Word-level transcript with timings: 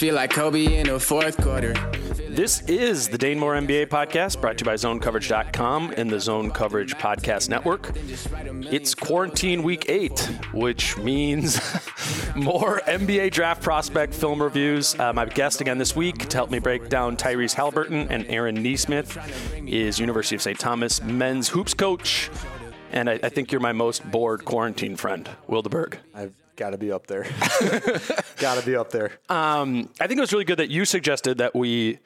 Feel 0.00 0.14
like 0.14 0.30
Kobe 0.30 0.78
in 0.78 0.86
the 0.86 0.98
fourth 0.98 1.36
quarter. 1.42 1.74
This 2.26 2.62
is 2.62 3.10
the 3.10 3.18
Dane 3.18 3.38
Moore 3.38 3.52
NBA 3.56 3.88
podcast 3.88 4.40
brought 4.40 4.56
to 4.56 4.62
you 4.62 4.64
by 4.64 4.72
ZoneCoverage.com 4.72 5.92
and 5.94 6.08
the 6.08 6.18
Zone 6.18 6.50
Coverage 6.50 6.94
Podcast 6.94 7.50
Network. 7.50 7.92
It's 8.72 8.94
quarantine 8.94 9.62
week 9.62 9.90
eight, 9.90 10.18
which 10.54 10.96
means 10.96 11.56
more 12.34 12.80
NBA 12.86 13.32
draft 13.32 13.62
prospect 13.62 14.14
film 14.14 14.42
reviews. 14.42 14.98
Uh, 14.98 15.12
my 15.12 15.26
guest 15.26 15.60
again 15.60 15.76
this 15.76 15.94
week 15.94 16.30
to 16.30 16.36
help 16.38 16.50
me 16.50 16.60
break 16.60 16.88
down 16.88 17.18
Tyrese 17.18 17.54
Haliburton 17.54 18.06
and 18.08 18.24
Aaron 18.28 18.62
Nesmith 18.62 19.18
is 19.66 19.98
University 19.98 20.34
of 20.34 20.40
St. 20.40 20.58
Thomas 20.58 21.02
men's 21.02 21.50
hoops 21.50 21.74
coach. 21.74 22.30
And 22.90 23.10
I, 23.10 23.20
I 23.22 23.28
think 23.28 23.52
you're 23.52 23.60
my 23.60 23.72
most 23.72 24.10
bored 24.10 24.46
quarantine 24.46 24.96
friend, 24.96 25.28
Will 25.46 25.62
DeBerg. 25.62 25.98
I've 26.14 26.32
got 26.60 26.70
to 26.70 26.78
be 26.78 26.92
up 26.92 27.06
there. 27.06 27.22
got 28.38 28.60
to 28.60 28.64
be 28.64 28.76
up 28.76 28.90
there. 28.90 29.12
Um, 29.30 29.88
I 29.98 30.06
think 30.06 30.18
it 30.18 30.20
was 30.20 30.32
really 30.32 30.44
good 30.44 30.58
that 30.58 30.68
you 30.68 30.84
suggested 30.84 31.38
that 31.38 31.54
we 31.56 31.98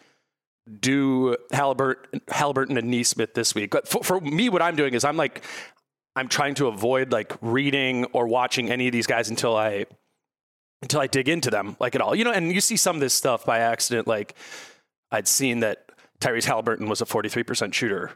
do 0.81 1.37
Haliburton, 1.53 2.21
Haliburton 2.27 2.79
and 2.79 2.89
Nesmith 2.89 3.35
this 3.35 3.55
week. 3.55 3.73
But 3.73 3.89
for, 3.89 4.03
for 4.05 4.21
me, 4.21 4.49
what 4.49 4.63
I'm 4.63 4.77
doing 4.77 4.95
is 4.95 5.05
I'm 5.05 5.17
like, 5.17 5.45
I'm 6.15 6.29
trying 6.29 6.55
to 6.55 6.69
avoid 6.69 7.11
like 7.11 7.33
reading 7.43 8.05
or 8.13 8.29
watching 8.29 8.71
any 8.71 8.87
of 8.87 8.93
these 8.93 9.09
guys 9.09 9.29
until 9.29 9.57
I 9.57 9.87
until 10.81 11.01
I 11.01 11.09
dig 11.09 11.29
into 11.29 11.51
them 11.51 11.77
like 11.81 11.97
at 11.97 12.01
all. 12.01 12.15
You 12.15 12.23
know, 12.23 12.31
and 12.31 12.53
you 12.53 12.61
see 12.61 12.77
some 12.77 12.95
of 12.95 13.01
this 13.01 13.13
stuff 13.13 13.45
by 13.45 13.59
accident. 13.59 14.07
Like 14.07 14.37
I'd 15.11 15.27
seen 15.27 15.61
that 15.61 15.91
Tyrese 16.21 16.47
Haliburton 16.47 16.89
was 16.89 17.01
a 17.01 17.05
43% 17.05 17.75
shooter. 17.75 18.13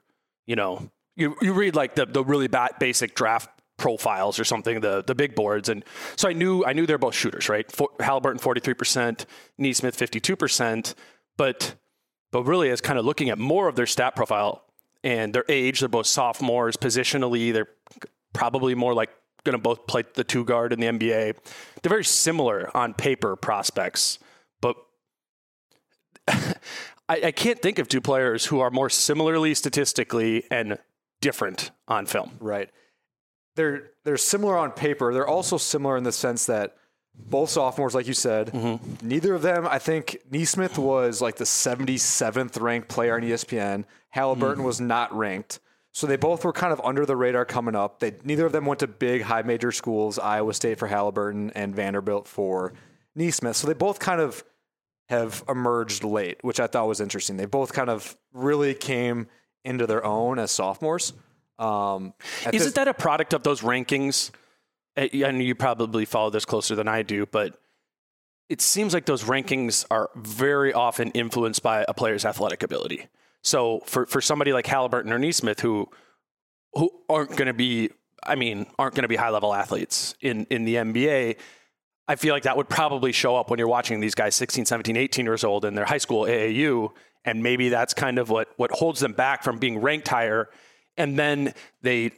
You 0.46 0.54
know, 0.54 0.88
you 1.16 1.36
you 1.42 1.52
read 1.52 1.74
like 1.74 1.96
the 1.96 2.06
the 2.06 2.22
really 2.22 2.46
bad 2.46 2.74
basic 2.78 3.16
draft 3.16 3.50
profiles 3.78 4.38
or 4.38 4.44
something, 4.44 4.80
the 4.80 5.02
the 5.02 5.14
big 5.14 5.34
boards, 5.34 5.70
and 5.70 5.84
so 6.16 6.28
I 6.28 6.34
knew 6.34 6.64
I 6.64 6.74
knew 6.74 6.84
they're 6.84 6.98
both 6.98 7.14
shooters, 7.14 7.48
right? 7.48 7.70
For, 7.72 7.88
Haliburton 8.00 8.40
43%, 8.40 9.24
Nesmith 9.56 9.96
52%, 9.96 10.94
but 11.38 11.74
but 12.30 12.42
really 12.42 12.70
as 12.70 12.82
kind 12.82 12.98
of 12.98 13.06
looking 13.06 13.30
at 13.30 13.38
more 13.38 13.68
of 13.68 13.76
their 13.76 13.86
stat 13.86 14.14
profile 14.14 14.64
and 15.02 15.34
their 15.34 15.44
age, 15.48 15.80
they're 15.80 15.88
both 15.88 16.06
sophomores. 16.06 16.76
Positionally, 16.76 17.52
they're 17.52 17.68
probably 18.34 18.74
more 18.74 18.92
like 18.92 19.10
going 19.44 19.54
to 19.54 19.62
both 19.62 19.86
play 19.86 20.04
the 20.14 20.24
two 20.24 20.44
guard 20.44 20.72
in 20.72 20.80
the 20.80 20.86
NBA. 20.86 21.36
They're 21.82 21.88
very 21.88 22.04
similar 22.04 22.76
on 22.76 22.92
paper 22.92 23.36
prospects, 23.36 24.18
but 24.60 24.76
I, 26.28 26.54
I 27.08 27.32
can't 27.32 27.60
think 27.60 27.78
of 27.78 27.88
two 27.88 28.00
players 28.00 28.46
who 28.46 28.60
are 28.60 28.70
more 28.70 28.90
similarly 28.90 29.54
statistically 29.54 30.44
and 30.50 30.78
different 31.20 31.70
on 31.86 32.06
film. 32.06 32.32
Right. 32.40 32.70
They're 33.58 33.90
they're 34.04 34.16
similar 34.16 34.56
on 34.56 34.70
paper. 34.70 35.12
They're 35.12 35.26
also 35.26 35.56
similar 35.56 35.96
in 35.96 36.04
the 36.04 36.12
sense 36.12 36.46
that 36.46 36.76
both 37.18 37.50
sophomores, 37.50 37.92
like 37.92 38.06
you 38.06 38.14
said, 38.14 38.52
mm-hmm. 38.52 39.06
neither 39.06 39.34
of 39.34 39.42
them. 39.42 39.66
I 39.66 39.80
think 39.80 40.18
Nesmith 40.30 40.78
was 40.78 41.20
like 41.20 41.34
the 41.34 41.44
77th 41.44 42.60
ranked 42.60 42.88
player 42.88 43.16
on 43.16 43.22
ESPN. 43.22 43.84
Haliburton 44.14 44.58
mm. 44.58 44.64
was 44.64 44.80
not 44.80 45.12
ranked. 45.12 45.58
So 45.90 46.06
they 46.06 46.16
both 46.16 46.44
were 46.44 46.52
kind 46.52 46.72
of 46.72 46.80
under 46.84 47.04
the 47.04 47.16
radar 47.16 47.44
coming 47.44 47.74
up. 47.74 47.98
They 47.98 48.14
neither 48.22 48.46
of 48.46 48.52
them 48.52 48.64
went 48.64 48.78
to 48.80 48.86
big 48.86 49.22
high 49.22 49.42
major 49.42 49.72
schools, 49.72 50.20
Iowa 50.20 50.54
State 50.54 50.78
for 50.78 50.88
Haliburton 50.88 51.50
and 51.56 51.74
Vanderbilt 51.74 52.28
for 52.28 52.72
Nesmith. 53.16 53.56
So 53.56 53.66
they 53.66 53.74
both 53.74 53.98
kind 53.98 54.20
of 54.20 54.44
have 55.08 55.42
emerged 55.48 56.04
late, 56.04 56.38
which 56.42 56.60
I 56.60 56.68
thought 56.68 56.86
was 56.86 57.00
interesting. 57.00 57.36
They 57.36 57.46
both 57.46 57.72
kind 57.72 57.90
of 57.90 58.16
really 58.32 58.74
came 58.74 59.26
into 59.64 59.88
their 59.88 60.04
own 60.04 60.38
as 60.38 60.52
sophomores. 60.52 61.12
Um, 61.58 62.14
Isn't 62.52 62.52
this- 62.52 62.72
that 62.74 62.88
a 62.88 62.94
product 62.94 63.32
of 63.34 63.42
those 63.42 63.60
rankings? 63.62 64.30
Uh, 64.96 65.08
And 65.24 65.42
you 65.42 65.54
probably 65.54 66.04
follow 66.04 66.30
this 66.30 66.44
closer 66.44 66.74
than 66.74 66.88
I 66.88 67.02
do, 67.02 67.26
but 67.26 67.58
it 68.48 68.60
seems 68.60 68.94
like 68.94 69.06
those 69.06 69.24
rankings 69.24 69.84
are 69.90 70.10
very 70.16 70.72
often 70.72 71.10
influenced 71.12 71.62
by 71.62 71.84
a 71.88 71.94
player's 71.94 72.24
athletic 72.24 72.62
ability. 72.62 73.06
So 73.42 73.80
for, 73.86 74.06
for 74.06 74.20
somebody 74.20 74.52
like 74.52 74.64
Haliburton 74.66 75.10
or 75.10 75.18
Nesmith 75.18 75.60
who 75.60 75.88
who 76.74 76.90
aren't 77.08 77.30
going 77.30 77.46
to 77.46 77.54
be, 77.54 77.90
I 78.22 78.34
mean, 78.34 78.66
aren't 78.78 78.94
going 78.94 79.02
to 79.02 79.08
be 79.08 79.16
high 79.16 79.30
level 79.30 79.54
athletes 79.54 80.14
in, 80.20 80.46
in 80.50 80.64
the 80.64 80.74
NBA, 80.76 81.36
I 82.06 82.16
feel 82.16 82.34
like 82.34 82.42
that 82.42 82.56
would 82.58 82.68
probably 82.68 83.10
show 83.12 83.36
up 83.36 83.48
when 83.50 83.58
you're 83.58 83.68
watching 83.68 84.00
these 84.00 84.14
guys 84.14 84.34
16, 84.34 84.66
17, 84.66 84.96
18 84.96 85.24
years 85.24 85.44
old 85.44 85.64
in 85.64 85.74
their 85.74 85.86
high 85.86 85.98
school 85.98 86.24
AAU. 86.26 86.92
And 87.24 87.42
maybe 87.42 87.68
that's 87.70 87.94
kind 87.94 88.18
of 88.18 88.28
what, 88.28 88.48
what 88.56 88.70
holds 88.70 89.00
them 89.00 89.12
back 89.12 89.42
from 89.42 89.58
being 89.58 89.80
ranked 89.80 90.08
higher. 90.08 90.50
And 90.98 91.18
then 91.18 91.54
they, 91.80 92.10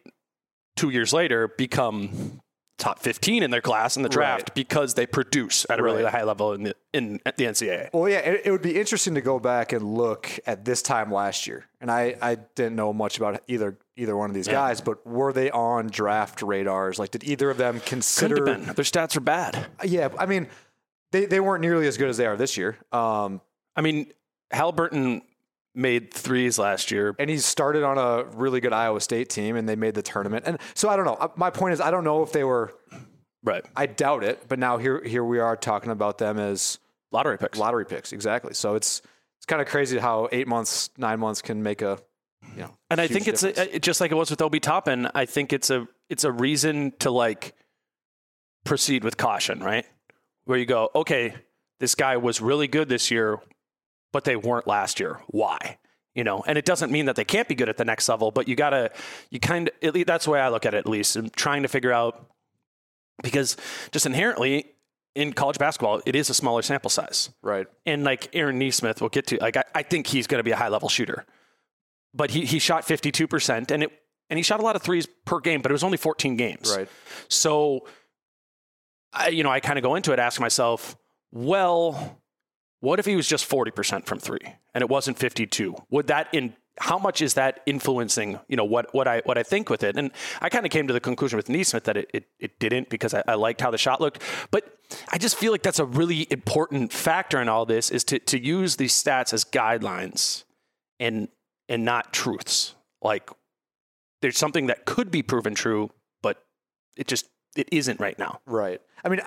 two 0.76 0.90
years 0.90 1.12
later, 1.12 1.46
become 1.46 2.40
top 2.78 2.98
15 3.00 3.42
in 3.42 3.50
their 3.50 3.60
class 3.60 3.98
in 3.98 4.02
the 4.02 4.08
draft 4.08 4.48
Right. 4.48 4.54
because 4.54 4.94
they 4.94 5.04
produce 5.06 5.66
at 5.68 5.78
a 5.78 5.82
really 5.82 6.02
Right. 6.02 6.10
high 6.14 6.22
level 6.24 6.54
in 6.54 6.62
the, 6.62 6.74
in 6.94 7.20
the 7.36 7.44
NCAA. 7.44 7.90
Well, 7.92 8.08
yeah, 8.08 8.20
it, 8.20 8.40
it 8.46 8.50
would 8.50 8.62
be 8.62 8.80
interesting 8.80 9.14
to 9.16 9.20
go 9.20 9.38
back 9.38 9.72
and 9.74 9.84
look 9.84 10.30
at 10.46 10.64
this 10.64 10.80
time 10.80 11.12
last 11.12 11.46
year. 11.46 11.66
And 11.82 11.90
I, 11.90 12.16
I 12.22 12.36
didn't 12.36 12.76
know 12.76 12.94
much 12.94 13.18
about 13.18 13.42
either 13.48 13.78
either 13.96 14.16
one 14.16 14.30
of 14.30 14.34
these 14.34 14.48
guys, 14.48 14.80
but 14.80 15.06
were 15.06 15.30
they 15.30 15.50
on 15.50 15.88
draft 15.88 16.40
radars? 16.40 16.98
Like, 16.98 17.10
did 17.10 17.22
either 17.24 17.50
of 17.50 17.58
them 17.58 17.80
consider? 17.80 18.46
Their 18.46 18.56
stats 18.84 19.14
are 19.14 19.20
bad. 19.20 19.66
Yeah, 19.84 20.08
I 20.18 20.24
mean, 20.24 20.48
they, 21.12 21.26
they 21.26 21.38
weren't 21.38 21.60
nearly 21.60 21.86
as 21.86 21.98
good 21.98 22.08
as 22.08 22.16
they 22.16 22.24
are 22.24 22.34
this 22.36 22.56
year. 22.56 22.78
Um, 22.92 23.42
I 23.76 23.82
mean, 23.82 24.10
Haliburton 24.54 25.20
made 25.74 26.12
threes 26.12 26.58
last 26.58 26.90
year. 26.90 27.14
and 27.18 27.30
he 27.30 27.38
started 27.38 27.82
on 27.84 27.96
a 27.98 28.24
really 28.36 28.60
good 28.60 28.72
Iowa 28.72 29.00
State 29.00 29.28
team, 29.28 29.56
and 29.56 29.68
they 29.68 29.76
made 29.76 29.94
the 29.94 30.02
tournament. 30.02 30.44
And 30.46 30.58
so 30.74 30.88
I 30.88 30.96
don't 30.96 31.04
know. 31.04 31.14
Uh, 31.14 31.28
My 31.36 31.50
point 31.50 31.74
is, 31.74 31.80
I 31.80 31.90
don't 31.90 32.04
know 32.04 32.22
if 32.22 32.32
they 32.32 32.44
were 32.44 32.72
Right. 33.42 33.64
I 33.74 33.86
doubt 33.86 34.22
it, 34.24 34.44
but 34.48 34.58
now 34.58 34.76
here 34.76 35.02
here 35.02 35.24
we 35.24 35.38
are 35.38 35.56
talking 35.56 35.90
about 35.90 36.18
them 36.18 36.38
as 36.38 36.78
Lottery 37.10 37.38
picks. 37.38 37.58
lottery 37.58 37.86
picks. 37.86 38.12
Exactly. 38.12 38.52
So 38.52 38.74
it's 38.74 39.00
it's 39.38 39.46
kind 39.46 39.62
of 39.62 39.68
crazy 39.68 39.96
how 39.98 40.28
eight 40.30 40.46
months, 40.46 40.90
nine 40.98 41.18
months 41.20 41.40
can 41.40 41.62
make 41.62 41.80
a 41.80 41.98
you 42.54 42.62
know. 42.62 42.76
And 42.90 43.00
I 43.00 43.06
think 43.06 43.28
it's 43.28 43.42
a, 43.42 43.78
just 43.78 44.00
like 44.02 44.10
it 44.10 44.14
was 44.14 44.28
with 44.30 44.42
Obi 44.42 44.60
Toppin. 44.60 45.08
I 45.14 45.24
think 45.24 45.52
it's 45.54 45.70
a 45.70 45.86
it's 46.10 46.24
a 46.24 46.30
reason 46.32 46.92
to 46.98 47.10
like 47.10 47.54
proceed 48.64 49.04
with 49.04 49.16
caution, 49.16 49.60
right? 49.60 49.86
Where 50.44 50.58
you 50.58 50.66
go, 50.66 50.90
okay, 50.94 51.34
this 51.78 51.94
guy 51.94 52.18
was 52.18 52.40
really 52.42 52.68
good 52.68 52.88
this 52.90 53.10
year, 53.10 53.38
but 54.12 54.24
they 54.24 54.36
weren't 54.36 54.66
last 54.66 55.00
year. 55.00 55.20
Why? 55.28 55.78
You 56.14 56.24
know, 56.24 56.42
and 56.46 56.58
it 56.58 56.64
doesn't 56.64 56.90
mean 56.90 57.06
that 57.06 57.16
they 57.16 57.24
can't 57.24 57.46
be 57.46 57.54
good 57.54 57.68
at 57.68 57.76
the 57.76 57.84
next 57.84 58.08
level, 58.08 58.30
but 58.30 58.48
you 58.48 58.56
gotta, 58.56 58.90
you 59.30 59.38
kind 59.38 59.68
of, 59.68 59.74
at 59.82 59.94
least 59.94 60.08
that's 60.08 60.24
the 60.24 60.32
way 60.32 60.40
I 60.40 60.48
look 60.48 60.66
at 60.66 60.74
it. 60.74 60.78
At 60.78 60.88
least, 60.88 61.14
I'm 61.14 61.30
trying 61.30 61.62
to 61.62 61.68
figure 61.68 61.92
out 61.92 62.26
because 63.22 63.56
just 63.92 64.06
inherently 64.06 64.72
in 65.14 65.32
college 65.32 65.58
basketball, 65.58 66.00
it 66.06 66.16
is 66.16 66.30
a 66.30 66.34
smaller 66.34 66.62
sample 66.62 66.90
size 66.90 67.30
right. 67.42 67.66
and 67.86 68.04
like 68.04 68.28
Aaron 68.34 68.58
Nesmith, 68.58 69.00
we'll 69.00 69.10
get 69.10 69.26
to. 69.28 69.38
Like 69.40 69.56
I, 69.56 69.64
I 69.74 69.82
think 69.82 70.06
he's 70.06 70.26
going 70.26 70.38
to 70.38 70.44
be 70.44 70.50
a 70.50 70.56
high 70.56 70.68
level 70.68 70.88
shooter, 70.88 71.26
but 72.14 72.30
he 72.30 72.44
he 72.44 72.58
shot 72.58 72.84
fifty 72.84 73.12
two 73.12 73.26
percent, 73.26 73.70
and 73.70 73.84
it 73.84 73.90
and 74.28 74.38
he 74.38 74.42
shot 74.42 74.60
a 74.60 74.62
lot 74.62 74.76
of 74.76 74.82
threes 74.82 75.06
per 75.24 75.40
game, 75.40 75.62
but 75.62 75.70
it 75.70 75.74
was 75.74 75.84
only 75.84 75.96
fourteen 75.96 76.36
games. 76.36 76.74
Right. 76.76 76.88
So, 77.28 77.86
I 79.12 79.28
you 79.28 79.42
know 79.42 79.50
I 79.50 79.60
kind 79.60 79.78
of 79.78 79.82
go 79.82 79.94
into 79.94 80.12
it 80.12 80.18
asking 80.18 80.42
myself, 80.42 80.96
well, 81.32 82.20
what 82.80 82.98
if 82.98 83.06
he 83.06 83.16
was 83.16 83.28
just 83.28 83.44
forty 83.44 83.70
percent 83.70 84.06
from 84.06 84.18
three 84.18 84.56
and 84.74 84.82
it 84.82 84.88
wasn't 84.88 85.18
fifty 85.18 85.46
two? 85.46 85.76
Would 85.90 86.06
that 86.08 86.28
in 86.32 86.54
how 86.78 86.98
much 86.98 87.20
is 87.20 87.34
that 87.34 87.60
influencing 87.66 88.40
you 88.48 88.56
know 88.56 88.64
what 88.64 88.92
what 88.94 89.06
I 89.06 89.22
what 89.24 89.38
I 89.38 89.42
think 89.42 89.68
with 89.68 89.82
it? 89.82 89.96
And 89.96 90.10
I 90.40 90.48
kind 90.48 90.64
of 90.64 90.72
came 90.72 90.86
to 90.86 90.92
the 90.92 91.00
conclusion 91.00 91.36
with 91.36 91.48
Nesmith 91.48 91.84
that 91.84 91.96
it 91.96 92.10
it, 92.12 92.24
it 92.38 92.58
didn't 92.58 92.88
because 92.88 93.14
I, 93.14 93.22
I 93.26 93.34
liked 93.34 93.60
how 93.60 93.70
the 93.70 93.78
shot 93.78 94.00
looked, 94.00 94.22
but 94.50 94.78
I 95.12 95.18
just 95.18 95.36
feel 95.36 95.52
like 95.52 95.62
that's 95.62 95.78
a 95.78 95.84
really 95.84 96.26
important 96.30 96.92
factor 96.92 97.40
in 97.40 97.48
all 97.48 97.66
this 97.66 97.90
is 97.90 98.04
to 98.04 98.18
to 98.18 98.42
use 98.42 98.76
these 98.76 98.92
stats 98.92 99.32
as 99.32 99.44
guidelines 99.44 100.44
and 100.98 101.28
and 101.68 101.84
not 101.84 102.12
truths. 102.12 102.74
Like 103.02 103.30
there's 104.22 104.38
something 104.38 104.66
that 104.66 104.84
could 104.86 105.10
be 105.10 105.22
proven 105.22 105.54
true, 105.54 105.90
but 106.22 106.42
it 106.96 107.06
just 107.06 107.26
it 107.56 107.68
isn't 107.72 108.00
right 108.00 108.18
now. 108.18 108.40
Right. 108.46 108.80
I 109.04 109.08
mean, 109.08 109.20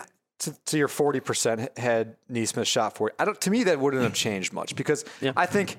to, 0.43 0.53
to 0.65 0.77
your 0.77 0.87
forty 0.87 1.19
percent 1.19 1.77
had 1.77 2.15
Nesmith 2.29 2.67
shot 2.67 2.95
forty. 2.95 3.15
I 3.19 3.25
don't. 3.25 3.39
To 3.41 3.51
me, 3.51 3.63
that 3.65 3.79
wouldn't 3.79 4.03
have 4.03 4.13
changed 4.13 4.53
much 4.53 4.73
mm. 4.73 4.77
because 4.77 5.05
Yeah. 5.21 5.33
I 5.35 5.45
think 5.45 5.77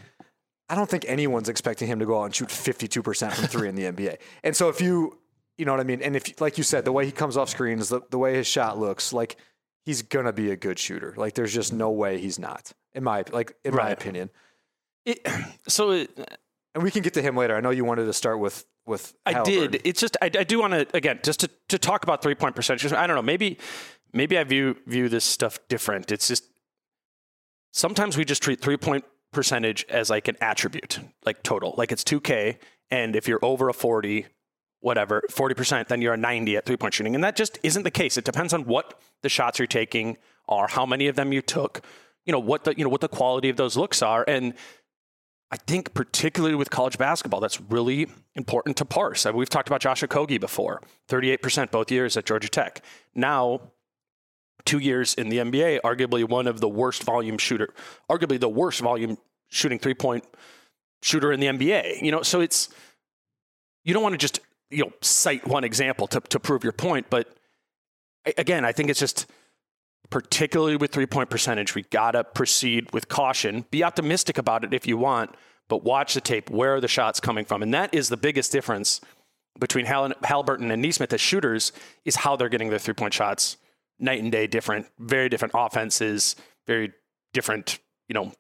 I 0.69 0.75
don't 0.75 0.89
think 0.89 1.05
anyone's 1.09 1.49
expecting 1.49 1.89
him 1.89 1.99
to 1.99 2.07
go 2.07 2.21
out 2.21 2.25
and 2.25 2.35
shoot 2.35 2.51
fifty 2.51 2.89
two 2.89 3.03
percent 3.03 3.35
from 3.35 3.47
three 3.47 3.69
in 3.69 3.75
the 3.75 3.85
NBA. 3.85 4.19
And 4.43 4.57
so 4.57 4.69
if 4.69 4.81
you, 4.81 5.19
you 5.59 5.65
know 5.65 5.73
what 5.73 5.81
I 5.81 5.85
mean, 5.85 6.03
and 6.03 6.17
if 6.17 6.41
like 6.41 6.59
you 6.59 6.65
said, 6.65 6.85
the 6.85 6.93
way 6.93 7.07
he 7.07 7.13
comes 7.13 7.37
off 7.37 7.49
screens, 7.49 7.89
the, 7.89 8.01
the 8.11 8.19
way 8.19 8.35
his 8.35 8.47
shot 8.47 8.79
looks, 8.79 9.13
like 9.13 9.37
he's 9.85 10.03
gonna 10.03 10.33
be 10.33 10.51
a 10.51 10.57
good 10.57 10.79
shooter. 10.79 11.15
Like 11.17 11.35
there's 11.35 11.53
just 11.53 11.73
no 11.73 11.91
way 11.91 12.19
he's 12.19 12.39
not. 12.39 12.73
In 12.95 13.05
my 13.05 13.25
like 13.33 13.57
in 13.65 13.75
my 13.75 13.91
opinion. 13.91 14.31
It, 15.05 15.27
so 15.69 15.91
it, 15.91 16.11
uh, 16.19 16.25
And 16.75 16.83
we 16.83 16.91
can 16.91 17.03
get 17.03 17.15
to 17.15 17.23
him 17.23 17.37
later. 17.37 17.55
I 17.55 17.61
know 17.61 17.71
you 17.71 17.85
wanted 17.85 18.07
to 18.07 18.13
start 18.13 18.39
with 18.39 18.65
with. 18.87 19.15
I 19.27 19.35
Haliburton. 19.35 19.71
did. 19.73 19.83
It's 19.85 20.01
just 20.01 20.17
I, 20.23 20.27
I 20.27 20.45
do 20.45 20.61
want 20.61 20.73
to 20.73 20.87
again 20.97 21.21
just 21.23 21.41
to, 21.41 21.51
to 21.69 21.79
talk 21.79 22.03
about 22.05 22.23
three 22.23 22.35
point 22.35 22.57
percentage. 22.57 22.93
I 22.93 23.07
don't 23.07 23.17
know. 23.17 23.23
Maybe 23.23 23.59
maybe 24.15 24.39
I 24.39 24.45
view 24.45 24.77
view 24.87 25.09
this 25.09 25.25
stuff 25.25 25.59
different. 25.69 26.11
It's 26.11 26.29
just 26.29 26.45
sometimes 27.73 28.17
we 28.17 28.25
just 28.25 28.43
treat 28.43 28.61
three 28.61 28.77
point 28.77 29.05
percentage 29.33 29.85
as 29.89 30.09
like 30.09 30.29
an 30.29 30.37
attribute, 30.41 31.01
like 31.27 31.43
total, 31.43 31.75
like 31.77 31.93
it's 31.93 32.05
two 32.05 32.21
K, 32.21 32.59
and 32.91 33.17
if 33.17 33.29
you're 33.29 33.45
over 33.45 33.69
a 33.69 33.75
forty, 33.75 34.27
whatever, 34.81 35.23
forty 35.31 35.55
percent, 35.55 35.89
then 35.89 36.01
you're 36.01 36.15
a 36.15 36.19
ninety 36.19 36.57
at 36.57 36.65
three 36.65 36.77
point 36.77 36.95
shooting, 36.95 37.15
and 37.15 37.25
that 37.25 37.37
just 37.37 37.59
isn't 37.63 37.83
the 37.83 37.91
case. 37.91 38.17
It 38.17 38.25
depends 38.25 38.55
on 38.55 38.65
what 38.65 38.99
the 39.23 39.29
shots 39.29 39.59
you're 39.59 39.67
taking 39.67 40.17
are, 40.49 40.69
how 40.69 40.87
many 40.87 41.09
of 41.09 41.17
them 41.17 41.33
you 41.33 41.43
took, 41.43 41.85
you 42.25 42.33
know 42.33 42.39
what 42.39 42.65
the 42.65 42.75
you 42.77 42.85
know 42.85 42.91
what 42.91 43.01
the 43.01 43.09
quality 43.09 43.51
of 43.51 43.57
those 43.57 43.77
looks 43.77 44.01
are, 44.03 44.25
and 44.29 44.55
I 45.51 45.57
think 45.57 45.95
particularly 45.95 46.57
with 46.57 46.71
college 46.71 46.99
basketball, 46.99 47.39
that's 47.39 47.61
really 47.61 48.09
important 48.35 48.77
to 48.79 48.85
parse. 48.85 49.25
I 49.25 49.31
mean, 49.31 49.39
we've 49.39 49.49
talked 49.49 49.69
about 49.69 49.81
Josh 49.81 50.03
Okogie 50.03 50.41
before, 50.41 50.83
38% 51.09 51.71
both 51.71 51.93
years 51.93 52.17
at 52.17 52.25
Georgia 52.27 52.49
Tech. 52.49 52.83
Now, 53.15 53.61
two 54.65 54.79
years 54.79 55.15
in 55.15 55.29
the 55.29 55.39
NBA, 55.39 55.81
arguably 55.83 56.29
one 56.29 56.47
of 56.47 56.61
the 56.61 56.69
worst 56.69 57.03
volume 57.05 57.39
shooter, 57.39 57.73
arguably 58.11 58.41
the 58.41 58.49
worst 58.49 58.81
volume 58.81 59.19
shooting 59.49 59.79
three 59.79 59.95
point 59.95 60.25
shooter 61.03 61.33
in 61.33 61.41
the 61.41 61.47
NBA. 61.47 62.03
You 62.03 62.11
know, 62.11 62.23
so 62.23 62.41
it's 62.41 62.69
you 63.85 63.93
don't 63.95 64.03
want 64.03 64.15
to 64.15 64.19
just 64.19 64.41
you 64.71 64.85
know 64.85 64.93
cite 65.01 65.47
one 65.47 65.65
example 65.65 66.07
to 66.09 66.21
to 66.21 66.41
prove 66.41 66.65
your 66.65 66.73
point, 66.73 67.07
but 67.11 67.35
again, 68.37 68.65
I 68.65 68.73
think 68.73 68.91
it's 68.91 69.01
just 69.01 69.27
particularly 70.11 70.77
with 70.77 70.93
three 70.93 71.07
point 71.07 71.31
percentage, 71.31 71.75
we 71.75 71.83
gotta 71.83 72.25
proceed 72.25 72.93
with 72.93 73.09
caution. 73.09 73.65
Be 73.71 73.83
optimistic 73.83 74.39
about 74.39 74.65
it 74.65 74.75
if 74.75 74.87
you 74.87 74.97
want, 74.97 75.35
but 75.69 75.85
watch 75.85 76.15
the 76.15 76.21
tape. 76.21 76.51
Where 76.51 76.77
are 76.77 76.81
the 76.81 76.89
shots 76.89 77.21
coming 77.21 77.45
from? 77.45 77.63
And 77.63 77.73
that 77.75 77.95
is 77.95 78.09
the 78.09 78.17
biggest 78.17 78.53
difference 78.53 79.01
between 79.59 79.87
Hall- 79.87 80.11
Haliburton 80.25 80.71
and 80.71 80.83
Nesmith 80.83 81.13
as 81.13 81.21
shooters 81.21 81.73
is 82.05 82.17
how 82.17 82.37
they're 82.37 82.49
getting 82.49 82.71
their 82.71 82.79
three 82.79 82.95
point 82.95 83.15
shots. 83.15 83.57
Night 83.99 84.23
and 84.23 84.33
day 84.33 84.47
different, 84.47 84.87
very 84.99 85.29
different 85.29 85.55
offenses, 85.57 86.37
very 86.67 86.93
different, 87.33 87.79
you 88.09 88.15
know, 88.15 88.33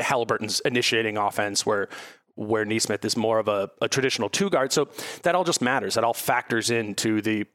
Haliburton's 0.00 0.60
initiating 0.60 1.16
offense 1.16 1.66
where 1.66 1.88
where 2.36 2.64
Nesmith 2.64 3.04
is 3.04 3.16
more 3.16 3.38
of 3.38 3.48
a, 3.48 3.70
a 3.82 3.88
traditional 3.88 4.30
two 4.30 4.48
guard. 4.48 4.72
So 4.72 4.88
that 5.24 5.34
all 5.34 5.44
just 5.44 5.60
matters. 5.60 5.94
That 5.94 6.04
all 6.04 6.14
factors 6.14 6.70
into 6.70 7.20
the 7.20 7.46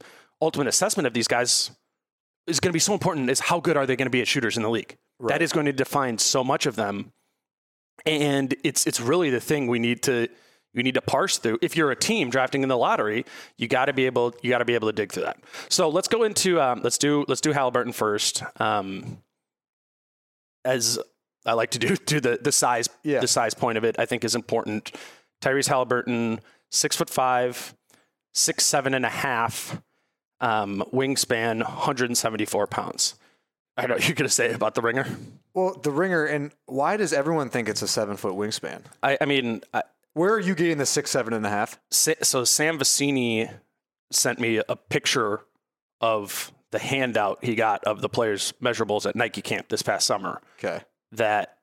ultimate 0.41 0.67
assessment 0.67 1.07
of 1.07 1.13
these 1.13 1.27
guys 1.27 1.71
is 2.45 2.59
going 2.59 2.69
to 2.69 2.73
be 2.73 2.79
so 2.79 2.93
important 2.93 3.29
is 3.29 3.39
how 3.39 3.59
good 3.59 3.77
are 3.77 3.85
they 3.87 3.95
going 3.95 4.05
to 4.05 4.11
be 4.11 4.21
at 4.21 4.27
shooters 4.27 4.57
in 4.57 4.63
the 4.63 4.69
league? 4.69 4.95
That 5.21 5.41
is 5.41 5.51
going 5.51 5.65
to 5.65 5.73
define 5.73 6.17
so 6.17 6.43
much 6.43 6.65
of 6.65 6.75
them. 6.75 7.13
And 8.05 8.53
it's 8.63 8.85
it's 8.85 8.99
really 8.99 9.29
the 9.29 9.39
thing 9.39 9.67
we 9.67 9.79
need 9.79 10.03
to 10.03 10.27
you 10.75 10.83
need 10.83 10.93
to 10.95 11.01
parse 11.01 11.37
through. 11.39 11.57
If 11.63 11.75
you're 11.75 11.89
a 11.89 11.95
team 11.95 12.29
drafting 12.29 12.61
in 12.61 12.69
the 12.69 12.77
lottery, 12.77 13.25
you 13.57 13.67
got 13.67 13.85
to 13.85 13.93
be 13.93 14.05
able 14.05 14.35
you 14.43 14.49
got 14.51 14.59
to 14.59 14.65
be 14.65 14.75
able 14.75 14.89
to 14.89 14.93
dig 14.93 15.11
through 15.11 15.23
that. 15.23 15.37
So 15.69 15.89
let's 15.89 16.07
go 16.07 16.23
into 16.23 16.61
um, 16.61 16.81
let's 16.83 16.97
do 16.99 17.25
let's 17.27 17.41
do 17.41 17.53
Haliburton 17.53 17.93
first. 17.93 18.43
Um, 18.61 19.19
as 20.63 20.99
I 21.45 21.53
like 21.53 21.71
to 21.71 21.79
do, 21.79 21.95
do 22.05 22.19
the 22.19 22.37
the 22.41 22.51
size 22.51 22.89
Yeah. 23.03 23.19
the 23.19 23.27
size 23.27 23.53
point 23.53 23.77
of 23.77 23.83
it. 23.83 23.95
I 23.99 24.05
think 24.05 24.23
is 24.23 24.35
important. 24.35 24.91
Tyrese 25.41 25.69
Haliburton, 25.69 26.39
six 26.71 26.95
foot 26.95 27.09
five, 27.09 27.73
six 28.33 28.63
seven 28.65 28.93
and 28.93 29.05
a 29.05 29.09
half, 29.09 29.81
um, 30.41 30.83
wingspan, 30.93 31.59
174 31.63 32.67
pounds. 32.67 33.15
I 33.77 33.87
know 33.87 33.95
you're 33.97 34.15
going 34.15 34.27
to 34.27 34.29
say 34.33 34.53
about 34.53 34.73
the 34.75 34.81
ringer. 34.81 35.05
Well, 35.53 35.77
the 35.83 35.91
ringer, 35.91 36.23
and 36.25 36.51
why 36.65 36.95
does 36.97 37.11
everyone 37.11 37.49
think 37.49 37.67
it's 37.67 37.81
a 37.81 37.87
seven 37.89 38.15
foot 38.15 38.33
wingspan? 38.33 38.81
I, 39.03 39.17
I 39.19 39.25
mean, 39.25 39.61
I, 39.73 39.83
Where 40.15 40.33
are 40.33 40.39
you 40.39 40.55
getting 40.55 40.77
the 40.77 40.85
six, 40.85 41.11
seven 41.11 41.33
and 41.33 41.45
a 41.45 41.49
half? 41.49 41.77
So 41.91 42.45
Sam 42.45 42.79
Vecenie 42.79 43.51
sent 44.11 44.39
me 44.39 44.61
a 44.67 44.75
picture 44.77 45.41
of 45.99 46.53
the 46.71 46.79
handout 46.79 47.43
he 47.43 47.53
got 47.53 47.83
of 47.83 47.99
the 47.99 48.07
players' 48.07 48.53
measurables 48.61 49.05
at 49.05 49.15
Nike 49.15 49.41
camp 49.41 49.67
this 49.67 49.81
past 49.81 50.07
summer. 50.07 50.41
Okay. 50.57 50.81
That 51.11 51.57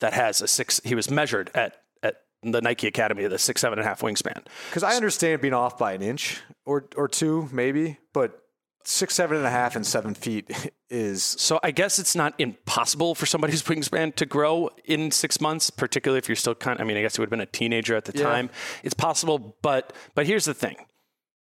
that 0.00 0.14
has 0.14 0.42
a 0.42 0.48
six. 0.48 0.80
He 0.84 0.96
was 0.96 1.10
measured 1.10 1.52
at 1.54 1.76
at 2.02 2.16
the 2.42 2.60
Nike 2.60 2.88
Academy 2.88 3.24
at 3.24 3.32
a 3.32 3.38
six 3.38 3.60
seven 3.60 3.78
and 3.78 3.86
a 3.86 3.88
half 3.88 4.00
wingspan. 4.00 4.46
Because 4.68 4.82
I 4.82 4.96
understand 4.96 5.40
being 5.40 5.54
off 5.54 5.78
by 5.78 5.92
an 5.92 6.02
inch 6.02 6.42
or 6.66 6.88
or 6.96 7.06
two, 7.06 7.48
maybe, 7.52 7.98
but 8.12 8.41
six, 8.84 9.14
seven 9.14 9.36
and 9.36 9.46
a 9.46 9.50
half, 9.50 9.76
and 9.76 9.86
seven 9.86 10.14
feet 10.14 10.50
is 10.90 11.22
So 11.22 11.58
I 11.62 11.70
guess 11.70 11.98
it's 11.98 12.14
not 12.14 12.34
impossible 12.38 13.14
for 13.14 13.26
somebody's 13.26 13.62
wingspan 13.70 14.14
to 14.16 14.26
grow 14.26 14.70
in 14.84 15.10
six 15.10 15.40
months, 15.40 15.70
particularly 15.70 16.18
if 16.18 16.28
you're 16.28 16.36
still 16.36 16.54
kind. 16.54 16.80
I 16.80 16.84
mean, 16.84 16.96
I 16.96 17.02
guess 17.02 17.16
he 17.16 17.20
would 17.20 17.26
have 17.26 17.30
been 17.30 17.40
a 17.40 17.46
teenager 17.46 17.94
at 17.96 18.04
the 18.04 18.16
Yeah. 18.18 18.24
time. 18.24 18.50
It's 18.82 18.94
possible, 18.94 19.56
but 19.62 19.92
but 20.14 20.26
here's 20.26 20.44
the 20.44 20.54
thing: 20.54 20.76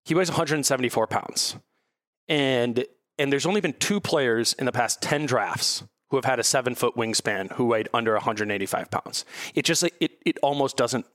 he 0.04 0.14
weighs 0.14 0.30
174 0.30 1.07
pounds, 1.07 1.57
and 2.28 2.85
and 3.18 3.33
there's 3.33 3.47
only 3.47 3.61
been 3.61 3.73
two 3.75 4.00
players 4.00 4.52
in 4.54 4.66
the 4.66 4.73
past 4.73 5.02
10 5.02 5.26
drafts 5.26 5.83
who 6.11 6.16
have 6.16 6.25
had 6.25 6.38
a 6.38 6.45
seven 6.45 6.75
foot 6.75 6.95
wingspan 6.95 7.52
who 7.52 7.66
weighed 7.66 7.88
under 7.92 8.12
185 8.14 8.90
pounds. 8.90 9.25
It 9.54 9.64
just 9.64 9.83
it 9.83 10.12
it 10.25 10.38
almost 10.42 10.76
doesn't 10.76 11.07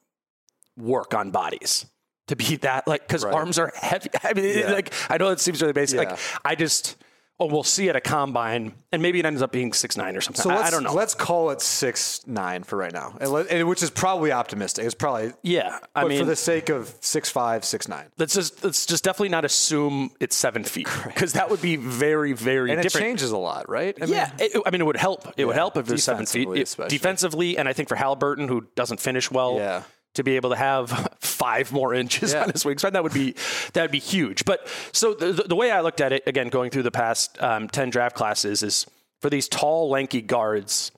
work 0.78 1.14
on 1.14 1.32
bodies 1.32 1.86
to 2.28 2.36
be 2.36 2.56
that 2.58 2.88
like 2.88 3.08
because 3.08 3.24
Right. 3.26 3.34
arms 3.34 3.60
are 3.60 3.72
heavy. 3.76 4.10
I 4.24 4.34
mean, 4.34 4.58
Yeah. 4.60 4.72
like 4.72 4.94
I 5.10 5.18
know 5.18 5.30
it 5.30 5.40
seems 5.40 5.62
really 5.62 5.74
basic. 5.74 6.02
Yeah. 6.02 6.10
Like 6.12 6.20
I 6.46 6.56
just 6.56 6.96
oh 7.40 7.48
we'll 7.48 7.64
see 7.64 7.90
at 7.90 7.96
a 7.96 8.00
combine 8.00 8.74
and 8.92 9.02
maybe 9.02 9.20
it 9.20 9.26
ends 9.26 9.42
up 9.42 9.52
being 9.52 9.74
six 9.74 9.98
nine 9.98 10.16
or 10.16 10.22
something. 10.22 10.42
so. 10.44 10.52
I, 10.52 10.68
I 10.68 10.70
don't 10.70 10.84
know. 10.84 10.94
Let's 10.94 11.16
call 11.16 11.50
it 11.50 11.62
six 11.62 12.22
nine 12.28 12.64
for 12.64 12.78
right 12.78 12.94
now, 12.94 13.18
and, 13.20 13.32
let, 13.32 13.50
and 13.50 13.68
which 13.68 13.82
is 13.82 13.90
probably 13.90 14.32
optimistic. 14.32 14.86
It's 14.86 14.94
probably, 14.94 15.34
yeah, 15.42 15.80
I 15.96 16.04
but 16.04 16.10
mean, 16.10 16.20
for 16.20 16.26
the 16.26 16.36
sake 16.36 16.70
of 16.70 16.94
six 17.02 17.30
five, 17.30 17.66
six 17.66 17.88
nine, 17.88 18.06
let's 18.20 18.36
just 18.36 18.64
let's 18.64 18.86
just 18.86 19.04
definitely 19.04 19.30
not 19.30 19.46
assume 19.46 20.12
it's 20.20 20.36
seven 20.36 20.64
feet 20.64 20.88
because 21.08 21.34
that 21.34 21.50
would 21.50 21.62
be 21.62 21.76
very 21.76 22.34
very 22.34 22.72
and 22.72 22.80
it 22.86 22.90
changes 22.92 23.32
a 23.32 23.38
lot, 23.38 23.68
right? 23.68 23.98
I 24.02 24.06
yeah, 24.06 24.32
it, 24.38 24.62
I 24.66 24.70
mean, 24.70 24.82
it 24.82 24.86
would 24.86 24.96
help. 24.98 25.28
It 25.36 25.46
would 25.46 25.56
help 25.56 25.76
if 25.76 25.90
it 25.90 25.92
was 25.92 26.04
seven 26.04 26.28
feet 26.28 26.42
defensively 26.42 26.60
It- 26.60 26.64
especially. 26.64 26.90
defensively, 26.98 27.58
and 27.58 27.68
I 27.68 27.74
think 27.74 27.90
for 27.90 27.96
Haliburton, 27.98 28.48
who 28.48 28.68
doesn't 28.76 29.00
finish 29.00 29.32
well, 29.32 29.56
Yeah. 29.58 29.84
To 30.16 30.24
be 30.24 30.36
able 30.36 30.52
to 30.52 30.56
have 30.56 31.16
five 31.22 31.72
more 31.72 31.94
inches 31.94 32.34
Yeah. 32.34 32.44
on 32.44 32.50
his 32.52 32.64
wingspan. 32.64 32.92
That 32.92 33.02
would 33.04 33.14
be 33.14 33.34
that 33.74 33.82
would 33.82 33.92
be 33.92 34.00
huge. 34.00 34.46
But 34.46 34.68
so 34.92 35.14
the, 35.14 35.32
the, 35.34 35.44
the 35.44 35.56
way 35.56 35.72
I 35.72 35.82
looked 35.82 36.02
at 36.02 36.12
it, 36.14 36.24
again, 36.28 36.50
going 36.50 36.70
through 36.70 36.84
the 36.84 36.92
past 36.92 37.42
um, 37.42 37.68
ten 37.68 37.90
draft 37.90 38.16
classes, 38.16 38.62
is 38.62 38.86
for 39.22 39.30
these 39.30 39.48
tall, 39.48 39.90
lanky 39.90 40.22
guards, 40.22 40.92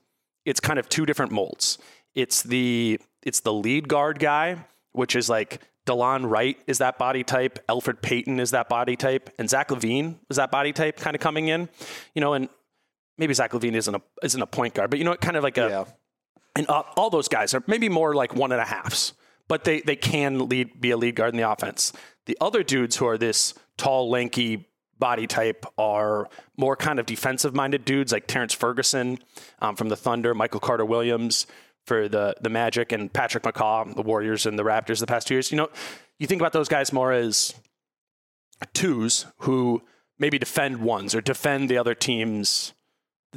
it's 0.46 0.60
kind 0.60 0.78
of 0.80 0.90
two 0.90 1.06
different 1.06 1.32
molds. 1.32 1.78
It's 2.14 2.44
the 2.44 3.00
it's 3.24 3.40
the 3.40 3.54
lead 3.54 3.88
guard 3.88 4.20
guy, 4.20 4.66
which 4.92 5.16
is 5.16 5.30
like 5.30 5.62
Delon 5.86 6.30
Wright 6.30 6.58
is 6.68 6.80
that 6.80 6.98
body 6.98 7.24
type, 7.24 7.60
Elfrid 7.70 8.02
Payton 8.02 8.40
is 8.40 8.52
that 8.52 8.68
body 8.68 8.96
type, 8.96 9.30
and 9.40 9.50
Zach 9.50 9.70
LaVine 9.70 10.16
is 10.30 10.38
that 10.38 10.52
body 10.52 10.74
type 10.74 10.98
kind 10.98 11.16
of 11.16 11.22
coming 11.22 11.48
in. 11.48 11.70
You 12.16 12.22
know, 12.22 12.34
and 12.34 12.50
maybe 13.18 13.34
Zach 13.34 13.52
LaVine 13.52 13.76
isn't 13.76 13.96
a 13.96 14.02
isn't 14.24 14.42
a 14.42 14.48
point 14.48 14.74
guard, 14.74 14.90
but 14.90 15.00
you 15.00 15.06
know, 15.06 15.16
kind 15.16 15.38
of 15.38 15.44
like 15.44 15.58
a 15.58 15.68
Yeah. 15.70 15.86
And 16.56 16.70
uh, 16.70 16.84
all 16.96 17.10
those 17.10 17.28
guys 17.28 17.54
are 17.54 17.64
maybe 17.68 17.90
more 17.90 18.16
like 18.16 18.36
one 18.36 18.52
and 18.52 18.62
a 18.62 18.66
halves, 18.66 19.14
but 19.48 19.64
they 19.64 19.82
they 19.82 19.96
can 19.96 20.50
lead 20.50 20.80
be 20.80 20.92
a 20.92 20.98
lead 20.98 21.16
guard 21.16 21.34
in 21.34 21.38
the 21.38 21.50
offense. 21.50 21.94
The 22.26 22.38
other 22.42 22.64
dudes 22.64 22.96
who 22.96 23.08
are 23.08 23.18
this 23.18 23.54
tall, 23.78 24.10
lanky 24.10 24.68
body 24.98 25.28
type 25.28 25.66
are 25.78 26.28
more 26.58 26.76
kind 26.76 27.00
of 27.00 27.06
defensive 27.06 27.54
minded 27.54 27.86
dudes 27.86 28.12
like 28.12 28.28
Terrence 28.28 28.54
Ferguson 28.54 29.20
um, 29.60 29.76
from 29.76 29.90
the 29.90 29.96
Thunder, 29.96 30.34
Michael 30.34 30.60
Carter 30.60 30.86
Williams 30.86 31.48
for 31.86 32.08
the 32.08 32.36
the 32.42 32.50
Magic, 32.50 32.92
and 32.92 33.12
Patrick 33.12 33.44
McCaw, 33.44 33.94
the 33.96 34.02
Warriors 34.02 34.46
and 34.46 34.58
the 34.58 34.64
Raptors 34.64 35.00
the 35.00 35.08
past 35.08 35.28
two 35.28 35.36
years. 35.36 35.52
You 35.52 35.58
know, 35.58 35.70
you 36.20 36.28
think 36.28 36.42
about 36.42 36.54
those 36.54 36.70
guys 36.70 36.94
more 36.94 37.12
as 37.12 37.54
twos 38.74 39.26
who 39.40 39.82
maybe 40.18 40.40
defend 40.40 40.78
ones 40.78 41.14
or 41.14 41.22
defend 41.22 41.70
the 41.70 41.78
other 41.78 41.94
team's 41.94 42.74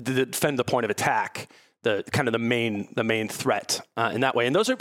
defend 0.01 0.59
the 0.59 0.65
point 0.65 0.85
of 0.85 0.91
attack, 0.91 1.49
the 1.89 2.05
kind 2.11 2.29
of 2.29 2.33
the 2.33 2.39
main 2.39 2.89
the 2.95 3.05
main 3.05 3.29
threat 3.29 3.81
uh, 3.97 4.11
in 4.15 4.21
that 4.21 4.35
way. 4.35 4.47
And 4.47 4.55
those 4.55 4.69
are 4.69 4.79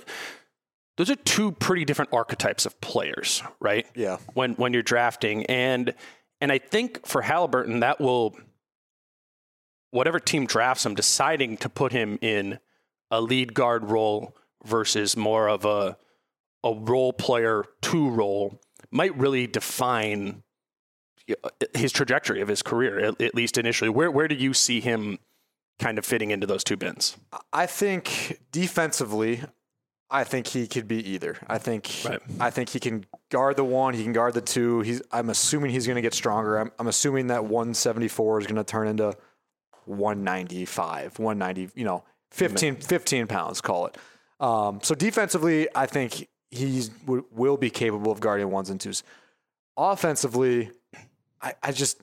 those 0.97 1.09
are 1.09 1.15
two 1.15 1.51
pretty 1.51 1.85
different 1.85 2.11
archetypes 2.11 2.65
of 2.65 2.79
players, 2.81 3.41
right? 3.59 3.85
Yeah. 3.95 4.17
When 4.33 4.53
when 4.53 4.73
you're 4.73 4.83
drafting 4.83 5.45
and 5.45 5.93
and 6.41 6.51
I 6.51 6.57
think 6.57 7.05
for 7.05 7.21
Haliburton 7.21 7.79
that 7.79 8.01
will 8.01 8.37
whatever 9.91 10.19
team 10.19 10.45
drafts 10.45 10.85
him, 10.85 10.95
deciding 10.95 11.57
to 11.57 11.69
put 11.69 11.91
him 11.91 12.19
in 12.21 12.59
a 13.09 13.21
lead 13.21 13.53
guard 13.53 13.89
role 13.89 14.35
versus 14.65 15.15
more 15.15 15.47
of 15.47 15.63
a 15.63 15.97
a 16.63 16.73
role 16.73 17.13
player 17.13 17.63
two 17.81 18.09
role 18.09 18.59
might 18.91 19.15
really 19.17 19.47
define 19.47 20.43
his 21.73 21.91
trajectory 21.91 22.41
of 22.41 22.47
his 22.47 22.61
career, 22.61 22.99
at, 22.99 23.21
at 23.21 23.35
least 23.35 23.57
initially. 23.57 23.89
Where 23.89 24.11
where 24.11 24.27
do 24.27 24.35
you 24.35 24.53
see 24.53 24.81
him 24.81 25.19
kind 25.79 25.97
of 25.97 26.05
fitting 26.05 26.31
into 26.31 26.47
those 26.47 26.63
two 26.63 26.77
bins? 26.77 27.17
I 27.53 27.65
think 27.65 28.39
defensively, 28.51 29.41
I 30.09 30.23
think 30.23 30.47
he 30.47 30.67
could 30.67 30.87
be 30.87 31.05
either. 31.09 31.37
I 31.47 31.57
think 31.57 31.89
Right. 32.05 32.19
I 32.39 32.49
think 32.49 32.69
he 32.69 32.79
can 32.79 33.05
guard 33.29 33.57
the 33.57 33.63
one, 33.63 33.93
he 33.93 34.03
can 34.03 34.13
guard 34.13 34.33
the 34.33 34.41
two. 34.41 34.81
He's 34.81 35.01
I'm 35.11 35.29
assuming 35.29 35.71
he's 35.71 35.85
going 35.85 35.97
to 35.97 36.01
get 36.01 36.13
stronger. 36.13 36.57
I'm, 36.57 36.71
I'm 36.79 36.87
assuming 36.87 37.27
that 37.27 37.43
174 37.45 38.39
is 38.41 38.47
going 38.47 38.55
to 38.55 38.63
turn 38.63 38.87
into 38.87 39.15
195, 39.85 41.19
190, 41.19 41.71
you 41.79 41.85
know, 41.85 42.03
15 42.31 42.75
15 42.77 43.27
pounds 43.27 43.61
call 43.61 43.87
it. 43.87 43.97
Um, 44.39 44.79
so 44.83 44.93
defensively, 44.95 45.67
I 45.73 45.85
think 45.87 46.27
he 46.51 46.83
w- 47.05 47.25
will 47.31 47.57
be 47.57 47.69
capable 47.69 48.11
of 48.11 48.19
guarding 48.19 48.51
ones 48.51 48.69
and 48.69 48.79
twos. 48.79 49.03
Offensively, 49.75 50.71
I, 51.41 51.53
I 51.63 51.71
just 51.71 52.01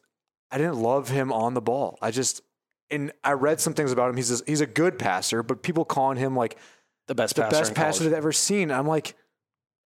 I 0.51 0.59
didn't 0.59 0.77
love 0.77 1.09
him 1.09 1.33
on 1.33 1.55
the 1.55 1.61
ball. 1.61 1.99
I 2.03 2.11
just 2.11 2.43
and 2.91 3.13
I 3.23 3.33
read 3.33 3.61
some 3.61 3.75
things 3.75 3.93
about 3.93 4.11
him. 4.11 4.17
He's 4.17 4.41
a, 4.41 4.45
he's 4.47 4.61
a 4.61 4.67
good 4.67 4.99
passer, 4.99 5.43
but 5.43 5.63
people 5.63 5.85
calling 5.85 6.17
him 6.19 6.37
like 6.37 6.57
The 7.09 7.15
best 7.15 7.37
the 7.37 7.43
passer. 7.43 7.59
best 7.61 7.75
passer 7.75 8.05
they've 8.05 8.13
ever 8.13 8.33
seen. 8.33 8.71
I'm 8.71 8.87
like, 8.87 9.15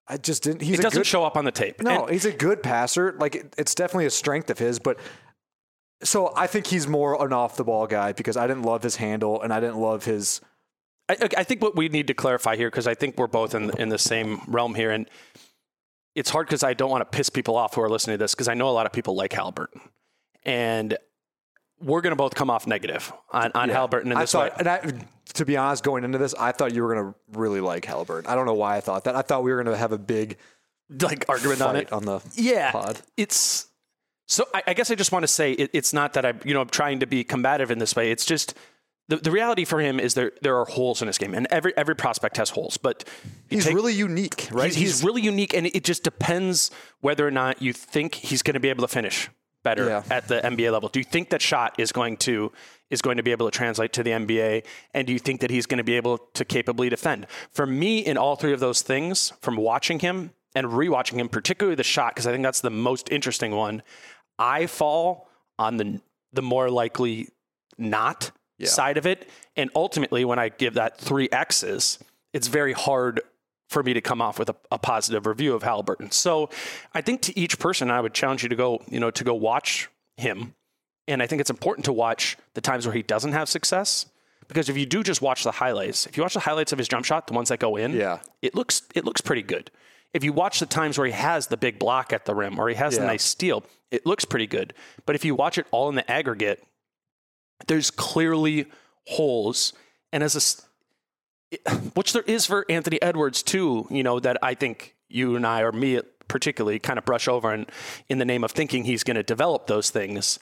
I 0.06 0.16
just 0.16 0.42
didn't. 0.42 0.62
He's 0.62 0.78
It 0.78 0.82
doesn't 0.82 1.00
good, 1.00 1.06
show 1.06 1.24
up 1.24 1.36
on 1.36 1.44
the 1.44 1.52
tape. 1.52 1.80
No, 1.82 2.04
And- 2.04 2.12
he's 2.12 2.24
a 2.24 2.32
good 2.32 2.62
passer. 2.62 3.14
Like 3.18 3.34
it- 3.36 3.54
it's 3.58 3.74
definitely 3.74 4.06
a 4.06 4.10
strength 4.10 4.50
of 4.50 4.58
his, 4.58 4.78
but 4.78 4.98
so 6.02 6.32
I 6.36 6.46
think 6.46 6.66
he's 6.66 6.86
more 6.86 7.24
an 7.24 7.32
off 7.32 7.56
the 7.56 7.64
ball 7.64 7.86
guy 7.86 8.12
because 8.12 8.36
I 8.36 8.46
didn't 8.46 8.62
love 8.62 8.82
his 8.82 8.96
handle 8.96 9.42
and 9.42 9.52
I 9.52 9.60
didn't 9.60 9.78
love 9.78 10.04
his. 10.04 10.40
I, 11.08 11.14
I- 11.22 11.28
I 11.38 11.44
think 11.44 11.62
what 11.62 11.76
we 11.76 11.88
need 11.88 12.06
to 12.08 12.14
clarify 12.14 12.56
here, 12.56 12.68
because 12.70 12.86
I 12.86 12.94
think 12.94 13.16
we're 13.18 13.26
both 13.26 13.54
in 13.54 13.70
in 13.78 13.88
the 13.88 13.98
same 13.98 14.40
realm 14.46 14.74
here, 14.74 14.90
and 14.90 15.08
it's 16.14 16.30
hard 16.30 16.46
because 16.46 16.62
I 16.62 16.74
don't 16.74 16.90
want 16.90 17.00
to 17.10 17.16
piss 17.16 17.30
people 17.30 17.56
off 17.56 17.74
who 17.74 17.80
are 17.82 17.88
listening 17.90 18.14
to 18.18 18.24
this, 18.24 18.34
because 18.34 18.48
I 18.48 18.54
know 18.54 18.68
a 18.68 18.72
lot 18.72 18.86
of 18.86 18.92
people 18.92 19.14
like 19.14 19.30
Haliburton, 19.32 19.80
and 20.44 20.96
we're 21.80 22.00
going 22.00 22.12
to 22.12 22.16
both 22.16 22.34
come 22.34 22.50
off 22.50 22.66
negative 22.66 23.12
on, 23.30 23.50
on 23.54 23.68
Haliburton 23.70 24.06
in 24.06 24.12
I 24.16 24.20
this 24.22 24.34
way. 24.34 24.48
thought, 24.50 24.58
and 24.58 24.68
I, 24.68 24.80
to 25.34 25.44
be 25.44 25.56
honest, 25.56 25.84
going 25.84 26.04
into 26.04 26.18
this, 26.18 26.34
I 26.34 26.52
thought 26.52 26.74
you 26.74 26.82
were 26.82 26.94
going 26.94 27.12
to 27.12 27.18
really 27.38 27.60
like 27.60 27.84
Haliburton. 27.84 28.26
I 28.28 28.34
don't 28.34 28.46
know 28.46 28.54
why 28.54 28.76
I 28.76 28.80
thought 28.80 29.04
that. 29.04 29.14
I 29.16 29.22
thought 29.22 29.42
we 29.42 29.52
were 29.52 29.62
going 29.62 29.72
to 29.74 29.78
have 29.78 29.92
a 29.92 29.98
big 29.98 30.38
Like 31.00 31.24
argument 31.28 31.60
on 31.60 31.76
it. 31.76 31.92
on 31.92 32.04
the 32.04 32.20
yeah, 32.34 32.72
pod. 32.72 33.00
it's 33.16 33.66
so. 34.26 34.44
I, 34.54 34.62
I 34.68 34.74
guess 34.74 34.90
I 34.90 34.94
just 34.94 35.12
want 35.12 35.22
to 35.22 35.28
say 35.28 35.52
it, 35.52 35.70
it's 35.72 35.92
not 35.92 36.14
that 36.14 36.24
I, 36.24 36.32
you 36.44 36.54
know, 36.54 36.60
I'm 36.62 36.68
trying 36.68 37.00
to 37.00 37.06
be 37.06 37.24
combative 37.24 37.70
in 37.70 37.78
this 37.78 37.94
way. 37.94 38.10
It's 38.10 38.24
just 38.24 38.54
the, 39.08 39.16
the 39.16 39.30
reality 39.30 39.64
for 39.64 39.80
him 39.80 40.00
is 40.00 40.14
there 40.14 40.32
there 40.42 40.56
are 40.58 40.64
holes 40.64 41.00
in 41.02 41.06
his 41.06 41.16
game, 41.18 41.34
and 41.34 41.46
every 41.50 41.76
every 41.76 41.94
prospect 41.94 42.36
has 42.38 42.50
holes. 42.50 42.76
But 42.78 43.04
He's 43.50 43.64
take- 43.66 43.74
really 43.74 43.94
unique, 43.94 44.48
right? 44.50 44.66
He's, 44.74 44.76
he's 44.76 45.04
really 45.04 45.22
unique, 45.22 45.54
and 45.54 45.66
it 45.66 45.84
just 45.84 46.02
depends 46.04 46.70
whether 47.00 47.26
or 47.26 47.30
not 47.30 47.62
you 47.62 47.72
think 47.72 48.14
he's 48.16 48.42
going 48.42 48.54
to 48.54 48.60
be 48.60 48.68
able 48.70 48.82
to 48.82 48.88
finish 48.88 49.28
better 49.68 49.86
Yeah. 49.88 50.02
at 50.10 50.28
the 50.28 50.40
NBA 50.44 50.70
level. 50.72 50.88
Do 50.88 50.98
you 51.00 51.04
think 51.04 51.30
that 51.30 51.42
shot 51.42 51.74
is 51.78 51.92
going 51.92 52.16
to 52.28 52.52
is 52.90 53.02
going 53.02 53.18
to 53.18 53.22
be 53.22 53.32
able 53.32 53.50
to 53.50 53.54
translate 53.62 53.92
to 53.92 54.02
the 54.02 54.12
NBA, 54.12 54.64
and 54.94 55.06
do 55.06 55.12
you 55.12 55.18
think 55.18 55.42
that 55.42 55.50
he's 55.50 55.66
going 55.66 55.76
to 55.78 55.84
be 55.84 55.96
able 55.96 56.16
to 56.32 56.42
capably 56.44 56.88
defend? 56.88 57.26
For 57.50 57.66
me, 57.66 57.98
in 57.98 58.16
all 58.16 58.34
three 58.34 58.54
of 58.54 58.60
those 58.60 58.80
things, 58.80 59.32
from 59.42 59.56
watching 59.56 59.98
him 59.98 60.30
and 60.54 60.68
rewatching 60.68 61.18
him, 61.20 61.28
particularly 61.28 61.74
the 61.74 61.82
shot, 61.84 62.14
because 62.14 62.26
I 62.26 62.32
think 62.32 62.42
that's 62.44 62.62
the 62.62 62.70
most 62.70 63.12
interesting 63.12 63.52
one. 63.54 63.82
I 64.38 64.66
fall 64.66 65.28
on 65.58 65.76
the 65.76 66.00
the 66.32 66.42
more 66.42 66.70
likely 66.70 67.28
not 67.76 68.30
side 68.64 68.96
of 68.96 69.06
it, 69.06 69.28
and 69.56 69.70
ultimately, 69.74 70.24
when 70.24 70.38
I 70.38 70.48
give 70.48 70.74
that 70.74 70.98
three 70.98 71.28
X's, 71.30 71.98
it's 72.32 72.48
very 72.48 72.72
hard 72.72 73.20
for 73.68 73.82
me 73.82 73.92
to 73.94 74.00
come 74.00 74.20
off 74.22 74.38
with 74.38 74.48
a, 74.48 74.56
a 74.72 74.78
positive 74.78 75.26
review 75.26 75.54
of 75.54 75.62
Haliburton. 75.62 76.12
So 76.12 76.48
I 76.94 77.00
think 77.00 77.20
to 77.22 77.38
each 77.38 77.58
person, 77.58 77.90
I 77.90 78.00
would 78.00 78.14
challenge 78.14 78.42
you 78.42 78.48
to 78.48 78.56
go, 78.56 78.82
you 78.88 78.98
know, 78.98 79.10
to 79.10 79.24
go 79.24 79.34
watch 79.34 79.88
him. 80.16 80.54
And 81.06 81.22
I 81.22 81.26
think 81.26 81.40
it's 81.40 81.50
important 81.50 81.84
to 81.86 81.92
watch 81.92 82.36
the 82.54 82.60
times 82.60 82.86
where 82.86 82.94
he 82.94 83.02
doesn't 83.02 83.32
have 83.32 83.48
success. 83.48 84.06
Because 84.48 84.70
if 84.70 84.78
you 84.78 84.86
do 84.86 85.02
just 85.02 85.20
watch 85.20 85.44
the 85.44 85.50
highlights, 85.52 86.06
if 86.06 86.16
you 86.16 86.22
watch 86.22 86.32
the 86.34 86.40
highlights 86.40 86.72
of 86.72 86.78
his 86.78 86.88
jump 86.88 87.04
shot, 87.04 87.26
the 87.26 87.34
ones 87.34 87.50
that 87.50 87.58
go 87.60 87.76
in, 87.76 87.92
Yeah. 87.92 88.20
it 88.40 88.54
looks 88.54 88.82
it 88.94 89.04
looks 89.04 89.20
pretty 89.20 89.42
good. 89.42 89.70
If 90.14 90.24
you 90.24 90.32
watch 90.32 90.58
the 90.60 90.64
times 90.66 90.96
where 90.96 91.06
he 91.06 91.12
has 91.12 91.48
the 91.48 91.58
big 91.58 91.78
block 91.78 92.14
at 92.14 92.24
the 92.24 92.34
rim 92.34 92.58
or 92.58 92.70
he 92.70 92.74
has 92.74 92.94
the 92.96 93.02
Yeah. 93.02 93.08
nice 93.08 93.22
steal, 93.24 93.62
it 93.90 94.06
looks 94.06 94.24
pretty 94.24 94.46
good. 94.46 94.72
But 95.04 95.14
if 95.16 95.24
you 95.26 95.34
watch 95.34 95.58
it 95.58 95.66
all 95.70 95.90
in 95.90 95.96
the 95.96 96.10
aggregate, 96.10 96.64
there's 97.66 97.90
clearly 97.90 98.66
holes. 99.06 99.74
And 100.12 100.22
as 100.22 100.34
a 100.34 100.40
which 101.94 102.12
there 102.12 102.22
is 102.22 102.46
for 102.46 102.64
Anthony 102.68 103.00
Edwards 103.02 103.42
too, 103.42 103.86
you 103.90 104.02
know, 104.02 104.20
that 104.20 104.36
I 104.42 104.54
think 104.54 104.94
you 105.08 105.36
and 105.36 105.46
I 105.46 105.62
or 105.62 105.72
me 105.72 106.00
particularly 106.28 106.78
kind 106.78 106.98
of 106.98 107.04
brush 107.04 107.26
over 107.28 107.52
in, 107.54 107.66
in 108.08 108.18
the 108.18 108.24
name 108.24 108.44
of 108.44 108.50
thinking 108.52 108.84
he's 108.84 109.02
going 109.02 109.16
to 109.16 109.22
develop 109.22 109.66
those 109.66 109.90
things. 109.90 110.38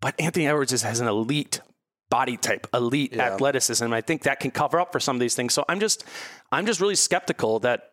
But 0.00 0.18
Anthony 0.20 0.46
Edwards 0.46 0.72
is, 0.72 0.82
has 0.82 1.00
an 1.00 1.08
elite 1.08 1.60
body 2.08 2.36
type, 2.36 2.66
elite 2.72 3.12
Yeah. 3.14 3.24
athleticism. 3.34 3.92
I 3.92 4.00
think 4.00 4.22
that 4.22 4.40
can 4.40 4.50
cover 4.50 4.80
up 4.80 4.92
for 4.92 5.00
some 5.00 5.16
of 5.16 5.20
these 5.20 5.34
things. 5.34 5.52
So 5.52 5.64
I'm 5.68 5.80
just, 5.80 6.04
I'm 6.50 6.64
just 6.64 6.80
really 6.80 6.94
skeptical 6.94 7.58
that 7.60 7.90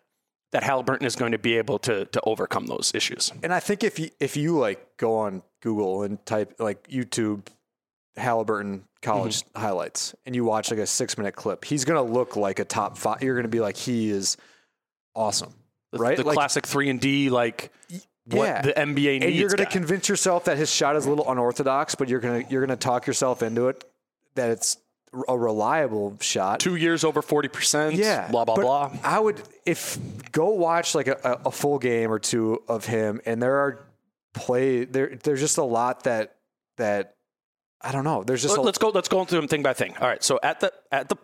that 0.51 0.63
Haliburton 0.63 1.03
is 1.03 1.17
going 1.17 1.33
to 1.33 1.37
be 1.37 1.57
able 1.57 1.79
to 1.79 2.05
to 2.05 2.21
overcome 2.23 2.67
those 2.67 2.93
issues. 2.95 3.33
And 3.43 3.53
I 3.53 3.59
think 3.59 3.83
if 3.83 3.99
you 3.99 4.09
if 4.21 4.37
you 4.37 4.57
like 4.57 4.95
go 4.95 5.17
on 5.17 5.41
Google 5.61 6.03
and 6.03 6.23
type 6.25 6.53
like 6.59 6.87
YouTube 6.87 7.47
Haliburton 8.17 8.81
college 9.01 9.43
Mm-hmm. 9.43 9.59
highlights 9.61 10.15
and 10.25 10.35
you 10.35 10.43
watch 10.45 10.71
like 10.71 10.79
a 10.79 10.87
six 10.87 11.17
minute 11.17 11.35
clip, 11.35 11.63
he's 11.65 11.85
gonna 11.85 12.01
look 12.03 12.35
like 12.35 12.59
a 12.59 12.65
top 12.65 12.97
five. 12.97 13.21
You're 13.21 13.35
gonna 13.35 13.47
be 13.47 13.59
like, 13.59 13.77
he 13.77 14.09
is 14.09 14.37
awesome, 15.15 15.53
The, 15.91 15.99
right? 15.99 16.17
The 16.17 16.23
Like, 16.23 16.35
classic 16.35 16.65
three 16.65 16.89
and 16.89 16.99
D, 16.99 17.29
like 17.29 17.71
what 18.27 18.45
yeah. 18.45 18.61
the 18.61 18.73
NBA 18.73 18.95
needs. 19.19 19.25
and 19.25 19.35
you're 19.35 19.49
gonna 19.49 19.69
convince 19.69 20.09
yourself 20.09 20.45
that 20.45 20.57
his 20.57 20.71
shot 20.71 20.95
is 20.95 21.05
a 21.05 21.09
little 21.09 21.29
unorthodox, 21.29 21.95
but 21.95 22.09
you're 22.09 22.19
gonna 22.19 22.43
you're 22.49 22.65
gonna 22.65 22.75
talk 22.77 23.05
yourself 23.07 23.43
into 23.43 23.67
it 23.67 23.83
that 24.35 24.49
it's 24.49 24.77
a 25.29 25.37
reliable 25.37 26.17
shot. 26.19 26.59
two 26.59 26.75
years 26.75 27.03
over 27.03 27.21
forty 27.21 27.47
percent. 27.47 27.95
Yeah. 27.95 28.29
blah 28.31 28.43
blah 28.45 28.55
but 28.55 28.61
blah. 28.63 28.91
I 29.03 29.19
would 29.19 29.41
if 29.65 29.97
go 30.31 30.49
watch 30.49 30.95
like 30.95 31.07
a, 31.07 31.17
a 31.23 31.47
a 31.47 31.51
full 31.51 31.77
game 31.79 32.11
or 32.11 32.19
two 32.19 32.63
of 32.67 32.85
him, 32.85 33.21
and 33.25 33.41
there 33.41 33.55
are 33.57 33.85
play 34.33 34.83
there. 34.85 35.15
There's 35.23 35.39
just 35.39 35.57
a 35.57 35.63
lot 35.63 36.03
that 36.03 36.35
that 36.77 37.14
I 37.85 37.91
don't 37.91 38.03
know. 38.03 38.23
There's 38.23 38.41
just 38.41 38.53
let's 38.57 38.63
a, 38.63 38.65
let's 38.65 38.77
go. 38.79 38.89
Let's 38.89 39.07
go 39.09 39.23
through 39.25 39.39
them 39.41 39.47
thing 39.47 39.61
by 39.63 39.73
thing. 39.73 39.95
All 40.01 40.07
right. 40.07 40.23
So 40.23 40.39
at 40.41 40.59
the 40.59 40.73
at 40.91 41.07
the 41.09 41.15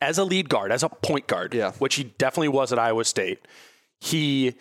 as 0.00 0.18
a 0.18 0.24
lead 0.24 0.48
guard, 0.48 0.72
as 0.72 0.82
a 0.82 0.88
point 0.88 1.26
guard, 1.26 1.54
Yeah. 1.54 1.72
which 1.72 1.94
he 1.94 2.04
definitely 2.04 2.48
was 2.48 2.72
at 2.72 2.78
Iowa 2.78 3.04
State, 3.04 3.46
he 4.00 4.54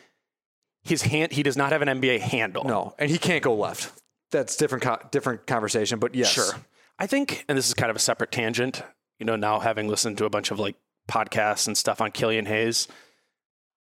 his 0.83 1.01
hand 1.01 1.31
he 1.31 1.43
does 1.43 1.57
not 1.57 1.71
have 1.71 1.81
an 1.81 1.87
NBA 2.01 2.19
handle. 2.19 2.63
no, 2.65 2.93
and 2.99 3.09
he 3.09 3.17
can't 3.17 3.43
go 3.43 3.55
left. 3.55 4.01
That's 4.31 4.55
different 4.55 4.83
co- 4.83 4.99
different 5.11 5.47
conversation. 5.47 5.97
But 5.99 6.13
yes, 6.15 6.29
Sure. 6.31 6.53
I 6.99 7.07
think, 7.07 7.45
and 7.47 7.57
this 7.57 7.67
is 7.67 7.73
kind 7.73 7.89
of 7.89 7.95
a 7.95 7.99
separate 7.99 8.31
tangent. 8.31 8.83
You 9.17 9.25
know, 9.25 9.35
now 9.35 9.59
having 9.59 9.87
listened 9.87 10.17
to 10.19 10.25
a 10.25 10.29
bunch 10.29 10.51
of 10.51 10.59
like 10.59 10.75
podcasts 11.09 11.65
and 11.67 11.75
stuff 11.77 11.99
on 12.01 12.11
Killian 12.11 12.45
Hayes, 12.45 12.87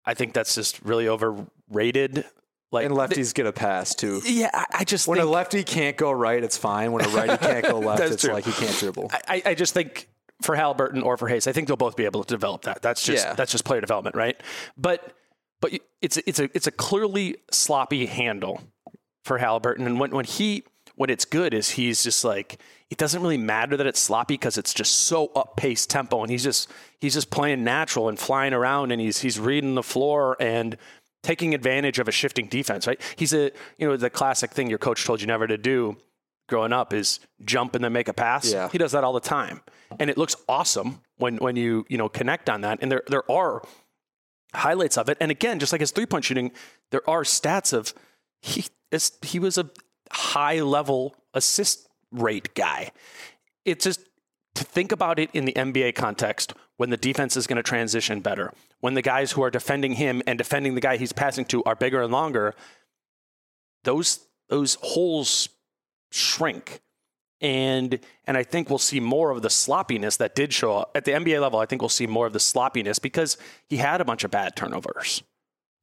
I 0.05 0.13
think 0.15 0.33
that's 0.33 0.55
just 0.55 0.81
really 0.81 1.07
overrated. 1.07 2.25
Like 2.71 2.85
And 2.85 2.93
lefties 2.95 3.33
get 3.33 3.45
a 3.47 3.51
pass 3.51 3.95
too. 3.95 4.21
yeah, 4.25 4.49
I, 4.53 4.65
I 4.79 4.83
just 4.83 5.07
When 5.07 5.17
think, 5.17 5.27
a 5.27 5.31
lefty 5.31 5.63
can't 5.63 5.97
go 5.97 6.11
right, 6.11 6.43
it's 6.43 6.57
fine. 6.57 6.91
When 6.91 7.03
a 7.03 7.09
righty 7.09 7.37
can't 7.37 7.65
go 7.65 7.79
left, 7.79 8.01
it's 8.03 8.21
true. 8.23 8.33
like 8.33 8.45
he 8.45 8.51
can't 8.51 8.77
dribble. 8.77 9.09
I, 9.27 9.41
I 9.45 9.53
just 9.55 9.73
think 9.73 10.07
for 10.43 10.55
Haliburton 10.55 11.03
or 11.03 11.17
for 11.17 11.27
Hayes, 11.27 11.47
I 11.47 11.51
think 11.51 11.67
they'll 11.67 11.77
both 11.77 11.95
be 11.95 12.05
able 12.05 12.23
to 12.23 12.31
develop 12.33 12.61
that. 12.63 12.81
That's 12.81 13.03
just 13.03 13.25
Yeah. 13.25 13.33
that's 13.33 13.51
just 13.51 13.65
player 13.65 13.81
development, 13.81 14.15
right? 14.15 14.39
But 14.77 15.13
but 15.61 15.73
it's 16.01 16.17
it's 16.25 16.39
a 16.39 16.43
it's 16.55 16.67
a 16.67 16.71
clearly 16.71 17.37
sloppy 17.51 18.05
handle 18.05 18.61
for 19.23 19.39
Haliburton, 19.39 19.85
and 19.87 19.99
when 19.99 20.11
when 20.11 20.25
he 20.25 20.63
when 20.95 21.09
it's 21.09 21.25
good 21.25 21.53
is 21.53 21.71
he's 21.71 22.03
just 22.03 22.23
like 22.23 22.59
it 22.89 22.97
doesn't 22.97 23.21
really 23.21 23.37
matter 23.37 23.77
that 23.77 23.85
it's 23.87 23.99
sloppy 23.99 24.33
because 24.35 24.57
it's 24.57 24.73
just 24.73 25.01
so 25.01 25.27
up 25.35 25.57
paced 25.57 25.89
tempo, 25.89 26.21
and 26.21 26.31
he's 26.31 26.43
just 26.43 26.69
he's 26.99 27.13
just 27.13 27.29
playing 27.31 27.63
natural 27.63 28.09
and 28.09 28.17
flying 28.19 28.53
around, 28.53 28.91
and 28.91 29.01
he's 29.01 29.19
he's 29.21 29.39
reading 29.39 29.75
the 29.75 29.83
floor 29.83 30.37
and 30.39 30.77
taking 31.23 31.53
advantage 31.53 31.99
of 31.99 32.07
a 32.07 32.11
shifting 32.11 32.47
defense, 32.47 32.87
right? 32.87 32.99
He's 33.15 33.33
a 33.33 33.51
you 33.77 33.87
know 33.87 33.97
the 33.97 34.09
classic 34.09 34.51
thing 34.51 34.69
your 34.69 34.79
coach 34.79 35.05
told 35.05 35.21
you 35.21 35.27
never 35.27 35.47
to 35.47 35.57
do 35.57 35.97
growing 36.49 36.73
up 36.73 36.93
is 36.93 37.19
jump 37.45 37.75
and 37.75 37.83
then 37.83 37.93
make 37.93 38.07
a 38.07 38.13
pass. 38.13 38.51
Yeah. 38.51 38.69
He 38.69 38.77
does 38.77 38.91
that 38.91 39.03
all 39.03 39.13
the 39.13 39.19
time. 39.19 39.61
And 39.99 40.09
it 40.09 40.17
looks 40.17 40.35
awesome 40.49 41.01
when 41.17 41.37
when 41.37 41.55
you, 41.55 41.85
you 41.87 41.97
know, 41.97 42.09
connect 42.09 42.49
on 42.49 42.61
that. 42.61 42.79
And 42.81 42.91
there 42.91 43.03
there 43.07 43.29
are 43.31 43.63
highlights 44.53 44.97
of 44.97 45.07
it. 45.09 45.17
And 45.21 45.31
again, 45.31 45.59
just 45.59 45.71
like 45.71 45.79
his 45.79 45.91
three-point 45.91 46.25
shooting, 46.25 46.51
there 46.91 47.07
are 47.09 47.23
stats 47.23 47.71
of 47.71 47.93
he 48.41 48.65
is, 48.91 49.11
he 49.21 49.39
was 49.39 49.57
a 49.57 49.69
high 50.11 50.61
level 50.61 51.15
assist 51.33 51.87
rate 52.11 52.55
guy. 52.55 52.91
It's 53.63 53.85
just 53.85 54.01
to 54.55 54.63
think 54.63 54.91
about 54.91 55.19
it 55.19 55.29
in 55.33 55.45
the 55.45 55.53
NBA 55.53 55.95
context 55.95 56.53
when 56.79 56.89
the 56.89 56.97
defense 56.97 57.35
is 57.35 57.45
going 57.45 57.57
to 57.57 57.63
transition 57.63 58.21
better, 58.21 58.53
when 58.79 58.93
the 58.93 59.01
guys 59.01 59.33
who 59.33 59.43
are 59.43 59.51
defending 59.51 59.91
him 59.91 60.23
and 60.25 60.37
defending 60.37 60.75
the 60.75 60.81
guy 60.81 60.95
he's 60.95 61.11
passing 61.11 61.43
to 61.43 61.61
are 61.65 61.75
bigger 61.75 62.01
and 62.01 62.09
longer, 62.09 62.55
those 63.83 64.25
those 64.47 64.77
holes 64.81 65.49
shrink. 66.09 66.79
And 67.41 67.99
and 68.25 68.37
I 68.37 68.43
think 68.43 68.69
we'll 68.69 68.79
see 68.79 69.01
more 69.01 69.29
of 69.29 69.41
the 69.41 69.49
sloppiness 69.49 70.15
that 70.17 70.35
did 70.35 70.53
show 70.53 70.77
up 70.77 70.91
at 70.95 71.03
the 71.03 71.11
NBA 71.11 71.41
level. 71.41 71.59
I 71.59 71.65
think 71.65 71.81
we'll 71.81 71.89
see 71.89 72.07
more 72.07 72.25
of 72.25 72.31
the 72.31 72.39
sloppiness 72.39 72.97
because 72.97 73.37
he 73.67 73.75
had 73.75 73.99
a 73.99 74.05
bunch 74.05 74.23
of 74.23 74.31
bad 74.31 74.55
turnovers, 74.55 75.21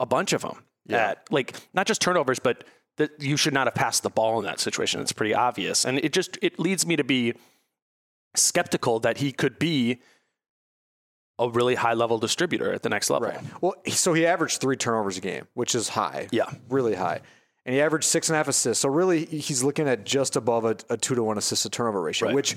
a 0.00 0.06
bunch 0.06 0.32
of 0.32 0.40
them. 0.40 0.64
Yeah. 0.86 1.10
At, 1.10 1.30
like 1.30 1.56
not 1.74 1.86
just 1.86 2.00
turnovers, 2.00 2.38
but 2.38 2.64
that 2.96 3.22
you 3.22 3.36
should 3.36 3.52
not 3.52 3.66
have 3.66 3.74
passed 3.74 4.02
the 4.02 4.08
ball 4.08 4.38
in 4.38 4.46
that 4.46 4.60
situation. 4.60 5.02
It's 5.02 5.12
pretty 5.12 5.34
obvious, 5.34 5.84
and 5.84 5.98
it 5.98 6.14
just 6.14 6.38
it 6.40 6.58
leads 6.58 6.86
me 6.86 6.96
to 6.96 7.04
be 7.04 7.34
skeptical 8.34 8.98
that 9.00 9.18
he 9.18 9.30
could 9.30 9.58
be 9.58 10.00
a 11.38 11.48
really 11.50 11.74
high 11.74 11.94
level 11.94 12.18
distributor 12.18 12.72
at 12.72 12.82
the 12.82 12.88
next 12.88 13.10
level. 13.10 13.28
Right. 13.28 13.40
Well, 13.60 13.74
so 13.88 14.14
he 14.14 14.26
averaged 14.26 14.60
three 14.60 14.76
turnovers 14.76 15.18
a 15.18 15.20
game, 15.20 15.46
which 15.54 15.74
is 15.74 15.88
high. 15.90 16.28
Yeah. 16.32 16.50
Really 16.68 16.94
high. 16.94 17.20
And 17.64 17.74
he 17.74 17.80
averaged 17.80 18.06
six 18.06 18.28
and 18.28 18.34
a 18.34 18.38
half 18.38 18.48
assists. 18.48 18.80
So 18.82 18.88
really, 18.88 19.24
he's 19.26 19.62
looking 19.64 19.88
at 19.88 20.04
just 20.04 20.36
above 20.36 20.64
a, 20.64 20.76
a 20.88 20.96
two 20.96 21.14
to 21.14 21.22
one 21.22 21.36
assist 21.36 21.64
to 21.64 21.70
turnover 21.70 22.00
ratio, 22.00 22.28
Right. 22.28 22.34
which 22.34 22.56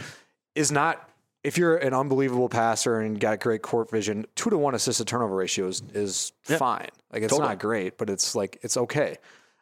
is 0.56 0.72
not. 0.72 1.06
If 1.42 1.58
you're 1.58 1.78
an 1.78 1.94
unbelievable 1.94 2.50
passer 2.50 3.00
and 3.00 3.18
got 3.18 3.40
great 3.40 3.62
court 3.62 3.90
vision, 3.90 4.26
two 4.36 4.50
to 4.50 4.58
one 4.58 4.76
assist 4.76 4.98
to 5.00 5.06
turnover 5.06 5.36
ratio 5.38 5.68
is, 5.68 5.82
is 5.94 6.34
fine. 6.44 6.90
Like 7.14 7.24
it's 7.24 7.32
Totally. 7.32 7.48
not 7.50 7.60
great, 7.60 7.98
but 7.98 8.10
it's 8.10 8.36
like 8.36 8.60
it's 8.62 8.76
okay. 8.76 9.16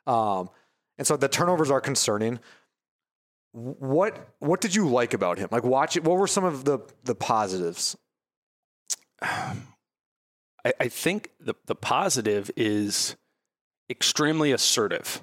Um, 0.07 0.49
and 0.97 1.05
so 1.05 1.15
the 1.17 1.27
turnovers 1.27 1.69
are 1.69 1.79
concerning. 1.79 2.39
What 3.53 4.27
what 4.39 4.59
did 4.61 4.75
you 4.75 4.87
like 4.87 5.13
about 5.13 5.37
him? 5.37 5.49
Like 5.51 5.63
watch 5.63 5.95
it. 5.97 6.03
What 6.03 6.17
were 6.17 6.27
some 6.27 6.43
of 6.43 6.65
the 6.65 6.79
the 7.03 7.15
positives? 7.15 7.95
I, 9.21 10.73
I 10.79 10.87
think 10.87 11.31
the, 11.39 11.55
the 11.65 11.75
positive 11.75 12.51
is 12.55 13.15
extremely 13.89 14.51
assertive. 14.51 15.21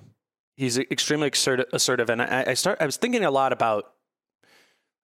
He's 0.57 0.79
extremely 0.79 1.29
assertive, 1.29 2.11
and 2.11 2.23
I, 2.23 2.45
I 2.49 2.55
start. 2.55 2.79
I 2.81 2.87
was 2.87 2.97
thinking 2.97 3.25
a 3.25 3.31
lot 3.31 3.53
about. 3.53 3.91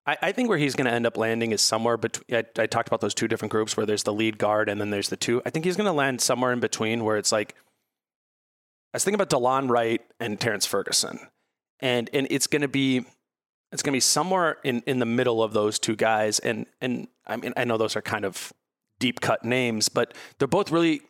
I, 0.07 0.17
I 0.23 0.33
think 0.33 0.49
where 0.49 0.59
he's 0.59 0.77
going 0.77 0.87
to 0.87 0.93
end 0.93 1.07
up 1.07 1.17
landing 1.17 1.51
is 1.51 1.61
somewhere 1.61 1.97
between. 1.97 2.25
I, 2.33 2.63
I 2.63 2.67
talked 2.67 2.89
about 2.89 3.01
those 3.01 3.15
two 3.15 3.27
different 3.27 3.51
groups 3.51 3.77
where 3.77 3.85
there's 3.85 4.05
the 4.05 4.13
lead 4.13 4.39
guard 4.39 4.69
and 4.69 4.81
then 4.81 4.91
there's 4.91 5.09
the 5.09 5.17
two. 5.17 5.43
I 5.45 5.51
think 5.51 5.65
he's 5.65 5.77
going 5.77 5.87
to 5.87 5.93
land 5.93 6.21
somewhere 6.21 6.53
in 6.53 6.61
between 6.61 7.05
where 7.05 7.17
it's 7.17 7.33
like. 7.33 7.55
I 8.93 8.97
was 8.97 9.05
thinking 9.05 9.21
about 9.21 9.31
Delon 9.31 9.71
Wright 9.71 10.03
and 10.19 10.41
Terrence 10.41 10.67
Ferguson, 10.67 11.19
and 11.81 12.09
and 12.13 12.29
it's 12.31 12.47
going 12.47 12.63
to 12.63 12.69
be 12.69 13.05
it's 13.73 13.83
going 13.83 13.93
to 13.93 13.97
be 13.97 14.01
somewhere 14.01 14.59
in, 14.65 14.83
in 14.87 14.99
the 14.99 15.07
middle 15.07 15.43
of 15.43 15.53
those 15.53 15.79
two 15.79 15.97
guys. 15.97 16.39
And 16.39 16.67
and 16.81 17.09
I 17.27 17.37
mean 17.37 17.53
I 17.57 17.65
know 17.65 17.77
those 17.77 17.97
are 17.97 18.03
kind 18.03 18.25
of 18.25 18.53
deep 19.01 19.21
cut 19.21 19.45
names, 19.45 19.89
but 19.89 20.15
they're 20.39 20.47
both 20.47 20.71
really 20.71 21.03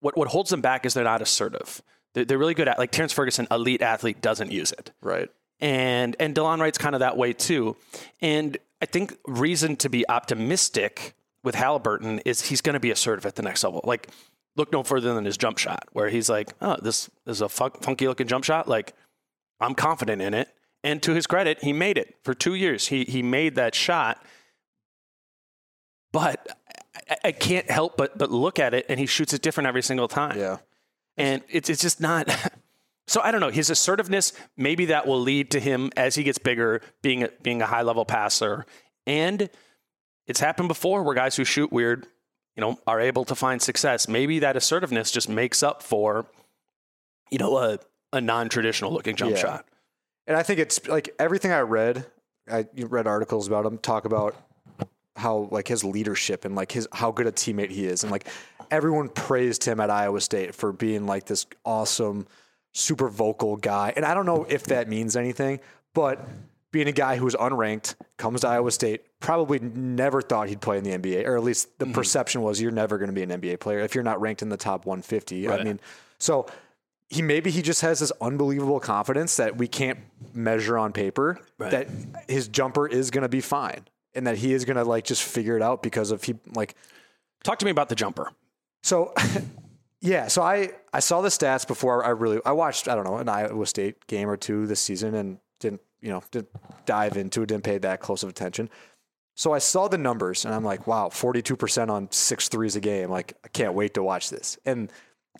what 0.00 0.16
what 0.16 0.28
holds 0.28 0.48
them 0.48 0.62
back 0.62 0.86
is 0.86 0.94
they're 0.94 1.04
not 1.04 1.20
assertive. 1.20 1.82
They're, 2.14 2.24
they're 2.24 2.38
really 2.38 2.54
good 2.54 2.68
at 2.68 2.78
like 2.78 2.90
Terrence 2.92 3.12
Ferguson, 3.12 3.46
elite 3.50 3.82
athlete, 3.82 4.22
doesn't 4.22 4.50
use 4.50 4.72
it, 4.72 4.92
Right. 5.02 5.28
and 5.60 6.16
and 6.18 6.34
Delon 6.34 6.60
Wright's 6.60 6.78
kind 6.78 6.94
of 6.94 7.00
that 7.00 7.16
way 7.18 7.34
too. 7.34 7.76
And 8.22 8.56
I 8.80 8.86
think 8.86 9.14
reason 9.26 9.76
to 9.76 9.90
be 9.90 10.08
optimistic 10.08 11.14
with 11.44 11.54
Haliburton 11.56 12.22
is 12.24 12.42
he's 12.48 12.60
going 12.62 12.74
to 12.74 12.80
be 12.80 12.90
assertive 12.90 13.26
at 13.26 13.34
the 13.34 13.42
next 13.42 13.62
level. 13.64 13.80
Like 13.84 14.08
look 14.56 14.72
no 14.72 14.82
further 14.82 15.14
than 15.14 15.24
his 15.24 15.36
jump 15.36 15.58
shot, 15.58 15.84
where 15.92 16.08
he's 16.08 16.28
like, 16.28 16.48
oh, 16.60 16.76
this, 16.82 17.08
is 17.26 17.40
a 17.40 17.48
fun, 17.48 17.70
funky 17.80 18.08
looking 18.08 18.26
jump 18.26 18.42
shot. 18.44 18.68
Like 18.68 18.92
I'm 19.60 19.74
confident 19.74 20.22
in 20.22 20.34
it. 20.34 20.48
And 20.84 21.02
to 21.02 21.12
his 21.12 21.26
credit, 21.26 21.62
he 21.62 21.72
made 21.72 21.98
it 21.98 22.14
for 22.22 22.34
two 22.34 22.54
years. 22.54 22.86
He 22.88 23.04
he 23.04 23.20
made 23.22 23.56
that 23.56 23.74
shot, 23.74 24.24
but 26.12 26.46
I, 27.10 27.16
I 27.24 27.32
can't 27.32 27.70
help 27.70 27.96
but 27.96 28.16
but 28.18 28.30
look 28.30 28.58
at 28.58 28.74
it, 28.74 28.86
and 28.88 28.98
he 28.98 29.06
shoots 29.06 29.32
it 29.34 29.42
different 29.42 29.66
every 29.66 29.82
single 29.82 30.08
time. 30.08 30.38
Yeah. 30.38 30.58
and 31.16 31.42
it's 31.48 31.68
it's 31.70 31.82
just 31.82 32.00
not. 32.00 32.28
So 33.10 33.22
I 33.22 33.30
don't 33.30 33.40
know 33.40 33.48
his 33.48 33.70
assertiveness. 33.70 34.34
Maybe 34.54 34.84
that 34.84 35.06
will 35.06 35.18
lead 35.18 35.50
to 35.52 35.60
him 35.60 35.90
as 35.96 36.14
he 36.14 36.22
gets 36.24 36.36
bigger 36.36 36.82
being 37.00 37.22
a, 37.22 37.30
being 37.42 37.62
a 37.62 37.66
high 37.66 37.80
level 37.80 38.04
passer, 38.04 38.66
and 39.06 39.48
it's 40.26 40.40
happened 40.40 40.68
before 40.68 41.02
where 41.02 41.14
guys 41.14 41.34
who 41.34 41.42
shoot 41.46 41.72
weird, 41.72 42.06
you 42.54 42.60
know, 42.60 42.78
are 42.86 43.00
able 43.00 43.24
to 43.24 43.34
find 43.34 43.62
success. 43.62 44.08
Maybe 44.08 44.40
that 44.40 44.58
assertiveness 44.58 45.10
just 45.10 45.26
makes 45.26 45.62
up 45.62 45.82
for, 45.82 46.26
you 47.30 47.38
know, 47.38 47.56
a 47.56 47.78
a 48.12 48.20
non 48.20 48.50
traditional 48.50 48.92
looking 48.92 49.16
jump 49.16 49.30
Yeah. 49.30 49.38
shot. 49.38 49.66
And 50.26 50.36
I 50.36 50.42
think 50.42 50.60
it's 50.60 50.86
like 50.86 51.08
everything 51.18 51.50
I 51.50 51.60
read, 51.60 52.04
I 52.46 52.66
read 52.76 53.06
articles 53.06 53.46
about 53.46 53.64
him 53.64 53.78
talk 53.78 54.04
about 54.04 54.36
how 55.18 55.48
like 55.50 55.68
his 55.68 55.84
leadership 55.84 56.44
and 56.44 56.54
like 56.54 56.72
his 56.72 56.88
how 56.92 57.10
good 57.10 57.26
a 57.26 57.32
teammate 57.32 57.70
he 57.70 57.86
is 57.86 58.02
and 58.02 58.10
like 58.10 58.26
everyone 58.70 59.08
praised 59.08 59.64
him 59.64 59.80
at 59.80 59.90
Iowa 59.90 60.20
State 60.20 60.54
for 60.54 60.72
being 60.72 61.06
like 61.06 61.26
this 61.26 61.46
awesome 61.64 62.26
super 62.74 63.08
vocal 63.08 63.56
guy. 63.56 63.92
And 63.96 64.04
I 64.04 64.14
don't 64.14 64.26
know 64.26 64.46
if 64.48 64.64
that 64.64 64.88
means 64.88 65.16
anything, 65.16 65.60
but 65.94 66.26
being 66.70 66.86
a 66.86 66.92
guy 66.92 67.16
who 67.16 67.24
was 67.24 67.34
unranked, 67.34 67.94
comes 68.18 68.42
to 68.42 68.48
Iowa 68.48 68.70
State, 68.70 69.02
probably 69.20 69.58
never 69.58 70.20
thought 70.20 70.48
he'd 70.48 70.60
play 70.60 70.78
in 70.78 70.84
the 70.84 70.90
NBA, 70.90 71.26
or 71.26 71.36
at 71.36 71.42
least 71.42 71.78
the 71.78 71.86
mm-hmm. 71.86 71.94
perception 71.94 72.42
was 72.42 72.60
you're 72.60 72.70
never 72.70 72.98
going 72.98 73.08
to 73.08 73.14
be 73.14 73.22
an 73.22 73.30
NBA 73.30 73.60
player 73.60 73.80
if 73.80 73.94
you're 73.94 74.04
not 74.04 74.20
ranked 74.20 74.42
in 74.42 74.48
the 74.48 74.56
top 74.56 74.84
150. 74.84 75.48
I 75.48 75.64
mean, 75.64 75.80
so 76.18 76.46
he 77.08 77.22
maybe 77.22 77.50
he 77.50 77.62
just 77.62 77.80
has 77.80 78.00
this 78.00 78.12
unbelievable 78.20 78.80
confidence 78.80 79.36
that 79.36 79.56
we 79.56 79.66
can't 79.66 79.98
measure 80.34 80.76
on 80.76 80.92
paper 80.92 81.40
Right. 81.58 81.70
that 81.70 81.88
his 82.28 82.48
jumper 82.48 82.86
is 82.86 83.10
going 83.10 83.22
to 83.22 83.28
be 83.28 83.40
fine 83.40 83.86
and 84.18 84.26
that 84.26 84.36
he 84.36 84.52
is 84.52 84.64
going 84.64 84.76
to 84.76 84.84
like 84.84 85.04
just 85.04 85.22
figure 85.22 85.56
it 85.56 85.62
out 85.62 85.82
because 85.82 86.10
of 86.10 86.22
he 86.24 86.34
like 86.54 86.74
Talk 87.44 87.58
to 87.60 87.64
me 87.64 87.70
about 87.70 87.88
the 87.88 87.94
jumper. 87.94 88.32
so 88.82 89.14
yeah 90.00 90.28
so 90.28 90.42
i 90.42 90.70
i 90.92 91.00
saw 91.00 91.20
the 91.20 91.28
stats 91.28 91.66
before 91.66 92.04
i 92.04 92.10
really 92.10 92.40
i 92.46 92.52
watched 92.52 92.86
i 92.86 92.94
don't 92.94 93.04
know 93.04 93.16
an 93.16 93.28
iowa 93.28 93.66
state 93.66 94.06
game 94.06 94.28
or 94.28 94.36
two 94.36 94.66
this 94.66 94.80
season 94.80 95.14
and 95.14 95.38
didn't 95.58 95.80
you 96.00 96.10
know 96.10 96.22
didn't 96.30 96.50
dive 96.86 97.16
into 97.16 97.42
it 97.42 97.46
didn't 97.46 97.64
pay 97.64 97.78
that 97.78 98.00
close 98.00 98.22
of 98.22 98.28
attention. 98.28 98.68
So 99.34 99.52
i 99.52 99.58
saw 99.58 99.88
the 99.88 99.98
numbers 99.98 100.44
and 100.44 100.54
i'm 100.54 100.64
like 100.64 100.86
wow 100.86 101.08
42% 101.08 101.90
on 101.90 102.10
six 102.10 102.48
threes 102.48 102.76
a 102.76 102.80
game. 102.80 103.10
Like 103.10 103.34
i 103.44 103.48
can't 103.48 103.74
wait 103.74 103.94
to 103.94 104.02
watch 104.02 104.30
this. 104.30 104.58
And 104.66 104.92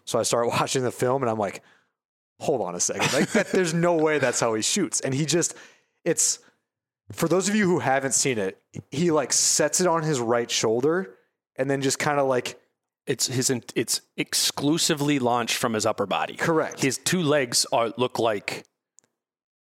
so 0.05 0.19
i 0.19 0.23
start 0.23 0.49
watching 0.57 0.83
the 0.83 0.93
film 0.93 1.23
and 1.23 1.31
i'm 1.31 1.39
like 1.39 1.63
hold 2.41 2.61
on 2.63 2.75
a 2.77 2.81
second. 2.81 3.13
Like 3.13 3.33
that, 3.33 3.51
there's 3.51 3.75
no 3.75 3.95
way 3.97 4.19
that's 4.19 4.39
how 4.41 4.55
he 4.55 4.63
shoots. 4.63 5.01
And 5.01 5.13
he 5.13 5.25
just 5.27 5.55
it's 6.05 6.39
for 7.13 7.29
those 7.29 7.49
of 7.49 7.55
you 7.55 7.67
who 7.67 7.79
haven't 7.79 8.13
seen 8.13 8.39
it 8.39 8.61
he 8.91 9.11
like 9.11 9.33
sets 9.33 9.81
it 9.81 9.87
on 9.87 10.03
his 10.03 10.21
right 10.21 10.51
shoulder 10.51 11.15
and 11.57 11.71
then 11.71 11.81
just 11.83 11.99
kind 11.99 12.21
of 12.21 12.27
like 12.27 12.59
It's 13.07 13.27
his. 13.27 13.51
It's 13.75 14.03
exclusively 14.17 15.19
launched 15.19 15.57
from 15.57 15.73
his 15.75 15.87
upper 15.87 16.07
body. 16.07 16.35
Correct. 16.37 16.81
His 16.83 16.99
two 16.99 17.23
legs 17.23 17.67
are 17.73 17.93
look 17.97 18.19
like. 18.19 18.65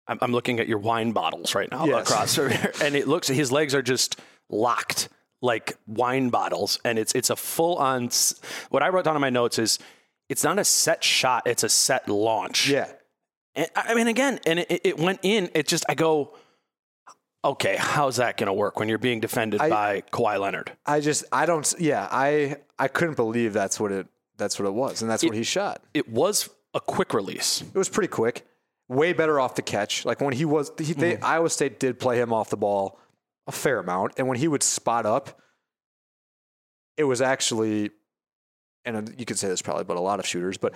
I'm, 0.06 0.18
I'm 0.20 0.32
looking 0.32 0.60
at 0.60 0.68
your 0.68 0.78
wine 0.78 1.12
bottles 1.12 1.54
right 1.54 1.70
now 1.70 1.86
Yes. 1.86 2.08
across, 2.10 2.36
here, 2.36 2.72
and 2.82 2.94
it 2.94 3.08
looks 3.08 3.28
his 3.28 3.50
legs 3.50 3.74
are 3.74 3.82
just 3.82 4.20
locked 4.50 5.08
like 5.40 5.76
wine 5.86 6.28
bottles, 6.30 6.78
and 6.84 6.98
it's 6.98 7.14
it's 7.14 7.30
a 7.30 7.36
full 7.36 7.76
on. 7.76 8.10
What 8.70 8.82
I 8.82 8.88
wrote 8.90 9.04
down 9.06 9.16
in 9.16 9.20
my 9.22 9.30
notes 9.30 9.58
is, 9.58 9.78
it's 10.28 10.44
not 10.44 10.58
a 10.58 10.64
set 10.64 11.02
shot; 11.02 11.42
it's 11.46 11.62
a 11.64 11.68
set 11.68 12.06
launch. 12.08 12.68
yeah 12.68 12.92
And, 13.54 13.68
I 13.74 13.94
mean, 13.94 14.08
again, 14.08 14.40
and 14.46 14.58
it, 14.60 14.80
it 14.84 14.98
went 14.98 15.20
in. 15.22 15.50
It 15.54 15.66
just 15.66 15.84
I 15.88 15.94
go, 15.94 16.36
okay, 17.44 17.76
how's 17.78 18.16
that 18.16 18.36
going 18.36 18.48
to 18.48 18.52
work 18.52 18.78
when 18.78 18.88
you're 18.88 18.98
being 18.98 19.20
defended 19.20 19.60
I- 19.60 19.68
by 19.70 20.02
Kawhi 20.12 20.40
Leonard? 20.40 20.72
I 20.86 21.00
just 21.00 21.24
I 21.32 21.46
don't 21.46 21.72
yeah 21.78 22.08
I 22.10 22.56
I 22.78 22.88
couldn't 22.88 23.16
believe 23.16 23.52
that's 23.52 23.78
what 23.80 23.92
it 23.92 24.06
that's 24.36 24.58
what 24.58 24.66
it 24.66 24.74
was, 24.74 25.02
and 25.02 25.10
that's 25.10 25.24
what 25.24 25.34
he 25.34 25.42
shot. 25.42 25.82
It 25.94 26.08
was 26.08 26.48
a 26.74 26.80
quick 26.80 27.12
release. 27.14 27.62
It 27.62 27.74
was 27.76 27.88
pretty 27.88 28.08
quick. 28.08 28.46
Way 28.88 29.12
better 29.12 29.40
off 29.40 29.54
the 29.56 29.62
catch. 29.62 30.04
Like 30.04 30.20
when 30.20 30.32
he 30.32 30.44
was, 30.44 30.70
he, 30.78 30.92
they, 30.92 31.14
Mm-hmm. 31.14 31.24
Iowa 31.24 31.50
State 31.50 31.78
did 31.80 31.98
play 31.98 32.20
him 32.20 32.32
off 32.32 32.48
the 32.50 32.56
ball 32.56 32.98
a 33.46 33.52
fair 33.52 33.78
amount, 33.80 34.12
and 34.16 34.28
when 34.28 34.38
he 34.38 34.46
would 34.48 34.62
spot 34.62 35.06
up, 35.06 35.40
it 36.96 37.04
was 37.04 37.20
actually, 37.20 37.90
and 38.84 39.14
you 39.18 39.24
could 39.24 39.38
say 39.38 39.48
this 39.48 39.60
probably 39.62 39.82
about 39.82 39.96
a 39.96 40.00
lot 40.00 40.20
of 40.20 40.26
shooters, 40.26 40.56
but 40.56 40.74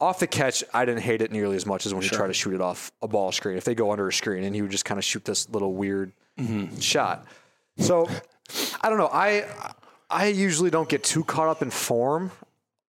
off 0.00 0.18
the 0.18 0.26
catch, 0.26 0.64
I 0.72 0.84
didn't 0.84 1.02
hate 1.02 1.20
it 1.20 1.30
nearly 1.30 1.56
as 1.56 1.66
much 1.66 1.84
as 1.86 1.92
when 1.92 2.02
he 2.02 2.08
tried 2.08 2.28
to 2.28 2.32
shoot 2.32 2.54
it 2.54 2.60
off 2.60 2.90
a 3.02 3.08
ball 3.08 3.32
screen. 3.32 3.56
If 3.56 3.64
they 3.64 3.74
go 3.74 3.92
under 3.92 4.08
a 4.08 4.12
screen, 4.12 4.44
and 4.44 4.54
he 4.54 4.62
would 4.62 4.70
just 4.70 4.84
kind 4.84 4.98
of 4.98 5.04
shoot 5.04 5.24
this 5.24 5.48
little 5.50 5.74
weird 5.74 6.12
mm-hmm. 6.38 6.78
shot. 6.78 7.26
So 7.78 8.08
I 8.80 8.88
don't 8.88 8.98
know. 8.98 9.10
I 9.12 9.46
I 10.08 10.26
usually 10.26 10.70
don't 10.70 10.88
get 10.88 11.04
too 11.04 11.24
caught 11.24 11.48
up 11.48 11.62
in 11.62 11.70
form 11.70 12.30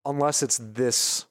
unless 0.06 0.42
it's 0.42 0.58
this 0.58 1.26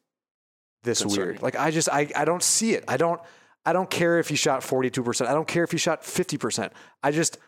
this 0.82 1.04
weird. 1.04 1.42
Like 1.42 1.56
I 1.56 1.70
just 1.70 1.88
I, 1.88 2.10
I 2.14 2.24
don't 2.24 2.42
see 2.42 2.74
it. 2.74 2.84
I 2.86 2.96
don't 2.96 3.20
I 3.64 3.72
don't 3.72 3.90
care 3.90 4.18
if 4.18 4.28
he 4.28 4.36
shot 4.36 4.62
42%. 4.62 5.26
I 5.26 5.32
don't 5.32 5.46
care 5.46 5.64
if 5.64 5.72
he 5.72 5.78
shot 5.78 6.02
50%. 6.02 6.70
I 7.02 7.10
just 7.10 7.38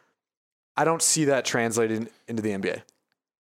I 0.77 0.85
don't 0.85 1.03
see 1.03 1.27
that 1.27 1.45
translated 1.45 2.11
into 2.29 2.43
the 2.43 2.51
NBA. 2.51 2.83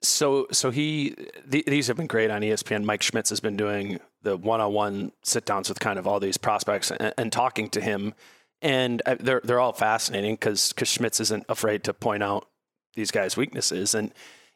So, 0.03 0.47
so 0.51 0.71
he 0.71 1.15
th- 1.51 1.65
these 1.67 1.87
have 1.87 1.97
been 1.97 2.07
great 2.07 2.31
on 2.31 2.43
ESPN. 2.43 2.85
Mike 2.85 3.03
Schmitz 3.03 3.31
has 3.31 3.41
been 3.41 3.57
doing 3.57 4.01
the 4.23 4.37
one-on-one 4.37 5.13
sit-downs 5.23 5.69
with 5.69 5.81
kind 5.81 5.99
of 5.99 6.07
all 6.07 6.21
these 6.21 6.37
prospects 6.37 6.91
and, 6.91 7.15
and 7.17 7.33
talking 7.33 7.69
to 7.71 7.81
him, 7.81 8.15
and 8.61 9.03
uh, 9.07 9.17
they're 9.19 9.41
they're 9.43 9.61
all 9.61 9.73
fascinating 9.73 10.35
because 10.35 10.73
because 10.73 10.89
Schmitz 10.89 11.21
isn't 11.21 11.45
afraid 11.49 11.85
to 11.85 11.95
point 11.95 12.23
out 12.23 12.49
these 12.95 13.11
guys' 13.11 13.37
weaknesses, 13.37 13.95
and 13.95 14.13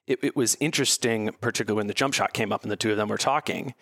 it, 0.07 0.19
it 0.23 0.37
was 0.37 0.57
interesting, 0.61 1.31
particularly 1.41 1.79
when 1.79 1.87
the 1.87 1.95
jump 1.95 2.15
shot 2.15 2.33
came 2.33 2.53
up 2.53 2.63
and 2.63 2.71
the 2.71 2.77
two 2.77 2.91
of 2.91 2.97
them 2.97 3.09
were 3.09 3.19
talking, 3.19 3.75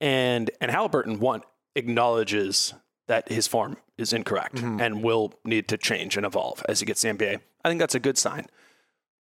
and 0.00 0.50
and 0.60 0.70
Haliburton 0.70 1.18
one 1.18 1.42
acknowledges 1.74 2.74
that 3.08 3.30
his 3.30 3.46
form 3.46 3.76
is 3.96 4.12
incorrect 4.12 4.58
and 4.58 5.02
will 5.02 5.32
need 5.44 5.68
to 5.68 5.76
change 5.76 6.16
and 6.16 6.26
evolve 6.26 6.64
as 6.68 6.80
he 6.80 6.86
gets 6.86 7.02
the 7.02 7.08
NBA. 7.08 7.40
I 7.64 7.68
think 7.68 7.78
that's 7.78 7.94
a 7.94 8.00
good 8.00 8.18
sign 8.18 8.46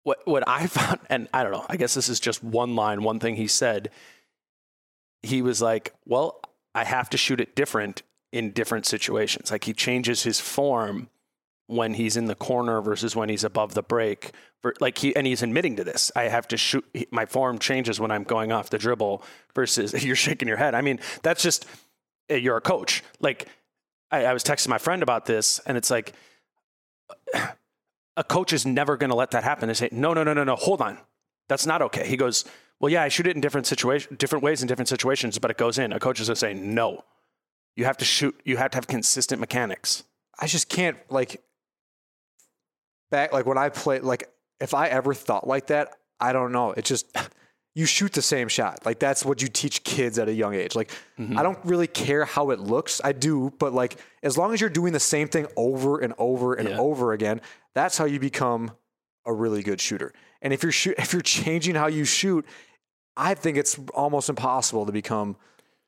what 0.04 0.20
what 0.26 0.46
I 0.46 0.66
found, 0.68 1.00
and 1.10 1.28
I 1.34 1.42
don't 1.42 1.52
know, 1.52 1.66
I 1.68 1.76
guess 1.76 1.94
this 1.94 2.08
is 2.08 2.20
just 2.20 2.44
one 2.44 2.76
line, 2.76 3.02
one 3.02 3.18
thing 3.18 3.34
he 3.34 3.48
said. 3.48 3.90
He 5.24 5.42
was 5.42 5.62
like, 5.62 5.92
"Well, 6.06 6.40
I 6.74 6.84
have 6.84 7.08
to 7.10 7.16
shoot 7.16 7.40
it 7.40 7.54
different 7.54 8.02
in 8.32 8.50
different 8.50 8.84
situations. 8.84 9.50
Like 9.50 9.64
he 9.64 9.72
changes 9.72 10.24
his 10.24 10.40
form 10.40 11.08
when 11.66 11.94
he's 11.94 12.16
in 12.16 12.26
the 12.26 12.34
corner 12.34 12.80
versus 12.80 13.14
when 13.16 13.28
he's 13.28 13.44
above 13.44 13.74
the 13.74 13.82
break. 13.82 14.32
For, 14.60 14.74
like 14.80 14.98
he 14.98 15.14
and 15.14 15.26
he's 15.26 15.42
admitting 15.42 15.76
to 15.76 15.84
this. 15.84 16.10
I 16.16 16.24
have 16.24 16.48
to 16.48 16.56
shoot. 16.56 16.84
My 17.10 17.26
form 17.26 17.58
changes 17.58 18.00
when 18.00 18.10
I'm 18.10 18.24
going 18.24 18.52
off 18.52 18.70
the 18.70 18.78
dribble 18.78 19.22
versus 19.54 20.04
you're 20.04 20.16
shaking 20.16 20.48
your 20.48 20.56
head. 20.56 20.74
I 20.74 20.80
mean, 20.80 20.98
that's 21.22 21.42
just 21.42 21.66
eh, 22.28 22.36
you're 22.36 22.56
a 22.56 22.60
coach. 22.60 23.02
Like 23.20 23.48
I, 24.10 24.24
I 24.26 24.32
was 24.32 24.42
texting 24.42 24.68
my 24.68 24.78
friend 24.78 25.02
about 25.02 25.26
this, 25.26 25.60
and 25.60 25.76
it's 25.76 25.90
like 25.90 26.12
a 28.16 28.24
coach 28.24 28.52
is 28.52 28.66
never 28.66 28.96
going 28.96 29.10
to 29.10 29.16
let 29.16 29.30
that 29.32 29.44
happen. 29.44 29.68
They 29.68 29.74
say, 29.74 29.88
no, 29.92 30.14
no, 30.14 30.24
no, 30.24 30.32
no, 30.32 30.44
no, 30.44 30.56
hold 30.56 30.80
on. 30.80 30.98
That's 31.48 31.66
not 31.66 31.82
okay. 31.82 32.06
He 32.06 32.16
goes, 32.16 32.44
well, 32.84 32.92
yeah, 32.92 33.02
I 33.02 33.08
shoot 33.08 33.26
it 33.26 33.34
in 33.34 33.40
different 33.40 33.66
situations, 33.66 34.18
different 34.18 34.44
ways 34.44 34.60
in 34.60 34.68
different 34.68 34.90
situations, 34.90 35.38
but 35.38 35.50
it 35.50 35.56
goes 35.56 35.78
in. 35.78 35.90
A 35.94 35.98
coach 35.98 36.20
is 36.20 36.28
going 36.28 36.34
to 36.34 36.38
say, 36.38 36.52
no, 36.52 37.02
you 37.76 37.86
have 37.86 37.96
to 37.96 38.04
shoot. 38.04 38.38
You 38.44 38.58
have 38.58 38.72
to 38.72 38.76
have 38.76 38.86
consistent 38.86 39.40
mechanics. 39.40 40.04
I 40.38 40.46
just 40.46 40.68
can't 40.68 40.98
like 41.08 41.42
back 43.10 43.32
like 43.32 43.46
when 43.46 43.56
I 43.56 43.70
play 43.70 44.00
like 44.00 44.28
if 44.60 44.74
I 44.74 44.88
ever 44.88 45.14
thought 45.14 45.46
like 45.46 45.68
that, 45.68 45.96
I 46.20 46.34
don't 46.34 46.52
know. 46.52 46.72
It 46.72 46.84
just 46.84 47.06
you 47.74 47.86
shoot 47.86 48.12
the 48.12 48.20
same 48.20 48.48
shot. 48.48 48.84
Like 48.84 48.98
that's 48.98 49.24
what 49.24 49.40
you 49.40 49.48
teach 49.48 49.82
kids 49.82 50.18
at 50.18 50.28
a 50.28 50.34
young 50.34 50.54
age. 50.54 50.74
Like 50.74 50.90
mm-hmm. 51.18 51.38
I 51.38 51.42
don't 51.42 51.58
really 51.64 51.86
care 51.86 52.26
how 52.26 52.50
it 52.50 52.60
looks. 52.60 53.00
I 53.02 53.12
do, 53.12 53.50
but 53.58 53.72
like 53.72 53.96
as 54.22 54.36
long 54.36 54.52
as 54.52 54.60
you're 54.60 54.68
doing 54.68 54.92
the 54.92 55.00
same 55.00 55.28
thing 55.28 55.46
over 55.56 56.00
and 56.00 56.12
over 56.18 56.52
and 56.52 56.68
Yeah. 56.68 56.78
over 56.78 57.14
again, 57.14 57.40
that's 57.74 57.96
how 57.96 58.04
you 58.04 58.20
become 58.20 58.72
a 59.24 59.32
really 59.32 59.62
good 59.62 59.80
shooter. 59.80 60.12
And 60.42 60.52
if 60.52 60.62
you're 60.62 60.70
shoot, 60.70 60.96
if 60.98 61.14
you're 61.14 61.22
changing 61.22 61.76
how 61.76 61.86
you 61.86 62.04
shoot, 62.04 62.44
I 63.16 63.34
think 63.34 63.56
it's 63.56 63.78
almost 63.94 64.28
impossible 64.28 64.86
to 64.86 64.92
become 64.92 65.36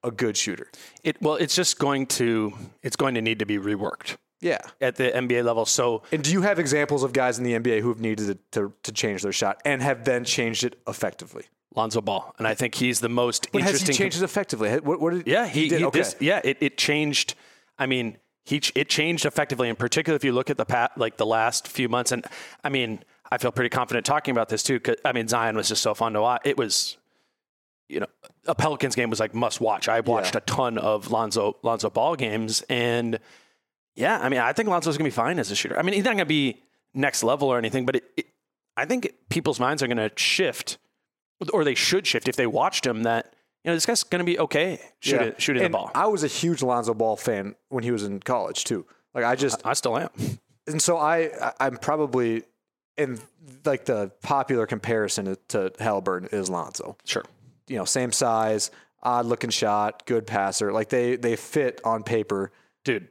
a 0.05 0.11
good 0.11 0.37
shooter. 0.37 0.71
It 1.03 1.21
well, 1.21 1.35
it's 1.35 1.55
just 1.55 1.79
going 1.79 2.07
to 2.07 2.53
it's 2.83 2.97
going 2.97 3.15
to 3.15 3.23
need 3.23 3.39
to 3.41 3.47
be 3.47 3.59
reworked 3.59 4.17
Yeah. 4.41 4.59
at 4.81 4.97
the 4.97 5.11
NBA 5.11 5.45
level. 5.45 5.67
So 5.67 6.03
And 6.13 6.23
do 6.23 6.33
you 6.33 6.43
have 6.43 6.59
examples 6.59 7.03
of 7.03 7.13
guys 7.13 7.39
in 7.39 7.45
the 7.45 7.55
NBA 7.55 7.81
who 7.81 7.89
have 7.89 8.01
needed 8.01 8.27
to, 8.53 8.61
to, 8.69 8.73
to 8.85 8.93
change 8.93 9.23
their 9.23 9.33
shot 9.33 9.61
and 9.65 9.83
have 9.83 10.05
then 10.05 10.25
changed 10.25 10.63
it 10.65 10.79
effectively? 10.87 11.45
Lonzo 11.75 12.01
Ball, 12.01 12.35
and 12.39 12.47
I 12.49 12.55
think 12.55 12.75
he's 12.77 13.01
the 13.01 13.09
most 13.11 13.49
But 13.53 13.61
has 13.63 13.73
interesting. 13.73 13.93
he 13.95 13.99
changed 13.99 14.17
it 14.23 14.25
effectively? 14.25 14.71
What, 14.79 14.99
what 14.99 15.13
did, 15.13 15.27
Yeah, 15.27 15.47
he, 15.47 15.69
did. 15.69 15.81
he 15.81 15.85
okay. 15.87 15.99
this, 15.99 16.17
yeah, 16.21 16.41
it, 16.43 16.57
it 16.61 16.79
changed. 16.79 17.35
I 17.79 17.85
mean, 17.85 18.17
he 18.47 18.61
ch- 18.61 18.73
it 18.75 18.89
changed 18.89 19.27
effectively, 19.27 19.69
in 19.69 19.77
particular 19.77 20.17
if 20.17 20.25
you 20.25 20.33
look 20.33 20.49
at 20.49 20.57
the 20.57 20.65
pat 20.65 20.97
like 20.97 21.19
the 21.19 21.27
last 21.27 21.69
few 21.69 21.91
months. 21.91 22.13
And 22.13 22.25
I 22.65 22.71
mean, 22.71 23.01
I 23.31 23.37
feel 23.37 23.53
pretty 23.53 23.69
confident 23.69 24.07
talking 24.07 24.33
about 24.33 24.49
this 24.49 24.63
too. 24.63 24.81
'cause, 24.81 24.97
I 25.05 25.13
mean, 25.13 25.29
Zion 25.29 25.55
was 25.55 25.69
just 25.69 25.83
so 25.83 25.93
fun 25.93 26.15
to 26.15 26.23
watch. 26.23 26.41
It 26.47 26.57
was, 26.57 26.97
you 27.89 28.01
know, 28.01 28.07
a 28.47 28.55
Pelicans 28.55 28.95
game 28.95 29.11
was 29.11 29.21
like 29.21 29.35
must 29.35 29.61
watch. 29.61 29.89
I 29.89 30.01
watched 30.01 30.35
Yeah. 30.35 30.39
a 30.39 30.43
ton 30.43 30.79
of 30.79 31.11
Lonzo 31.11 31.57
Lonzo 31.63 31.91
Ball 31.91 32.17
games, 32.17 32.63
and 32.69 33.19
yeah, 33.95 34.19
I 34.21 34.29
mean, 34.29 34.41
I 34.41 34.53
think 34.53 34.69
Lonzo's 34.69 34.97
gonna 34.97 35.07
be 35.09 35.11
fine 35.13 35.39
as 35.39 35.51
a 35.51 35.57
shooter. 35.57 35.79
I 35.79 35.83
mean, 35.83 35.95
he's 35.95 36.05
not 36.05 36.13
gonna 36.13 36.27
be 36.27 36.63
next 36.95 37.23
level 37.23 37.49
or 37.49 37.59
anything, 37.59 37.87
but 37.87 37.97
it, 37.97 38.05
it, 38.17 38.27
I 38.77 38.85
think 38.85 39.13
people's 39.31 39.59
minds 39.61 39.83
are 39.83 39.89
gonna 39.89 40.11
shift, 40.17 40.79
or 41.53 41.65
they 41.65 41.75
should 41.75 42.07
shift 42.07 42.29
if 42.29 42.37
they 42.37 42.47
watched 42.47 42.85
him. 42.87 43.05
That 43.05 43.33
you 43.65 43.71
know, 43.71 43.75
this 43.77 43.87
guy's 43.87 44.03
gonna 44.03 44.25
be 44.25 44.39
okay 44.39 44.81
shooting, 45.01 45.29
Yeah. 45.29 45.35
shooting 45.39 45.63
And 45.65 45.73
the 45.75 45.79
ball. 45.79 45.91
I 45.95 46.07
was 46.07 46.25
a 46.25 46.29
huge 46.29 46.63
Lonzo 46.63 46.95
Ball 46.95 47.17
fan 47.17 47.55
when 47.69 47.85
he 47.85 47.91
was 47.91 48.03
in 48.03 48.21
college 48.21 48.65
too. 48.65 48.85
Like 49.15 49.25
I 49.25 49.35
just 49.37 49.65
I 49.65 49.73
still 49.73 49.97
am. 49.99 50.11
and 50.67 50.81
so 50.83 50.99
I 50.99 51.31
I- 51.41 51.53
I'm 51.61 51.77
probably 51.77 52.43
in 52.99 53.21
like 53.65 53.85
the 53.85 54.11
popular 54.23 54.67
comparison 54.67 55.25
to, 55.27 55.37
to 55.49 55.71
Haliburton 55.79 56.33
is 56.33 56.49
Lonzo. 56.51 56.97
Sure. 57.05 57.25
You 57.69 57.77
know, 57.77 57.85
same 57.85 58.13
size, 58.13 58.71
odd 59.03 59.27
looking 59.27 59.51
shot, 59.51 60.07
good 60.07 60.27
passer. 60.27 60.73
Like 60.73 60.89
they 60.89 61.17
they 61.17 61.37
fit 61.37 61.81
on 61.85 62.03
paper, 62.03 62.53
Dude, 62.85 63.09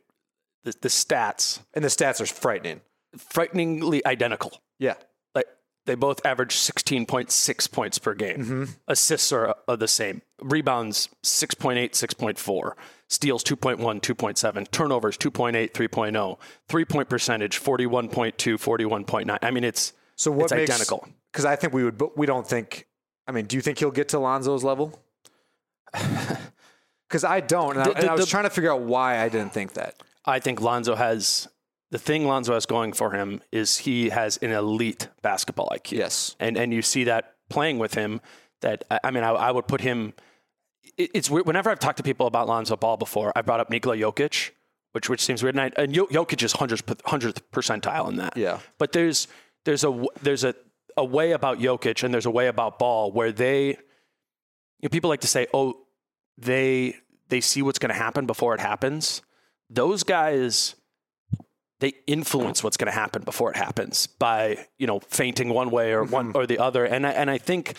the, 0.63 0.73
the 0.81 0.87
stats, 0.89 1.59
and 1.73 1.83
the 1.83 1.89
stats 1.89 2.21
are 2.21 2.25
frightening. 2.25 2.81
frighteningly 3.17 4.05
identical. 4.05 4.61
Yeah, 4.79 4.95
Like 5.33 5.45
they 5.85 5.95
both 5.95 6.25
average 6.25 6.55
16.6 6.55 7.71
points 7.71 7.99
per 7.99 8.13
game. 8.13 8.37
Mm-hmm. 8.37 8.63
Assists 8.87 9.31
are, 9.31 9.55
are 9.67 9.77
the 9.77 9.87
same. 9.87 10.21
Rebounds 10.41 11.09
6.8, 11.23 11.91
6.4. 11.91 12.71
Steals 13.07 13.43
2.1, 13.43 13.77
2.7. 14.01 14.71
Turnovers 14.71 15.17
2.8, 15.17 15.71
3.0. 15.71 16.37
Three 16.67 16.85
point 16.85 17.07
percentage 17.09 17.61
41.2, 17.61 18.33
41.9. 18.35 19.37
I 19.41 19.51
mean, 19.51 19.63
it's 19.63 19.93
So 20.15 20.31
what 20.31 20.45
it's 20.45 20.53
makes, 20.53 20.71
identical. 20.71 21.07
Because 21.31 21.45
I 21.45 21.55
think 21.55 21.73
we 21.73 21.83
would, 21.83 21.97
but 21.97 22.17
we 22.17 22.25
don't 22.25 22.47
think. 22.47 22.87
I 23.27 23.31
mean, 23.31 23.45
do 23.45 23.55
you 23.55 23.61
think 23.61 23.79
he'll 23.79 23.91
get 23.91 24.09
to 24.09 24.19
Lonzo's 24.19 24.63
level? 24.63 24.99
Because 27.07 27.23
I 27.23 27.39
don't, 27.39 27.77
and, 27.77 27.81
I, 27.81 27.83
The- 27.85 27.97
and 27.97 28.09
I 28.09 28.13
was 28.13 28.21
the- 28.25 28.31
trying 28.31 28.45
to 28.45 28.49
figure 28.49 28.71
out 28.73 28.81
why 28.81 29.21
I 29.23 29.29
didn't 29.29 29.53
think 29.53 29.73
that. 29.73 30.01
I 30.25 30.39
think 30.39 30.59
Lonzo 30.59 30.95
has 30.95 31.47
the 31.91 31.99
thing 31.99 32.25
Lonzo 32.25 32.55
has 32.55 32.65
going 32.65 32.93
for 32.93 33.11
him 33.11 33.41
is 33.51 33.77
he 33.77 34.09
has 34.09 34.37
an 34.37 34.49
elite 34.51 35.07
basketball 35.21 35.69
IQ. 35.71 35.91
Yes. 35.99 36.35
and 36.39 36.57
and 36.57 36.73
you 36.73 36.81
see 36.81 37.03
that 37.03 37.35
playing 37.49 37.77
with 37.77 37.93
him. 37.93 38.21
That 38.61 38.83
I 38.89 38.99
I 39.05 39.11
mean, 39.11 39.23
I, 39.23 39.29
I 39.29 39.51
would 39.51 39.67
put 39.67 39.81
him. 39.81 40.13
it- 40.97 41.11
It's 41.13 41.29
weird. 41.29 41.45
Whenever 41.45 41.69
I've 41.69 41.79
talked 41.79 41.97
to 41.97 42.03
people 42.03 42.25
about 42.25 42.47
Lonzo 42.47 42.75
Ball 42.75 42.97
before, 42.97 43.31
I 43.35 43.43
brought 43.43 43.59
up 43.59 43.69
Nikola 43.69 43.95
Jokic, 43.97 44.49
which 44.93 45.07
which 45.07 45.21
seems 45.23 45.43
weird. 45.43 45.55
And, 45.55 45.61
I, 45.77 45.81
and 45.83 45.93
Jokic 45.93 46.41
is 46.41 46.53
hundredth 46.53 47.01
hundredth 47.05 47.49
percentile 47.51 48.09
in 48.09 48.15
that. 48.15 48.35
Yeah. 48.35 48.59
But 48.79 48.93
there's 48.93 49.27
there's 49.63 49.83
a 49.83 50.05
there's 50.23 50.43
a 50.43 50.55
a 50.97 51.05
way 51.05 51.31
about 51.31 51.59
Jokic 51.59 52.03
and 52.03 52.13
there's 52.13 52.25
a 52.25 52.31
way 52.31 52.47
about 52.47 52.79
Ball 52.79 53.11
where 53.11 53.31
they, 53.31 53.67
you 53.67 53.75
know, 54.83 54.89
people 54.89 55.09
like 55.09 55.21
to 55.21 55.27
say, 55.27 55.47
oh, 55.53 55.75
they 56.37 56.95
they 57.29 57.41
see 57.41 57.61
what's 57.61 57.79
going 57.79 57.89
to 57.89 57.95
happen 57.95 58.25
before 58.25 58.53
it 58.53 58.59
happens. 58.59 59.21
Those 59.69 60.03
guys 60.03 60.75
they 61.79 61.93
influence 62.07 62.63
what's 62.63 62.77
going 62.77 62.91
to 62.91 62.97
happen 62.97 63.23
before 63.23 63.51
it 63.51 63.57
happens 63.57 64.07
by 64.07 64.65
you 64.77 64.87
know 64.87 64.99
fainting 64.99 65.49
one 65.49 65.69
way 65.69 65.91
or 65.91 66.03
one 66.03 66.29
mm-hmm. 66.29 66.37
or 66.37 66.45
the 66.45 66.59
other. 66.59 66.85
And 66.85 67.05
I, 67.05 67.11
and 67.11 67.29
I 67.29 67.37
think 67.37 67.75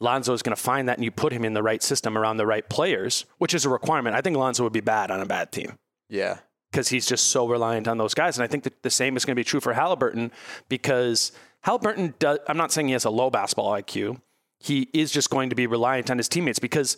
Lonzo 0.00 0.32
is 0.32 0.42
going 0.42 0.56
to 0.56 0.62
find 0.62 0.88
that 0.88 0.98
and 0.98 1.04
you 1.04 1.10
put 1.10 1.32
him 1.32 1.44
in 1.44 1.54
the 1.54 1.62
right 1.62 1.82
system 1.82 2.16
around 2.16 2.36
the 2.36 2.46
right 2.46 2.68
players 2.68 3.24
which 3.38 3.54
is 3.54 3.64
a 3.64 3.68
requirement. 3.68 4.16
I 4.16 4.20
think 4.20 4.36
Lonzo 4.36 4.64
would 4.64 4.72
be 4.72 4.80
bad 4.80 5.10
on 5.10 5.20
a 5.20 5.26
bad 5.26 5.52
team. 5.52 5.78
Yeah. 6.08 6.38
because 6.70 6.88
he's 6.88 7.06
just 7.06 7.28
so 7.28 7.46
reliant 7.46 7.86
on 7.88 7.98
those 7.98 8.14
guys. 8.14 8.36
And 8.36 8.44
I 8.44 8.46
think 8.46 8.64
that 8.64 8.82
the 8.82 8.90
same 8.90 9.16
is 9.16 9.24
going 9.24 9.34
to 9.34 9.40
be 9.40 9.44
true 9.44 9.60
for 9.60 9.74
Haliburton 9.74 10.30
because 10.68 11.32
Haliburton 11.66 12.18
does 12.18 12.38
I'm 12.48 12.56
not 12.56 12.72
saying 12.72 12.88
he 12.88 12.92
has 12.92 13.04
a 13.04 13.10
low 13.10 13.30
basketball 13.30 13.72
IQ 13.72 14.20
he 14.60 14.88
is 14.92 15.10
just 15.10 15.30
going 15.30 15.50
to 15.50 15.56
be 15.56 15.66
reliant 15.66 16.10
on 16.10 16.18
his 16.18 16.28
teammates 16.28 16.58
because 16.58 16.96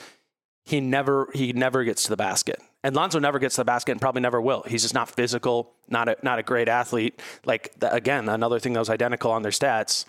he 0.64 0.80
never 0.80 1.28
he 1.34 1.52
never 1.52 1.84
gets 1.84 2.04
to 2.04 2.10
the 2.10 2.16
basket. 2.16 2.60
And 2.82 2.94
Lonzo 2.94 3.18
never 3.18 3.38
gets 3.38 3.56
to 3.56 3.62
the 3.62 3.66
basket 3.66 3.92
and 3.92 4.00
probably 4.00 4.22
never 4.22 4.40
will. 4.40 4.62
He's 4.66 4.82
just 4.82 4.94
not 4.94 5.10
physical, 5.10 5.72
not 5.88 6.08
a 6.08 6.16
not 6.22 6.38
a 6.38 6.42
great 6.42 6.68
athlete. 6.68 7.20
Like 7.44 7.72
the, 7.78 7.92
again, 7.92 8.28
another 8.28 8.58
thing 8.58 8.72
that 8.74 8.78
was 8.78 8.90
identical 8.90 9.30
on 9.30 9.42
their 9.42 9.52
stats, 9.52 10.06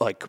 like 0.00 0.24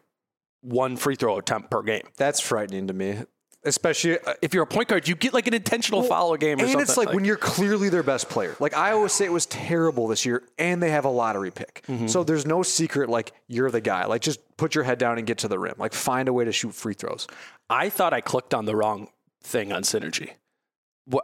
one 0.62 0.98
free 0.98 1.16
throw 1.16 1.38
attempt 1.38 1.72
per 1.72 1.82
game. 1.82 2.04
That's 2.18 2.40
frightening 2.40 2.88
to 2.88 2.94
me. 2.94 3.24
Especially 3.67 4.19
uh, 4.19 4.34
If 4.41 4.53
you're 4.53 4.63
a 4.63 4.67
point 4.67 4.89
guard, 4.89 5.08
you 5.08 5.15
get 5.15 5.34
like 5.34 5.47
an 5.47 5.53
intentional 5.53 6.03
foul 6.03 6.36
game 6.38 6.58
or 6.60 6.62
and 6.62 6.71
something. 6.71 6.82
it's 6.82 6.97
like, 6.97 7.13
when 7.13 7.25
you're 7.25 7.38
clearly 7.38 7.89
their 7.89 8.03
best 8.03 8.30
player. 8.30 8.56
Like 8.60 8.75
I 8.75 8.91
always 8.91 9.12
say, 9.12 9.25
it 9.25 9.32
was 9.32 9.45
terrible 9.45 10.08
this 10.08 10.25
year, 10.25 10.43
and 10.58 10.82
they 10.82 10.91
have 10.91 11.06
a 11.06 11.10
lottery 11.10 11.51
pick. 11.51 11.84
Mm-hmm. 11.88 12.08
So 12.08 12.23
there's 12.23 12.45
no 12.45 12.63
secret. 12.63 13.10
Like 13.10 13.34
you're 13.47 13.71
the 13.71 13.82
guy. 13.82 14.06
Like 14.06 14.21
just 14.21 14.39
put 14.58 14.75
your 14.75 14.84
head 14.84 14.97
down 14.97 15.17
and 15.17 15.27
get 15.27 15.39
to 15.39 15.47
the 15.47 15.60
rim. 15.60 15.75
Like 15.77 15.93
find 15.93 16.27
a 16.27 16.34
way 16.34 16.45
to 16.45 16.51
shoot 16.51 16.73
free 16.73 16.93
throws. 16.93 17.27
I 17.69 17.89
thought 17.89 18.13
I 18.13 18.21
clicked 18.21 18.53
on 18.53 18.65
the 18.65 18.75
wrong 18.75 19.10
thing 19.43 19.71
on 19.71 19.84
Synergy. 19.84 20.32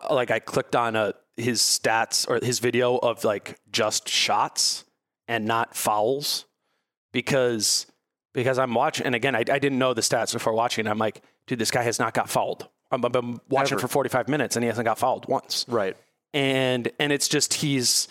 Like 0.10 0.32
I 0.32 0.40
clicked 0.40 0.76
on 0.76 0.96
a, 0.96 1.14
his 1.36 1.62
stats 1.62 2.30
or 2.30 2.44
his 2.44 2.60
video 2.60 2.98
of 2.98 3.24
like 3.24 3.60
just 3.72 4.08
shots 4.08 4.86
and 5.28 5.46
not 5.46 5.76
fouls 5.76 6.46
because 7.12 7.88
because 8.34 8.58
I'm 8.58 8.74
watching 8.74 9.06
and 9.06 9.16
again 9.16 9.36
I, 9.36 9.40
I 9.40 9.60
didn't 9.60 9.78
know 9.78 9.94
the 9.94 10.02
stats 10.02 10.34
before 10.34 10.54
watching. 10.54 10.88
I'm 10.88 10.98
like, 10.98 11.22
dude, 11.48 11.60
this 11.60 11.72
guy 11.72 11.84
has 11.84 12.00
not 12.00 12.14
got 12.14 12.30
fouled. 12.30 12.68
I'm, 12.92 13.04
I've 13.04 13.12
been 13.12 13.40
watching 13.50 13.78
Ever. 13.78 13.88
for 13.88 13.92
45 13.92 14.28
minutes 14.28 14.56
and 14.56 14.64
he 14.64 14.68
hasn't 14.68 14.86
got 14.86 15.00
fouled 15.00 15.28
once. 15.28 15.66
Right. 15.68 15.98
and 16.34 16.92
and 17.00 17.12
it's 17.12 17.28
just 17.28 17.56
he's 17.56 18.08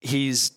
he's 0.00 0.52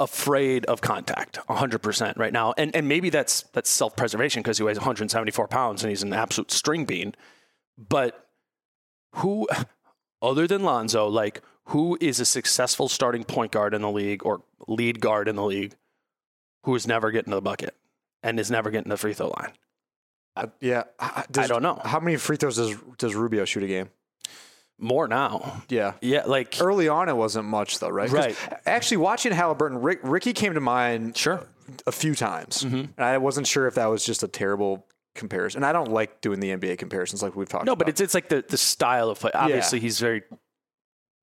afraid 0.00 0.64
of 0.66 0.80
contact 0.80 1.38
100% 1.48 2.18
right 2.18 2.32
now 2.32 2.52
and 2.58 2.74
and 2.74 2.88
maybe 2.88 3.10
that's 3.10 3.42
that's 3.52 3.70
self-preservation 3.70 4.42
because 4.42 4.58
he 4.58 4.64
weighs 4.64 4.76
174 4.76 5.46
pounds 5.46 5.84
and 5.84 5.90
he's 5.90 6.02
an 6.02 6.12
absolute 6.12 6.50
string 6.50 6.84
bean 6.84 7.14
but 7.78 8.26
who 9.16 9.46
other 10.22 10.48
than 10.48 10.64
Lonzo 10.64 11.06
like 11.06 11.42
who 11.66 11.96
is 12.00 12.18
a 12.18 12.24
successful 12.24 12.88
starting 12.88 13.22
point 13.22 13.52
guard 13.52 13.72
in 13.72 13.82
the 13.82 13.90
league 13.90 14.26
or 14.26 14.42
lead 14.66 15.00
guard 15.00 15.28
in 15.28 15.36
the 15.36 15.44
league 15.44 15.76
who 16.64 16.74
is 16.74 16.88
never 16.88 17.12
getting 17.12 17.30
to 17.30 17.36
the 17.36 17.40
bucket 17.42 17.76
and 18.22 18.40
is 18.40 18.50
never 18.50 18.70
getting 18.70 18.84
to 18.84 18.90
the 18.90 18.96
free 18.96 19.14
throw 19.14 19.28
line 19.28 19.52
Yeah. 20.60 20.84
I- 20.98 21.24
don't 21.46 21.62
know. 21.62 21.80
How 21.84 22.00
many 22.00 22.16
free 22.16 22.36
throws 22.36 22.56
does 22.56 22.76
does 22.98 23.14
Rubio 23.14 23.44
shoot 23.44 23.62
a 23.62 23.66
game? 23.66 23.88
more 24.76 25.06
now 25.06 25.62
Yeah. 25.68 25.92
yeah 26.02 26.24
like 26.26 26.56
Early 26.60 26.88
on, 26.88 27.08
it 27.08 27.16
wasn't 27.16 27.46
much 27.46 27.78
though, 27.78 27.88
right? 27.88 28.10
Right. 28.10 28.36
Actually, 28.66 28.96
watching 28.98 29.32
Haliburton, 29.32 29.78
Rick, 29.84 30.00
Ricky 30.02 30.32
came 30.32 30.54
to 30.54 30.60
mind 30.60 31.16
sure 31.16 31.36
Mm-hmm. 31.64 31.74
a 31.86 31.92
few 31.92 32.14
times, 32.14 32.62
and 32.62 32.92
I 32.98 33.16
wasn't 33.16 33.46
sure 33.46 33.66
if 33.66 33.76
that 33.76 33.86
was 33.86 34.04
just 34.04 34.22
a 34.22 34.28
terrible 34.28 34.86
comparison. 35.14 35.58
And 35.60 35.64
I 35.66 35.72
don't 35.72 35.90
like 35.92 36.20
doing 36.20 36.38
the 36.40 36.50
NBA 36.50 36.76
comparisons 36.76 37.22
like 37.22 37.34
we've 37.34 37.48
talked. 37.48 37.62
About. 37.62 37.66
No, 37.66 37.72
about. 37.72 37.86
but 37.86 37.88
it's 37.88 38.02
it's 38.02 38.12
like 38.14 38.28
the 38.28 38.44
the 38.46 38.58
style 38.58 39.08
of 39.08 39.18
play. 39.18 39.30
Obviously, 39.32 39.80
he's 39.80 39.98
very 39.98 40.24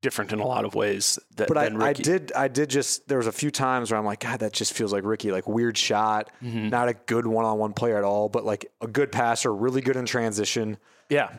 different 0.01 0.33
in 0.33 0.39
a 0.39 0.45
lot 0.45 0.65
of 0.65 0.73
ways 0.75 1.17
that, 1.35 1.47
But 1.47 1.57
I, 1.57 1.89
I 1.89 1.93
did, 1.93 2.31
I 2.35 2.47
did 2.47 2.69
just. 2.69 3.07
There 3.07 3.17
was 3.19 3.27
a 3.27 3.31
few 3.31 3.51
times 3.51 3.91
where 3.91 3.99
I'm 3.99 4.05
like, 4.05 4.19
God, 4.21 4.39
that 4.39 4.53
just 4.53 4.73
feels 4.73 4.91
like 4.91 5.03
Ricky. 5.03 5.31
Like 5.31 5.47
weird 5.47 5.77
shot, 5.77 6.29
Mm-hmm. 6.43 6.69
not 6.69 6.87
a 6.89 6.93
good 6.93 7.27
one-on-one 7.27 7.73
player 7.73 7.97
at 7.97 8.03
all, 8.03 8.29
but 8.29 8.43
like 8.45 8.65
a 8.81 8.87
good 8.87 9.11
passer, 9.11 9.53
really 9.53 9.81
good 9.81 9.95
in 9.95 10.05
transition. 10.05 10.77
Yeah. 11.09 11.29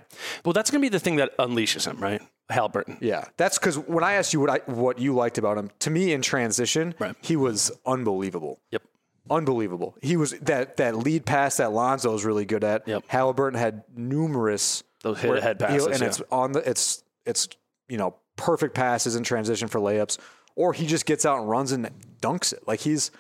Well, 0.45 0.53
that's 0.53 0.71
gonna 0.71 0.83
be 0.83 0.89
the 0.91 1.01
thing 1.01 1.17
that 1.17 1.37
unleashes 1.39 1.87
him, 1.87 1.99
right? 2.01 2.23
Haliburton. 2.51 2.99
Yeah, 3.01 3.25
that's 3.39 3.59
because 3.59 3.79
when 3.79 4.05
I 4.05 4.15
asked 4.15 4.33
you 4.35 4.41
what 4.41 4.51
I 4.51 4.59
what 4.71 4.99
you 4.99 5.15
liked 5.15 5.39
about 5.39 5.57
him, 5.57 5.71
to 5.81 5.91
me 5.91 6.13
in 6.13 6.21
transition, 6.23 6.95
Right. 6.99 7.17
he 7.23 7.37
was 7.37 7.71
unbelievable. 7.87 8.61
Yep. 8.71 8.83
Unbelievable. 9.31 9.97
He 10.03 10.17
was 10.17 10.33
that 10.41 10.77
that 10.79 10.97
lead 10.97 11.25
pass 11.25 11.57
that 11.59 11.73
Lonzo 11.73 12.13
was 12.13 12.25
really 12.25 12.45
good 12.45 12.65
at. 12.65 12.87
Yep. 12.87 13.07
Haliburton 13.09 13.57
had 13.57 13.85
numerous 13.97 14.83
Those 15.03 15.21
hit 15.21 15.43
head 15.43 15.61
he- 15.61 15.67
passes, 15.67 15.87
and 15.87 16.01
yeah. 16.01 16.07
it's 16.09 16.23
on 16.31 16.53
the 16.53 16.69
it's 16.69 17.03
it's 17.25 17.49
you 17.89 17.97
know 17.97 18.17
perfect 18.37 18.75
passes 18.75 19.17
in 19.17 19.23
transition 19.23 19.69
for 19.69 19.81
layups, 19.81 20.19
or 20.57 20.73
he 20.73 20.87
just 20.87 21.07
gets 21.07 21.25
out 21.25 21.41
and 21.41 21.49
runs 21.49 21.73
and 21.73 21.89
dunks 22.21 22.53
it. 22.53 22.67
Like 22.67 22.81
he's 22.81 23.11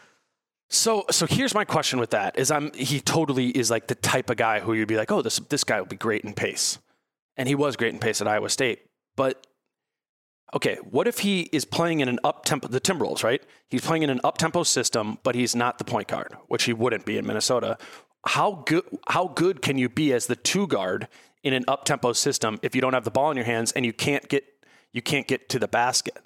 So 0.68 1.05
so 1.11 1.27
here's 1.27 1.55
my 1.55 1.64
question 1.64 1.98
with 1.98 2.11
that 2.11 2.38
is 2.38 2.51
I'm 2.51 2.72
he 2.72 3.01
totally 3.01 3.48
is 3.48 3.70
like 3.70 3.88
the 3.88 3.94
type 3.94 4.31
of 4.31 4.37
guy 4.37 4.61
who 4.61 4.72
you'd 4.72 4.88
be 4.88 4.96
like, 4.96 5.12
oh, 5.12 5.22
this 5.22 5.38
this 5.51 5.64
guy 5.64 5.79
will 5.81 5.87
be 5.87 5.96
great 5.96 6.25
in 6.25 6.33
pace, 6.33 6.79
and 7.37 7.48
he 7.48 7.55
was 7.55 7.77
great 7.77 7.92
in 7.92 8.01
pace 8.01 8.20
at 8.20 8.29
Iowa 8.29 8.48
State. 8.48 8.81
But 9.16 9.46
okay, 10.55 10.77
what 10.77 11.07
if 11.07 11.20
he 11.20 11.42
is 11.53 11.64
playing 11.64 12.01
in 12.01 12.09
an 12.09 12.18
up 12.25 12.44
tempo 12.44 12.68
the 12.68 12.81
Timberwolves, 12.81 13.22
right? 13.22 13.42
He's 13.68 13.83
playing 13.83 14.03
in 14.03 14.11
an 14.11 14.20
up 14.25 14.38
tempo 14.38 14.62
system, 14.62 15.18
but 15.22 15.35
he's 15.35 15.55
not 15.55 15.79
the 15.79 15.85
point 15.85 16.09
guard, 16.09 16.37
which 16.48 16.64
he 16.64 16.72
wouldn't 16.72 17.05
be 17.05 17.18
in 17.18 17.27
Minnesota. 17.27 17.77
How 18.27 18.62
good 18.66 18.85
how 19.09 19.29
good 19.29 19.62
can 19.62 19.77
you 19.77 19.88
be 19.88 20.12
as 20.12 20.27
the 20.27 20.37
two 20.37 20.66
guard 20.66 21.09
in 21.42 21.53
an 21.53 21.64
up 21.68 21.85
tempo 21.85 22.12
system 22.12 22.59
if 22.62 22.75
you 22.75 22.81
don't 22.81 22.94
have 22.94 23.05
the 23.05 23.11
ball 23.11 23.31
in 23.31 23.37
your 23.37 23.46
hands 23.46 23.72
and 23.72 23.85
you 23.85 23.92
can't 23.92 24.29
get 24.29 24.44
you 24.93 25.03
can't 25.03 25.27
get 25.27 25.49
to 25.51 25.59
the 25.59 25.69
basket? 25.69 26.19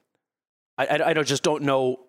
I, 0.78 0.86
I, 0.86 1.10
I 1.10 1.22
just 1.22 1.42
don't 1.42 1.62
know. 1.62 2.00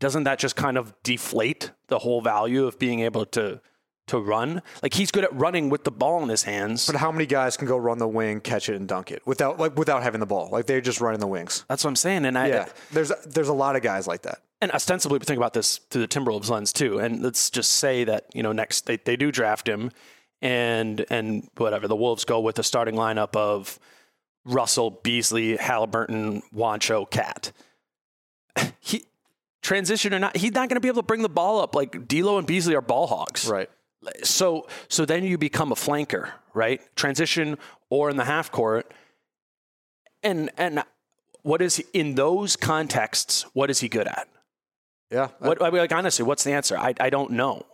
Doesn't 0.00 0.24
that 0.24 0.38
just 0.38 0.56
kind 0.56 0.76
of 0.76 0.94
deflate 1.02 1.70
the 1.88 1.98
whole 2.00 2.20
value 2.20 2.66
of 2.66 2.78
being 2.78 3.00
able 3.00 3.24
to 3.26 3.60
to 4.08 4.18
run? 4.20 4.62
Like 4.82 4.94
he's 4.94 5.10
good 5.10 5.24
at 5.24 5.34
running 5.34 5.68
with 5.70 5.84
the 5.84 5.90
ball 5.90 6.22
in 6.22 6.28
his 6.28 6.42
hands. 6.44 6.86
but 6.86 6.96
how 6.96 7.10
many 7.10 7.26
guys 7.26 7.56
can 7.56 7.66
go 7.66 7.76
run 7.76 7.98
the 7.98 8.06
wing, 8.08 8.40
catch 8.40 8.68
it, 8.68 8.76
and 8.76 8.86
dunk 8.86 9.10
it 9.10 9.22
without 9.26 9.58
like 9.58 9.76
without 9.76 10.02
having 10.02 10.20
the 10.20 10.26
ball? 10.26 10.48
Like 10.50 10.66
they're 10.66 10.80
just 10.80 11.00
running 11.00 11.20
the 11.20 11.26
wings. 11.26 11.64
That's 11.68 11.82
what 11.82 11.88
I'm 11.90 11.96
saying. 11.96 12.24
And 12.24 12.36
I 12.38 12.48
Yeah, 12.48 12.68
there's 12.92 13.10
there's 13.26 13.48
a 13.48 13.54
lot 13.54 13.74
of 13.76 13.82
guys 13.82 14.06
like 14.06 14.22
that. 14.22 14.38
and 14.60 14.70
ostensibly 14.72 15.18
we 15.18 15.24
think 15.24 15.38
about 15.38 15.54
this 15.54 15.78
through 15.90 16.02
the 16.02 16.08
Timberwolves 16.08 16.50
lens 16.50 16.72
too. 16.72 16.98
And 16.98 17.22
let's 17.22 17.48
just 17.50 17.72
say 17.74 18.04
that 18.04 18.26
you 18.34 18.42
know 18.42 18.52
next 18.52 18.86
they, 18.86 18.96
they 18.98 19.16
do 19.16 19.32
draft 19.32 19.68
him, 19.68 19.90
and 20.42 21.04
and 21.10 21.48
whatever 21.56 21.88
the 21.88 21.96
Wolves 21.96 22.24
go 22.24 22.40
with 22.40 22.58
a 22.58 22.62
starting 22.62 22.94
lineup 22.94 23.34
of 23.34 23.78
Russell, 24.46 24.90
Beasley, 24.90 25.56
Haliburton, 25.58 26.42
Juancho, 26.54 27.10
KAT. 27.10 27.52
He 28.80 29.04
transition 29.66 30.14
or 30.14 30.18
not, 30.20 30.36
he's 30.36 30.52
not 30.52 30.68
going 30.68 30.76
to 30.76 30.80
be 30.80 30.88
able 30.88 31.02
to 31.02 31.06
bring 31.06 31.22
the 31.22 31.28
ball 31.28 31.60
up 31.60 31.74
like 31.74 32.06
D'Lo 32.06 32.38
and 32.38 32.46
Beasley 32.46 32.74
are 32.76 32.80
ball 32.80 33.08
hogs. 33.08 33.48
Right. 33.48 33.68
So 34.22 34.68
so 34.88 35.04
then 35.04 35.24
you 35.24 35.36
become 35.36 35.72
a 35.72 35.74
flanker, 35.74 36.30
right? 36.54 36.80
Transition 36.94 37.58
or 37.90 38.08
in 38.08 38.16
the 38.16 38.24
half 38.24 38.52
court. 38.52 38.94
And 40.22 40.50
and 40.56 40.84
what 41.42 41.60
is 41.60 41.76
he, 41.76 41.84
in 41.92 42.14
those 42.14 42.56
contexts? 42.56 43.42
What 43.52 43.68
is 43.68 43.80
he 43.80 43.88
good 43.88 44.06
at? 44.06 44.28
Yeah. 45.10 45.28
What 45.40 45.60
I 45.60 45.70
mean, 45.70 45.80
like 45.80 45.92
honestly, 45.92 46.24
what's 46.24 46.44
the 46.44 46.52
answer? 46.52 46.78
I 46.78 46.94
I 47.00 47.10
don't 47.10 47.32
know. 47.32 47.66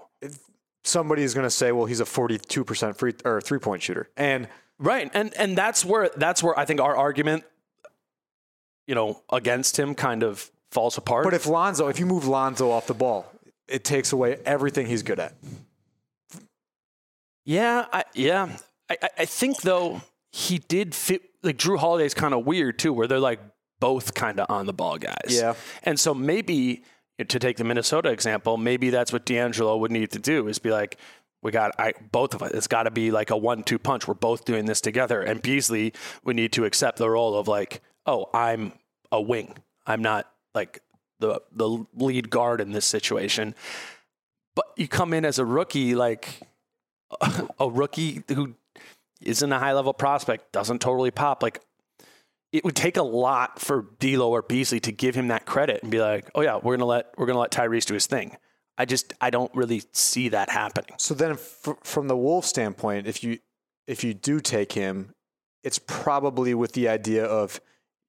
Somebody 0.84 1.22
is 1.22 1.34
going 1.34 1.46
to 1.46 1.50
say, 1.50 1.70
well, 1.70 1.86
he's 1.86 2.00
a 2.00 2.04
42% 2.04 2.96
free 2.96 3.14
or 3.24 3.40
three 3.40 3.60
point 3.60 3.82
shooter. 3.82 4.08
And 4.16 4.48
Right, 4.78 5.10
and 5.14 5.32
and 5.34 5.56
that's 5.56 5.84
where 5.84 6.10
that's 6.16 6.42
where 6.42 6.58
I 6.58 6.64
think 6.64 6.80
our 6.80 6.96
argument, 6.96 7.44
you 8.86 8.94
know, 8.94 9.22
against 9.32 9.78
him 9.78 9.94
kind 9.94 10.22
of 10.22 10.50
falls 10.70 10.96
apart. 10.98 11.24
but 11.24 11.34
if 11.34 11.46
Lonzo, 11.46 11.88
if 11.88 11.98
you 12.00 12.06
move 12.06 12.26
Lonzo 12.26 12.70
off 12.70 12.86
the 12.86 12.94
ball, 12.94 13.30
it 13.68 13.84
takes 13.84 14.12
away 14.12 14.38
everything 14.44 14.86
he's 14.86 15.02
good 15.02 15.20
at. 15.20 15.34
Yeah, 17.44 17.86
I, 17.92 18.04
yeah. 18.14 18.56
I, 18.90 18.96
I- 19.18 19.24
think 19.24 19.62
though 19.62 20.02
he 20.32 20.58
did 20.58 20.94
fit. 20.94 21.22
Like 21.42 21.56
Jrue 21.58 21.78
Holiday's 21.78 22.14
kind 22.14 22.34
of 22.34 22.46
weird 22.46 22.78
too, 22.78 22.92
where 22.92 23.08
they're 23.08 23.18
like 23.18 23.40
both 23.80 24.14
kind 24.14 24.38
of 24.38 24.46
on 24.48 24.66
the 24.66 24.72
ball 24.72 24.96
guys. 24.96 25.16
Yeah. 25.28 25.54
and 25.82 25.98
so 25.98 26.14
maybe 26.14 26.84
to 27.18 27.38
take 27.40 27.56
the 27.56 27.64
Minnesota 27.64 28.10
example, 28.10 28.56
maybe 28.56 28.90
that's 28.90 29.12
what 29.12 29.26
D'Angelo 29.26 29.76
would 29.76 29.90
need 29.90 30.12
to 30.12 30.18
do 30.20 30.46
is 30.48 30.58
be 30.60 30.70
like, 30.70 30.98
we 31.42 31.50
got 31.50 31.72
I 31.78 31.92
both 32.12 32.34
of 32.34 32.42
us. 32.42 32.52
It's 32.52 32.68
got 32.68 32.84
to 32.84 32.90
be 32.90 33.10
like 33.10 33.30
a 33.30 33.36
one-two 33.36 33.78
punch. 33.78 34.06
We're 34.06 34.14
both 34.14 34.44
doing 34.44 34.66
this 34.66 34.80
together. 34.80 35.20
And 35.20 35.42
Beasley 35.42 35.92
would 36.24 36.36
need 36.36 36.52
to 36.52 36.64
accept 36.64 36.98
the 36.98 37.10
role 37.10 37.36
of 37.36 37.48
like, 37.48 37.82
oh, 38.06 38.30
I'm 38.32 38.72
a 39.10 39.20
wing. 39.20 39.56
I'm 39.86 40.02
not 40.02 40.30
like 40.54 40.80
the 41.18 41.40
the 41.52 41.84
lead 41.94 42.30
guard 42.30 42.60
in 42.60 42.72
this 42.72 42.86
situation. 42.86 43.54
But 44.54 44.66
you 44.76 44.86
come 44.86 45.12
in 45.12 45.24
as 45.24 45.38
a 45.38 45.44
rookie, 45.44 45.94
like 45.94 46.40
a 47.58 47.68
rookie 47.68 48.22
who 48.28 48.54
isn't 49.20 49.52
a 49.52 49.58
high 49.58 49.72
level 49.72 49.92
prospect, 49.92 50.52
doesn't 50.52 50.80
totally 50.80 51.10
pop. 51.10 51.42
Like 51.42 51.60
it 52.52 52.64
would 52.64 52.76
take 52.76 52.96
a 52.96 53.02
lot 53.02 53.58
for 53.58 53.86
D'Lo 53.98 54.30
or 54.30 54.42
Beasley 54.42 54.78
to 54.80 54.92
give 54.92 55.14
him 55.14 55.28
that 55.28 55.46
credit 55.46 55.82
and 55.82 55.90
be 55.90 56.00
like, 56.00 56.30
"Oh 56.34 56.42
yeah, 56.42 56.60
we're 56.62 56.76
gonna 56.76 56.86
let 56.86 57.12
we're 57.16 57.26
gonna 57.26 57.38
let 57.38 57.50
Tyrese 57.50 57.86
do 57.86 57.94
his 57.94 58.06
thing." 58.06 58.36
I 58.78 58.84
just 58.84 59.12
I 59.20 59.30
don't 59.30 59.54
really 59.54 59.82
see 59.92 60.28
that 60.30 60.50
happening. 60.50 60.94
So 60.98 61.14
then, 61.14 61.32
f- 61.32 61.68
from 61.82 62.08
the 62.08 62.16
Wolf 62.16 62.44
standpoint, 62.46 63.06
if 63.06 63.22
you 63.22 63.38
if 63.86 64.02
you 64.04 64.14
do 64.14 64.40
take 64.40 64.72
him, 64.72 65.12
it's 65.62 65.78
probably 65.78 66.54
with 66.54 66.72
the 66.72 66.88
idea 66.88 67.24
of 67.24 67.60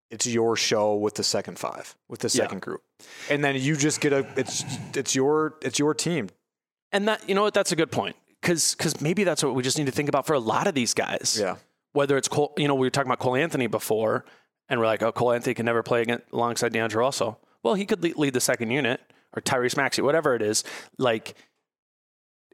it's 0.09 0.25
your 0.27 0.55
show 0.55 0.95
with 0.95 1.15
the 1.15 1.23
second 1.23 1.57
five, 1.59 1.95
with 2.07 2.21
the 2.21 2.27
Yeah. 2.27 2.43
second 2.43 2.61
group, 2.61 2.81
and 3.29 3.43
then 3.43 3.55
you 3.55 3.75
just 3.75 3.99
get 3.99 4.13
a 4.13 4.25
it's 4.37 4.63
it's 4.95 5.15
your 5.15 5.55
it's 5.61 5.79
your 5.79 5.93
team. 5.93 6.29
And 6.91 7.07
that 7.07 7.27
you 7.27 7.35
know 7.35 7.41
what, 7.43 7.53
that's 7.53 7.71
a 7.71 7.75
good 7.75 7.91
point 7.91 8.15
because 8.41 8.75
because 8.75 9.01
maybe 9.01 9.23
that's 9.23 9.43
what 9.43 9.55
we 9.55 9.63
just 9.63 9.77
need 9.77 9.87
to 9.87 9.91
think 9.91 10.09
about 10.09 10.25
for 10.25 10.33
a 10.33 10.39
lot 10.39 10.67
of 10.67 10.75
these 10.75 10.93
guys. 10.93 11.37
Yeah, 11.39 11.55
whether 11.91 12.15
it's 12.17 12.27
Cole, 12.27 12.53
you 12.57 12.67
know, 12.67 12.75
we 12.75 12.85
were 12.87 12.91
talking 12.91 13.09
about 13.09 13.19
Cole 13.19 13.35
Anthony 13.35 13.67
before, 13.67 14.23
and 14.69 14.79
we're 14.79 14.85
like, 14.85 15.01
oh, 15.03 15.11
Cole 15.11 15.33
Anthony 15.33 15.55
can 15.55 15.65
never 15.65 15.83
play 15.83 16.03
against, 16.03 16.25
alongside 16.31 16.71
DeAndre 16.71 16.95
Russell. 16.95 17.39
Well, 17.63 17.73
he 17.73 17.85
could 17.85 18.03
lead 18.03 18.33
the 18.33 18.39
second 18.41 18.69
unit 18.71 19.01
or 19.35 19.41
Tyrese 19.41 19.75
Maxey, 19.77 20.01
whatever 20.01 20.35
it 20.35 20.41
is. 20.41 20.63
Like, 20.97 21.35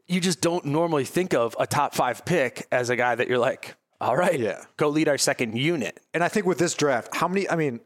you 0.06 0.20
just 0.20 0.40
don't 0.40 0.64
normally 0.64 1.04
think 1.04 1.34
of 1.34 1.54
a 1.58 1.66
top 1.66 1.94
five 1.94 2.24
pick 2.24 2.66
as 2.72 2.90
a 2.90 2.96
guy 2.96 3.14
that 3.14 3.28
you're 3.28 3.38
like, 3.38 3.76
all 4.00 4.16
right, 4.16 4.40
Yeah. 4.40 4.64
go 4.76 4.88
lead 4.88 5.08
our 5.08 5.18
second 5.18 5.56
unit. 5.56 6.00
and 6.14 6.24
I 6.24 6.28
think 6.28 6.46
with 6.46 6.58
this 6.58 6.74
draft, 6.74 7.14
how 7.14 7.28
many? 7.28 7.48
I 7.48 7.56
mean, 7.56 7.80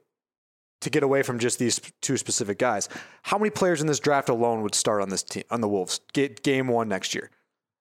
to 0.80 0.90
get 0.90 1.02
away 1.02 1.22
from 1.22 1.38
just 1.38 1.58
these 1.58 1.80
two 2.02 2.16
specific 2.16 2.58
guys, 2.58 2.88
how 3.22 3.36
many 3.38 3.50
players 3.50 3.80
in 3.80 3.86
this 3.86 3.98
draft 4.00 4.28
alone 4.28 4.62
would 4.62 4.74
start 4.74 5.02
on 5.02 5.08
this 5.08 5.22
team 5.22 5.44
on 5.50 5.60
the 5.60 5.68
Wolves? 5.68 6.00
Get 6.12 6.42
game 6.42 6.68
one 6.68 6.88
next 6.88 7.14
year. 7.14 7.30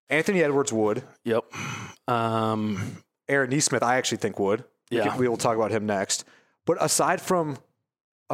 Anthony 0.09 0.41
Edwards 0.43 0.71
would. 0.73 1.03
Yep. 1.25 1.43
Um, 2.07 2.97
Aaron 3.29 3.49
Nesmith, 3.49 3.83
I 3.83 3.97
actually 3.97 4.17
think 4.17 4.39
would. 4.39 4.63
We, 4.91 4.97
Yeah. 4.97 5.09
can- 5.09 5.19
we 5.19 5.27
will 5.27 5.37
talk 5.37 5.55
about 5.55 5.71
him 5.71 5.85
next. 5.85 6.25
But 6.65 6.77
aside 6.81 7.21
from 7.21 7.57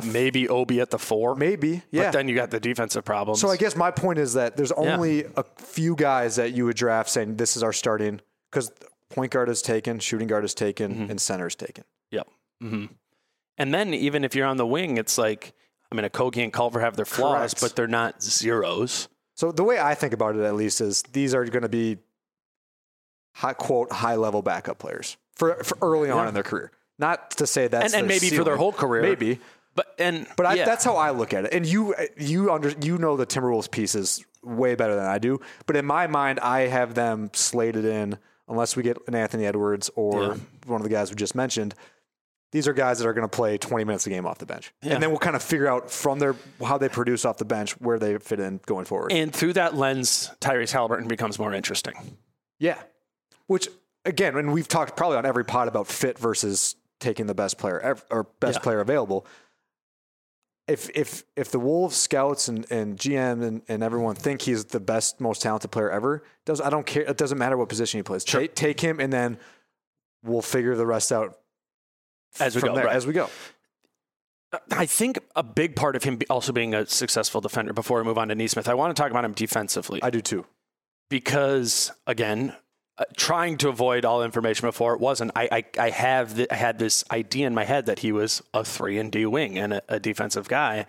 maybe 0.05 0.47
Obi 0.47 0.79
at 0.81 0.89
the 0.91 0.99
four. 0.99 1.35
maybe, 1.35 1.81
yeah. 1.91 2.05
But 2.05 2.13
then 2.13 2.27
you 2.27 2.35
got 2.35 2.51
the 2.51 2.59
defensive 2.59 3.03
problems. 3.05 3.41
so 3.41 3.49
I 3.49 3.57
guess 3.57 3.75
my 3.75 3.91
point 3.91 4.19
is 4.19 4.33
that 4.33 4.55
there's 4.57 4.71
only 4.71 5.25
a 5.35 5.43
few 5.57 5.95
guys 5.95 6.35
that 6.37 6.53
you 6.53 6.65
would 6.65 6.75
draft 6.77 7.09
saying 7.09 7.35
this 7.37 7.57
is 7.57 7.63
our 7.63 7.73
starting 7.73 8.21
because 8.51 8.71
point 9.09 9.31
guard 9.31 9.49
is 9.49 9.61
taken, 9.61 9.99
shooting 9.99 10.27
guard 10.27 10.45
is 10.45 10.53
taken, 10.53 10.93
Mm-hmm. 10.93 11.11
and 11.11 11.21
center 11.21 11.47
is 11.47 11.55
taken. 11.55 11.83
Yep. 12.11 12.27
hmm 12.61 12.85
And 13.57 13.73
then 13.73 13.93
even 13.93 14.23
if 14.23 14.35
you're 14.35 14.47
on 14.47 14.57
the 14.57 14.67
wing, 14.67 14.97
it's 14.97 15.17
like 15.17 15.53
I 15.91 15.95
mean, 15.95 16.05
Okogie 16.05 16.43
and 16.43 16.53
Culver 16.53 16.79
have 16.81 16.95
their 16.95 17.05
flaws, 17.05 17.53
Correct. 17.55 17.61
but 17.61 17.75
they're 17.75 17.87
not 17.87 18.21
zeros. 18.21 19.07
So 19.35 19.51
the 19.51 19.63
way 19.63 19.79
I 19.79 19.95
think 19.95 20.13
about 20.13 20.35
it, 20.35 20.43
at 20.43 20.53
least, 20.53 20.81
is 20.81 21.01
these 21.13 21.33
are 21.33 21.43
going 21.45 21.63
to 21.63 21.69
be 21.69 21.97
high 23.35 23.53
quote 23.53 23.91
high 23.91 24.15
level 24.15 24.41
backup 24.41 24.77
players 24.79 25.17
for 25.35 25.55
for 25.63 25.77
early 25.81 26.09
on 26.09 26.23
Yeah. 26.23 26.27
in 26.29 26.33
their 26.33 26.43
career. 26.43 26.71
Not 26.97 27.31
to 27.31 27.47
say 27.47 27.67
that's 27.67 27.93
And, 27.93 28.01
and 28.01 28.07
maybe 28.07 28.29
for 28.29 28.43
their 28.43 28.57
whole 28.57 28.73
career, 28.73 29.01
maybe. 29.01 29.39
But 29.79 29.95
and 29.97 30.27
But 30.35 30.45
I, 30.45 30.53
yeah. 30.55 30.65
that's 30.65 30.83
how 30.83 30.97
I 30.97 31.11
look 31.11 31.33
at 31.33 31.45
it. 31.45 31.53
And 31.53 31.65
you 31.65 31.95
you 32.17 32.51
under 32.51 32.69
you 32.81 32.97
know 32.97 33.15
the 33.15 33.25
Timberwolves 33.25 33.71
pieces 33.71 34.25
way 34.43 34.75
better 34.75 34.95
than 34.95 35.05
I 35.05 35.19
do. 35.19 35.39
But 35.67 35.75
in 35.77 35.85
my 35.85 36.07
mind, 36.07 36.39
I 36.41 36.61
have 36.67 36.95
them 36.95 37.29
slated 37.33 37.85
in 37.85 38.17
unless 38.47 38.75
we 38.75 38.83
get 38.83 38.97
an 39.07 39.15
Anthony 39.15 39.45
Edwards 39.45 39.89
or 39.95 40.21
Yeah. 40.21 40.35
one 40.65 40.81
of 40.81 40.83
the 40.83 40.89
guys 40.89 41.09
we 41.11 41.15
just 41.15 41.35
mentioned. 41.35 41.75
These 42.51 42.67
are 42.67 42.73
guys 42.73 42.97
that 42.97 43.05
are 43.07 43.13
going 43.13 43.29
to 43.29 43.35
play 43.35 43.57
20 43.59 43.83
minutes 43.83 44.07
a 44.07 44.09
game 44.09 44.25
off 44.25 44.39
the 44.39 44.45
bench, 44.47 44.73
Yeah. 44.81 44.95
and 44.95 45.03
then 45.03 45.11
we'll 45.11 45.19
kind 45.19 45.35
of 45.35 45.43
figure 45.43 45.67
out 45.67 45.91
from 45.91 46.17
their 46.19 46.35
how 46.65 46.79
they 46.79 46.89
produce 46.89 47.23
off 47.23 47.37
the 47.37 47.45
bench 47.45 47.79
where 47.79 47.99
they 47.99 48.17
fit 48.17 48.39
in 48.39 48.59
going 48.65 48.85
forward. 48.85 49.11
and 49.11 49.31
through 49.33 49.53
that 49.53 49.75
lens, 49.75 50.31
Tyrese 50.41 50.73
Haliburton 50.73 51.07
becomes 51.07 51.37
more 51.37 51.53
interesting. 51.53 51.93
Yeah. 52.57 52.81
Which 53.47 53.67
again, 54.03 54.35
and 54.35 54.51
we've 54.51 54.67
talked 54.67 54.97
probably 54.97 55.17
on 55.17 55.25
every 55.27 55.45
pod 55.45 55.67
about 55.67 55.85
fit 55.87 56.17
versus 56.17 56.75
taking 56.99 57.27
the 57.27 57.35
best 57.35 57.57
player 57.59 57.79
ev- 57.79 58.03
or 58.09 58.23
best 58.39 58.57
Yeah. 58.57 58.63
player 58.63 58.79
available. 58.79 59.27
If 60.69 60.89
if 60.93 61.23
if 61.35 61.51
the 61.51 61.59
Wolves 61.59 61.95
scouts 61.95 62.47
and, 62.47 62.65
and 62.71 62.97
GM 62.97 63.43
and, 63.43 63.61
and 63.67 63.83
everyone 63.83 64.15
think 64.15 64.41
he's 64.41 64.65
the 64.65 64.79
best, 64.79 65.19
most 65.19 65.41
talented 65.41 65.71
player 65.71 65.89
ever, 65.89 66.23
does 66.45 66.61
I 66.61 66.69
don't 66.69 66.85
care. 66.85 67.03
It 67.03 67.17
doesn't 67.17 67.37
matter 67.37 67.57
what 67.57 67.69
position 67.69 67.97
he 67.97 68.03
plays. 68.03 68.23
Take, 68.23 68.55
take 68.55 68.79
him, 68.79 68.99
and 68.99 69.11
then 69.11 69.37
we'll 70.23 70.41
figure 70.41 70.75
the 70.75 70.85
rest 70.85 71.11
out 71.11 71.39
As 72.39 72.55
we 72.55 72.61
go, 72.61 72.75
there 72.75 72.85
right. 72.85 72.95
as 72.95 73.07
we 73.07 73.13
go. 73.13 73.29
I 74.71 74.85
think 74.85 75.19
a 75.35 75.43
big 75.43 75.75
part 75.75 75.95
of 75.95 76.03
him 76.03 76.19
also 76.29 76.51
being 76.51 76.73
a 76.73 76.85
successful 76.85 77.41
defender. 77.41 77.73
Before 77.73 77.99
we 77.99 78.05
move 78.05 78.17
on 78.17 78.29
to 78.29 78.35
Nesmith, 78.35 78.67
I 78.67 78.73
want 78.73 78.95
to 78.95 78.99
talk 78.99 79.11
about 79.11 79.25
him 79.25 79.33
defensively 79.33 80.01
I 80.01 80.09
do 80.09 80.21
too. 80.21 80.45
because 81.09 81.91
again, 82.07 82.55
Uh, 82.99 83.05
trying 83.15 83.57
to 83.57 83.69
avoid 83.69 84.03
all 84.03 84.21
information 84.23 84.67
before 84.67 84.93
it 84.93 84.99
wasn't. 84.99 85.31
I 85.33 85.47
I, 85.51 85.85
I 85.85 85.89
have 85.89 86.37
I 86.51 86.55
had 86.55 86.79
this 86.79 87.05
idea 87.09 87.47
in 87.47 87.53
my 87.53 87.63
head 87.63 87.85
that 87.85 87.99
he 87.99 88.11
was 88.11 88.43
a 88.53 88.65
three 88.65 88.97
and 88.97 89.09
D 89.09 89.25
wing 89.25 89.57
and 89.57 89.73
a, 89.73 89.81
a 89.87 89.99
defensive 90.01 90.49
guy, 90.49 90.85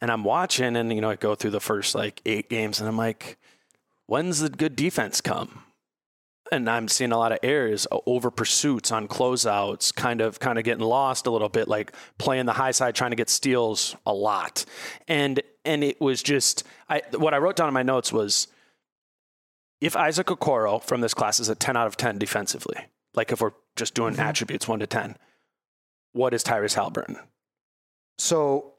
and 0.00 0.12
I'm 0.12 0.22
watching 0.22 0.76
and 0.76 0.92
you 0.92 1.00
know 1.00 1.10
I 1.10 1.16
go 1.16 1.34
through 1.34 1.50
the 1.50 1.60
first 1.60 1.96
like 1.96 2.22
eight 2.24 2.48
games 2.48 2.78
and 2.78 2.88
I'm 2.88 2.96
like, 2.96 3.36
when's 4.06 4.38
the 4.38 4.48
good 4.48 4.76
defense 4.76 5.20
come? 5.20 5.64
And 6.52 6.70
I'm 6.70 6.86
seeing 6.86 7.10
a 7.10 7.18
lot 7.18 7.32
of 7.32 7.38
errors, 7.42 7.84
over 8.06 8.30
pursuits 8.30 8.92
on 8.92 9.08
closeouts, 9.08 9.92
kind 9.92 10.20
of 10.20 10.38
kind 10.38 10.56
of 10.56 10.62
getting 10.62 10.84
lost 10.84 11.26
a 11.26 11.32
little 11.32 11.48
bit, 11.48 11.66
like 11.66 11.92
playing 12.16 12.46
the 12.46 12.52
high 12.52 12.72
side, 12.72 12.94
trying 12.94 13.10
to 13.10 13.16
get 13.16 13.28
steals 13.28 13.96
a 14.06 14.14
lot, 14.14 14.64
and 15.08 15.42
and 15.64 15.82
it 15.82 16.00
was 16.00 16.22
just 16.22 16.62
I 16.88 17.02
what 17.16 17.34
I 17.34 17.38
wrote 17.38 17.56
down 17.56 17.66
in 17.66 17.74
my 17.74 17.82
notes 17.82 18.12
was 18.12 18.46
if 19.80 19.96
Isaac 19.96 20.26
Okoro 20.26 20.82
from 20.82 21.00
this 21.00 21.14
class 21.14 21.40
is 21.40 21.48
a 21.48 21.54
10 21.54 21.76
out 21.76 21.86
of 21.86 21.96
10 21.96 22.18
defensively, 22.18 22.76
like 23.14 23.32
if 23.32 23.40
we're 23.40 23.52
just 23.76 23.94
doing 23.94 24.14
mm-hmm. 24.14 24.22
attributes 24.22 24.68
1 24.68 24.80
to 24.80 24.86
10, 24.86 25.16
what 26.12 26.34
is 26.34 26.44
Tyrese 26.44 26.76
Haliburton? 26.76 27.18
So 28.18 28.74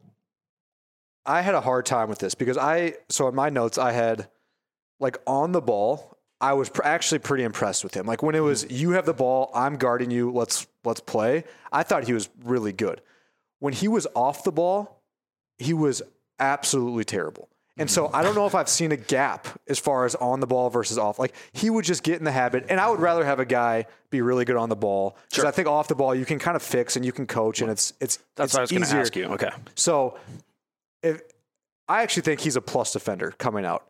I 1.25 1.41
had 1.41 1.55
a 1.55 1.61
hard 1.61 1.85
time 1.85 2.09
with 2.09 2.19
this 2.19 2.35
because 2.35 2.57
I 2.57 2.95
so 3.09 3.27
in 3.27 3.35
my 3.35 3.49
notes 3.49 3.77
I 3.77 3.91
had 3.91 4.27
like 4.99 5.17
on 5.25 5.51
the 5.51 5.61
ball 5.61 6.17
I 6.41 6.53
was 6.53 6.69
pr- 6.69 6.83
actually 6.83 7.19
pretty 7.19 7.43
impressed 7.43 7.83
with 7.83 7.93
him. 7.93 8.07
Like 8.07 8.23
when 8.23 8.33
it 8.33 8.39
was 8.39 8.65
mm. 8.65 8.77
you 8.77 8.91
have 8.91 9.05
the 9.05 9.13
ball, 9.13 9.51
I'm 9.53 9.77
guarding 9.77 10.11
you, 10.11 10.31
let's 10.31 10.67
let's 10.83 10.99
play. 10.99 11.43
I 11.71 11.83
thought 11.83 12.05
he 12.05 12.13
was 12.13 12.29
really 12.43 12.73
good. 12.73 13.01
When 13.59 13.73
he 13.73 13.87
was 13.87 14.07
off 14.15 14.43
the 14.43 14.51
ball, 14.51 15.03
he 15.59 15.73
was 15.73 16.01
absolutely 16.39 17.05
terrible. 17.05 17.47
And 17.81 17.89
so 17.89 18.11
I 18.13 18.21
don't 18.21 18.35
know 18.35 18.45
if 18.45 18.53
I've 18.53 18.69
seen 18.69 18.91
a 18.91 18.97
gap 18.97 19.47
as 19.67 19.79
far 19.79 20.05
as 20.05 20.13
on 20.13 20.39
the 20.39 20.45
ball 20.45 20.69
versus 20.69 20.99
off. 20.99 21.17
Like 21.17 21.33
he 21.51 21.71
would 21.71 21.83
just 21.83 22.03
get 22.03 22.19
in 22.19 22.23
the 22.23 22.31
habit, 22.31 22.67
and 22.69 22.79
I 22.79 22.87
would 22.87 22.99
rather 22.99 23.25
have 23.25 23.39
a 23.39 23.45
guy 23.45 23.87
be 24.11 24.21
really 24.21 24.45
good 24.45 24.55
on 24.55 24.69
the 24.69 24.75
ball 24.75 25.17
because 25.31 25.45
I 25.45 25.51
think 25.51 25.67
off 25.67 25.87
the 25.87 25.95
ball 25.95 26.13
you 26.13 26.23
can 26.23 26.37
kind 26.37 26.55
of 26.55 26.61
fix 26.61 26.95
and 26.95 27.03
you 27.03 27.11
can 27.11 27.25
coach, 27.25 27.59
and 27.59 27.71
it's 27.71 27.93
it's 27.99 28.19
That's 28.35 28.51
it's 28.51 28.53
what 28.53 28.59
I 28.59 28.61
was 28.61 28.71
going 28.71 28.83
to 28.83 28.95
ask 28.97 29.15
you. 29.15 29.25
Okay. 29.25 29.49
So, 29.73 30.17
if 31.01 31.21
I 31.87 32.03
actually 32.03 32.21
think 32.21 32.41
he's 32.41 32.55
a 32.55 32.61
plus 32.61 32.93
defender 32.93 33.33
coming 33.39 33.65
out 33.65 33.87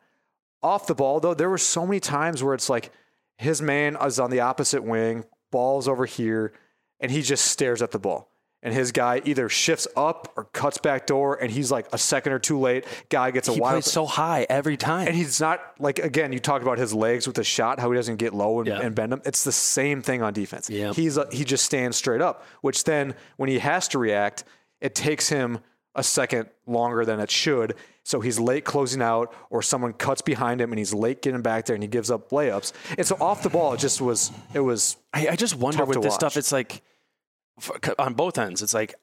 off 0.64 0.88
the 0.88 0.96
ball, 0.96 1.20
though, 1.20 1.34
there 1.34 1.50
were 1.50 1.58
so 1.58 1.86
many 1.86 2.00
times 2.00 2.42
where 2.42 2.54
it's 2.54 2.70
like 2.70 2.92
his 3.38 3.62
man 3.62 3.98
is 4.02 4.20
on 4.20 4.30
the 4.30 4.40
opposite 4.40 4.86
wing, 4.86 5.26
ball's 5.52 5.90
over 5.90 6.06
here, 6.06 6.54
and 7.02 7.12
he 7.12 7.22
just 7.22 7.46
stares 7.46 7.82
at 7.82 7.92
the 7.92 8.00
ball. 8.00 8.30
And 8.64 8.74
his 8.76 8.92
guy 8.92 9.22
either 9.26 9.50
shifts 9.50 9.88
up 9.98 10.34
or 10.38 10.44
cuts 10.54 10.78
back 10.78 11.08
door, 11.08 11.36
and 11.42 11.50
he's 11.52 11.72
like 11.72 11.88
a 11.94 11.98
second 11.98 12.34
or 12.34 12.38
two 12.38 12.60
late. 12.60 12.86
Guy 13.10 13.32
gets 13.32 13.48
a 13.48 13.54
He 13.54 13.60
wide 13.60 13.72
plays 13.72 13.84
open- 13.86 13.92
so 13.92 14.06
high 14.06 14.46
every 14.50 14.78
time. 14.78 15.08
and 15.08 15.16
he's 15.16 15.42
not 15.42 15.60
like 15.80 15.98
again. 15.98 16.32
You 16.32 16.40
talked 16.40 16.62
about 16.62 16.78
his 16.78 16.94
legs 16.94 17.26
with 17.26 17.36
the 17.38 17.44
shot, 17.44 17.80
how 17.80 17.90
he 17.90 17.96
doesn't 17.98 18.18
get 18.18 18.34
low 18.36 18.60
and, 18.60 18.68
Yeah. 18.68 18.80
and 18.82 18.94
bend 18.94 19.12
them. 19.14 19.22
It's 19.26 19.44
the 19.44 19.52
same 19.52 20.04
thing 20.04 20.22
on 20.22 20.34
defense. 20.34 20.70
Yep. 20.70 20.94
He's 20.96 21.18
a, 21.18 21.28
he 21.32 21.44
just 21.44 21.66
stands 21.66 21.98
straight 21.98 22.22
up, 22.22 22.46
which 22.62 22.84
then 22.84 23.16
when 23.38 23.50
he 23.50 23.58
has 23.58 23.88
to 23.90 23.98
react, 24.00 24.44
it 24.80 24.94
takes 24.94 25.30
him 25.30 25.58
a 25.96 26.04
second 26.04 26.48
longer 26.68 27.04
than 27.04 27.20
it 27.20 27.32
should. 27.32 27.74
So 28.04 28.20
he's 28.22 28.40
late 28.40 28.64
closing 28.64 29.02
out, 29.02 29.34
or 29.50 29.62
someone 29.64 29.94
cuts 29.94 30.22
behind 30.22 30.62
him 30.62 30.72
and 30.72 30.78
he's 30.78 30.94
late 30.94 31.22
getting 31.24 31.42
back 31.42 31.66
there, 31.66 31.76
and 31.76 31.84
he 31.84 31.88
gives 31.90 32.12
up 32.12 32.30
layups. 32.30 32.74
And 32.98 33.06
so 33.08 33.16
off 33.20 33.42
the 33.44 33.50
ball, 33.50 33.74
it 33.74 33.80
just 33.80 34.02
was 34.02 34.32
it 34.54 34.60
was 34.60 34.98
I, 35.14 35.30
I 35.30 35.36
just 35.36 35.56
wonder 35.56 35.84
with 35.84 35.98
this 35.98 36.12
watch. 36.12 36.14
stuff, 36.14 36.38
it's 36.38 36.52
like 36.52 36.82
for, 37.60 37.78
on 38.00 38.14
both 38.14 38.38
ends, 38.38 38.62
it's 38.62 38.74
like 38.74 38.96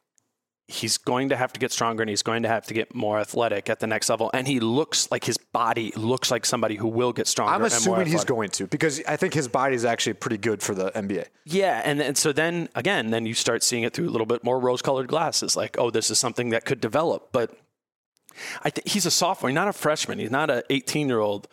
he's 0.70 0.98
going 0.98 1.30
to 1.30 1.37
have 1.37 1.50
to 1.54 1.58
get 1.58 1.72
stronger 1.72 2.02
and 2.02 2.11
he's 2.11 2.22
going 2.22 2.42
to 2.42 2.48
have 2.48 2.66
to 2.66 2.74
get 2.74 2.94
more 2.94 3.18
athletic 3.18 3.70
at 3.70 3.80
the 3.80 3.87
next 3.87 4.11
level. 4.11 4.30
And 4.34 4.46
he 4.46 4.61
looks 4.61 5.11
like 5.11 5.24
his 5.24 5.38
body 5.38 5.92
looks 5.96 6.30
like 6.30 6.44
somebody 6.44 6.76
who 6.76 6.88
will 6.88 7.14
get 7.14 7.26
stronger. 7.26 7.54
I'm 7.54 7.64
assuming 7.64 8.06
he's 8.06 8.24
going 8.24 8.50
to 8.50 8.66
because 8.66 9.02
I 9.08 9.16
think 9.16 9.32
his 9.32 9.48
body 9.48 9.74
is 9.74 9.87
actually 9.87 10.12
pretty 10.12 10.37
good 10.37 10.62
for 10.62 10.74
the 10.74 10.90
NBA. 10.90 11.26
Yeah, 11.46 11.80
and 11.84 12.02
and 12.02 12.18
so 12.18 12.32
then 12.32 12.68
again, 12.74 13.11
then 13.11 13.24
you 13.24 13.32
start 13.32 13.62
seeing 13.62 13.82
it 13.82 13.94
through 13.94 14.08
a 14.08 14.12
little 14.12 14.26
bit 14.26 14.44
more 14.44 14.61
rose-colored 14.61 15.08
glasses. 15.08 15.56
Like, 15.56 15.76
oh, 15.78 15.90
this 15.90 16.11
is 16.11 16.18
something 16.18 16.50
that 16.50 16.66
could 16.66 16.80
develop. 16.82 17.30
But 17.32 17.56
I 18.62 18.68
think 18.70 18.88
he's 18.88 19.06
a 19.06 19.11
sophomore, 19.11 19.50
not 19.50 19.68
a 19.68 19.72
freshman. 19.72 20.18
He's 20.18 20.30
not 20.30 20.50
a 20.50 20.64
18-year-old. 20.70 21.48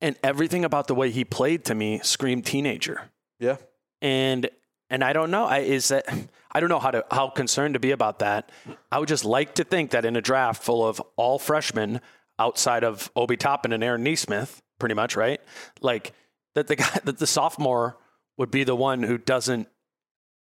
And 0.00 0.16
everything 0.22 0.64
about 0.64 0.86
the 0.86 0.94
way 0.94 1.10
he 1.10 1.24
played 1.24 1.64
to 1.66 1.74
me 1.74 2.00
screamed 2.02 2.46
teenager. 2.46 3.10
Yeah. 3.38 3.56
And 4.00 4.48
and 4.88 5.02
I 5.02 5.12
don't 5.12 5.30
know. 5.30 5.44
I 5.44 5.58
is 5.58 5.88
that 5.88 6.06
I 6.52 6.60
don't 6.60 6.68
know 6.68 6.78
how 6.78 6.90
to 6.90 7.04
how 7.10 7.28
concerned 7.28 7.74
to 7.74 7.80
be 7.80 7.90
about 7.92 8.18
that. 8.20 8.50
I 8.90 8.98
would 8.98 9.08
just 9.08 9.24
like 9.24 9.54
to 9.56 9.64
think 9.64 9.90
that 9.90 10.04
in 10.04 10.16
a 10.16 10.20
draft 10.20 10.62
full 10.62 10.86
of 10.86 11.00
all 11.16 11.38
freshmen 11.38 12.00
outside 12.38 12.84
of 12.84 13.10
Obi 13.14 13.36
Toppin 13.36 13.72
and 13.72 13.84
Aaron 13.84 14.02
Nesmith, 14.02 14.62
pretty 14.78 14.94
much, 14.94 15.16
right? 15.16 15.40
Like 15.80 16.12
that 16.54 16.66
the 16.66 16.76
guy 16.82 17.00
that 17.04 17.18
the 17.18 17.26
sophomore 17.26 17.98
would 18.36 18.50
be 18.50 18.64
the 18.64 18.76
one 18.76 19.02
who 19.02 19.18
doesn't 19.18 19.68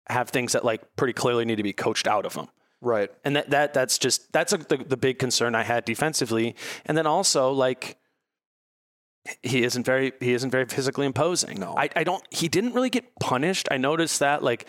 have 0.08 0.30
things 0.30 0.54
that 0.54 0.64
like 0.64 0.96
pretty 0.96 1.14
clearly 1.14 1.46
need 1.46 1.56
to 1.56 1.64
be 1.64 1.74
coached 1.74 2.08
out 2.08 2.26
of 2.26 2.36
him. 2.36 2.48
Right. 2.82 3.10
And 3.24 3.36
that, 3.36 3.50
that 3.50 3.74
that's 3.74 3.98
just 3.98 4.32
that's 4.32 4.54
a, 4.54 4.58
the 4.58 4.78
the 4.78 4.98
big 4.98 5.18
concern 5.18 5.56
I 5.56 5.64
had 5.64 5.86
defensively. 5.86 6.56
And 6.86 6.98
then 6.98 7.08
also 7.08 7.52
like 7.52 7.98
he 9.42 9.64
isn't 9.64 9.86
very 9.86 10.14
he 10.20 10.34
isn't 10.34 10.52
very 10.52 10.66
physically 10.66 11.06
imposing. 11.06 11.60
No. 11.60 11.74
I, 11.76 11.90
I 11.96 12.04
don't 12.04 12.24
he 12.30 12.48
didn't 12.48 12.74
really 12.74 12.92
get 12.92 13.16
punished. 13.20 13.68
I 13.72 13.78
noticed 13.78 14.20
that 14.20 14.44
like 14.44 14.68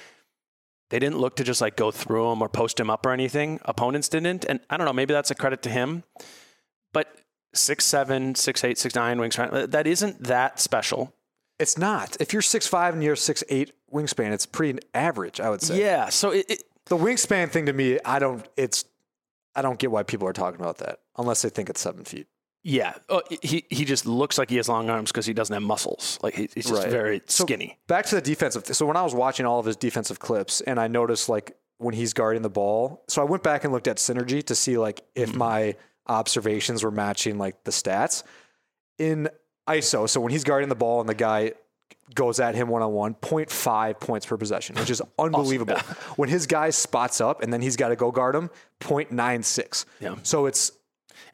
they 0.91 0.99
didn't 0.99 1.19
look 1.19 1.37
to 1.37 1.45
just 1.45 1.61
like 1.61 1.77
go 1.77 1.91
through 1.91 2.31
him 2.33 2.43
or 2.43 2.49
post 2.49 2.79
him 2.79 2.91
up 2.91 3.05
or 3.05 3.13
anything. 3.13 3.61
Opponents 3.65 4.09
didn't. 4.09 4.45
And 4.45 4.61
I 4.71 4.77
don't 4.77 4.87
know, 4.87 4.93
maybe 4.93 5.13
that's 5.13 5.31
a 5.31 5.35
credit 5.35 5.63
to 5.63 5.71
him. 5.71 6.05
But 6.93 7.09
six 7.55 7.85
seven, 7.85 8.35
six 8.35 8.63
eight, 8.65 8.79
six 8.79 8.95
nine 8.95 9.19
wingspan, 9.19 9.53
uh, 9.53 9.67
that 9.67 9.87
isn't 9.87 10.25
that 10.25 10.61
special. 10.61 11.13
It's 11.59 11.79
not. 11.79 12.17
If 12.21 12.33
you're 12.33 12.43
six 12.43 12.67
five 12.67 12.95
and 12.95 13.03
you're 13.03 13.17
six 13.17 13.43
eight 13.49 13.73
wingspan, 13.93 14.33
it's 14.33 14.47
pretty 14.47 14.79
average, 14.95 15.41
I 15.41 15.51
would 15.51 15.63
say. 15.63 15.81
Yeah. 15.81 16.09
So 16.11 16.31
it, 16.31 16.47
it 16.49 16.63
The 16.87 16.97
wingspan 16.97 17.51
thing 17.51 17.67
to 17.67 17.73
me, 17.73 17.99
I 18.05 18.19
don't. 18.19 18.47
It's 18.57 18.85
I 19.55 19.63
don't 19.63 19.79
get 19.79 19.91
why 19.91 20.03
people 20.03 20.29
are 20.29 20.33
talking 20.33 20.61
about 20.61 20.79
that 20.79 21.01
unless 21.17 21.43
they 21.43 21.49
think 21.49 21.71
it's 21.71 21.81
seven 21.81 22.05
feet. 22.05 22.29
Yeah. 22.69 22.95
Uh, 23.09 23.21
he 23.43 23.65
he 23.71 23.85
just 23.85 24.07
looks 24.07 24.39
like 24.39 24.51
he 24.51 24.57
has 24.57 24.69
long 24.69 24.91
arms 24.91 25.13
because 25.13 25.25
he 25.25 25.33
doesn't 25.33 25.55
have 25.55 25.63
muscles. 25.63 26.19
Like 26.23 26.35
he, 26.35 26.49
he's 26.53 26.67
just 26.67 26.83
Right. 26.83 26.91
very 26.91 27.23
So- 27.27 27.45
skinny. 27.45 27.79
Back 27.87 28.07
to 28.07 28.17
the 28.17 28.21
defensive. 28.21 28.67
So 28.67 28.85
when 28.87 28.97
I 28.97 29.03
was 29.03 29.15
watching 29.15 29.47
all 29.47 29.61
of 29.61 29.67
his 29.67 29.77
defensive 29.77 30.19
clips, 30.19 30.61
and 30.63 30.81
I 30.81 30.89
noticed 30.89 31.29
like 31.29 31.57
when 31.79 31.95
he's 31.95 32.13
guarding 32.13 32.43
the 32.43 32.51
ball, 32.51 33.05
so 33.09 33.23
I 33.23 33.25
went 33.25 33.43
back 33.45 33.63
and 33.63 33.73
looked 33.73 33.87
at 33.87 33.99
synergy 33.99 34.43
to 34.47 34.55
see 34.57 34.79
like 34.79 35.03
if 35.15 35.29
Mm-hmm. 35.31 35.39
my 35.39 35.77
observations 36.09 36.83
were 36.83 36.91
matching 36.91 37.39
like 37.39 37.63
the 37.65 37.71
stats. 37.71 38.23
In 38.99 39.29
ISO. 39.69 40.09
So 40.09 40.21
when 40.21 40.33
he's 40.33 40.45
guarding 40.45 40.69
the 40.69 40.75
ball 40.75 41.01
and 41.01 41.09
the 41.09 41.15
guy 41.15 41.53
goes 42.15 42.41
at 42.41 42.55
him 42.55 42.69
one 42.69 42.83
on 42.83 42.93
one, 42.93 43.15
0.5 43.15 44.01
points 44.01 44.25
per 44.27 44.37
possession, 44.37 44.75
which 44.77 44.91
is 44.91 45.03
unbelievable. 45.19 45.77
When 46.17 46.29
his 46.29 46.47
guy 46.47 46.71
spots 46.71 47.21
up 47.21 47.43
and 47.43 47.53
then 47.53 47.61
he's 47.63 47.77
got 47.77 47.89
to 47.89 47.97
go 47.97 48.11
guard 48.11 48.35
him, 48.35 48.49
0.96. 48.81 49.85
Yeah. 50.01 50.15
So 50.23 50.47
it's 50.47 50.73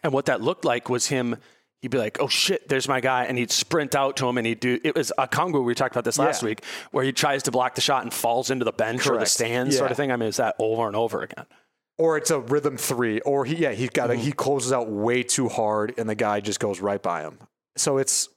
And 0.03 0.13
what 0.13 0.27
that 0.27 0.41
looked 0.41 0.65
like 0.65 0.89
was 0.89 1.07
him. 1.07 1.37
He'd 1.81 1.91
be 1.91 1.99
like, 1.99 2.19
"Oh 2.21 2.29
shit, 2.29 2.69
there's 2.69 2.87
my 2.87 3.01
guy," 3.01 3.25
and 3.25 3.37
he'd 3.37 3.51
sprint 3.51 3.97
out 3.97 4.17
to 4.19 4.29
him, 4.29 4.39
and 4.39 4.47
he'd 4.47 4.61
do. 4.61 4.79
It 4.85 4.95
was 4.95 5.13
a 5.19 5.27
Congo. 5.27 5.61
We 5.63 5.75
talked 5.75 5.95
about 5.95 6.05
this 6.05 6.17
last 6.19 6.43
Yeah. 6.43 6.51
week, 6.51 6.65
where 6.93 7.03
he 7.05 7.11
tries 7.13 7.43
to 7.45 7.51
block 7.51 7.75
the 7.75 7.81
shot 7.81 8.05
and 8.05 8.15
falls 8.15 8.51
into 8.51 8.65
the 8.65 8.73
bench 8.73 9.01
or 9.07 9.11
the 9.15 9.17
Correct. 9.19 9.31
stands, 9.33 9.77
sort 9.77 9.91
of 9.91 9.97
thing. 9.97 10.13
I 10.13 10.17
mean, 10.17 10.29
it's 10.29 10.37
that 10.37 10.55
over 10.61 10.87
and 10.87 10.95
over 10.97 11.23
again. 11.23 11.47
or 11.99 12.17
it's 12.17 12.31
a 12.31 12.41
rhythm 12.41 12.77
three, 12.77 13.21
or 13.21 13.45
he 13.45 13.55
yeah 13.57 13.73
he 13.73 13.87
got 13.89 14.11
Mm-hmm. 14.11 14.21
a, 14.21 14.25
he 14.25 14.33
closes 14.33 14.73
out 14.73 14.89
way 14.89 15.23
too 15.23 15.49
hard 15.49 15.93
and 15.99 16.09
the 16.09 16.15
guy 16.15 16.41
just 16.41 16.59
goes 16.59 16.81
right 16.81 17.03
by 17.03 17.21
him. 17.23 17.39
So 17.77 17.99
it's 17.99 18.29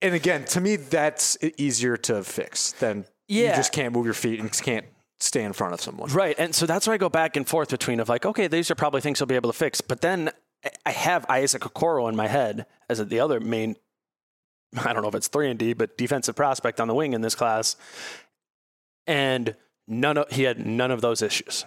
and 0.00 0.14
again 0.14 0.44
to 0.44 0.60
me 0.60 0.76
that's 0.76 1.36
easier 1.58 1.96
to 1.96 2.22
fix 2.22 2.72
than 2.72 3.06
you 3.26 3.46
just 3.48 3.72
can't 3.72 3.92
move 3.92 4.04
your 4.04 4.14
feet 4.14 4.38
and 4.38 4.48
just 4.50 4.62
can't 4.62 4.86
stay 5.20 5.42
in 5.42 5.52
front 5.52 5.74
of 5.74 5.80
someone. 5.80 6.10
Right. 6.10 6.34
And 6.38 6.54
so 6.54 6.66
that's 6.66 6.86
where 6.86 6.94
I 6.94 6.98
go 6.98 7.08
back 7.08 7.36
and 7.36 7.48
forth 7.48 7.70
between 7.70 8.00
of 8.00 8.08
like, 8.08 8.26
okay, 8.26 8.46
these 8.46 8.70
are 8.70 8.74
probably 8.74 9.00
things 9.00 9.18
he'll 9.18 9.26
be 9.26 9.34
able 9.34 9.50
to 9.50 9.56
fix. 9.58 9.80
But 9.80 10.00
then 10.00 10.30
I 10.84 10.90
have 10.90 11.24
Isaac 11.28 11.62
Okoro 11.62 12.08
in 12.08 12.16
my 12.16 12.26
head 12.26 12.66
as 12.88 13.04
the 13.06 13.20
other 13.20 13.40
main, 13.40 13.76
I 14.76 14.92
don't 14.92 15.02
know 15.02 15.08
if 15.08 15.14
it's 15.14 15.28
3 15.28 15.50
and 15.50 15.58
D, 15.58 15.72
but 15.72 15.96
defensive 15.96 16.36
prospect 16.36 16.80
on 16.80 16.88
the 16.88 16.94
wing 16.94 17.12
in 17.12 17.20
this 17.20 17.34
class. 17.34 17.76
And 19.06 19.56
none 19.86 20.18
of, 20.18 20.30
he 20.30 20.42
had 20.44 20.64
none 20.66 20.90
of 20.90 21.00
those 21.00 21.22
issues. 21.22 21.64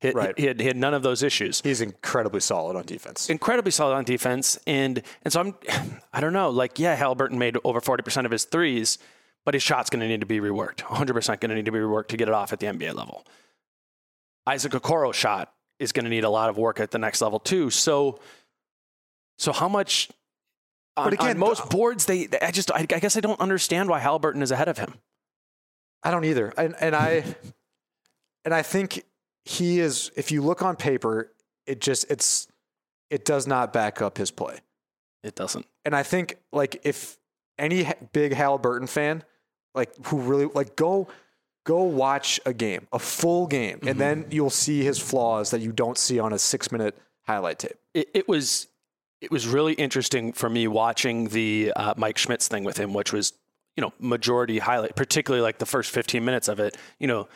He, 0.00 0.10
Right. 0.10 0.38
he, 0.38 0.46
had, 0.46 0.60
he 0.60 0.66
had 0.66 0.76
none 0.76 0.92
of 0.92 1.02
those 1.02 1.22
issues. 1.22 1.62
He's 1.62 1.80
incredibly 1.80 2.40
solid 2.40 2.76
on 2.76 2.84
defense. 2.84 3.30
Incredibly 3.30 3.70
solid 3.70 3.94
on 3.94 4.04
defense. 4.04 4.58
And, 4.66 5.02
and 5.22 5.32
so 5.32 5.40
I'm, 5.40 5.54
I 6.12 6.20
don't 6.20 6.32
know, 6.34 6.50
like, 6.50 6.78
yeah, 6.78 6.96
Haliburton 6.96 7.32
made 7.32 7.56
over 7.64 7.80
40% 7.80 8.26
of 8.26 8.30
his 8.30 8.44
threes, 8.44 8.98
but 9.44 9.54
his 9.54 9.62
shot's 9.62 9.90
going 9.90 10.00
to 10.00 10.08
need 10.08 10.20
to 10.20 10.26
be 10.26 10.40
reworked. 10.40 10.78
100% 10.78 11.40
going 11.40 11.50
to 11.50 11.54
need 11.54 11.66
to 11.66 11.72
be 11.72 11.78
reworked 11.78 12.08
to 12.08 12.16
get 12.16 12.28
it 12.28 12.34
off 12.34 12.52
at 12.52 12.60
the 12.60 12.66
NBA 12.66 12.94
level. 12.94 13.24
Isaac 14.46 14.72
Okoro's 14.72 15.16
shot 15.16 15.52
is 15.78 15.92
going 15.92 16.04
to 16.04 16.10
need 16.10 16.24
a 16.24 16.30
lot 16.30 16.50
of 16.50 16.56
work 16.56 16.80
at 16.80 16.90
the 16.90 16.98
next 16.98 17.20
level 17.20 17.38
too. 17.38 17.70
So, 17.70 18.20
so 19.38 19.52
how 19.52 19.68
much? 19.68 20.10
On, 20.96 21.06
But 21.06 21.14
again, 21.14 21.30
on 21.30 21.38
most 21.38 21.62
uh, 21.62 21.66
boards, 21.66 22.06
they 22.06 22.28
I 22.40 22.52
just 22.52 22.70
I, 22.70 22.80
I 22.80 22.84
guess 22.84 23.16
I 23.16 23.20
don't 23.20 23.40
understand 23.40 23.88
why 23.88 24.00
Haliburton 24.00 24.42
is 24.42 24.52
ahead 24.52 24.68
of 24.68 24.78
him. 24.78 24.94
I 26.04 26.10
don't 26.10 26.24
either. 26.24 26.52
And 26.56 26.76
and 26.80 26.94
I 26.94 27.24
and 28.44 28.54
I 28.54 28.62
think 28.62 29.02
he 29.44 29.80
is 29.80 30.12
if 30.14 30.30
you 30.30 30.40
look 30.40 30.62
on 30.62 30.76
paper, 30.76 31.32
it 31.66 31.80
just 31.80 32.08
it's 32.10 32.46
it 33.10 33.24
does 33.24 33.46
not 33.46 33.72
back 33.72 34.00
up 34.00 34.18
his 34.18 34.30
play. 34.30 34.60
It 35.24 35.34
doesn't. 35.34 35.66
And 35.84 35.96
I 35.96 36.02
think 36.02 36.36
like 36.52 36.80
if 36.84 37.18
any 37.58 37.90
big 38.12 38.32
Haliburton 38.32 38.88
fan, 38.88 39.24
like 39.74 39.92
who 40.06 40.18
really 40.18 40.46
like 40.46 40.76
go 40.76 41.08
go 41.64 41.82
watch 41.82 42.40
a 42.44 42.52
game, 42.52 42.86
a 42.92 42.98
full 42.98 43.46
game, 43.46 43.78
and 43.82 43.98
then 43.98 44.26
you'll 44.30 44.50
see 44.50 44.84
his 44.84 44.98
flaws 44.98 45.50
that 45.50 45.60
you 45.60 45.72
don't 45.72 45.98
see 45.98 46.18
on 46.18 46.32
a 46.32 46.38
six 46.38 46.70
minute 46.70 46.96
highlight 47.22 47.58
tape. 47.58 47.76
It, 47.94 48.08
it 48.14 48.28
was 48.28 48.68
it 49.20 49.30
was 49.30 49.46
really 49.46 49.72
interesting 49.74 50.32
for 50.32 50.50
me 50.50 50.68
watching 50.68 51.28
the 51.28 51.72
uh, 51.74 51.94
Mike 51.96 52.18
Schmitz 52.18 52.46
thing 52.48 52.64
with 52.64 52.76
him, 52.76 52.92
which 52.92 53.12
was 53.12 53.32
you 53.76 53.80
know 53.80 53.92
majority 53.98 54.58
highlight, 54.58 54.94
particularly 54.94 55.42
like 55.42 55.58
the 55.58 55.66
first 55.66 55.90
15 55.90 56.24
minutes 56.24 56.48
of 56.48 56.60
it. 56.60 56.76
You 56.98 57.06
know, 57.06 57.28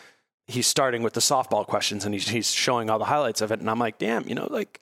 he's 0.47 0.67
starting 0.67 1.03
with 1.03 1.15
the 1.15 1.21
softball 1.21 1.67
questions 1.67 2.05
and 2.05 2.15
he's 2.15 2.29
he's 2.29 2.53
showing 2.53 2.91
all 2.91 2.99
the 2.99 3.07
highlights 3.07 3.41
of 3.41 3.51
it, 3.51 3.61
and 3.61 3.71
I'm 3.71 3.79
like, 3.79 3.99
damn, 3.99 4.29
you 4.29 4.35
know, 4.35 4.47
like 4.51 4.81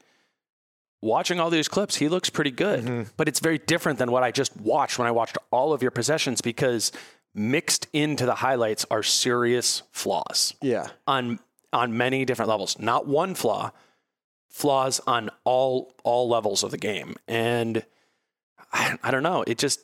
watching 1.02 1.38
all 1.38 1.50
these 1.50 1.68
clips, 1.68 1.96
he 1.96 2.08
looks 2.08 2.28
pretty 2.28 2.50
good. 2.50 2.84
But 3.16 3.28
it's 3.28 3.40
very 3.40 3.58
different 3.58 3.98
than 3.98 4.10
what 4.10 4.22
I 4.22 4.32
just 4.32 4.56
watched 4.56 4.98
when 4.98 5.06
I 5.06 5.12
watched 5.12 5.38
all 5.50 5.72
of 5.72 5.82
your 5.82 5.92
possessions 5.92 6.40
because 6.40 6.90
mixed 7.36 7.86
into 7.92 8.24
the 8.26 8.36
highlights 8.36 8.84
are 8.90 9.02
serious 9.02 9.82
flaws 9.92 10.54
Yeah. 10.62 10.88
on 11.06 11.38
on 11.72 11.96
many 11.96 12.24
different 12.24 12.48
levels. 12.48 12.78
Not 12.78 13.06
one 13.06 13.34
flaw, 13.34 13.70
flaws 14.48 15.00
on 15.06 15.30
all 15.44 15.92
all 16.02 16.28
levels 16.28 16.62
of 16.64 16.70
the 16.70 16.78
game. 16.78 17.14
And 17.28 17.84
I, 18.72 18.96
I 19.02 19.10
don't 19.10 19.22
know. 19.22 19.44
It 19.46 19.58
just 19.58 19.80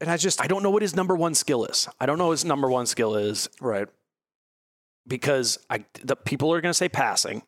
And 0.00 0.10
I 0.10 0.16
just 0.16 0.40
I 0.42 0.46
don't 0.48 0.62
know 0.62 0.70
what 0.70 0.82
his 0.82 0.96
number 0.96 1.14
one 1.14 1.34
skill 1.34 1.64
is. 1.64 1.88
I 2.00 2.06
don't 2.06 2.18
know 2.18 2.26
what 2.26 2.32
his 2.32 2.44
number 2.44 2.68
one 2.68 2.86
skill 2.86 3.14
is 3.14 3.48
right. 3.60 3.86
because 5.06 5.58
I 5.70 5.84
the 6.02 6.16
people 6.16 6.52
are 6.52 6.60
going 6.60 6.70
to 6.70 6.74
say 6.74 6.88
passing 6.88 7.42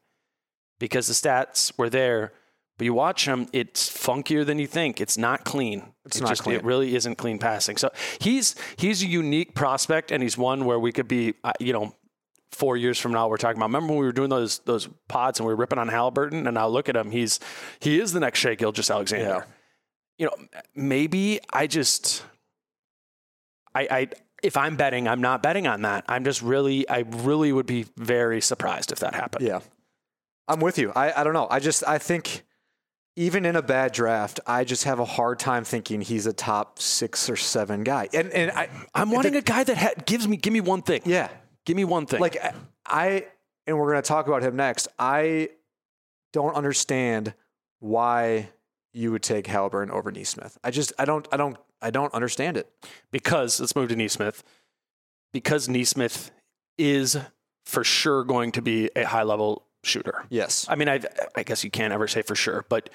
because 0.78 1.06
the 1.08 1.14
stats 1.14 1.72
were 1.76 1.90
there. 1.90 2.32
But 2.78 2.86
you 2.86 2.94
watch 2.94 3.26
him, 3.26 3.48
it's 3.52 3.90
funkier 3.90 4.44
than 4.44 4.58
you 4.58 4.66
think. 4.66 5.00
It's 5.00 5.18
not 5.18 5.44
clean. 5.44 5.92
It's 6.04 6.16
It 6.16 6.22
not 6.22 6.30
just, 6.30 6.42
clean. 6.42 6.56
It 6.56 6.64
really 6.64 6.94
isn't 6.96 7.16
clean 7.16 7.38
passing. 7.38 7.76
So 7.76 7.90
he's 8.20 8.54
he's 8.76 9.02
a 9.02 9.06
unique 9.06 9.54
prospect, 9.54 10.10
and 10.10 10.22
he's 10.22 10.36
one 10.38 10.64
where 10.64 10.78
we 10.78 10.90
could 10.90 11.06
be, 11.06 11.34
uh, 11.44 11.52
you 11.60 11.72
know, 11.72 11.94
four 12.50 12.76
years 12.76 12.98
from 12.98 13.12
now 13.12 13.28
we're 13.28 13.36
talking 13.36 13.56
about. 13.58 13.66
Remember 13.66 13.88
when 13.92 13.98
we 14.00 14.06
were 14.06 14.12
doing 14.12 14.30
those 14.30 14.60
those 14.60 14.88
pods 15.08 15.38
and 15.38 15.46
we 15.46 15.52
were 15.52 15.60
ripping 15.60 15.78
on 15.78 15.88
Haliburton, 15.88 16.46
and 16.46 16.54
now 16.54 16.66
look 16.66 16.88
at 16.88 16.96
him. 16.96 17.10
He's 17.10 17.40
he 17.80 18.00
is 18.00 18.12
the 18.12 18.20
next 18.20 18.38
Shai 18.40 18.54
Gilgeous-Alexander. 18.54 19.46
You 20.18 20.26
know, 20.26 20.34
maybe 20.74 21.40
I 21.52 21.66
just 21.66 22.24
I 23.74 23.82
I 23.90 24.08
if 24.42 24.56
I'm 24.56 24.76
betting, 24.76 25.06
I'm 25.08 25.20
not 25.20 25.42
betting 25.42 25.66
on 25.66 25.82
that. 25.82 26.04
I'm 26.08 26.24
just 26.24 26.42
really 26.42 26.88
I 26.88 27.04
really 27.08 27.52
would 27.52 27.66
be 27.66 27.86
very 27.96 28.40
surprised 28.40 28.92
if 28.92 28.98
that 29.00 29.14
happened. 29.14 29.46
Yeah. 29.46 29.60
I'm 30.48 30.58
with 30.60 30.78
you. 30.78 30.92
I, 30.96 31.12
I 31.20 31.24
don't 31.24 31.32
know. 31.34 31.46
I 31.48 31.60
just 31.60 31.86
I 31.86 31.98
think 31.98 32.42
even 33.16 33.44
in 33.44 33.56
a 33.56 33.62
bad 33.62 33.92
draft, 33.92 34.40
I 34.46 34.64
just 34.64 34.84
have 34.84 34.98
a 34.98 35.04
hard 35.04 35.38
time 35.38 35.64
thinking 35.64 36.00
he's 36.00 36.26
a 36.26 36.32
top 36.32 36.78
six 36.78 37.28
or 37.28 37.36
seven 37.36 37.84
guy. 37.84 38.08
And 38.14 38.30
and 38.30 38.50
I 38.52 38.68
I'm 38.94 39.10
wanting 39.10 39.36
a 39.36 39.42
guy 39.42 39.64
that 39.64 39.76
ha- 39.76 39.90
gives 40.06 40.26
me 40.26 40.36
give 40.36 40.52
me 40.52 40.60
one 40.60 40.82
thing. 40.82 41.02
yeah. 41.04 41.28
Give 41.64 41.76
me 41.76 41.84
one 41.84 42.06
thing. 42.06 42.20
Like 42.20 42.36
I- 42.86 43.26
and 43.66 43.78
we're 43.78 43.88
gonna 43.90 44.02
talk 44.02 44.26
about 44.26 44.42
him 44.42 44.56
next. 44.56 44.88
I 44.98 45.50
don't 46.32 46.54
understand 46.54 47.34
why 47.80 48.48
you 48.92 49.12
would 49.12 49.22
take 49.22 49.46
Haliburton 49.46 49.90
over 49.90 50.10
Nesmith. 50.10 50.58
I 50.64 50.70
just 50.70 50.92
I 50.98 51.04
don't 51.04 51.26
I 51.30 51.36
don't 51.36 51.56
I 51.80 51.90
don't 51.90 52.12
understand 52.14 52.56
it. 52.56 52.68
because 53.10 53.60
let's 53.60 53.76
move 53.76 53.88
to 53.90 53.96
Nesmith. 53.96 54.42
Because 55.32 55.68
Nesmith 55.68 56.30
is 56.78 57.16
for 57.64 57.84
sure 57.84 58.24
going 58.24 58.52
to 58.52 58.62
be 58.62 58.90
a 58.96 59.04
high 59.04 59.22
level 59.22 59.64
shooter. 59.82 60.24
Yes. 60.28 60.66
I 60.68 60.74
mean, 60.74 60.88
I 60.88 61.00
I 61.36 61.42
guess 61.42 61.64
you 61.64 61.70
can't 61.70 61.92
ever 61.92 62.08
say 62.08 62.22
for 62.22 62.34
sure, 62.34 62.64
but 62.68 62.90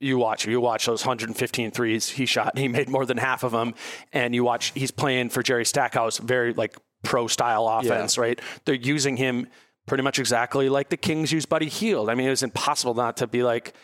you 0.00 0.18
watch 0.18 0.46
you 0.46 0.60
watch 0.60 0.86
those 0.86 1.02
115 1.04 1.70
threes 1.70 2.08
he 2.08 2.26
shot. 2.26 2.56
He 2.56 2.68
made 2.68 2.88
more 2.88 3.04
than 3.04 3.18
half 3.18 3.42
of 3.42 3.52
them, 3.52 3.74
and 4.12 4.34
you 4.34 4.44
watch 4.44 4.72
he's 4.74 4.90
playing 4.90 5.28
for 5.28 5.42
Jerry 5.42 5.64
Stackhouse, 5.64 6.18
very 6.18 6.54
like 6.54 6.76
pro 7.04 7.26
style 7.26 7.66
offense, 7.68 8.18
right? 8.18 8.40
They're 8.64 8.74
using 8.74 9.16
him 9.16 9.46
pretty 9.86 10.02
much 10.02 10.18
exactly 10.18 10.68
like 10.68 10.88
the 10.88 10.96
Kings 10.96 11.32
use 11.32 11.46
Buddy 11.46 11.68
Hield. 11.68 12.08
I 12.08 12.14
mean, 12.14 12.26
it 12.26 12.30
was 12.30 12.42
impossible 12.42 12.94
not 12.94 13.18
to 13.18 13.26
be 13.26 13.42
like, 13.42 13.74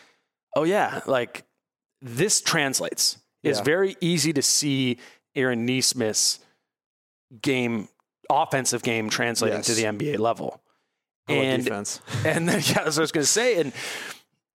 oh 0.55 0.63
yeah, 0.63 1.01
like 1.05 1.43
this 2.01 2.41
translates. 2.41 3.17
It's 3.43 3.61
very 3.61 3.95
easy 4.01 4.33
to 4.33 4.41
see 4.41 4.97
Aaron 5.33 5.65
Nesmith's 5.65 6.39
game, 7.41 7.87
offensive 8.29 8.83
game 8.83 9.09
translating 9.09 9.61
to 9.61 9.73
the 9.73 9.83
NBA 9.83 10.19
level. 10.19 10.61
And 11.27 11.63
defense. 11.63 12.01
and 12.25 12.47
then 12.47 12.61
yeah, 12.65 12.83
that's 12.83 12.95
what 12.95 12.99
I 12.99 13.01
was 13.01 13.11
going 13.11 13.23
to 13.23 13.29
say. 13.31 13.59
And 13.59 13.73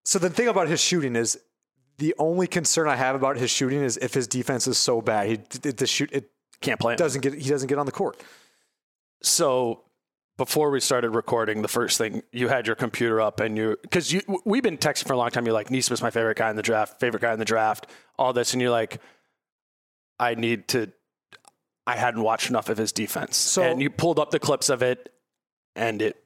So 0.04 0.18
the 0.18 0.30
thing 0.30 0.48
about 0.48 0.68
his 0.68 0.80
shooting 0.80 1.16
is 1.16 1.38
the 1.98 2.14
only 2.18 2.46
concern 2.46 2.88
I 2.88 2.96
have 2.96 3.14
about 3.14 3.36
his 3.36 3.50
shooting 3.50 3.80
is 3.82 3.96
if 3.98 4.14
his 4.14 4.26
defense 4.26 4.66
is 4.66 4.78
so 4.78 5.00
bad, 5.00 5.28
he 5.28 5.36
the, 5.60 5.72
the 5.72 5.86
shoot 5.86 6.10
it 6.12 6.30
can't 6.60 6.80
play. 6.80 6.94
him. 6.94 6.96
doesn't 6.96 7.20
get 7.20 7.34
he 7.34 7.48
doesn't 7.50 7.68
get 7.68 7.78
on 7.78 7.86
the 7.86 7.92
court. 7.92 8.20
So 9.22 9.82
before 10.38 10.70
we 10.70 10.80
started 10.80 11.10
recording, 11.10 11.62
the 11.62 11.68
first 11.68 11.98
thing 11.98 12.22
you 12.32 12.48
had 12.48 12.66
your 12.66 12.74
computer 12.76 13.20
up 13.20 13.38
and 13.40 13.56
you 13.56 13.76
because 13.82 14.10
you 14.12 14.22
we've 14.44 14.62
been 14.62 14.78
texting 14.78 15.06
for 15.06 15.12
a 15.12 15.16
long 15.18 15.30
time. 15.30 15.44
You're 15.44 15.54
like, 15.54 15.70
Nesmith's 15.70 16.02
my 16.02 16.10
favorite 16.10 16.38
guy 16.38 16.50
in 16.50 16.56
the 16.56 16.62
draft, 16.62 16.98
favorite 17.00 17.20
guy 17.20 17.32
in 17.32 17.38
the 17.38 17.44
draft, 17.44 17.86
all 18.18 18.32
this, 18.32 18.52
and 18.52 18.62
you're 18.62 18.70
like, 18.70 19.00
I 20.18 20.34
need 20.34 20.68
to. 20.68 20.90
I 21.86 21.96
hadn't 21.96 22.22
watched 22.22 22.48
enough 22.48 22.68
of 22.68 22.78
his 22.78 22.92
defense, 22.92 23.36
So- 23.36 23.62
and 23.62 23.82
you 23.82 23.90
pulled 23.90 24.18
up 24.20 24.30
the 24.30 24.38
clips 24.38 24.68
of 24.68 24.82
it, 24.82 25.12
and 25.74 26.00
it 26.00 26.21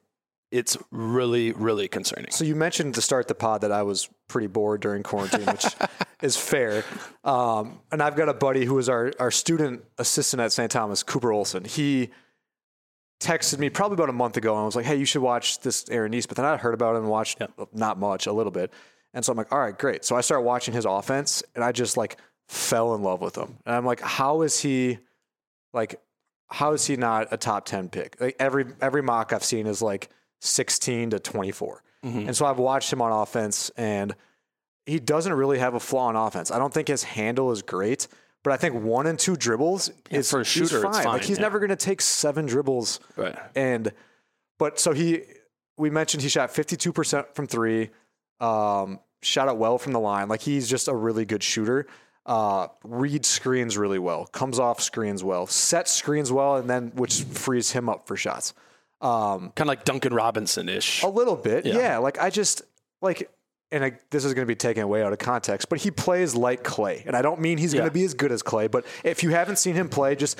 it's 0.51 0.77
really 0.91 1.51
really 1.51 1.87
concerning. 1.87 2.31
So 2.31 2.43
you 2.43 2.55
mentioned 2.55 2.95
to 2.95 3.01
start 3.01 3.27
the 3.27 3.35
pod 3.35 3.61
that 3.61 3.71
I 3.71 3.83
was 3.83 4.09
pretty 4.27 4.47
bored 4.47 4.81
during 4.81 5.03
quarantine, 5.03 5.45
which 5.45 5.65
is 6.21 6.37
fair. 6.37 6.83
Um, 7.23 7.79
and 7.91 8.01
I've 8.01 8.15
got 8.15 8.29
a 8.29 8.33
buddy 8.33 8.65
who 8.65 8.75
was 8.75 8.89
our, 8.89 9.11
our 9.19 9.31
student 9.31 9.83
assistant 9.97 10.41
at 10.41 10.51
St. 10.51 10.71
Thomas, 10.71 11.03
Cooper 11.03 11.31
Olson. 11.31 11.65
He 11.65 12.09
texted 13.19 13.59
me 13.59 13.69
probably 13.69 13.95
about 13.95 14.09
a 14.09 14.13
month 14.13 14.37
ago 14.37 14.53
and 14.53 14.61
I 14.61 14.65
was 14.65 14.75
like, 14.75 14.85
"Hey, 14.85 14.95
you 14.95 15.05
should 15.05 15.21
watch 15.21 15.59
this 15.59 15.89
Aaron 15.89 16.11
Nesmith." 16.11 16.37
And 16.37 16.47
I 16.47 16.57
heard 16.57 16.73
about 16.73 16.95
it 16.95 16.99
and 16.99 17.09
watched 17.09 17.41
not 17.73 17.97
much, 17.99 18.27
a 18.27 18.33
little 18.33 18.51
bit. 18.51 18.71
And 19.13 19.25
so 19.25 19.31
I'm 19.31 19.37
like, 19.37 19.51
"All 19.51 19.59
right, 19.59 19.77
great." 19.77 20.05
So 20.05 20.15
I 20.15 20.21
start 20.21 20.43
watching 20.43 20.73
his 20.73 20.85
offense, 20.85 21.43
and 21.55 21.63
I 21.63 21.71
just 21.71 21.97
like 21.97 22.17
fell 22.47 22.93
in 22.95 23.01
love 23.01 23.21
with 23.21 23.35
him. 23.35 23.57
And 23.65 23.75
I'm 23.75 23.85
like, 23.85 24.01
"How 24.01 24.41
is 24.43 24.59
he 24.59 24.99
like? 25.73 25.99
How 26.49 26.73
is 26.73 26.85
he 26.85 26.95
not 26.95 27.27
a 27.31 27.37
top 27.37 27.65
ten 27.65 27.89
pick?" 27.89 28.17
Like 28.21 28.35
every 28.39 28.65
every 28.81 29.01
mock 29.01 29.33
I've 29.33 29.43
seen 29.43 29.65
is 29.65 29.81
like 29.81 30.09
16 30.41 31.11
to 31.11 31.19
24. 31.19 31.83
And 32.03 32.33
so 32.35 32.45
I've 32.45 32.57
watched 32.59 32.93
him 32.93 33.01
on 33.01 33.11
offense 33.11 33.69
and 33.75 34.15
he 34.85 34.97
doesn't 34.99 35.33
really 35.33 35.59
have 35.59 35.73
a 35.73 35.79
flaw 35.79 36.09
in 36.09 36.15
offense. 36.15 36.51
I 36.51 36.57
don't 36.57 36.73
think 36.73 36.87
his 36.87 37.03
handle 37.03 37.51
is 37.51 37.61
great, 37.61 38.07
but 38.43 38.53
I 38.53 38.57
think 38.57 38.75
one 38.81 39.07
and 39.07 39.19
two 39.19 39.35
dribbles 39.35 39.91
is 40.09 40.31
for 40.31 40.39
a 40.39 40.45
shooter, 40.45 40.77
it's 40.77 40.83
fine. 40.85 40.93
fine, 41.03 41.05
Like 41.05 41.23
he's 41.23 41.37
yeah. 41.37 41.41
never 41.41 41.59
going 41.59 41.69
to 41.71 41.75
take 41.75 41.99
seven 41.99 42.45
dribbles. 42.45 43.01
Right. 43.17 43.35
And 43.55 43.91
but 44.57 44.79
so 44.79 44.93
he 44.93 45.23
we 45.77 45.89
mentioned 45.89 46.23
he 46.23 46.29
shot 46.29 46.49
52% 46.53 47.33
from 47.35 47.45
3. 47.47 47.89
Um 48.39 48.99
shot 49.21 49.49
it 49.49 49.57
well 49.57 49.77
from 49.77 49.91
the 49.91 49.99
line. 49.99 50.29
Like 50.29 50.41
he's 50.41 50.69
just 50.69 50.87
a 50.87 50.95
really 50.95 51.25
good 51.25 51.43
shooter. 51.43 51.87
Uh 52.25 52.67
reads 52.85 53.27
screens 53.27 53.77
really 53.77 53.99
well. 53.99 54.27
Comes 54.27 54.59
off 54.59 54.81
screens 54.81 55.25
well. 55.25 55.45
Sets 55.47 55.91
screens 55.91 56.31
well 56.31 56.55
and 56.55 56.69
then 56.69 56.91
which 56.95 57.23
frees 57.23 57.71
him 57.71 57.89
up 57.89 58.07
for 58.07 58.15
shots. 58.15 58.53
Um 59.01 59.51
Kind 59.55 59.61
of 59.61 59.67
like 59.67 59.85
Duncan 59.85 60.13
Robinson 60.13 60.69
ish. 60.69 61.03
a 61.03 61.07
little 61.07 61.35
bit, 61.35 61.65
Yeah. 61.65 61.77
yeah. 61.77 61.97
Like 61.99 62.19
I 62.19 62.29
just 62.29 62.61
like, 63.01 63.29
and 63.71 63.83
I, 63.83 63.99
this 64.11 64.23
is 64.25 64.33
going 64.33 64.43
to 64.45 64.49
be 64.49 64.55
taken 64.55 64.81
away 64.83 65.03
out 65.03 65.11
of 65.13 65.19
context, 65.19 65.69
but 65.69 65.79
he 65.79 65.91
plays 65.91 66.35
like 66.35 66.63
Klay, 66.63 67.05
and 67.05 67.15
I 67.15 67.21
don't 67.21 67.39
mean 67.41 67.57
he's 67.57 67.73
going 67.73 67.85
to 67.85 67.91
be 67.91 68.03
as 68.05 68.13
good 68.13 68.31
as 68.31 68.41
Klay. 68.41 68.71
But 68.71 68.85
if 69.03 69.23
you 69.23 69.29
haven't 69.31 69.57
seen 69.57 69.75
him 69.75 69.89
play, 69.89 70.15
just 70.15 70.39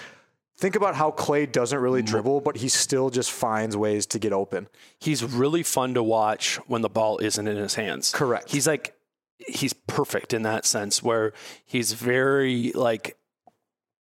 think 0.58 0.76
about 0.76 0.96
how 0.96 1.12
Klay 1.12 1.52
doesn't 1.52 1.78
really 1.78 2.02
Mm-hmm. 2.02 2.10
dribble, 2.12 2.42
but 2.42 2.56
he 2.58 2.68
still 2.70 3.10
just 3.12 3.32
finds 3.32 3.78
ways 3.78 4.06
to 4.08 4.18
get 4.18 4.34
open. 4.34 4.68
He's 4.98 5.24
really 5.24 5.62
fun 5.62 5.94
to 5.94 6.02
watch 6.02 6.56
when 6.68 6.82
the 6.82 6.90
ball 6.90 7.20
isn't 7.20 7.48
in 7.48 7.58
his 7.58 7.76
hands. 7.76 8.12
Correct. 8.12 8.50
He's 8.52 8.66
like 8.66 8.96
he's 9.38 9.74
perfect 9.74 10.34
in 10.34 10.42
that 10.44 10.66
sense 10.66 11.04
where 11.04 11.32
he's 11.64 11.92
very 11.94 12.72
like 12.74 13.18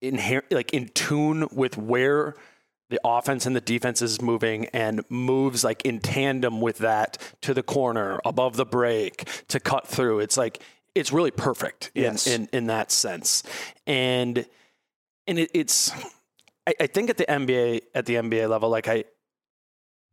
inherent 0.01 0.49
like 0.51 0.72
in 0.74 0.88
tune 0.89 1.47
with 1.51 1.78
where 1.78 2.36
the 2.89 2.99
offense 3.03 3.45
and 3.45 3.55
the 3.55 3.61
defense 3.61 4.01
is 4.01 4.21
moving 4.21 4.65
and 4.67 5.03
moves 5.09 5.63
like 5.63 5.83
in 5.83 5.99
tandem 5.99 6.61
with 6.61 6.77
that 6.79 7.17
to 7.41 7.53
the 7.53 7.63
corner 7.63 8.19
above 8.25 8.55
the 8.57 8.65
break 8.65 9.27
to 9.47 9.59
cut 9.59 9.88
through. 9.88 10.19
It's 10.19 10.38
like 10.38 10.61
it's 10.93 11.11
really 11.11 11.31
perfect 11.31 11.91
in 11.95 12.03
Yes. 12.03 12.27
in, 12.27 12.47
in 12.53 12.67
that 12.67 12.91
sense. 12.91 13.43
And 13.88 14.45
and 15.27 15.39
it, 15.39 15.49
it's 15.53 15.91
I, 16.67 16.73
I 16.81 16.88
think 16.88 17.09
at 17.09 17.17
the 17.17 17.25
NBA 17.25 17.81
at 17.95 18.05
the 18.05 18.15
NBA 18.15 18.49
level, 18.49 18.69
like 18.69 18.88
I 18.88 19.05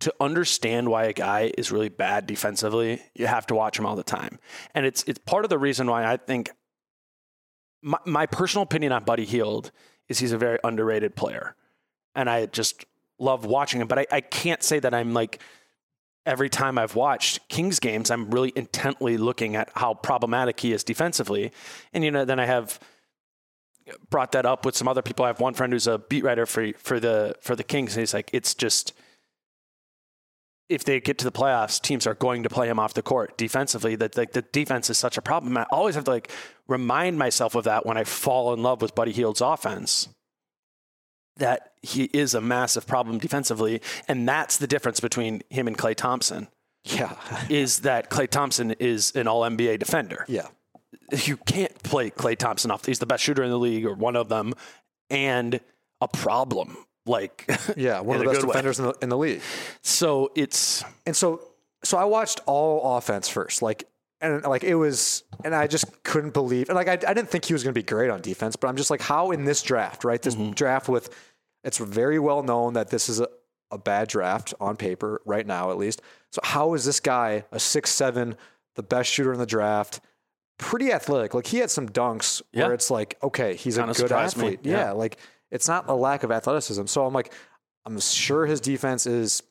to 0.00 0.12
understand 0.18 0.88
why 0.88 1.04
a 1.04 1.12
guy 1.12 1.52
is 1.56 1.70
really 1.70 1.88
bad 1.88 2.26
defensively, 2.26 3.00
you 3.14 3.26
have 3.26 3.46
to 3.46 3.54
watch 3.54 3.78
him 3.78 3.86
all 3.86 3.94
the 3.94 4.02
time. 4.02 4.38
And 4.74 4.84
it's 4.86 5.04
it's 5.06 5.18
part 5.18 5.44
of 5.44 5.50
the 5.50 5.58
reason 5.58 5.86
why 5.86 6.10
I 6.10 6.16
think 6.16 6.50
my, 7.82 7.98
my 8.06 8.26
personal 8.26 8.62
opinion 8.62 8.92
on 8.92 9.04
Buddy 9.04 9.24
Hield 9.24 9.70
is 10.08 10.18
he's 10.18 10.32
a 10.32 10.38
very 10.38 10.58
underrated 10.64 11.14
player. 11.14 11.54
And 12.14 12.28
I 12.28 12.46
just 12.46 12.84
love 13.18 13.44
watching 13.44 13.80
him. 13.80 13.88
But 13.88 14.00
I, 14.00 14.06
I 14.10 14.20
can't 14.20 14.62
say 14.62 14.78
that 14.80 14.92
I'm 14.92 15.14
like 15.14 15.40
every 16.24 16.48
time 16.48 16.78
I've 16.78 16.94
watched 16.94 17.48
Kings 17.48 17.80
games, 17.80 18.10
I'm 18.10 18.30
really 18.30 18.52
intently 18.54 19.16
looking 19.16 19.56
at 19.56 19.70
how 19.74 19.94
problematic 19.94 20.60
he 20.60 20.72
is 20.72 20.84
defensively. 20.84 21.52
And 21.92 22.04
you 22.04 22.10
know, 22.10 22.24
then 22.24 22.38
I 22.38 22.46
have 22.46 22.78
brought 24.10 24.32
that 24.32 24.46
up 24.46 24.64
with 24.64 24.76
some 24.76 24.88
other 24.88 25.02
people. 25.02 25.24
I 25.24 25.28
have 25.28 25.40
one 25.40 25.54
friend 25.54 25.72
who's 25.72 25.86
a 25.86 25.98
beat 25.98 26.24
writer 26.24 26.46
for 26.46 26.72
for 26.78 27.00
the 27.00 27.34
for 27.40 27.56
the 27.56 27.64
Kings, 27.64 27.94
and 27.94 28.02
he's 28.02 28.14
like, 28.14 28.30
it's 28.32 28.54
just 28.54 28.92
if 30.68 30.84
they 30.84 31.00
get 31.00 31.18
to 31.18 31.24
the 31.24 31.32
playoffs, 31.32 31.80
teams 31.80 32.06
are 32.06 32.14
going 32.14 32.42
to 32.42 32.48
play 32.48 32.68
him 32.68 32.78
off 32.78 32.94
the 32.94 33.02
court 33.02 33.36
defensively. 33.36 33.96
That 33.96 34.16
like 34.16 34.32
the 34.32 34.42
defense 34.42 34.88
is 34.90 34.98
such 34.98 35.18
a 35.18 35.22
problem. 35.22 35.56
I 35.56 35.66
always 35.70 35.94
have 35.94 36.04
to 36.04 36.10
like 36.10 36.30
remind 36.68 37.18
myself 37.18 37.54
of 37.54 37.64
that 37.64 37.84
when 37.84 37.96
I 37.96 38.04
fall 38.04 38.54
in 38.54 38.62
love 38.62 38.80
with 38.80 38.94
Buddy 38.94 39.12
Hield's 39.12 39.40
offense. 39.40 40.08
That 41.38 41.72
he 41.82 42.04
is 42.12 42.34
a 42.34 42.40
massive 42.40 42.86
problem 42.86 43.18
defensively, 43.18 43.80
and 44.06 44.28
that's 44.28 44.58
the 44.58 44.66
difference 44.66 45.00
between 45.00 45.42
him 45.50 45.66
and 45.66 45.76
Klay 45.76 45.94
Thompson. 45.94 46.48
Yeah. 46.84 47.14
Is 47.48 47.80
that 47.80 48.10
Klay 48.10 48.28
Thompson 48.28 48.72
is 48.72 49.12
an 49.14 49.28
All 49.28 49.42
NBA 49.42 49.78
defender? 49.78 50.24
yeah. 50.28 50.48
you 51.24 51.36
can't 51.36 51.80
play 51.82 52.10
Klay 52.10 52.36
Thompson 52.36 52.70
off. 52.70 52.84
He's 52.84 52.98
the 52.98 53.06
best 53.06 53.22
shooter 53.22 53.42
in 53.42 53.50
the 53.50 53.58
league, 53.58 53.86
or 53.86 53.94
one 53.94 54.16
of 54.16 54.28
them, 54.28 54.54
and 55.08 55.60
a 56.00 56.08
problem. 56.08 56.76
Like, 57.06 57.48
Yeah. 57.76 58.00
One 58.00 58.16
of 58.18 58.24
the 58.24 58.30
best 58.32 58.46
defenders 58.46 58.78
in 58.78 58.86
the, 58.86 58.94
in 59.00 59.08
the 59.08 59.16
league. 59.18 59.40
So 59.82 60.32
it's 60.34 60.84
And 61.06 61.16
so, 61.16 61.40
so 61.84 61.98
I 61.98 62.04
watched 62.04 62.40
all 62.46 62.96
offense 62.96 63.28
first, 63.28 63.62
like, 63.62 63.84
and 64.22 64.42
like 64.44 64.64
it 64.64 64.76
was, 64.76 65.24
and 65.44 65.54
I 65.54 65.66
just 65.66 66.02
couldn't 66.04 66.32
believe, 66.32 66.68
and 66.68 66.76
like 66.76 66.88
I, 66.88 66.92
I 66.92 67.12
didn't 67.12 67.28
think 67.28 67.44
he 67.44 67.52
was 67.52 67.62
going 67.62 67.74
to 67.74 67.78
be 67.78 67.84
great 67.84 68.08
on 68.08 68.22
defense, 68.22 68.56
but 68.56 68.68
I'm 68.68 68.76
just 68.76 68.90
like, 68.90 69.02
how 69.02 69.32
in 69.32 69.44
this 69.44 69.62
draft, 69.62 70.04
right? 70.04 70.22
This 70.22 70.36
mm-hmm. 70.36 70.52
draft 70.52 70.88
with, 70.88 71.14
it's 71.64 71.78
very 71.78 72.18
well 72.18 72.42
known 72.42 72.74
that 72.74 72.88
this 72.88 73.08
is 73.08 73.20
a, 73.20 73.28
a 73.70 73.78
bad 73.78 74.08
draft 74.08 74.54
on 74.60 74.76
paper 74.76 75.20
right 75.26 75.46
now, 75.46 75.70
at 75.72 75.76
least. 75.76 76.00
So 76.30 76.40
how 76.44 76.74
is 76.74 76.84
this 76.84 77.00
guy 77.00 77.44
a 77.50 77.58
six 77.58 77.90
seven, 77.90 78.36
the 78.76 78.82
best 78.82 79.10
shooter 79.10 79.32
in 79.32 79.38
the 79.38 79.46
draft? 79.46 80.00
Pretty 80.58 80.92
athletic. 80.92 81.34
Like 81.34 81.46
he 81.46 81.58
had 81.58 81.70
some 81.70 81.88
dunks 81.88 82.40
Yeah. 82.52 82.66
where 82.66 82.74
it's 82.74 82.90
like, 82.90 83.18
okay, 83.22 83.56
he's 83.56 83.76
Kinda 83.76 83.90
a 83.90 83.94
good 83.94 84.12
athlete. 84.12 84.60
Yeah. 84.62 84.76
yeah, 84.76 84.90
like 84.92 85.18
it's 85.50 85.66
not 85.66 85.88
a 85.88 85.94
lack 85.94 86.22
of 86.22 86.30
athleticism. 86.30 86.86
So 86.86 87.04
I'm 87.04 87.12
like, 87.12 87.32
I'm 87.84 87.98
sure 87.98 88.46
his 88.46 88.60
defense 88.60 89.06
is 89.06 89.42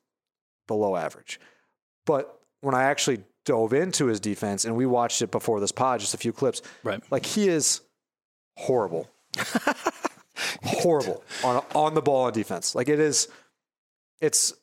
below 0.67 0.95
average. 0.95 1.39
But 2.05 2.39
when 2.61 2.73
I 2.73 2.83
actually 2.83 3.23
dove 3.45 3.73
into 3.73 4.05
his 4.07 4.19
defense 4.19 4.65
and 4.65 4.75
we 4.75 4.85
watched 4.85 5.21
it 5.21 5.31
before 5.31 5.59
this 5.59 5.71
pod, 5.71 5.99
just 5.99 6.13
a 6.13 6.17
few 6.17 6.31
clips, 6.33 6.61
Right. 6.83 7.01
like 7.11 7.25
he 7.25 7.47
is 7.49 7.81
horrible. 8.57 9.09
horrible 10.63 11.23
on 11.43 11.63
on 11.75 11.93
the 11.93 12.01
ball 12.01 12.25
on 12.25 12.33
defense. 12.33 12.75
Like 12.75 12.89
it 12.89 12.99
is 12.99 13.27
it's 14.19 14.53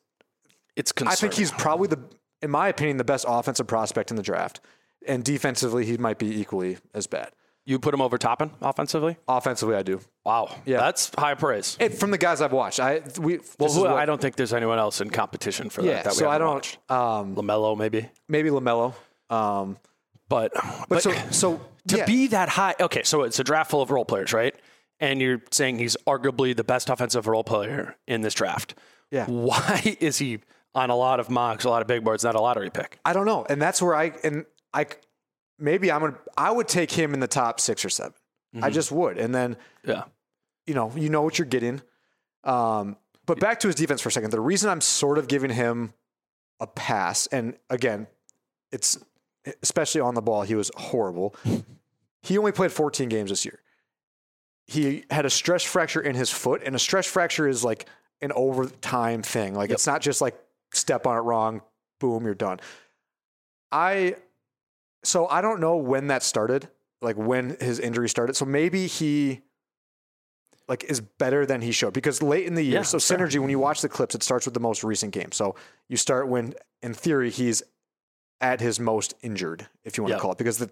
it's 0.75 0.93
I 1.05 1.15
think 1.15 1.33
he's 1.33 1.51
probably 1.51 1.87
the 1.87 1.99
in 2.41 2.49
my 2.51 2.67
opinion 2.67 2.97
the 2.97 3.03
best 3.03 3.25
offensive 3.27 3.67
prospect 3.67 4.11
in 4.11 4.17
the 4.17 4.23
draft. 4.23 4.59
And 5.07 5.23
defensively 5.23 5.85
he 5.85 5.97
might 5.97 6.17
be 6.19 6.39
equally 6.39 6.77
as 6.93 7.07
bad. 7.07 7.31
You 7.69 7.77
put 7.77 7.93
him 7.93 8.01
over 8.01 8.17
Toppin 8.17 8.49
offensively. 8.61 9.17
Offensively 9.27 9.75
I 9.75 9.83
do. 9.83 10.01
Wow, 10.25 10.55
Yeah. 10.65 10.79
that's 10.79 11.11
high 11.15 11.35
praise. 11.35 11.77
It, 11.79 11.93
from 11.99 12.09
the 12.09 12.17
guys 12.17 12.41
I've 12.41 12.51
watched. 12.51 12.79
I 12.79 13.01
we 13.19 13.39
Well, 13.59 13.71
who, 13.71 13.81
what- 13.81 13.91
I 13.91 14.05
don't 14.05 14.19
think 14.19 14.35
there's 14.37 14.53
anyone 14.53 14.79
else 14.79 15.01
in 15.01 15.11
competition 15.11 15.69
for 15.69 15.83
that. 15.83 15.87
yeah, 15.87 16.01
that 16.01 16.13
we 16.13 16.17
so 16.17 16.29
I 16.29 16.39
don't 16.39 16.65
um 16.89 17.35
LaMelo 17.35 17.77
maybe, 17.77 18.09
maybe 18.27 18.49
LaMelo. 18.49 18.95
Um 19.29 19.77
but 20.29 20.51
but, 20.89 21.03
so 21.03 21.11
so 21.29 21.61
to 21.89 21.97
yeah. 21.97 22.05
be 22.05 22.25
that 22.27 22.49
high. 22.49 22.73
Okay, 22.79 23.03
so 23.03 23.21
it's 23.21 23.39
a 23.39 23.43
draft 23.43 23.69
full 23.69 23.83
of 23.83 23.91
role 23.91 24.03
players, 24.05 24.33
right? 24.33 24.55
And 24.99 25.21
you're 25.21 25.41
saying 25.51 25.77
he's 25.77 25.95
arguably 26.07 26.55
the 26.55 26.63
best 26.63 26.89
offensive 26.89 27.27
role 27.27 27.43
player 27.43 27.95
in 28.07 28.21
this 28.21 28.33
draft. 28.33 28.73
Yeah. 29.11 29.27
Why 29.27 29.95
is 30.01 30.17
he 30.17 30.39
on 30.73 30.89
a 30.89 30.95
lot 30.95 31.19
of 31.19 31.29
mocks, 31.29 31.65
a 31.65 31.69
lot 31.69 31.83
of 31.83 31.87
big 31.87 32.03
boards, 32.03 32.23
not 32.23 32.33
a 32.33 32.41
lottery 32.41 32.71
pick? 32.71 32.97
I 33.05 33.13
don't 33.13 33.27
know, 33.27 33.45
and 33.47 33.61
that's 33.61 33.79
where 33.79 33.93
I 33.93 34.13
and 34.23 34.45
I 34.73 34.87
maybe 35.59 35.91
I'm 35.91 36.01
gonna 36.01 36.17
I 36.37 36.51
would 36.51 36.67
take 36.67 36.91
him 36.91 37.13
in 37.13 37.19
the 37.19 37.27
top 37.27 37.59
six 37.59 37.83
or 37.85 37.89
7 37.89 38.13
Mm-hmm. 38.55 38.63
I 38.63 38.71
just 38.71 38.91
would, 38.91 39.19
and 39.19 39.33
then 39.35 39.57
Yeah. 39.83 40.05
you 40.65 40.73
know 40.73 40.91
you 40.95 41.09
know 41.09 41.21
what 41.21 41.37
you're 41.37 41.45
getting. 41.45 41.83
Um, 42.43 42.97
but 43.27 43.39
back 43.39 43.59
to 43.59 43.67
his 43.67 43.75
defense 43.75 44.01
for 44.01 44.09
a 44.09 44.11
second. 44.11 44.31
The 44.31 44.39
reason 44.41 44.71
I'm 44.71 44.81
sort 44.81 45.19
of 45.19 45.27
giving 45.27 45.51
him 45.51 45.93
a 46.59 46.65
pass, 46.65 47.27
and 47.27 47.55
again, 47.69 48.07
it's 48.71 48.97
especially 49.61 50.01
on 50.01 50.15
the 50.15 50.21
ball, 50.23 50.41
he 50.41 50.55
was 50.55 50.71
horrible. 50.75 51.35
he 52.23 52.39
only 52.39 52.51
played 52.51 52.71
14 52.71 53.07
games 53.07 53.29
this 53.29 53.45
year. 53.45 53.59
He 54.65 55.03
had 55.11 55.27
a 55.27 55.29
stress 55.29 55.63
fracture 55.63 56.01
in 56.01 56.15
his 56.15 56.31
foot, 56.31 56.63
and 56.65 56.75
a 56.75 56.79
stress 56.79 57.05
fracture 57.05 57.47
is 57.47 57.63
like 57.63 57.85
an 58.21 58.31
overtime 58.31 59.21
thing. 59.21 59.53
Like 59.53 59.69
it's 59.69 59.85
not 59.85 60.01
just 60.01 60.21
like 60.21 60.35
step 60.73 61.05
on 61.05 61.17
it 61.17 61.21
wrong, 61.21 61.61
boom, 61.99 62.25
you're 62.25 62.33
done. 62.33 62.59
I 63.71 64.15
so 65.03 65.27
I 65.27 65.41
don't 65.41 65.59
know 65.59 65.77
when 65.77 66.07
that 66.07 66.23
started, 66.23 66.69
like 67.01 67.15
when 67.17 67.57
his 67.59 67.79
injury 67.79 68.09
started. 68.09 68.35
So 68.35 68.45
maybe 68.45 68.87
he 68.87 69.41
like 70.67 70.83
is 70.83 71.01
better 71.01 71.45
than 71.45 71.61
he 71.61 71.71
showed 71.71 71.93
because 71.93 72.21
late 72.21 72.45
in 72.45 72.53
the 72.53 72.61
year. 72.61 72.75
Yeah, 72.75 72.81
so 72.83 72.99
fair. 72.99 73.17
synergy, 73.17 73.39
when 73.39 73.49
you 73.49 73.59
watch 73.59 73.81
the 73.81 73.89
clips, 73.89 74.13
it 74.15 74.23
starts 74.23 74.45
with 74.45 74.53
the 74.53 74.59
most 74.59 74.83
recent 74.83 75.13
game. 75.13 75.31
So 75.31 75.55
you 75.87 75.97
start 75.97 76.27
when, 76.27 76.53
in 76.83 76.93
theory, 76.93 77.29
he's 77.31 77.63
at 78.41 78.61
his 78.61 78.79
most 78.79 79.15
injured, 79.21 79.67
if 79.83 79.97
you 79.97 80.03
want 80.03 80.11
Yeah. 80.11 80.17
to 80.17 80.21
call 80.21 80.31
it, 80.33 80.37
because 80.37 80.59
the, 80.59 80.69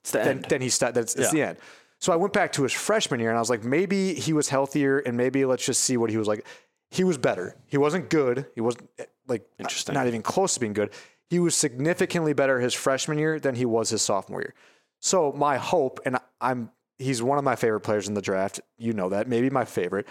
It's 0.00 0.12
the 0.12 0.18
then 0.18 0.28
end. 0.28 0.46
then 0.48 0.60
he 0.62 0.68
sta- 0.68 0.92
that's 0.92 1.14
it's 1.14 1.30
the 1.32 1.42
end. 1.42 1.58
So 1.98 2.12
I 2.12 2.16
went 2.16 2.32
back 2.32 2.52
to 2.52 2.62
his 2.62 2.72
freshman 2.72 3.20
year 3.20 3.28
and 3.28 3.36
I 3.36 3.40
was 3.40 3.50
like, 3.50 3.62
maybe 3.64 4.14
he 4.14 4.32
was 4.32 4.48
healthier 4.48 5.00
and 5.00 5.16
maybe 5.16 5.44
let's 5.44 5.66
just 5.66 5.82
see 5.82 5.96
what 5.98 6.08
he 6.10 6.16
was 6.16 6.26
like. 6.28 6.46
He 6.90 7.04
was 7.04 7.18
better. 7.18 7.56
He 7.66 7.76
wasn't 7.76 8.08
good. 8.08 8.46
He 8.54 8.60
wasn't 8.62 8.88
eh, 8.98 9.04
like 9.28 9.42
Interesting. 9.58 9.94
not 9.94 10.06
even 10.06 10.22
close 10.22 10.54
to 10.54 10.60
being 10.60 10.72
good. 10.72 10.90
He 11.30 11.38
was 11.38 11.54
significantly 11.54 12.32
better 12.32 12.60
his 12.60 12.74
freshman 12.74 13.18
year 13.18 13.40
than 13.40 13.54
he 13.54 13.64
was 13.64 13.88
his 13.88 14.02
sophomore 14.02 14.40
year. 14.42 14.54
So 15.00 15.32
my 15.32 15.56
hope, 15.56 16.00
and 16.04 16.18
I'm 16.40 16.70
he's 16.98 17.22
one 17.22 17.38
of 17.38 17.44
my 17.44 17.56
favorite 17.56 17.80
players 17.80 18.08
in 18.08 18.14
the 18.14 18.20
draft. 18.20 18.60
You 18.76 18.92
know 18.92 19.08
that, 19.08 19.28
maybe 19.28 19.48
my 19.48 19.64
favorite. 19.64 20.06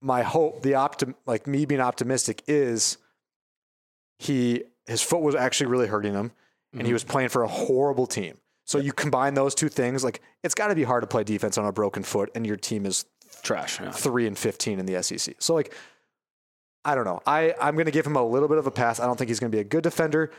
My 0.00 0.22
hope, 0.22 0.62
the 0.62 0.72
optim 0.72 1.14
like 1.26 1.46
me 1.46 1.64
being 1.64 1.80
optimistic 1.80 2.42
is 2.46 2.98
he 4.18 4.64
his 4.86 5.02
foot 5.02 5.22
was 5.22 5.34
actually 5.34 5.66
really 5.66 5.88
hurting 5.88 6.12
him 6.12 6.30
and 6.72 6.82
he 6.82 6.88
mm-hmm. 6.88 6.92
was 6.94 7.04
playing 7.04 7.30
for 7.30 7.42
a 7.42 7.48
horrible 7.48 8.06
team. 8.06 8.38
So 8.64 8.78
you 8.78 8.92
combine 8.92 9.34
those 9.34 9.54
two 9.54 9.68
things, 9.68 10.04
like 10.04 10.20
it's 10.42 10.54
got 10.54 10.68
to 10.68 10.74
be 10.74 10.82
hard 10.82 11.02
to 11.02 11.06
play 11.06 11.24
defense 11.24 11.56
on 11.56 11.66
a 11.66 11.72
broken 11.72 12.02
foot, 12.02 12.30
and 12.34 12.46
your 12.46 12.56
team 12.56 12.84
is 12.84 13.06
Trash. 13.42 13.80
Yeah. 13.80 13.90
three 13.92 14.26
and 14.26 14.36
fifteen 14.36 14.78
in 14.78 14.86
the 14.86 15.02
SEC. 15.02 15.36
So 15.38 15.54
like, 15.54 15.72
I 16.86 16.94
don't 16.94 17.04
know. 17.04 17.20
I 17.26 17.52
I'm 17.60 17.74
going 17.74 17.86
to 17.86 17.92
give 17.92 18.06
him 18.06 18.14
a 18.14 18.24
little 18.24 18.48
bit 18.48 18.58
of 18.58 18.66
a 18.68 18.70
pass. 18.70 19.00
I 19.00 19.06
don't 19.06 19.16
think 19.16 19.28
he's 19.28 19.40
going 19.40 19.50
to 19.50 19.56
be 19.56 19.60
a 19.60 19.64
good 19.64 19.82
defender. 19.82 20.30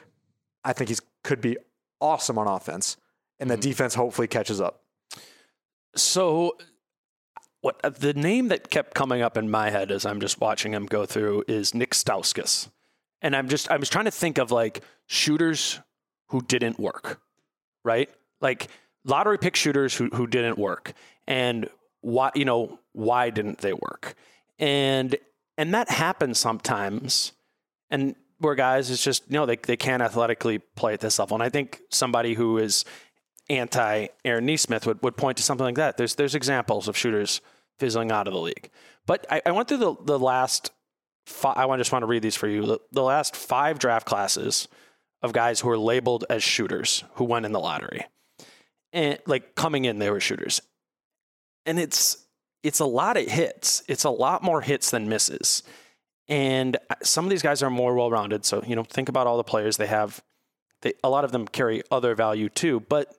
I 0.64 0.72
think 0.72 0.88
he's 0.88 1.02
could 1.24 1.42
be 1.42 1.58
awesome 2.00 2.38
on 2.38 2.48
offense, 2.48 2.96
and 3.38 3.50
the 3.50 3.58
defense 3.58 3.94
hopefully 3.96 4.30
catches 4.30 4.62
up. 4.62 4.82
So, 5.94 6.58
what 7.60 7.82
uh, 7.84 7.90
the 7.90 8.14
name 8.14 8.48
that 8.48 8.70
kept 8.70 8.94
coming 8.94 9.22
up 9.22 9.38
in 9.38 9.52
my 9.52 9.72
head 9.72 9.92
as 9.92 10.06
I'm 10.06 10.22
just 10.22 10.40
watching 10.40 10.74
him 10.74 10.86
go 10.86 11.06
through 11.06 11.44
is 11.50 11.76
Nick 11.76 11.92
Stauskas, 11.92 12.70
and 13.22 13.36
I'm 13.36 13.50
just 13.50 13.70
I 13.70 13.76
was 13.76 13.90
trying 13.90 14.06
to 14.06 14.12
think 14.12 14.38
of 14.38 14.50
like 14.50 14.82
shooters 15.06 15.82
who 16.30 16.42
didn't 16.42 16.80
work, 16.80 17.20
right? 17.84 18.10
Like 18.40 18.70
lottery 19.04 19.38
pick 19.38 19.58
shooters 19.58 19.94
who 19.94 20.08
who 20.14 20.28
didn't 20.28 20.58
work, 20.58 20.94
and 21.28 21.70
why 22.00 22.32
you 22.36 22.46
know 22.46 22.80
why 22.94 23.32
didn't 23.32 23.58
they 23.58 23.74
work, 23.74 24.16
and 24.60 25.18
and 25.58 25.74
that 25.74 25.90
happens 25.90 26.40
sometimes, 26.40 27.34
and 27.90 28.16
where 28.40 28.56
guys 28.56 28.90
it's 28.90 29.04
just 29.04 29.24
you 29.28 29.34
know 29.34 29.46
they 29.46 29.56
they 29.56 29.78
can't 29.78 30.02
athletically 30.02 30.60
play 30.60 30.94
at 30.94 31.00
this 31.00 31.20
level, 31.20 31.36
and 31.36 31.44
I 31.44 31.50
think 31.50 31.82
somebody 31.90 32.34
who 32.34 32.58
is 32.58 32.86
anti 33.50 34.08
Aaron 34.26 34.46
Nesmith 34.46 34.86
would, 34.86 35.02
would 35.04 35.18
point 35.18 35.38
to 35.38 35.44
something 35.44 35.66
like 35.66 35.76
that. 35.76 35.98
There's 35.98 36.16
there's 36.16 36.36
examples 36.36 36.88
of 36.88 36.98
shooters 36.98 37.42
fizzling 37.80 38.12
out 38.12 38.28
of 38.28 38.34
the 38.34 38.40
league. 38.40 38.70
But 39.06 39.26
I, 39.30 39.42
I 39.46 39.52
went 39.52 39.68
through 39.68 39.78
the, 39.78 39.96
the 40.04 40.20
last 40.20 40.72
five, 41.26 41.58
I 41.58 41.78
just 41.78 41.92
want 41.92 42.04
to 42.04 42.08
read 42.08 42.22
these 42.22 42.36
for 42.36 42.48
you. 42.48 42.66
The, 42.66 42.80
the 42.92 43.04
last 43.04 43.36
five 43.36 43.80
draft 43.80 44.08
classes 44.08 44.68
of 45.22 45.34
guys 45.34 45.60
who 45.60 45.70
are 45.70 45.78
labeled 45.78 46.26
as 46.30 46.44
shooters 46.44 47.04
who 47.16 47.24
went 47.24 47.46
in 47.46 47.52
the 47.52 47.60
lottery. 47.60 48.06
And 48.94 49.20
like 49.26 49.56
coming 49.56 49.86
in, 49.86 50.00
they 50.00 50.10
were 50.10 50.20
shooters. 50.20 50.62
And 51.66 51.80
it's 51.80 52.18
it's 52.64 52.80
a 52.80 52.86
lot 52.86 53.18
of 53.18 53.28
hits. 53.28 53.84
It's 53.88 54.04
a 54.04 54.10
lot 54.10 54.44
more 54.44 54.62
hits 54.62 54.92
than 54.92 55.08
misses. 55.10 55.64
And 56.28 56.78
some 57.04 57.26
of 57.26 57.30
these 57.30 57.42
guys 57.42 57.64
are 57.64 57.70
more 57.70 57.96
well 57.96 58.12
rounded. 58.12 58.46
So, 58.46 58.64
you 58.66 58.76
know, 58.76 58.84
think 58.84 59.10
about 59.10 59.28
all 59.28 59.38
the 59.38 59.44
players 59.44 59.78
they 59.78 59.88
have. 59.88 60.22
They, 60.82 60.94
a 61.04 61.10
lot 61.10 61.24
of 61.24 61.32
them 61.32 61.48
carry 61.48 61.82
other 61.90 62.14
value 62.16 62.50
too. 62.50 62.82
But 62.82 63.16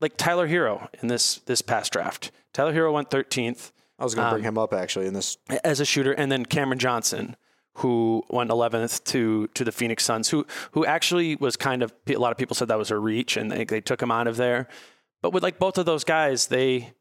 like 0.00 0.16
Tyler 0.16 0.48
Herro 0.48 0.88
in 1.02 1.08
this 1.08 1.36
this 1.46 1.62
past 1.62 1.92
draft. 1.92 2.30
Tyler 2.52 2.72
Herro 2.72 2.92
went 2.92 3.10
13th. 3.10 3.72
I 3.98 4.04
was 4.04 4.14
going 4.14 4.26
to 4.26 4.32
bring 4.32 4.44
um, 4.44 4.54
him 4.54 4.58
up 4.58 4.72
actually 4.72 5.06
in 5.06 5.14
this. 5.14 5.38
as 5.62 5.80
a 5.80 5.84
shooter, 5.84 6.12
and 6.12 6.30
then 6.30 6.44
Cameron 6.44 6.78
Johnson, 6.78 7.36
who 7.74 8.22
went 8.28 8.50
11th 8.50 9.04
to 9.04 9.48
to 9.48 9.64
the 9.64 9.72
Phoenix 9.72 10.04
Suns, 10.04 10.28
who 10.28 10.46
who 10.72 10.84
actually 10.84 11.36
was 11.36 11.56
kind 11.56 11.82
of 11.82 11.92
a 12.06 12.16
lot 12.16 12.32
of 12.32 12.38
people 12.38 12.54
said 12.54 12.68
that 12.68 12.78
was 12.78 12.90
a 12.90 12.98
reach, 12.98 13.36
and 13.36 13.50
they, 13.50 13.64
they 13.64 13.80
took 13.80 14.02
him 14.02 14.10
out 14.10 14.26
of 14.26 14.36
there. 14.36 14.68
But 15.22 15.32
with 15.32 15.42
like 15.42 15.58
both 15.58 15.78
of 15.78 15.86
those 15.86 16.04
guys, 16.04 16.48
they 16.48 16.92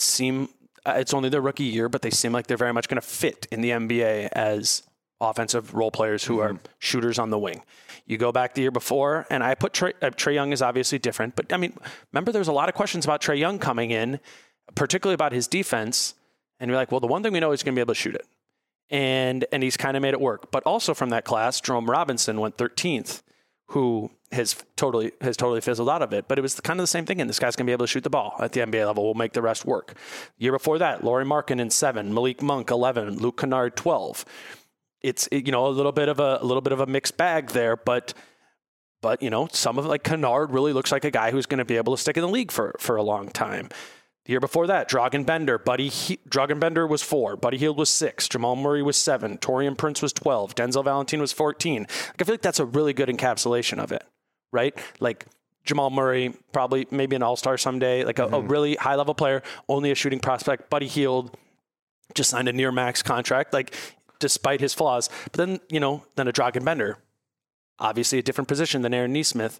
seem 0.00 0.48
uh, 0.86 0.94
it's 0.96 1.12
only 1.12 1.28
their 1.28 1.40
rookie 1.40 1.64
year, 1.64 1.88
but 1.88 2.02
they 2.02 2.10
seem 2.10 2.32
like 2.32 2.46
they're 2.46 2.56
very 2.56 2.72
much 2.72 2.88
going 2.88 3.00
to 3.00 3.06
fit 3.06 3.46
in 3.50 3.60
the 3.60 3.70
NBA 3.70 4.28
as 4.32 4.82
offensive 5.20 5.74
role 5.74 5.90
players 5.90 6.24
who 6.24 6.38
are 6.38 6.58
shooters 6.78 7.18
on 7.18 7.30
the 7.30 7.38
wing. 7.38 7.62
You 8.06 8.16
go 8.16 8.32
back 8.32 8.54
the 8.54 8.62
year 8.62 8.70
before, 8.70 9.26
and 9.30 9.42
I 9.42 9.54
put 9.54 9.72
Trey, 9.72 9.92
uh, 10.00 10.10
Trae 10.10 10.34
Young 10.34 10.52
is 10.52 10.62
obviously 10.62 10.98
different, 10.98 11.36
but 11.36 11.52
I 11.52 11.56
mean, 11.56 11.74
remember 12.12 12.32
there 12.32 12.38
was 12.38 12.48
a 12.48 12.52
lot 12.52 12.68
of 12.68 12.74
questions 12.74 13.04
about 13.04 13.20
Trae 13.20 13.38
Young 13.38 13.58
coming 13.58 13.90
in, 13.90 14.20
particularly 14.74 15.14
about 15.14 15.32
his 15.32 15.46
defense, 15.46 16.14
and 16.60 16.68
you're 16.68 16.78
like, 16.78 16.90
well, 16.90 17.00
the 17.00 17.06
one 17.06 17.22
thing 17.22 17.32
we 17.32 17.40
know 17.40 17.52
is 17.52 17.60
he's 17.60 17.64
going 17.64 17.74
to 17.74 17.78
be 17.78 17.82
able 17.82 17.94
to 17.94 18.00
shoot 18.00 18.14
it, 18.14 18.26
and 18.88 19.44
and 19.52 19.62
he's 19.62 19.76
kind 19.76 19.96
of 19.96 20.02
made 20.02 20.14
it 20.14 20.20
work. 20.20 20.50
But 20.50 20.62
also 20.62 20.94
from 20.94 21.10
that 21.10 21.24
class, 21.24 21.60
Jerome 21.60 21.90
Robinson 21.90 22.40
went 22.40 22.56
13th, 22.56 23.22
who 23.68 24.10
has 24.32 24.56
totally 24.76 25.12
has 25.20 25.36
totally 25.36 25.60
fizzled 25.60 25.88
out 25.88 26.02
of 26.02 26.12
it. 26.12 26.26
But 26.28 26.38
it 26.38 26.42
was 26.42 26.58
kind 26.60 26.78
of 26.80 26.82
the 26.82 26.88
same 26.88 27.06
thing. 27.06 27.20
And 27.20 27.28
this 27.28 27.38
guy's 27.38 27.56
gonna 27.56 27.66
be 27.66 27.72
able 27.72 27.84
to 27.84 27.90
shoot 27.90 28.04
the 28.04 28.10
ball 28.10 28.36
at 28.40 28.52
the 28.52 28.60
NBA 28.60 28.86
level. 28.86 29.04
We'll 29.04 29.14
make 29.14 29.32
the 29.32 29.42
rest 29.42 29.64
work. 29.64 29.94
Year 30.38 30.52
before 30.52 30.78
that, 30.78 31.04
Lauri 31.04 31.24
Markkanen 31.24 31.60
in 31.60 31.70
seven, 31.70 32.12
Malik 32.12 32.42
Monk 32.42 32.70
eleven, 32.70 33.18
Luke 33.18 33.38
Kennard 33.40 33.76
twelve. 33.76 34.24
It's 35.02 35.28
you 35.30 35.52
know 35.52 35.66
a 35.66 35.68
little 35.68 35.92
bit 35.92 36.08
of 36.08 36.18
a, 36.18 36.38
a 36.40 36.44
little 36.44 36.60
bit 36.60 36.72
of 36.72 36.80
a 36.80 36.86
mixed 36.86 37.16
bag 37.16 37.50
there, 37.50 37.76
but 37.76 38.14
but 39.00 39.22
you 39.22 39.30
know 39.30 39.48
some 39.52 39.78
of 39.78 39.86
like 39.86 40.02
Kennard 40.02 40.50
really 40.50 40.72
looks 40.72 40.90
like 40.90 41.04
a 41.04 41.10
guy 41.10 41.30
who's 41.30 41.46
going 41.46 41.58
to 41.58 41.64
be 41.64 41.76
able 41.76 41.94
to 41.94 42.00
stick 42.00 42.16
in 42.16 42.22
the 42.22 42.28
league 42.28 42.50
for 42.50 42.74
for 42.78 42.96
a 42.96 43.02
long 43.02 43.28
time. 43.28 43.68
The 44.28 44.32
year 44.32 44.40
before 44.40 44.66
that, 44.66 44.90
Dragan 44.90 45.24
Bender, 45.24 45.56
Buddy 45.56 45.88
he- 45.88 46.18
Dragan 46.28 46.60
Bender 46.60 46.86
was 46.86 47.02
four, 47.02 47.34
Buddy 47.34 47.56
Hield 47.56 47.78
was 47.78 47.88
six, 47.88 48.28
Jamal 48.28 48.56
Murray 48.56 48.82
was 48.82 48.98
seven, 48.98 49.38
Taurean 49.38 49.74
Prince 49.74 50.02
was 50.02 50.12
twelve, 50.12 50.54
Denzel 50.54 50.84
Valentine 50.84 51.22
was 51.22 51.32
fourteen. 51.32 51.86
Like 52.08 52.20
I 52.20 52.24
feel 52.24 52.34
like 52.34 52.42
that's 52.42 52.60
a 52.60 52.66
really 52.66 52.92
good 52.92 53.08
encapsulation 53.08 53.78
of 53.78 53.90
it, 53.90 54.04
right? 54.52 54.76
Like 55.00 55.24
Jamal 55.64 55.88
Murray, 55.88 56.34
probably 56.52 56.86
maybe 56.90 57.16
an 57.16 57.22
All 57.22 57.36
Star 57.36 57.56
someday, 57.56 58.04
like 58.04 58.18
a, 58.18 58.24
a 58.24 58.28
mm-hmm. 58.32 58.48
really 58.48 58.74
high 58.74 58.96
level 58.96 59.14
player, 59.14 59.42
only 59.66 59.90
a 59.90 59.94
shooting 59.94 60.20
prospect. 60.20 60.68
Buddy 60.68 60.88
Hield 60.88 61.34
just 62.12 62.28
signed 62.28 62.48
a 62.48 62.52
near 62.52 62.70
max 62.70 63.02
contract, 63.02 63.54
like 63.54 63.74
despite 64.18 64.60
his 64.60 64.74
flaws. 64.74 65.08
But 65.24 65.38
then 65.38 65.60
you 65.70 65.80
know, 65.80 66.04
then 66.16 66.28
a 66.28 66.34
Dragan 66.34 66.66
Bender, 66.66 66.98
obviously 67.78 68.18
a 68.18 68.22
different 68.22 68.48
position 68.48 68.82
than 68.82 68.92
Aaron 68.92 69.14
Nesmith, 69.14 69.58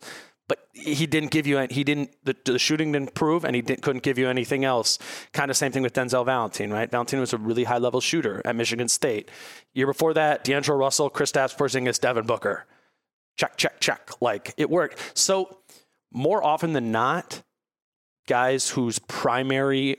but 0.48 0.66
he 0.72 1.06
didn't 1.06 1.30
give 1.30 1.46
you 1.46 1.58
he 1.70 1.84
didn't 1.84 2.10
the, 2.24 2.34
the 2.44 2.58
shooting 2.58 2.92
didn't 2.92 3.14
prove 3.14 3.44
and 3.44 3.54
he 3.54 3.62
couldn't 3.62 4.02
give 4.02 4.18
you 4.18 4.28
anything 4.28 4.64
else. 4.64 4.98
Kind 5.32 5.50
of 5.50 5.56
same 5.56 5.72
thing 5.72 5.82
with 5.82 5.92
Denzel 5.92 6.24
Valentine, 6.24 6.70
right? 6.70 6.90
Valentine 6.90 7.20
was 7.20 7.32
a 7.32 7.38
really 7.38 7.64
high 7.64 7.78
level 7.78 8.00
shooter 8.00 8.40
at 8.44 8.56
Michigan 8.56 8.88
State. 8.88 9.30
Year 9.74 9.86
before 9.86 10.14
that, 10.14 10.44
D'Angelo 10.44 10.78
Russell, 10.78 11.10
Kristaps 11.10 11.56
Porzingis, 11.56 12.00
Devin 12.00 12.26
Booker. 12.26 12.66
Check, 13.36 13.56
check, 13.56 13.78
check. 13.78 14.10
Like 14.20 14.54
it 14.56 14.70
worked. 14.70 15.16
So 15.16 15.58
more 16.12 16.42
often 16.42 16.72
than 16.72 16.90
not, 16.90 17.42
guys 18.26 18.70
whose 18.70 18.98
primary 18.98 19.98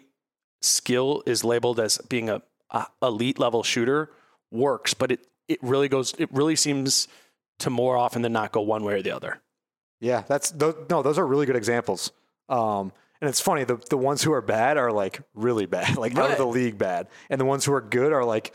skill 0.62 1.24
is 1.26 1.44
labeled 1.44 1.80
as 1.80 2.00
being 2.10 2.30
a, 2.30 2.42
a 2.72 2.88
elite 3.02 3.40
level 3.40 3.64
shooter 3.64 4.10
works, 4.52 4.94
but 4.94 5.12
it 5.12 5.26
it 5.48 5.60
really 5.62 5.90
goes. 5.90 6.14
It 6.18 6.30
really 6.32 6.56
seems 6.56 7.08
to 7.60 7.70
more 7.70 7.98
often 7.98 8.22
than 8.22 8.32
not 8.34 8.52
go 8.52 8.62
one 8.62 8.84
way 8.84 8.94
or 8.94 9.02
the 9.02 9.12
other. 9.12 9.42
Yeah, 10.00 10.24
that's 10.28 10.52
those, 10.52 10.76
no, 10.90 11.02
those 11.02 11.18
are 11.18 11.26
really 11.28 11.46
good 11.46 11.56
examples. 11.56 12.12
Um, 12.48 12.92
and 13.22 13.28
it's 13.30 13.42
funny 13.42 13.64
the 13.66 13.76
the 13.90 13.98
ones 13.98 14.24
who 14.24 14.32
are 14.34 14.42
bad 14.42 14.78
are 14.78 14.92
like 14.92 15.22
really 15.34 15.66
bad, 15.66 15.98
like 15.98 16.18
out 16.18 16.32
of 16.32 16.38
the 16.38 16.46
league 16.46 16.78
bad, 16.78 17.08
and 17.30 17.40
the 17.40 17.46
ones 17.46 17.66
who 17.66 17.74
are 17.74 17.82
good 17.82 18.14
are 18.14 18.24
like, 18.24 18.54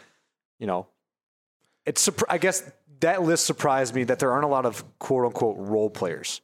you 0.59 0.67
know, 0.67 0.87
it's 1.87 2.09
I 2.29 2.39
guess 2.39 2.71
that 3.01 3.23
list 3.23 3.45
surprised 3.45 3.95
me 3.95 4.05
that 4.05 4.19
there 4.19 4.33
aren't 4.33 4.45
a 4.45 4.49
lot 4.49 4.65
of 4.67 4.85
quote 4.99 5.27
unquote 5.27 5.57
role 5.59 5.91
players 5.91 6.41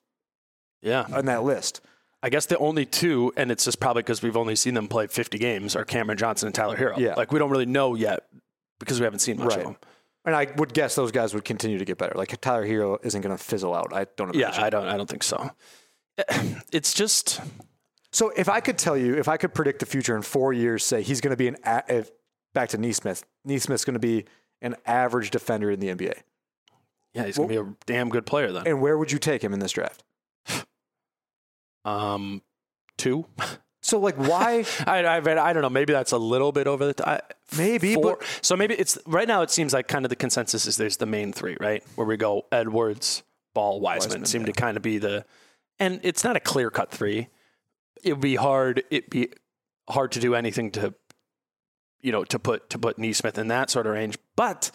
Yeah. 0.82 1.06
on 1.12 1.24
that 1.26 1.42
list. 1.44 1.80
I 2.22 2.28
guess 2.28 2.44
the 2.44 2.58
only 2.58 2.84
two, 2.84 3.32
and 3.38 3.50
it's 3.50 3.64
just 3.64 3.80
probably 3.80 4.02
because 4.02 4.20
we've 4.20 4.36
only 4.36 4.54
seen 4.54 4.74
them 4.74 4.88
play 4.88 5.06
50 5.06 5.38
games, 5.38 5.74
are 5.74 5.86
Cameron 5.86 6.18
Johnson 6.18 6.48
and 6.48 6.54
Tyler 6.54 6.76
Herro. 6.76 6.98
Yeah. 6.98 7.14
Like 7.14 7.32
we 7.32 7.38
don't 7.38 7.48
really 7.50 7.64
know 7.64 7.94
yet 7.94 8.24
because 8.78 9.00
we 9.00 9.04
haven't 9.04 9.20
seen 9.20 9.38
much 9.38 9.48
Right. 9.48 9.58
of 9.60 9.64
them. 9.64 9.76
And 10.30 10.36
I 10.36 10.46
would 10.58 10.72
guess 10.72 10.94
those 10.94 11.10
guys 11.10 11.34
would 11.34 11.44
continue 11.44 11.76
to 11.76 11.84
get 11.84 11.98
better. 11.98 12.12
Like 12.14 12.40
Tyler 12.40 12.64
Herro 12.64 13.04
isn't 13.04 13.20
going 13.20 13.36
to 13.36 13.42
fizzle 13.42 13.74
out. 13.74 13.92
I 13.92 14.06
don't 14.16 14.32
Yeah. 14.32 14.52
I 14.56 14.70
don't. 14.70 14.86
I 14.86 14.96
don't 14.96 15.08
think 15.10 15.24
so. 15.24 15.50
It's 16.72 16.94
just 16.94 17.40
So 18.12 18.30
if 18.36 18.48
I 18.48 18.60
could 18.60 18.78
tell 18.78 18.96
you, 18.96 19.16
if 19.16 19.26
I 19.26 19.36
could 19.36 19.52
predict 19.54 19.80
the 19.80 19.86
future 19.86 20.14
in 20.14 20.22
four 20.22 20.52
years, 20.52 20.84
say 20.84 21.02
he's 21.02 21.20
going 21.20 21.32
to 21.32 21.36
be 21.36 21.48
an 21.48 21.56
if, 21.88 22.12
back 22.54 22.68
to 22.68 22.78
Nesmith. 22.78 23.24
Nesmith's 23.44 23.84
going 23.84 23.94
to 23.94 23.98
be 23.98 24.26
an 24.62 24.76
average 24.86 25.32
defender 25.32 25.68
in 25.72 25.80
the 25.80 25.88
NBA. 25.88 26.14
yeah, 27.12 27.24
he's 27.24 27.36
gonna 27.36 27.48
be 27.48 27.56
a 27.56 27.66
damn 27.86 28.08
good 28.08 28.24
player 28.24 28.52
then. 28.52 28.68
And 28.68 28.80
where 28.80 28.96
would 28.96 29.10
you 29.10 29.18
take 29.18 29.42
him 29.42 29.52
in 29.52 29.58
this 29.58 29.72
draft? 29.72 30.04
Um, 31.84 32.42
two. 32.98 33.26
So 33.90 33.98
like, 33.98 34.14
why? 34.14 34.64
I, 34.86 35.04
I 35.04 35.16
I 35.16 35.52
don't 35.52 35.62
know. 35.62 35.68
Maybe 35.68 35.92
that's 35.92 36.12
a 36.12 36.18
little 36.18 36.52
bit 36.52 36.68
over 36.68 36.86
the 36.86 36.94
top. 36.94 37.34
Maybe, 37.58 37.94
Four. 37.94 38.18
but- 38.18 38.26
so 38.40 38.56
maybe 38.56 38.74
it's 38.74 38.96
right 39.04 39.26
now. 39.26 39.42
It 39.42 39.50
seems 39.50 39.72
like 39.72 39.88
kind 39.88 40.04
of 40.04 40.10
the 40.10 40.16
consensus 40.16 40.66
is 40.66 40.76
there's 40.76 40.96
the 40.96 41.06
main 41.06 41.32
three, 41.32 41.56
right? 41.60 41.82
Where 41.96 42.06
we 42.06 42.16
go 42.16 42.46
Edwards, 42.52 43.24
Ball, 43.52 43.80
Wiseman, 43.80 44.10
Wiseman, 44.10 44.26
seem 44.26 44.42
yeah. 44.42 44.46
to 44.46 44.52
kind 44.52 44.76
of 44.76 44.82
be 44.84 44.98
the, 44.98 45.24
and 45.80 45.98
it's 46.04 46.22
not 46.22 46.36
a 46.36 46.40
clear 46.40 46.70
cut 46.70 46.92
three. 46.92 47.28
It 48.04 48.12
would 48.12 48.20
be 48.20 48.36
hard. 48.36 48.84
It'd 48.90 49.10
be 49.10 49.30
hard 49.88 50.12
to 50.12 50.20
do 50.20 50.36
anything 50.36 50.70
to, 50.72 50.94
you 52.00 52.12
know, 52.12 52.22
to 52.24 52.38
put 52.38 52.70
to 52.70 52.78
put 52.78 52.96
Nesmith 52.96 53.38
in 53.38 53.48
that 53.48 53.70
sort 53.70 53.88
of 53.88 53.92
range. 53.92 54.16
But 54.36 54.70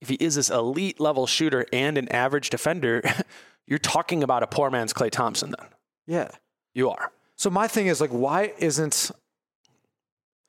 if 0.00 0.08
he 0.08 0.14
is 0.14 0.36
this 0.36 0.48
elite 0.48 1.00
level 1.00 1.26
shooter 1.26 1.66
and 1.70 1.98
an 1.98 2.08
average 2.08 2.48
defender, 2.48 3.02
you're 3.66 3.78
talking 3.78 4.22
about 4.22 4.42
a 4.42 4.46
poor 4.46 4.70
man's 4.70 4.94
Klay 4.94 5.10
Thompson. 5.10 5.50
Then 5.50 5.68
yeah. 6.06 6.30
you 6.72 6.88
are. 6.88 7.12
So 7.38 7.50
my 7.50 7.68
thing 7.68 7.86
is 7.86 8.00
like, 8.00 8.10
why 8.10 8.52
isn't? 8.58 9.10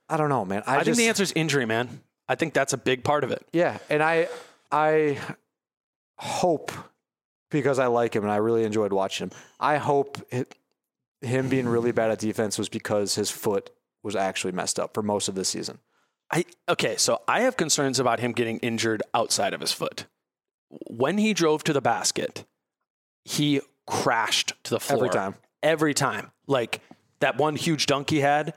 I 0.09 0.17
don't 0.17 0.29
know, 0.29 0.43
man. 0.43 0.63
I, 0.65 0.77
I, 0.77 0.83
think 0.83 0.97
the 0.97 1.07
answer 1.07 1.21
is 1.21 1.31
injury, 1.33 1.65
man. 1.65 2.01
I 2.27 2.33
think 2.33 2.53
that's 2.53 2.73
a 2.73 2.77
big 2.77 3.03
part 3.03 3.23
of 3.23 3.31
it. 3.31 3.45
Yeah, 3.53 3.77
and 3.89 4.01
I 4.01 4.27
I 4.71 5.19
hope 6.17 6.71
because 7.51 7.77
I 7.79 7.87
like 7.87 8.15
him 8.15 8.23
and 8.23 8.31
I 8.31 8.37
really 8.37 8.63
enjoyed 8.63 8.91
watching 8.91 9.27
him. 9.27 9.31
I 9.59 9.77
hope 9.77 10.17
it, 10.31 10.55
him 11.21 11.47
being 11.47 11.67
really 11.67 11.91
bad 11.91 12.09
at 12.09 12.19
defense 12.19 12.57
was 12.57 12.69
because 12.69 13.15
his 13.15 13.29
foot 13.29 13.69
was 14.01 14.15
actually 14.15 14.51
messed 14.51 14.79
up 14.79 14.93
for 14.93 15.03
most 15.03 15.27
of 15.27 15.35
the 15.35 15.45
season. 15.45 15.77
I 16.31 16.45
okay, 16.67 16.95
so 16.97 17.21
I 17.27 17.41
have 17.41 17.55
concerns 17.55 17.99
about 17.99 18.19
him 18.19 18.31
getting 18.31 18.57
injured 18.59 19.03
outside 19.13 19.53
of 19.53 19.61
his 19.61 19.71
foot. 19.71 20.05
When 20.69 21.19
he 21.19 21.33
drove 21.33 21.63
to 21.65 21.73
the 21.73 21.81
basket, 21.81 22.45
he 23.25 23.61
crashed 23.85 24.53
to 24.63 24.71
the 24.71 24.79
floor 24.79 25.05
Every 25.05 25.09
time. 25.09 25.35
Every 25.61 25.93
time, 25.93 26.31
like 26.47 26.81
that 27.19 27.37
one 27.37 27.55
huge 27.55 27.85
dunk 27.85 28.09
he 28.09 28.19
had, 28.21 28.53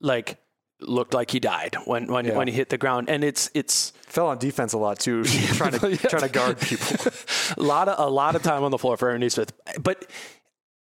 like 0.00 0.38
looked 0.80 1.14
like 1.14 1.30
he 1.30 1.38
died 1.40 1.76
when 1.84 2.06
when 2.12 2.24
Yeah. 2.26 2.36
when 2.36 2.48
he 2.48 2.54
hit 2.54 2.68
the 2.68 2.78
ground. 2.78 3.08
And 3.08 3.22
it's 3.24 3.50
it's 3.54 3.92
Fell 4.06 4.26
on 4.26 4.38
defense 4.38 4.72
a 4.72 4.78
lot 4.78 4.98
too, 4.98 5.24
trying 5.54 5.72
to 5.78 5.90
Yeah. 5.90 5.96
trying 5.96 6.22
to 6.22 6.28
guard 6.28 6.60
people. 6.60 7.12
a 7.56 7.62
lot 7.62 7.88
of 7.88 7.98
a 7.98 8.10
lot 8.10 8.34
of 8.36 8.42
time 8.42 8.62
on 8.64 8.70
the 8.70 8.78
floor 8.78 8.96
for 8.96 9.08
Aaron 9.08 9.20
Nesmith. 9.20 9.52
But 9.80 10.10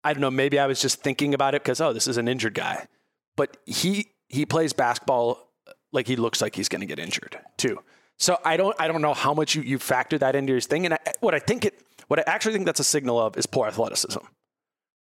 I 0.04 0.14
don't 0.14 0.22
know, 0.22 0.32
maybe 0.32 0.60
I 0.60 0.68
was 0.68 0.80
just 0.80 1.02
thinking 1.02 1.34
about 1.34 1.56
it 1.56 1.64
because 1.64 1.82
oh, 1.82 1.94
this 1.94 2.08
is 2.08 2.18
an 2.18 2.28
injured 2.28 2.54
guy, 2.54 2.88
but 3.36 3.58
he 3.66 4.08
he 4.28 4.46
plays 4.46 4.74
basketball 4.74 5.50
like 5.92 6.06
he 6.08 6.16
looks 6.18 6.42
like 6.42 6.56
he's 6.56 6.70
going 6.70 6.82
to 6.82 6.86
get 6.86 7.00
injured 7.00 7.40
too. 7.58 7.80
So 8.20 8.38
I 8.46 8.58
don't 8.58 8.76
I 8.80 8.88
don't 8.88 9.02
know 9.02 9.14
how 9.14 9.34
much 9.34 9.56
you 9.56 9.62
you 9.64 9.80
factor 9.80 10.18
that 10.20 10.36
into 10.36 10.54
his 10.54 10.66
thing, 10.68 10.86
and 10.86 10.94
I, 10.94 11.00
what 11.20 11.34
I 11.34 11.40
think 11.40 11.66
it 11.66 11.80
what 12.08 12.20
I 12.20 12.24
actually 12.28 12.54
think 12.54 12.66
that's 12.66 12.80
a 12.80 12.84
signal 12.86 13.20
of 13.20 13.38
is 13.38 13.46
poor 13.46 13.68
athleticism, 13.68 14.20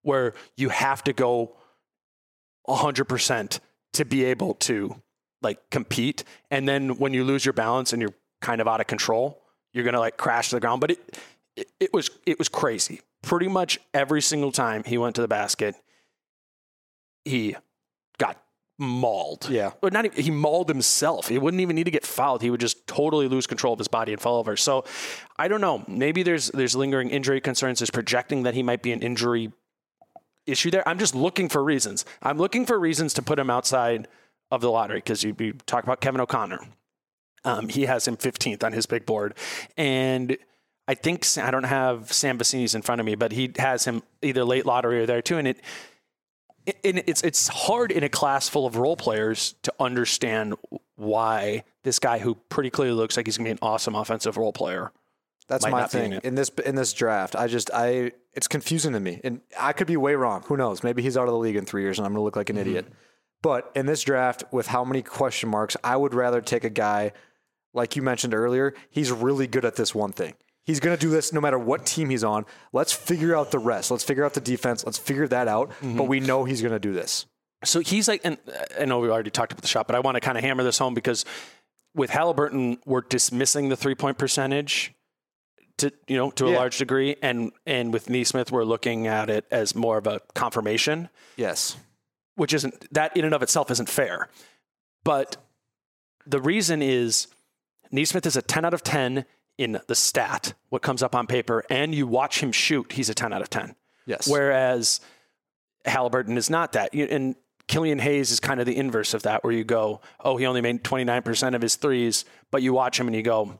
where 0.07 0.33
you 0.55 0.69
have 0.69 1.03
to 1.03 1.13
go 1.13 1.55
hundred 2.67 3.05
percent 3.05 3.59
to 3.93 4.05
be 4.05 4.25
able 4.25 4.53
to 4.55 5.01
like 5.41 5.69
compete, 5.69 6.23
and 6.49 6.67
then 6.67 6.97
when 6.97 7.13
you 7.13 7.23
lose 7.23 7.45
your 7.45 7.53
balance 7.53 7.93
and 7.93 8.01
you're 8.01 8.15
kind 8.41 8.61
of 8.61 8.67
out 8.67 8.81
of 8.81 8.87
control, 8.87 9.43
you're 9.73 9.83
gonna 9.83 9.99
like 9.99 10.17
crash 10.17 10.49
to 10.49 10.55
the 10.55 10.59
ground. 10.59 10.81
But 10.81 10.91
it, 10.91 11.17
it, 11.55 11.67
it 11.79 11.93
was 11.93 12.09
it 12.25 12.39
was 12.39 12.49
crazy. 12.49 13.01
Pretty 13.21 13.47
much 13.47 13.79
every 13.93 14.21
single 14.21 14.51
time 14.51 14.83
he 14.83 14.97
went 14.97 15.15
to 15.15 15.21
the 15.21 15.27
basket, 15.27 15.75
he 17.25 17.55
got 18.17 18.41
mauled. 18.79 19.49
Yeah. 19.49 19.71
But 19.81 19.91
not 19.91 20.05
even, 20.05 20.23
he 20.23 20.31
mauled 20.31 20.69
himself. 20.69 21.27
He 21.27 21.37
wouldn't 21.37 21.61
even 21.61 21.75
need 21.75 21.85
to 21.85 21.91
get 21.91 22.05
fouled. 22.05 22.41
He 22.41 22.49
would 22.49 22.59
just 22.59 22.87
totally 22.87 23.27
lose 23.27 23.47
control 23.47 23.73
of 23.73 23.79
his 23.79 23.87
body 23.87 24.13
and 24.13 24.21
fall 24.21 24.39
over. 24.39 24.55
So 24.55 24.85
I 25.37 25.47
don't 25.47 25.61
know. 25.61 25.83
Maybe 25.87 26.23
there's 26.23 26.47
there's 26.49 26.75
lingering 26.75 27.09
injury 27.09 27.41
concerns. 27.41 27.79
There's 27.79 27.91
projecting 27.91 28.43
that 28.43 28.53
he 28.53 28.63
might 28.63 28.81
be 28.81 28.91
an 28.91 29.01
injury 29.01 29.51
issue 30.47 30.71
there. 30.71 30.87
I'm 30.87 30.99
just 30.99 31.13
looking 31.13 31.49
for 31.49 31.63
reasons. 31.63 32.05
I'm 32.23 32.37
looking 32.37 32.65
for 32.65 32.79
reasons 32.79 33.13
to 33.15 33.21
put 33.21 33.37
him 33.37 33.49
outside 33.49 34.07
of 34.49 34.61
the 34.61 34.71
lottery 34.71 34.99
because 34.99 35.23
you, 35.23 35.35
you 35.37 35.53
talk 35.65 35.83
about 35.83 36.01
Kevin 36.01 36.21
O'Connor. 36.21 36.59
Um, 37.43 37.69
he 37.69 37.83
has 37.83 38.07
him 38.07 38.17
15th 38.17 38.63
on 38.63 38.73
his 38.73 38.85
big 38.85 39.05
board. 39.05 39.35
And 39.77 40.37
I 40.87 40.95
think 40.95 41.25
I 41.37 41.51
don't 41.51 41.63
have 41.63 42.11
Sam 42.11 42.37
Vecenie's 42.37 42.75
in 42.75 42.81
front 42.81 42.99
of 43.01 43.05
me, 43.05 43.15
but 43.15 43.31
he 43.31 43.51
has 43.57 43.85
him 43.85 44.03
either 44.21 44.43
late 44.43 44.65
lottery 44.65 45.01
or 45.01 45.05
there 45.05 45.21
too. 45.21 45.37
And 45.37 45.47
it, 45.47 45.61
it, 46.65 47.03
it's 47.07 47.23
it's 47.23 47.47
hard 47.47 47.91
in 47.91 48.03
a 48.03 48.09
class 48.09 48.49
full 48.49 48.65
of 48.65 48.75
role 48.77 48.97
players 48.97 49.55
to 49.63 49.73
understand 49.79 50.55
why 50.95 51.63
this 51.83 51.99
guy 51.99 52.19
who 52.19 52.35
pretty 52.49 52.69
clearly 52.69 52.95
looks 52.95 53.15
like 53.15 53.25
he's 53.25 53.37
gonna 53.37 53.47
be 53.47 53.51
an 53.51 53.59
awesome 53.61 53.95
offensive 53.95 54.37
role 54.37 54.53
player. 54.53 54.91
That's 55.47 55.63
might 55.63 55.71
my 55.71 55.79
not 55.81 55.91
be 55.91 55.99
in 55.99 56.11
thing 56.11 56.19
in 56.23 56.35
this 56.35 56.49
in 56.65 56.75
this 56.75 56.93
draft. 56.93 57.35
I 57.35 57.47
just 57.47 57.69
I 57.73 58.11
it's 58.33 58.47
confusing 58.47 58.93
to 58.93 58.99
me, 58.99 59.21
and 59.23 59.41
I 59.57 59.73
could 59.73 59.87
be 59.87 59.97
way 59.97 60.15
wrong. 60.15 60.43
Who 60.47 60.57
knows? 60.57 60.83
Maybe 60.83 61.01
he's 61.01 61.15
out 61.17 61.27
of 61.27 61.31
the 61.31 61.37
league 61.37 61.55
in 61.55 61.65
three 61.65 61.83
years, 61.83 61.97
and 61.99 62.05
I'm 62.05 62.11
going 62.11 62.19
to 62.19 62.23
look 62.23 62.35
like 62.35 62.49
an 62.49 62.57
Mm-hmm. 62.57 62.67
idiot. 62.69 62.87
But 63.41 63.71
in 63.75 63.85
this 63.85 64.01
draft, 64.01 64.43
with 64.51 64.67
how 64.67 64.83
many 64.83 65.01
question 65.03 65.49
marks, 65.49 65.77
I 65.83 65.95
would 65.95 66.13
rather 66.13 66.41
take 66.41 66.63
a 66.63 66.69
guy 66.69 67.11
like 67.73 67.95
you 67.95 68.01
mentioned 68.01 68.33
earlier. 68.33 68.73
He's 68.89 69.11
really 69.11 69.45
good 69.47 69.63
at 69.63 69.75
this 69.75 69.93
one 69.93 70.11
thing. 70.11 70.33
He's 70.65 70.79
going 70.81 70.97
to 70.97 70.99
do 70.99 71.09
this 71.09 71.31
no 71.31 71.39
matter 71.39 71.57
what 71.59 71.85
team 71.85 72.09
he's 72.09 72.23
on. 72.23 72.45
Let's 72.73 72.91
figure 72.91 73.35
out 73.37 73.51
the 73.51 73.59
rest. 73.59 73.89
Let's 73.91 74.03
figure 74.03 74.25
out 74.25 74.33
the 74.33 74.41
defense. 74.41 74.83
Let's 74.85 74.97
figure 74.97 75.27
that 75.27 75.47
out. 75.47 75.69
Mm-hmm. 75.69 75.97
But 75.97 76.05
we 76.05 76.19
know 76.19 76.43
he's 76.43 76.61
going 76.61 76.73
to 76.73 76.79
do 76.79 76.91
this. 76.91 77.25
So 77.63 77.79
he's 77.79 78.07
like, 78.07 78.21
and 78.25 78.37
I 78.77 78.85
know 78.85 78.99
we 78.99 79.09
already 79.09 79.29
talked 79.29 79.51
about 79.53 79.61
the 79.61 79.67
shot, 79.67 79.87
but 79.87 79.95
I 79.95 79.99
want 79.99 80.15
to 80.15 80.19
kind 80.19 80.37
of 80.37 80.43
hammer 80.43 80.63
this 80.63 80.77
home 80.77 80.93
because 80.93 81.23
with 81.95 82.09
Haliburton, 82.09 82.79
we're 82.85 83.01
dismissing 83.01 83.69
the 83.69 83.77
three 83.77 83.95
point 83.95 84.17
percentage 84.17 84.93
to 85.77 85.91
you 86.07 86.17
know 86.17 86.31
to 86.31 86.47
a 86.47 86.51
Yeah. 86.51 86.57
large 86.57 86.77
degree, 86.77 87.15
and 87.21 87.51
and 87.65 87.93
with 87.93 88.09
Nesmith, 88.09 88.51
we're 88.51 88.63
looking 88.63 89.07
at 89.07 89.29
it 89.29 89.45
as 89.51 89.75
more 89.75 89.97
of 89.97 90.07
a 90.07 90.21
confirmation. 90.33 91.09
Yes. 91.35 91.77
which 92.35 92.53
isn't 92.53 92.93
that 92.93 93.17
in 93.17 93.25
and 93.25 93.33
of 93.33 93.41
itself 93.41 93.71
isn't 93.71 93.89
fair. 93.89 94.29
But 95.03 95.37
the 96.27 96.39
reason 96.39 96.83
is 96.83 97.27
Nesmith 97.91 98.27
is 98.27 98.35
a 98.35 98.43
10 98.43 98.63
out 98.65 98.75
of 98.75 98.83
10 98.83 99.25
in 99.57 99.79
the 99.87 99.95
stat, 99.95 100.53
what 100.69 100.83
comes 100.83 101.01
up 101.01 101.15
on 101.15 101.25
paper, 101.25 101.63
and 101.69 101.95
you 101.95 102.05
watch 102.05 102.41
him 102.43 102.51
shoot, 102.51 102.91
he's 102.91 103.09
a 103.09 103.15
10 103.15 103.33
out 103.33 103.41
of 103.41 103.49
10. 103.49 103.75
Yes. 104.05 104.27
Whereas 104.27 104.99
Haliburton 105.85 106.37
is 106.37 106.49
not 106.49 106.73
that. 106.73 106.93
And 106.93 107.35
Killian 107.67 107.97
Hayes 107.99 108.29
is 108.31 108.39
kind 108.39 108.59
of 108.59 108.65
the 108.67 108.77
inverse 108.77 109.15
of 109.15 109.23
that, 109.23 109.43
where 109.43 109.51
you 109.53 109.63
go, 109.63 110.01
oh, 110.19 110.37
he 110.37 110.45
only 110.45 110.61
made 110.61 110.83
29% 110.83 111.55
of 111.55 111.61
his 111.63 111.75
threes, 111.75 112.23
but 112.51 112.61
you 112.61 112.71
watch 112.71 112.99
him 112.99 113.07
and 113.07 113.15
you 113.15 113.23
go, 113.23 113.59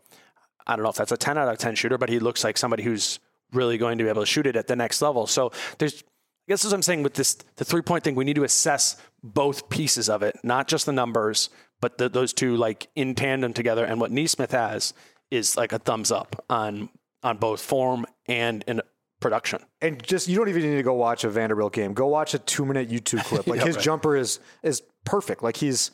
I 0.68 0.76
don't 0.76 0.84
know 0.84 0.90
if 0.90 0.96
that's 0.96 1.12
a 1.12 1.18
10 1.18 1.38
out 1.38 1.48
of 1.48 1.58
10 1.58 1.76
shooter, 1.76 1.98
but 1.98 2.10
he 2.10 2.20
looks 2.20 2.44
like 2.44 2.58
somebody 2.58 2.84
who's 2.84 3.20
really 3.54 3.78
going 3.78 3.98
to 3.98 4.04
be 4.04 4.10
able 4.10 4.22
to 4.22 4.26
shoot 4.28 4.46
it 4.46 4.56
at 4.56 4.68
the 4.68 4.76
next 4.76 5.02
level. 5.02 5.26
So 5.26 5.52
there's, 5.80 6.04
I 6.04 6.52
guess 6.52 6.64
what 6.64 6.74
I'm 6.74 6.82
saying 6.82 7.04
with 7.04 7.14
this, 7.16 7.36
the 7.56 7.66
three 7.66 7.82
point 7.82 8.04
thing, 8.04 8.14
we 8.16 8.26
need 8.26 8.36
to 8.36 8.44
assess 8.44 8.98
both 9.24 9.70
pieces 9.70 10.10
of 10.10 10.22
it, 10.22 10.38
not 10.44 10.68
just 10.68 10.86
the 10.86 10.92
numbers, 10.92 11.50
but 11.82 11.98
the, 11.98 12.10
those 12.10 12.34
two 12.34 12.58
like 12.58 12.90
in 12.96 13.16
tandem 13.16 13.54
together. 13.54 13.86
And 13.86 14.00
what 14.02 14.12
Nesmith 14.12 14.52
has 14.52 14.94
is 15.32 15.56
like 15.58 15.72
a 15.72 15.80
thumbs 15.80 16.12
up 16.12 16.44
on, 16.50 16.90
on 17.24 17.38
both 17.38 17.62
form 17.62 18.06
and 18.28 18.64
in 18.68 18.82
production. 19.20 19.60
and 19.82 20.02
just 20.04 20.28
you 20.28 20.38
don't 20.38 20.48
even 20.48 20.62
need 20.62 20.76
to 20.76 20.84
go 20.84 20.94
watch 20.94 21.24
a 21.24 21.30
Vanderbilt 21.30 21.74
game. 21.74 21.94
Go 21.94 22.08
watch 22.08 22.34
a 22.34 22.40
two 22.40 22.66
minute 22.66 22.90
YouTube 22.90 23.24
clip. 23.24 23.48
Like 23.48 23.60
Yeah, 23.60 23.66
his 23.66 23.76
right. 23.78 23.84
jumper 23.84 24.16
is 24.16 24.40
is 24.62 24.84
perfect. 25.06 25.42
Like 25.42 25.58
he's 25.58 25.90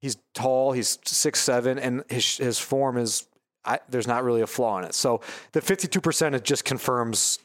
he's 0.00 0.16
tall. 0.34 0.72
He's 0.72 0.98
six 1.04 1.40
seven, 1.40 1.78
and 1.78 2.04
his 2.08 2.38
his 2.38 2.58
form 2.58 2.96
is. 2.96 3.27
I, 3.64 3.78
there's 3.88 4.06
not 4.06 4.24
really 4.24 4.40
a 4.40 4.46
flaw 4.46 4.78
in 4.78 4.84
it. 4.84 4.94
So 4.94 5.20
the 5.52 5.60
52 5.60 6.00
percent 6.00 6.34
it 6.34 6.44
just 6.44 6.64
confirms, 6.64 7.38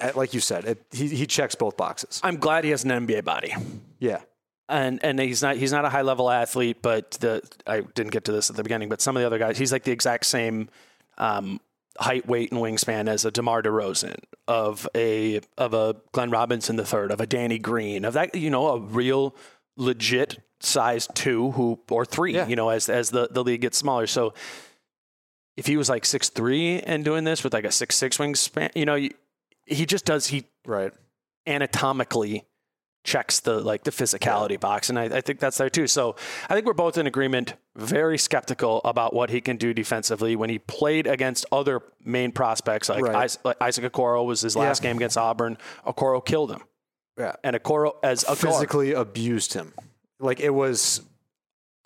uh, 0.00 0.12
like 0.14 0.34
you 0.34 0.40
said, 0.40 0.64
it, 0.64 0.84
he 0.92 1.08
he 1.08 1.26
checks 1.26 1.54
both 1.54 1.76
boxes. 1.76 2.20
I'm 2.22 2.36
glad 2.36 2.64
he 2.64 2.70
has 2.70 2.84
an 2.84 2.90
NBA 2.90 3.24
body. 3.24 3.54
Yeah, 3.98 4.20
and 4.68 5.02
and 5.02 5.18
he's 5.18 5.42
not 5.42 5.56
he's 5.56 5.72
not 5.72 5.84
a 5.84 5.88
high 5.88 6.02
level 6.02 6.30
athlete, 6.30 6.78
but 6.82 7.12
the 7.12 7.42
I 7.66 7.80
didn't 7.80 8.12
get 8.12 8.24
to 8.24 8.32
this 8.32 8.50
at 8.50 8.56
the 8.56 8.62
beginning, 8.62 8.88
but 8.88 9.00
some 9.00 9.16
of 9.16 9.20
the 9.20 9.26
other 9.26 9.38
guys, 9.38 9.58
he's 9.58 9.72
like 9.72 9.84
the 9.84 9.92
exact 9.92 10.26
same 10.26 10.68
um, 11.16 11.60
height, 11.98 12.28
weight, 12.28 12.52
and 12.52 12.60
wingspan 12.60 13.08
as 13.08 13.24
a 13.24 13.30
DeMar 13.32 13.62
DeRozan, 13.62 14.16
of 14.46 14.86
a 14.94 15.40
of 15.56 15.74
a 15.74 15.96
Glenn 16.12 16.30
Robinson 16.30 16.76
the 16.76 16.84
third, 16.86 17.10
of 17.10 17.20
a 17.20 17.26
Danny 17.26 17.58
Green, 17.58 18.04
of 18.04 18.14
that 18.14 18.34
you 18.36 18.50
know 18.50 18.68
a 18.68 18.78
real 18.80 19.34
legit 19.76 20.38
size 20.60 21.08
two 21.14 21.52
who 21.52 21.78
or 21.90 22.04
three, 22.04 22.34
Yeah. 22.34 22.46
you 22.46 22.54
know, 22.56 22.68
as 22.68 22.88
as 22.88 23.10
the 23.10 23.28
the 23.30 23.42
league 23.42 23.62
gets 23.62 23.78
smaller. 23.78 24.06
So 24.06 24.34
if 25.58 25.66
he 25.66 25.76
was 25.76 25.88
like 25.88 26.04
six 26.06 26.28
three 26.28 26.80
and 26.80 27.04
doing 27.04 27.24
this 27.24 27.42
with 27.44 27.52
like 27.52 27.64
a 27.64 27.72
six 27.72 27.96
six 27.96 28.16
wingspan, 28.18 28.70
you 28.74 28.86
know, 28.86 28.94
you- 28.94 29.14
he 29.66 29.84
just 29.84 30.04
does 30.06 30.28
he 30.28 30.44
right. 30.66 30.92
anatomically 31.46 32.44
checks 33.04 33.40
the 33.40 33.60
like 33.60 33.84
the 33.84 33.90
physicality 33.90 34.58
box 34.58 34.88
and 34.90 34.98
I, 34.98 35.04
I 35.04 35.20
think 35.20 35.38
that's 35.40 35.56
there 35.56 35.70
too 35.70 35.86
so 35.86 36.16
i 36.50 36.54
think 36.54 36.66
we're 36.66 36.74
both 36.74 36.98
in 36.98 37.06
agreement 37.06 37.54
very 37.76 38.18
skeptical 38.18 38.82
about 38.84 39.14
what 39.14 39.30
he 39.30 39.40
can 39.40 39.56
do 39.56 39.72
defensively 39.72 40.36
when 40.36 40.50
he 40.50 40.58
played 40.58 41.06
against 41.06 41.46
other 41.50 41.80
main 42.04 42.32
prospects 42.32 42.88
like, 42.90 43.02
Right. 43.02 43.24
Is- 43.24 43.38
like 43.44 43.56
isaac 43.62 43.90
okoro 43.90 44.26
was 44.26 44.40
his 44.42 44.56
last 44.56 44.82
Yeah. 44.82 44.90
game 44.90 44.96
against 44.96 45.16
auburn 45.16 45.56
okoro 45.86 46.22
killed 46.24 46.50
him 46.50 46.62
Yeah, 47.18 47.34
and 47.44 47.56
okoro 47.56 47.92
as 48.02 48.24
physically 48.24 48.92
abused 48.92 49.54
him. 49.54 49.72
Like 50.20 50.40
it 50.40 50.50
was, 50.50 51.00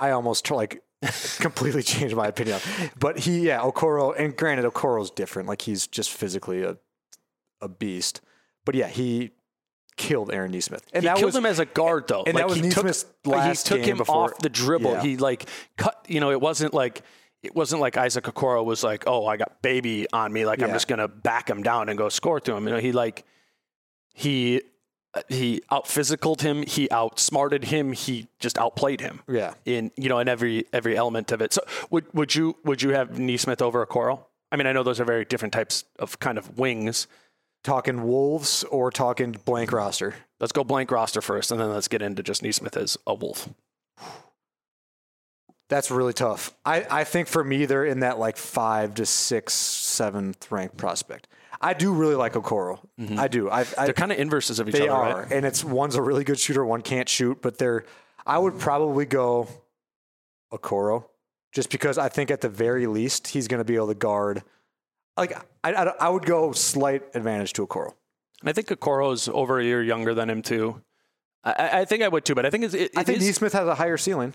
I 0.01 0.11
almost 0.11 0.51
like 0.51 0.83
completely 1.41 1.83
changed 1.83 2.15
my 2.15 2.29
opinion. 2.29 2.61
But 2.99 3.19
he, 3.21 3.41
yeah, 3.47 3.61
Okoro, 3.61 4.15
and 4.19 4.37
granted, 4.37 4.65
Okoro's 4.65 5.11
different. 5.11 5.49
Like 5.49 5.63
he's 5.63 5.87
just 5.87 6.11
physically 6.13 6.63
a 6.63 6.77
a 7.61 7.69
beast. 7.69 8.21
But 8.65 8.75
yeah, 8.75 8.89
he 8.89 9.31
killed 9.97 10.33
Aaron 10.33 10.51
Nesmith, 10.53 10.85
and 10.93 11.03
he 11.03 11.09
that 11.09 11.17
killed 11.17 11.27
was 11.29 11.37
him 11.37 11.47
as 11.47 11.59
a 11.59 11.65
guard 11.67 12.09
though 12.09 12.23
and 12.25 12.35
like 12.35 12.43
that 12.43 12.49
was 12.49 12.57
he 12.57 12.71
took, 12.71 12.85
Nesmith's 12.85 13.05
like, 13.25 13.37
last 13.39 13.69
he 13.69 13.77
took 13.77 13.87
him 13.87 13.99
before- 13.99 14.33
off 14.33 14.39
the 14.39 14.49
dribble 14.49 14.93
Yeah. 14.93 15.03
he 15.03 15.17
like 15.19 15.47
cut 15.77 16.05
you 16.09 16.19
know 16.19 16.31
it 16.31 16.41
wasn't 16.41 16.73
like 16.73 17.03
it 17.43 17.55
wasn't 17.55 17.81
like 17.83 17.97
Isaac 17.97 18.25
Okoro 18.25 18.65
was 18.65 18.85
like, 18.85 19.05
"Oh, 19.09 19.27
I 19.27 19.37
got 19.37 19.61
baby 19.63 20.07
on 20.13 20.33
me, 20.33 20.47
like 20.47 20.63
I'm 20.63 20.71
just 20.71 20.87
gonna 20.87 21.09
back 21.09 21.51
him 21.51 21.63
down 21.65 21.89
and 21.89 21.99
go 21.99 22.09
score 22.09 22.39
to 22.41 22.55
him." 22.55 22.65
You 22.69 22.75
know, 22.75 22.79
he 22.79 22.93
like 22.93 23.25
he 24.15 24.63
he 25.29 25.63
out 25.71 25.85
physicaled 25.85 26.41
him, 26.41 26.63
he 26.63 26.91
outsmarted 26.91 27.65
him, 27.65 27.93
he 27.93 28.29
just 28.39 28.59
outplayed 28.59 29.01
him 29.01 29.21
yeah. 29.29 29.55
in 29.65 29.91
you 29.97 30.09
know 30.09 30.19
in 30.19 30.29
every 30.29 30.67
every 30.73 30.97
element 30.97 31.33
of 31.33 31.43
it. 31.43 31.53
So 31.53 31.63
would 31.91 32.07
would 32.15 32.35
you 32.35 32.57
would 32.65 32.83
you 32.83 32.91
have 32.91 33.19
Nesmith 33.19 33.63
over 33.63 33.85
Okoro? 33.85 34.25
I 34.51 34.57
mean, 34.57 34.67
I 34.67 34.73
know 34.73 34.83
those 34.83 35.01
are 35.01 35.05
very 35.05 35.25
different 35.25 35.55
types 35.55 35.85
of 35.99 36.19
kind 36.19 36.39
of 36.39 36.59
wings. 36.59 37.07
Talking 37.65 38.03
Wolves 38.03 38.65
or 38.65 38.91
talking 38.91 39.37
blank 39.45 39.71
roster. 39.71 40.17
Let's 40.41 40.53
go 40.53 40.65
blank 40.65 40.91
roster 40.91 41.23
first, 41.23 41.53
and 41.53 41.61
then 41.61 41.71
let's 41.71 41.87
get 41.87 42.03
into 42.03 42.23
just 42.23 42.43
Nesmith 42.43 42.77
as 42.77 42.99
a 43.07 43.15
wolf. 43.15 43.49
That's 45.69 45.91
really 45.91 46.13
tough. 46.13 46.53
I, 46.67 46.85
I 46.91 47.05
think 47.05 47.29
for 47.29 47.43
me, 47.43 47.65
they're 47.65 47.87
in 47.87 48.01
that 48.01 48.19
like 48.19 48.37
five 48.37 48.95
to 48.97 49.07
six, 49.07 49.55
seventh 49.55 50.51
ranked 50.51 50.77
prospect. 50.77 51.29
I 51.61 51.75
do 51.75 51.93
really 51.93 52.15
like 52.15 52.33
Okoro. 52.33 52.81
Mm-hmm. 52.99 53.19
I 53.19 53.29
do. 53.29 53.49
I, 53.51 53.61
I, 53.79 53.85
They're 53.87 53.93
kind 53.95 54.11
of 54.13 54.19
inverses 54.19 54.59
of 54.59 54.69
each 54.69 54.75
They 54.75 54.89
other, 54.89 55.05
They 55.05 55.13
are, 55.13 55.23
right? 55.25 55.33
and 55.33 55.47
it's 55.47 55.63
one's 55.63 55.95
a 55.97 56.03
really 56.03 56.25
good 56.25 56.39
shooter, 56.39 56.65
one 56.65 56.83
can't 56.83 57.09
shoot. 57.09 57.41
But 57.43 57.59
they're, 57.59 57.85
I 58.27 58.39
would 58.39 58.59
probably 58.59 59.05
go 59.05 59.49
Okoro, 60.53 61.05
just 61.53 61.71
because 61.71 61.99
I 61.99 62.09
think 62.09 62.31
at 62.31 62.41
the 62.41 62.49
very 62.49 62.87
least 62.87 63.29
he's 63.29 63.49
going 63.49 63.59
to 63.61 63.65
be 63.65 63.77
able 63.77 63.89
to 63.89 63.95
guard. 63.95 64.43
Like 65.17 65.37
I, 65.63 65.73
I, 65.73 65.85
I 66.01 66.09
would 66.09 66.25
go 66.27 66.53
slight 66.53 67.03
advantage 67.15 67.53
to 67.55 67.67
Okoro. 67.67 67.93
And 68.41 68.49
I 68.49 68.53
think 68.53 68.69
Okoro's 68.69 69.29
over 69.29 69.61
a 69.61 69.65
year 69.65 69.83
younger 69.83 70.15
than 70.15 70.29
him 70.31 70.43
too. 70.43 70.83
I- 71.45 71.81
I, 71.81 71.85
think 71.85 72.03
I 72.03 72.09
would 72.09 72.25
too, 72.25 72.35
but 72.35 72.47
I 72.47 72.51
think 72.51 72.65
it's, 72.65 72.75
it, 72.75 72.93
I 72.97 73.03
think 73.03 73.19
is- 73.21 73.27
Nesmith 73.27 73.53
has 73.53 73.67
a 73.69 73.75
higher 73.75 73.97
ceiling. 73.97 74.35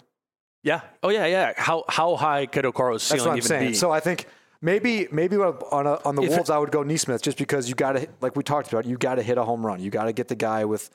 yeah. 0.63 0.81
Oh 1.03 1.09
yeah, 1.09 1.25
yeah. 1.25 1.53
How 1.55 1.83
how 1.87 2.15
high 2.15 2.45
could 2.45 2.65
Okoro's 2.65 3.07
That's 3.07 3.21
ceiling 3.21 3.25
what 3.27 3.31
I'm 3.31 3.37
even 3.37 3.47
saying. 3.47 3.67
be? 3.69 3.73
So 3.75 3.91
I 3.91 3.99
think 4.01 4.27
Maybe 4.61 5.07
maybe 5.11 5.35
on 5.37 5.85
a, 5.87 6.01
on 6.03 6.15
the 6.15 6.23
If 6.23 6.29
Wolves, 6.31 6.49
I 6.49 6.57
would 6.57 6.71
go 6.71 6.81
Nesmith 6.83 7.21
just 7.21 7.37
because 7.37 7.69
you 7.69 7.75
got 7.75 7.91
to 7.93 8.07
like 8.21 8.35
we 8.35 8.43
talked 8.43 8.71
about. 8.71 8.85
You 8.85 8.97
got 8.97 9.15
to 9.15 9.23
hit 9.23 9.37
a 9.37 9.43
home 9.43 9.65
run. 9.65 9.79
You 9.81 9.89
got 9.91 10.05
to 10.05 10.13
get 10.13 10.27
the 10.27 10.35
guy 10.35 10.65
with 10.65 10.89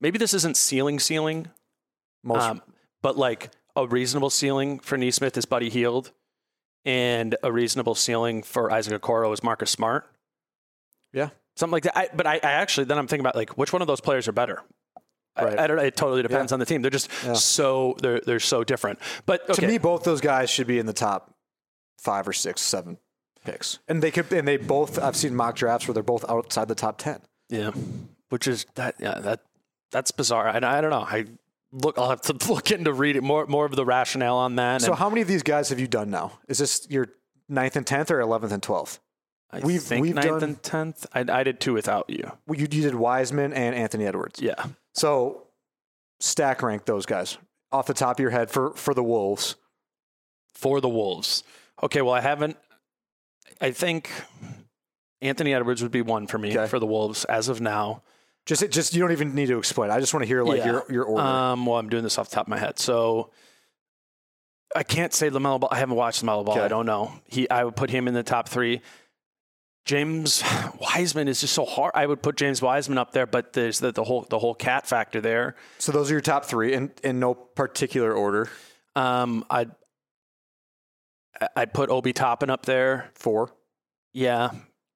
Maybe 0.00 0.16
this 0.18 0.32
isn't 0.32 0.56
ceiling 0.56 0.98
ceiling, 1.00 1.48
most. 2.22 2.40
um, 2.42 2.62
but 3.02 3.16
like 3.18 3.50
a 3.76 3.86
reasonable 3.86 4.30
ceiling 4.30 4.78
for 4.78 4.96
Nesmith 4.96 5.36
is 5.36 5.44
Buddy 5.44 5.68
Hield, 5.70 6.12
and 6.84 7.36
a 7.42 7.52
reasonable 7.52 7.94
ceiling 7.94 8.42
for 8.42 8.70
Isaac 8.70 9.02
Okoro 9.02 9.32
is 9.34 9.42
Marcus 9.42 9.70
Smart. 9.70 10.06
yeah, 11.12 11.30
something 11.56 11.72
like 11.72 11.82
that. 11.82 11.98
I, 11.98 12.08
but 12.14 12.26
I, 12.26 12.34
I 12.36 12.52
actually 12.52 12.84
then 12.84 12.96
I'm 12.96 13.06
thinking 13.06 13.22
about 13.24 13.36
like 13.36 13.58
which 13.58 13.72
one 13.72 13.82
of 13.82 13.88
those 13.88 14.00
players 14.00 14.28
are 14.28 14.32
better. 14.32 14.62
I- 15.36 15.44
Right. 15.44 15.58
I, 15.60 15.66
don't 15.68 15.76
know. 15.76 15.84
It 15.84 15.94
totally 15.96 16.22
depends 16.22 16.50
Yeah. 16.50 16.54
on 16.54 16.60
the 16.60 16.66
team. 16.66 16.82
They're 16.82 16.90
just 16.90 17.08
Yeah. 17.24 17.34
so 17.34 17.94
they're 18.00 18.20
they're 18.20 18.40
so 18.40 18.64
different. 18.64 18.98
But 19.26 19.42
okay. 19.50 19.62
to 19.62 19.66
me, 19.68 19.78
both 19.78 20.02
those 20.02 20.20
guys 20.20 20.50
should 20.50 20.66
be 20.66 20.78
in 20.80 20.86
the 20.86 20.92
top 20.92 21.32
five 21.98 22.26
or 22.28 22.32
six, 22.32 22.60
seven 22.60 22.98
picks, 23.44 23.78
and 23.88 24.02
they 24.02 24.10
could. 24.10 24.32
And 24.32 24.46
they 24.46 24.56
both. 24.56 24.98
I've 24.98 25.16
seen 25.16 25.34
mock 25.34 25.56
drafts 25.56 25.86
where 25.86 25.94
they're 25.94 26.02
both 26.02 26.24
outside 26.28 26.68
the 26.68 26.74
top 26.74 26.98
ten. 26.98 27.20
yeah, 27.48 27.70
which 28.30 28.46
is 28.48 28.66
that 28.74 28.94
yeah 28.98 29.18
that 29.20 29.40
that's 29.90 30.10
bizarre. 30.10 30.48
I, 30.48 30.56
I 30.56 30.80
don't 30.80 30.90
know. 30.90 31.06
I 31.08 31.26
look. 31.72 31.98
I'll 31.98 32.10
have 32.10 32.22
to 32.22 32.32
look 32.52 32.70
into 32.70 32.92
read 32.92 33.16
it 33.16 33.22
more 33.22 33.46
more 33.46 33.64
of 33.64 33.74
the 33.76 33.84
rationale 33.84 34.36
on 34.36 34.56
that. 34.56 34.82
So 34.82 34.92
and 34.92 34.98
how 34.98 35.08
many 35.08 35.20
of 35.22 35.28
these 35.28 35.42
guys 35.42 35.68
have 35.70 35.80
you 35.80 35.86
done 35.88 36.10
now? 36.10 36.38
Is 36.48 36.58
this 36.58 36.86
your 36.90 37.08
ninth 37.48 37.76
and 37.76 37.86
tenth 37.86 38.10
or 38.10 38.20
eleventh 38.20 38.52
and 38.52 38.62
twelfth? 38.62 39.00
I 39.50 39.60
we've- 39.60 39.78
think 39.78 40.02
we've 40.02 40.14
ninth 40.14 40.26
done- 40.26 40.42
and 40.42 40.62
tenth. 40.62 41.06
I, 41.14 41.20
I 41.28 41.42
did 41.42 41.58
two 41.58 41.72
without 41.72 42.10
you. 42.10 42.30
Well, 42.46 42.56
you, 42.58 42.68
you 42.70 42.82
did 42.82 42.94
Wiseman 42.94 43.54
and 43.54 43.74
Anthony 43.74 44.04
Edwards. 44.04 44.42
Yeah. 44.42 44.62
So 44.92 45.46
stack 46.20 46.62
rank 46.62 46.84
those 46.84 47.06
guys 47.06 47.38
off 47.72 47.86
the 47.86 47.94
top 47.94 48.16
of 48.18 48.20
your 48.20 48.30
head 48.30 48.50
for 48.50 48.72
for 48.74 48.92
the 48.92 49.02
Wolves. 49.02 49.56
for 50.54 50.80
the 50.82 50.88
Wolves. 50.88 51.44
Okay, 51.82 52.02
well, 52.02 52.14
I 52.14 52.20
haven't. 52.20 52.56
I 53.60 53.70
think 53.70 54.10
Anthony 55.20 55.54
Edwards 55.54 55.82
would 55.82 55.92
be 55.92 56.02
one 56.02 56.26
for 56.26 56.38
me 56.38 56.56
Okay. 56.56 56.68
for 56.68 56.78
the 56.78 56.86
Wolves 56.86 57.24
as 57.24 57.48
of 57.48 57.60
now. 57.60 58.02
Just 58.46 58.68
just 58.70 58.94
you 58.94 59.00
don't 59.00 59.12
even 59.12 59.34
need 59.34 59.46
to 59.48 59.58
explain. 59.58 59.90
I 59.90 60.00
just 60.00 60.14
want 60.14 60.22
to 60.22 60.26
hear 60.26 60.42
like 60.42 60.58
Yeah. 60.58 60.66
your 60.66 60.84
your 60.90 61.04
order. 61.04 61.22
Um, 61.26 61.66
well, 61.66 61.78
I'm 61.78 61.88
doing 61.88 62.02
this 62.02 62.18
off 62.18 62.30
the 62.30 62.34
top 62.36 62.46
of 62.46 62.48
my 62.50 62.58
head, 62.58 62.78
so 62.78 63.30
I 64.74 64.82
can't 64.82 65.12
say 65.12 65.28
LaMelo 65.30 65.60
Ball. 65.60 65.68
I 65.70 65.78
haven't 65.78 65.96
watched 65.96 66.22
LaMelo 66.24 66.44
Ball. 66.44 66.56
Okay. 66.56 66.64
I 66.64 66.68
don't 66.68 66.86
know. 66.86 67.12
He, 67.26 67.48
I 67.50 67.64
would 67.64 67.76
put 67.76 67.90
him 67.90 68.08
in 68.08 68.14
the 68.14 68.22
top 68.22 68.48
three. 68.48 68.80
James 69.84 70.42
Wiseman 70.80 71.28
is 71.28 71.40
just 71.40 71.54
so 71.54 71.64
hard. 71.64 71.92
I 71.94 72.06
would 72.06 72.22
put 72.22 72.36
James 72.36 72.60
Wiseman 72.62 72.98
up 72.98 73.12
there, 73.12 73.26
but 73.26 73.52
there's 73.54 73.80
the, 73.80 73.92
the 73.92 74.04
whole 74.04 74.26
the 74.28 74.38
whole 74.38 74.54
KAT 74.54 74.86
factor 74.86 75.20
there. 75.20 75.56
so 75.78 75.92
those 75.92 76.10
are 76.10 76.14
your 76.14 76.20
top 76.20 76.44
three 76.44 76.72
in 76.74 76.90
in 77.02 77.20
no 77.20 77.34
particular 77.34 78.12
order. 78.12 78.48
Um, 78.96 79.44
I'd 79.50 79.70
I'd 81.56 81.72
put 81.72 81.90
Obi 81.90 82.12
Toppin 82.12 82.50
up 82.50 82.66
there. 82.66 83.10
Four. 83.14 83.50
Yeah, 84.12 84.50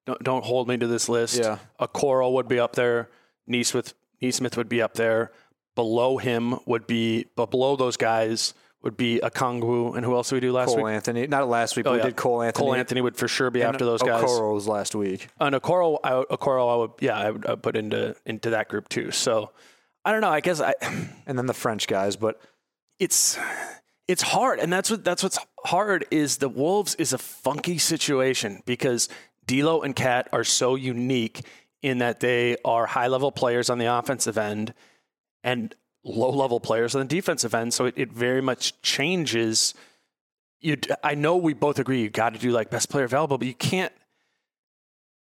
don't, 0.05 0.21
don't 0.23 0.43
hold 0.43 0.67
me 0.67 0.77
to 0.77 0.87
this 0.87 1.07
list. 1.07 1.37
Yeah. 1.37 1.59
Okoro 1.79 2.33
would 2.33 2.47
be 2.47 2.59
up 2.59 2.75
there. 2.75 3.09
Nesmith 3.47 3.93
Nesmith 4.21 4.57
would 4.57 4.69
be 4.69 4.81
up 4.81 4.93
there. 4.95 5.31
Below 5.75 6.17
him 6.17 6.59
would 6.65 6.85
be, 6.87 7.25
but 7.35 7.49
below 7.51 7.75
those 7.75 7.97
guys 7.97 8.53
would 8.83 8.97
be 8.97 9.19
Okongwu, 9.23 9.95
and 9.95 10.05
who 10.05 10.13
else 10.13 10.29
did 10.29 10.35
we 10.35 10.39
do 10.41 10.51
last 10.51 10.67
Cole 10.67 10.83
week? 10.83 10.93
Anthony. 10.93 11.25
Not 11.25 11.47
last 11.47 11.75
week, 11.77 11.85
but 11.85 11.91
Oh, 11.91 11.95
we 11.95 12.01
did 12.01 12.15
Cole 12.17 12.41
Anthony. 12.41 12.65
Cole 12.65 12.75
Anthony 12.75 13.01
would 13.01 13.15
for 13.15 13.27
sure 13.29 13.49
be 13.49 13.61
and 13.61 13.69
after 13.69 13.85
those 13.85 14.03
guys. 14.03 14.23
Okoro 14.23 14.53
was 14.53 14.67
last 14.67 14.93
week. 14.93 15.29
And 15.39 15.55
Okoro, 15.55 15.99
I, 16.03 16.11
Okoro, 16.11 16.73
I 16.73 16.75
would, 16.77 16.91
yeah, 16.99 17.17
I 17.17 17.31
would 17.31 17.45
uh, 17.45 17.55
put 17.55 17.77
into 17.77 18.15
into 18.25 18.49
that 18.51 18.67
group 18.67 18.89
too. 18.89 19.11
So 19.11 19.51
I 20.03 20.11
don't 20.11 20.21
know. 20.21 20.29
I 20.29 20.41
guess 20.41 20.59
I. 20.59 20.73
And 21.25 21.37
then 21.37 21.45
the 21.45 21.53
French 21.53 21.87
guys, 21.87 22.17
but 22.17 22.41
it's 22.99 23.39
it's 24.07 24.21
hard 24.21 24.59
and 24.59 24.71
that's 24.71 24.91
what 24.91 25.03
that's 25.03 25.23
what's 25.23 25.39
hard 25.65 26.05
is 26.11 26.37
the 26.37 26.49
wolves 26.49 26.95
is 26.95 27.13
a 27.13 27.17
funky 27.17 27.77
situation 27.77 28.61
because 28.65 29.07
D'Lo 29.45 29.81
and 29.81 29.95
KAT 29.95 30.29
are 30.31 30.43
so 30.43 30.75
unique 30.75 31.45
in 31.81 31.97
that 31.99 32.19
they 32.19 32.57
are 32.63 32.85
high 32.85 33.07
level 33.07 33.31
players 33.31 33.69
on 33.69 33.77
the 33.77 33.85
offensive 33.85 34.37
end 34.37 34.73
and 35.43 35.75
low 36.03 36.31
level 36.31 36.59
players 36.59 36.95
on 36.95 36.99
the 36.99 37.07
defensive 37.07 37.53
end 37.53 37.73
so 37.73 37.85
it, 37.85 37.93
it 37.97 38.11
very 38.11 38.41
much 38.41 38.81
changes. 38.81 39.73
You 40.59 40.77
I 41.03 41.15
know 41.15 41.37
we 41.37 41.53
both 41.53 41.79
agree 41.79 42.01
you 42.01 42.09
got 42.09 42.33
to 42.33 42.39
do 42.39 42.51
like 42.51 42.69
best 42.69 42.89
player 42.89 43.05
available 43.05 43.37
but 43.37 43.47
you 43.47 43.53
can't 43.53 43.93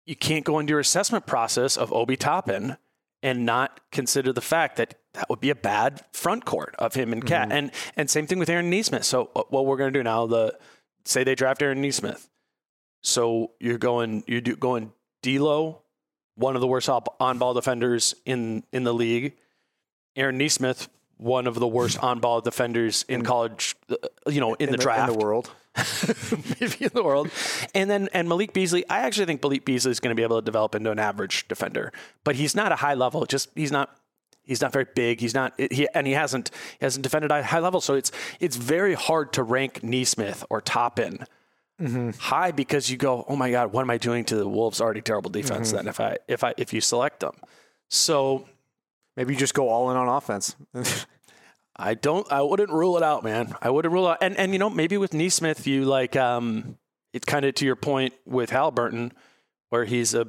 you 0.04 0.16
can't 0.16 0.44
go 0.44 0.58
into 0.58 0.70
your 0.70 0.80
assessment 0.80 1.26
process 1.26 1.76
of 1.76 1.92
Obi 1.92 2.16
Toppin 2.16 2.76
and 3.22 3.46
not 3.46 3.80
consider 3.90 4.32
the 4.32 4.42
fact 4.42 4.76
that 4.76 4.96
that 5.14 5.30
would 5.30 5.40
be 5.40 5.50
a 5.50 5.54
bad 5.54 6.04
front 6.12 6.44
court 6.44 6.74
of 6.78 6.94
him 6.94 7.12
and 7.12 7.24
KAT. 7.24 7.50
And 7.50 7.70
and 7.96 8.10
same 8.10 8.26
thing 8.26 8.38
with 8.38 8.48
Aaron 8.48 8.70
Nesmith. 8.70 9.04
So 9.04 9.30
uh, 9.34 9.42
what 9.48 9.66
we're 9.66 9.76
going 9.76 9.92
to 9.92 9.98
do 9.98 10.02
now, 10.02 10.26
the 10.26 10.58
say 11.04 11.24
they 11.24 11.34
draft 11.34 11.62
Aaron 11.62 11.80
Nesmith. 11.80 12.28
So 13.02 13.52
you're 13.60 13.78
going 13.78 14.24
you're 14.26 14.40
do, 14.40 14.56
going 14.56 14.92
D'Lo, 15.22 15.82
one 16.34 16.54
of 16.54 16.60
the 16.60 16.66
worst 16.66 16.88
on 16.88 17.38
ball 17.38 17.54
defenders 17.54 18.14
in 18.24 18.64
in 18.72 18.84
the 18.84 18.92
league. 18.92 19.34
Aaron 20.16 20.38
Nesmith, 20.38 20.88
one 21.16 21.46
of 21.46 21.54
the 21.56 21.66
worst 21.66 21.98
on 22.02 22.20
ball 22.20 22.40
defenders 22.40 23.04
in 23.08 23.22
college, 23.22 23.74
uh, 23.90 23.96
you 24.28 24.40
know, 24.40 24.54
in, 24.54 24.70
the, 24.70 24.76
draft 24.76 25.10
in 25.10 25.18
the 25.18 25.24
world. 25.24 25.50
maybe 26.60 26.84
in 26.84 26.90
the 26.94 27.02
world. 27.02 27.30
And 27.74 27.90
then 27.90 28.08
and 28.12 28.28
Malik 28.28 28.52
Beasley, 28.52 28.88
I 28.88 29.00
actually 29.00 29.26
think 29.26 29.42
Malik 29.42 29.64
Beasley 29.64 29.90
is 29.90 30.00
going 30.00 30.14
to 30.14 30.18
be 30.18 30.22
able 30.22 30.40
to 30.40 30.44
develop 30.44 30.74
into 30.74 30.90
an 30.90 30.98
average 30.98 31.46
defender, 31.46 31.92
but 32.24 32.36
he's 32.36 32.54
not 32.54 32.72
a 32.72 32.76
high 32.76 32.94
level. 32.94 33.26
Just 33.26 33.50
he's 33.54 33.72
not 33.72 33.96
he's 34.44 34.60
not 34.60 34.72
very 34.72 34.86
big. 34.94 35.20
He's 35.20 35.34
not 35.34 35.52
he 35.58 35.88
and 35.94 36.06
he 36.06 36.12
hasn't 36.12 36.50
he 36.78 36.84
hasn't 36.84 37.02
defended 37.02 37.32
at 37.32 37.44
high 37.44 37.58
level. 37.58 37.80
So 37.80 37.94
it's 37.94 38.12
it's 38.40 38.56
very 38.56 38.94
hard 38.94 39.32
to 39.34 39.42
rank 39.42 39.82
Nesmith 39.82 40.44
or 40.50 40.60
Toppin 40.60 41.26
high 42.18 42.52
because 42.52 42.90
you 42.90 42.96
go, 42.96 43.24
oh 43.28 43.36
my 43.36 43.50
god, 43.50 43.72
what 43.72 43.82
am 43.82 43.90
I 43.90 43.98
doing 43.98 44.24
to 44.26 44.36
the 44.36 44.48
Wolves' 44.48 44.80
already 44.80 45.00
terrible 45.00 45.30
defense? 45.30 45.72
Then 45.72 45.88
if 45.88 45.98
I 46.00 46.18
if 46.28 46.44
I 46.44 46.54
if 46.56 46.72
you 46.72 46.80
select 46.80 47.20
them, 47.20 47.34
so. 47.88 48.46
Maybe 49.16 49.32
you 49.32 49.38
just 49.38 49.54
go 49.54 49.68
all 49.68 49.92
in 49.92 49.96
on 49.96 50.08
offense. 50.08 50.56
I 51.76 51.94
don't. 51.94 52.30
I 52.30 52.42
wouldn't 52.42 52.70
rule 52.70 52.96
it 52.96 53.02
out, 53.02 53.24
man. 53.24 53.54
I 53.60 53.70
wouldn't 53.70 53.92
rule 53.92 54.06
out. 54.06 54.18
And 54.20 54.36
and 54.36 54.52
you 54.52 54.58
know 54.58 54.70
maybe 54.70 54.96
with 54.96 55.12
Nesmith, 55.12 55.66
you 55.66 55.84
like 55.84 56.14
um, 56.16 56.78
it's 57.12 57.24
kind 57.24 57.44
of 57.44 57.54
to 57.56 57.64
your 57.64 57.76
point 57.76 58.14
with 58.24 58.50
Haliburton, 58.50 59.12
where 59.70 59.84
he's 59.84 60.14
a 60.14 60.28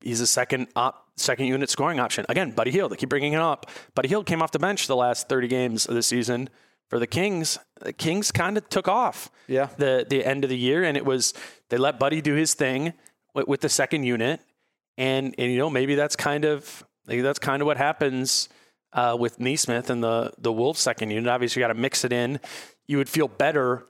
he's 0.00 0.20
a 0.20 0.26
second 0.26 0.68
op, 0.74 1.09
second 1.16 1.46
unit 1.46 1.70
scoring 1.70 2.00
option. 2.00 2.24
Again, 2.28 2.50
Buddy 2.52 2.70
Hield. 2.70 2.92
They 2.92 2.96
keep 2.96 3.08
bringing 3.08 3.34
it 3.34 3.40
up. 3.40 3.70
Buddy 3.94 4.08
Hield 4.08 4.26
came 4.26 4.42
off 4.42 4.52
the 4.52 4.58
bench 4.58 4.86
the 4.86 4.96
last 4.96 5.28
thirty 5.28 5.48
games 5.48 5.86
of 5.86 5.94
the 5.94 6.02
season 6.02 6.48
for 6.88 6.98
the 6.98 7.06
Kings. 7.06 7.58
The 7.80 7.92
Kings 7.92 8.30
kind 8.32 8.56
of 8.58 8.68
took 8.68 8.88
off. 8.88 9.30
Yeah. 9.46 9.68
The 9.78 10.06
the 10.08 10.24
end 10.24 10.44
of 10.44 10.50
the 10.50 10.58
year, 10.58 10.84
and 10.84 10.96
it 10.96 11.06
was 11.06 11.32
they 11.68 11.78
let 11.78 11.98
Buddy 11.98 12.20
do 12.20 12.34
his 12.34 12.54
thing 12.54 12.92
with, 13.34 13.46
with 13.46 13.60
the 13.60 13.68
second 13.68 14.04
unit, 14.04 14.40
and 14.98 15.34
and 15.38 15.50
you 15.52 15.58
know 15.58 15.70
maybe 15.70 15.94
that's 15.94 16.16
kind 16.16 16.44
of 16.44 16.84
maybe 17.06 17.22
that's 17.22 17.38
kind 17.38 17.62
of 17.62 17.66
what 17.66 17.76
happens 17.76 18.48
uh, 18.92 19.16
with 19.18 19.40
Nesmith 19.40 19.88
and 19.88 20.02
the 20.02 20.32
the 20.38 20.52
Wolves 20.52 20.80
second 20.80 21.10
unit. 21.10 21.28
Obviously, 21.28 21.60
you 21.60 21.64
got 21.64 21.72
to 21.72 21.78
mix 21.78 22.04
it 22.04 22.12
in. 22.12 22.40
You 22.86 22.98
would 22.98 23.08
feel 23.08 23.28
better, 23.28 23.86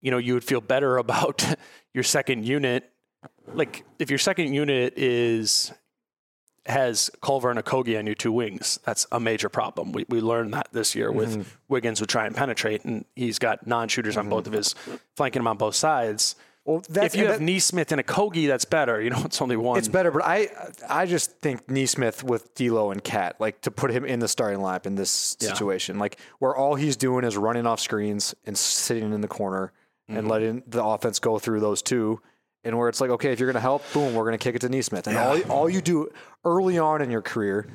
you 0.00 0.10
know, 0.10 0.18
you 0.18 0.34
would 0.34 0.44
feel 0.44 0.60
better 0.60 0.96
about 0.98 1.44
your 1.92 2.04
second 2.04 2.46
unit. 2.46 2.88
Like 3.52 3.84
if 3.98 4.10
your 4.10 4.18
second 4.18 4.52
unit 4.54 4.94
is 4.96 5.72
has 6.66 7.10
Culver 7.20 7.50
and 7.50 7.58
Okogie 7.58 7.98
on 7.98 8.06
your 8.06 8.14
two 8.14 8.32
wings, 8.32 8.78
that's 8.84 9.06
a 9.10 9.18
major 9.18 9.48
problem. 9.48 9.92
We 9.92 10.04
we 10.08 10.20
learned 10.20 10.54
that 10.54 10.68
this 10.72 10.94
year 10.94 11.10
with 11.10 11.56
Wiggins 11.68 12.00
would 12.00 12.08
try 12.08 12.26
and 12.26 12.34
penetrate, 12.36 12.84
and 12.84 13.04
he's 13.16 13.38
got 13.38 13.66
non-shooters 13.66 14.16
on 14.16 14.28
both 14.28 14.46
of 14.46 14.52
his 14.52 14.74
flanking 15.16 15.40
him 15.40 15.48
on 15.48 15.56
both 15.56 15.74
sides. 15.74 16.36
Well, 16.64 16.80
if 16.94 17.16
you 17.16 17.26
have 17.26 17.40
that- 17.40 17.44
Nesmith 17.44 17.90
and 17.90 18.00
Okogie, 18.06 18.46
that's 18.46 18.64
better. 18.64 19.02
You 19.02 19.10
know, 19.10 19.20
it's 19.24 19.42
only 19.42 19.56
one. 19.56 19.78
It's 19.78 19.88
better, 19.88 20.12
but 20.12 20.22
I 20.24 20.48
I 20.88 21.06
just 21.06 21.32
think 21.40 21.68
Nesmith 21.68 22.22
with 22.22 22.54
D'Lo 22.54 22.92
and 22.92 23.02
KAT, 23.02 23.40
like 23.40 23.60
to 23.62 23.72
put 23.72 23.90
him 23.90 24.04
in 24.04 24.20
the 24.20 24.28
starting 24.28 24.60
lineup 24.60 24.86
in 24.86 24.94
this 24.94 25.36
Yeah. 25.40 25.48
situation, 25.48 25.98
like 25.98 26.18
where 26.38 26.54
all 26.54 26.76
he's 26.76 26.96
doing 26.96 27.24
is 27.24 27.36
running 27.36 27.66
off 27.66 27.80
screens 27.80 28.34
and 28.46 28.56
sitting 28.56 29.12
in 29.12 29.20
the 29.20 29.28
corner 29.28 29.72
Mm-hmm. 30.10 30.18
and 30.18 30.28
letting 30.28 30.62
the 30.66 30.84
offense 30.84 31.20
go 31.20 31.38
through 31.38 31.60
those 31.60 31.80
two, 31.80 32.20
and 32.64 32.78
where 32.78 32.88
it's 32.88 33.00
like, 33.00 33.10
okay, 33.10 33.32
if 33.32 33.40
you're 33.40 33.48
going 33.48 33.54
to 33.54 33.60
help, 33.60 33.82
boom, 33.92 34.14
we're 34.14 34.24
going 34.24 34.38
to 34.38 34.42
kick 34.42 34.54
it 34.54 34.60
to 34.60 34.68
Nesmith, 34.68 35.06
and 35.06 35.16
all 35.16 35.40
all 35.50 35.68
you 35.70 35.80
do 35.80 36.08
early 36.44 36.78
on 36.78 37.02
in 37.02 37.10
your 37.10 37.22
career. 37.22 37.66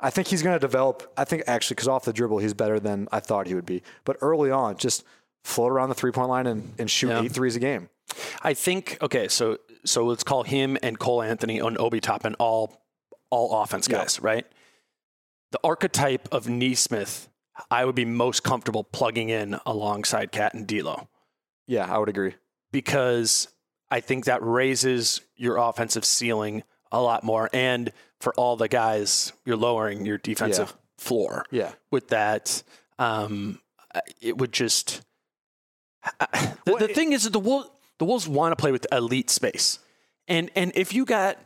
I 0.00 0.10
think 0.10 0.26
he's 0.26 0.42
going 0.42 0.54
to 0.56 0.58
develop. 0.58 1.12
I 1.16 1.24
think 1.24 1.44
actually, 1.46 1.76
because 1.76 1.86
off 1.88 2.04
the 2.04 2.12
dribble, 2.12 2.38
he's 2.38 2.54
better 2.54 2.80
than 2.80 3.06
I 3.12 3.20
thought 3.20 3.46
he 3.46 3.54
would 3.54 3.66
be. 3.66 3.82
But 4.04 4.16
early 4.20 4.50
on, 4.50 4.76
just 4.76 5.04
float 5.44 5.70
around 5.70 5.90
the 5.90 5.94
three 5.94 6.10
point 6.12 6.28
line 6.28 6.46
and, 6.48 6.72
and 6.78 6.90
shoot 6.90 7.08
Yeah. 7.10 7.22
eight 7.22 7.32
threes 7.32 7.54
a 7.56 7.60
game. 7.60 7.88
I 8.42 8.52
think 8.54 8.98
okay, 9.00 9.28
so 9.28 9.58
so 9.84 10.04
let's 10.04 10.24
call 10.24 10.42
him 10.42 10.76
and 10.82 10.98
Cole 10.98 11.22
Anthony 11.22 11.60
and 11.60 11.78
Obi 11.78 12.00
Toppin 12.00 12.34
all 12.40 12.82
all 13.30 13.62
offense 13.62 13.88
Yeah. 13.88 13.98
guys, 13.98 14.20
right? 14.20 14.44
The 15.52 15.60
archetype 15.64 16.28
of 16.32 16.48
Nesmith, 16.48 17.28
I 17.70 17.84
would 17.84 17.94
be 17.94 18.04
most 18.04 18.42
comfortable 18.42 18.82
plugging 18.84 19.28
in 19.28 19.58
alongside 19.66 20.32
KAT 20.32 20.54
and 20.54 20.66
D'Lo 20.66 21.08
Yeah, 21.66 21.92
I 21.92 21.98
would 21.98 22.08
agree. 22.08 22.34
because 22.72 23.48
I 23.92 24.00
think 24.00 24.24
that 24.24 24.42
raises 24.42 25.20
your 25.36 25.56
offensive 25.58 26.04
ceiling 26.04 26.62
a 26.90 27.00
lot 27.00 27.24
more, 27.24 27.48
and 27.52 27.92
for 28.20 28.32
all 28.34 28.56
the 28.56 28.68
guys, 28.68 29.32
you're 29.44 29.56
lowering 29.56 30.06
your 30.06 30.18
defensive 30.18 30.74
floor 30.98 31.44
Yeah. 31.50 31.72
with 31.90 32.08
that. 32.08 32.62
Um, 32.98 33.60
it 34.20 34.38
would 34.38 34.52
just. 34.52 35.02
The, 36.20 36.56
Well, 36.66 36.78
the 36.78 36.90
it- 36.90 36.94
thing 36.94 37.12
is 37.12 37.24
that 37.24 37.32
the 37.32 37.38
Wolves, 37.40 37.68
the 37.98 38.04
Wolves 38.04 38.26
want 38.26 38.52
to 38.52 38.56
play 38.56 38.72
with 38.72 38.86
elite 38.92 39.30
space. 39.30 39.78
And 40.28 40.50
and 40.54 40.72
if 40.74 40.92
you 40.94 41.04
got 41.04 41.38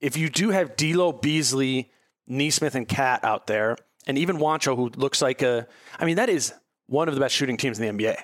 if 0.00 0.16
you 0.16 0.28
do 0.28 0.50
have 0.50 0.76
D'Lo, 0.76 1.12
Beasley, 1.12 1.90
Nesmith, 2.26 2.74
and 2.74 2.88
KAT 2.88 3.24
out 3.24 3.46
there, 3.46 3.76
and 4.06 4.18
even 4.18 4.36
Juancho, 4.38 4.76
who 4.76 4.90
looks 4.96 5.20
like 5.22 5.42
a, 5.42 5.66
I 5.98 6.04
mean, 6.04 6.16
that 6.16 6.28
is 6.28 6.52
one 6.86 7.08
of 7.08 7.14
the 7.14 7.20
best 7.20 7.34
shooting 7.34 7.56
teams 7.56 7.78
in 7.78 7.96
the 7.96 8.04
NBA. 8.04 8.16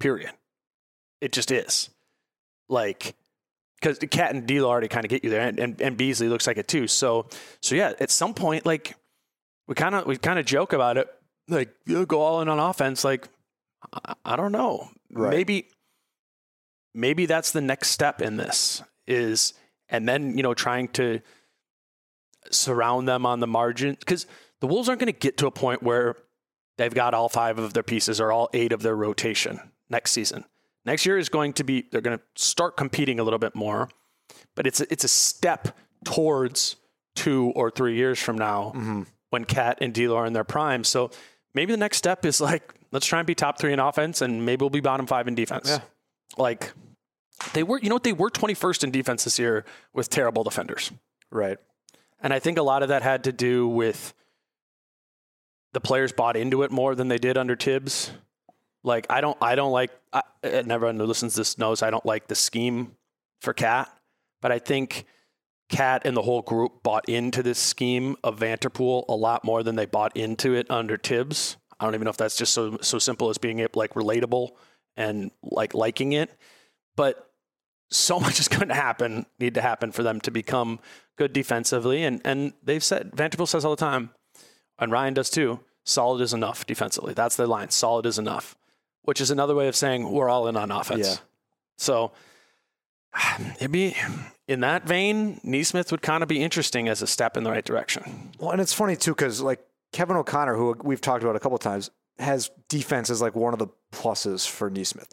Period. 0.00 0.30
It 1.20 1.32
just 1.32 1.50
is. 1.50 1.90
Like, 2.68 3.14
because 3.80 3.98
the 3.98 4.06
KAT 4.06 4.34
and 4.34 4.46
D'Lo 4.46 4.68
already 4.68 4.88
kind 4.88 5.04
of 5.04 5.08
get 5.10 5.24
you 5.24 5.30
there, 5.30 5.42
and, 5.42 5.58
and, 5.58 5.80
and 5.80 5.96
Beasley 5.96 6.28
looks 6.28 6.46
like 6.46 6.56
it 6.58 6.68
too. 6.68 6.86
So, 6.86 7.26
so 7.62 7.74
yeah, 7.74 7.92
at 8.00 8.10
some 8.10 8.34
point, 8.34 8.66
like 8.66 8.96
we 9.66 9.74
kind 9.74 9.94
of 9.94 10.06
we 10.06 10.16
kind 10.16 10.38
of 10.38 10.44
joke 10.46 10.72
about 10.72 10.96
it, 10.96 11.08
like 11.48 11.70
you 11.86 12.04
go 12.06 12.20
all 12.20 12.40
in 12.40 12.48
on 12.48 12.58
offense. 12.58 13.04
Like, 13.04 13.28
I, 13.92 14.14
I 14.24 14.36
don't 14.36 14.52
know, 14.52 14.90
Right. 15.10 15.30
maybe 15.30 15.68
maybe 16.94 17.26
that's 17.26 17.52
the 17.52 17.60
next 17.60 17.90
step 17.90 18.20
in 18.20 18.36
this 18.36 18.82
is, 19.06 19.54
and 19.88 20.08
then 20.08 20.36
you 20.36 20.42
know 20.42 20.54
trying 20.54 20.88
to 20.88 21.20
surround 22.50 23.06
them 23.08 23.26
on 23.26 23.40
the 23.40 23.46
margin 23.46 23.96
because 23.98 24.26
the 24.60 24.66
Wolves 24.66 24.88
aren't 24.88 25.00
going 25.00 25.12
to 25.12 25.18
get 25.18 25.36
to 25.38 25.46
a 25.46 25.50
point 25.50 25.82
where 25.82 26.16
they've 26.78 26.94
got 26.94 27.14
all 27.14 27.28
five 27.28 27.58
of 27.58 27.74
their 27.74 27.82
pieces 27.82 28.20
or 28.20 28.32
all 28.32 28.48
eight 28.52 28.72
of 28.72 28.82
their 28.82 28.96
rotation 28.96 29.60
next 29.88 30.12
season. 30.12 30.44
Next 30.88 31.04
year 31.04 31.18
is 31.18 31.28
going 31.28 31.52
to 31.52 31.64
be 31.64 31.84
they're 31.92 32.00
going 32.00 32.16
to 32.16 32.24
start 32.34 32.78
competing 32.78 33.20
a 33.20 33.22
little 33.22 33.38
bit 33.38 33.54
more, 33.54 33.90
but 34.54 34.66
it's 34.66 34.80
a, 34.80 34.90
it's 34.90 35.04
a 35.04 35.08
step 35.08 35.76
towards 36.06 36.76
two 37.14 37.52
or 37.54 37.70
three 37.70 37.94
years 37.94 38.18
from 38.18 38.38
now 38.38 38.72
mm-hmm. 38.74 39.02
when 39.28 39.44
KAT 39.44 39.76
and 39.82 39.92
D'Lo 39.92 40.16
are 40.16 40.24
in 40.24 40.32
their 40.32 40.44
prime. 40.44 40.84
So 40.84 41.10
maybe 41.52 41.74
the 41.74 41.78
next 41.78 41.98
step 41.98 42.24
is 42.24 42.40
like 42.40 42.72
let's 42.90 43.04
try 43.04 43.18
and 43.20 43.26
be 43.26 43.34
top 43.34 43.58
three 43.58 43.74
in 43.74 43.80
offense, 43.80 44.22
and 44.22 44.46
maybe 44.46 44.62
we'll 44.62 44.70
be 44.70 44.80
bottom 44.80 45.06
five 45.06 45.28
in 45.28 45.34
defense. 45.34 45.68
Yeah. 45.68 45.80
Like 46.38 46.72
they 47.52 47.64
were, 47.64 47.78
you 47.78 47.90
know 47.90 47.96
what? 47.96 48.04
They 48.04 48.14
were 48.14 48.30
21st 48.30 48.84
in 48.84 48.90
defense 48.90 49.24
this 49.24 49.38
year 49.38 49.66
with 49.92 50.08
terrible 50.08 50.42
defenders. 50.42 50.90
Right. 51.30 51.58
And 52.22 52.32
I 52.32 52.38
think 52.38 52.56
a 52.56 52.62
lot 52.62 52.82
of 52.82 52.88
that 52.88 53.02
had 53.02 53.24
to 53.24 53.32
do 53.32 53.68
with 53.68 54.14
the 55.74 55.82
players 55.82 56.12
bought 56.12 56.34
into 56.34 56.62
it 56.62 56.70
more 56.70 56.94
than 56.94 57.08
they 57.08 57.18
did 57.18 57.36
under 57.36 57.56
Thibs. 57.56 58.10
Like 58.84 59.06
I 59.10 59.20
don't, 59.20 59.36
I 59.40 59.54
don't 59.54 59.72
like. 59.72 59.90
I, 60.12 60.18
uh, 60.18 60.22
and 60.48 60.72
everyone 60.72 60.98
who 60.98 61.06
listens 61.06 61.34
to 61.34 61.40
this 61.40 61.58
knows 61.58 61.82
I 61.82 61.90
don't 61.90 62.06
like 62.06 62.28
the 62.28 62.34
scheme 62.34 62.96
for 63.40 63.52
KAT, 63.52 63.90
but 64.40 64.52
I 64.52 64.58
think 64.58 65.04
KAT 65.68 66.02
and 66.04 66.16
the 66.16 66.22
whole 66.22 66.42
group 66.42 66.82
bought 66.82 67.08
into 67.08 67.42
this 67.42 67.58
scheme 67.58 68.16
of 68.24 68.38
Vanterpool 68.38 69.04
a 69.08 69.14
lot 69.14 69.44
more 69.44 69.62
than 69.62 69.76
they 69.76 69.86
bought 69.86 70.16
into 70.16 70.54
it 70.54 70.70
under 70.70 70.96
Thibs. 70.96 71.56
I 71.78 71.84
don't 71.84 71.94
even 71.94 72.04
know 72.04 72.10
if 72.10 72.16
that's 72.16 72.36
just 72.36 72.54
so 72.54 72.78
so 72.80 72.98
simple 72.98 73.30
as 73.30 73.38
being 73.38 73.66
like 73.74 73.94
relatable 73.94 74.50
and 74.96 75.30
like 75.42 75.74
liking 75.74 76.12
it, 76.12 76.30
but 76.96 77.30
so 77.90 78.20
much 78.20 78.40
is 78.40 78.48
going 78.48 78.68
to 78.68 78.74
happen, 78.74 79.26
need 79.38 79.54
to 79.54 79.62
happen 79.62 79.92
for 79.92 80.02
them 80.02 80.20
to 80.22 80.30
become 80.30 80.80
good 81.16 81.32
defensively. 81.32 82.04
And 82.04 82.20
and 82.24 82.52
they've 82.62 82.84
said 82.84 83.12
Vanterpool 83.12 83.48
says 83.48 83.64
all 83.64 83.76
the 83.76 83.76
time, 83.76 84.10
and 84.78 84.90
Ryan 84.92 85.14
does 85.14 85.30
too. 85.30 85.60
Solid 85.84 86.20
is 86.20 86.34
enough 86.34 86.66
defensively. 86.66 87.14
That's 87.14 87.36
their 87.36 87.46
line. 87.46 87.70
Solid 87.70 88.04
is 88.04 88.18
enough, 88.18 88.56
which 89.02 89.20
is 89.20 89.30
another 89.30 89.54
way 89.54 89.68
of 89.68 89.76
saying 89.76 90.10
we're 90.10 90.28
all 90.28 90.48
in 90.48 90.56
on 90.56 90.70
offense. 90.70 91.06
Yeah. 91.08 91.16
So 91.76 92.12
it'd 93.56 93.72
be 93.72 93.94
in 94.46 94.60
that 94.60 94.84
vein. 94.86 95.40
Nesmith 95.42 95.90
would 95.90 96.02
kind 96.02 96.22
of 96.22 96.28
be 96.28 96.42
interesting 96.42 96.88
as 96.88 97.02
a 97.02 97.06
step 97.06 97.36
in 97.36 97.44
the 97.44 97.50
right 97.50 97.64
direction. 97.64 98.30
Well, 98.38 98.50
and 98.50 98.60
it's 98.60 98.72
funny 98.72 98.96
too 98.96 99.12
because 99.14 99.40
like 99.40 99.60
Kevin 99.92 100.16
O'Connor, 100.16 100.56
who 100.56 100.76
we've 100.82 101.00
talked 101.00 101.22
about 101.22 101.36
a 101.36 101.40
couple 101.40 101.58
times, 101.58 101.90
has 102.18 102.50
defense 102.68 103.10
as 103.10 103.22
like 103.22 103.34
one 103.34 103.52
of 103.52 103.58
the 103.58 103.68
pluses 103.92 104.46
for 104.48 104.68
Nesmith. 104.70 105.08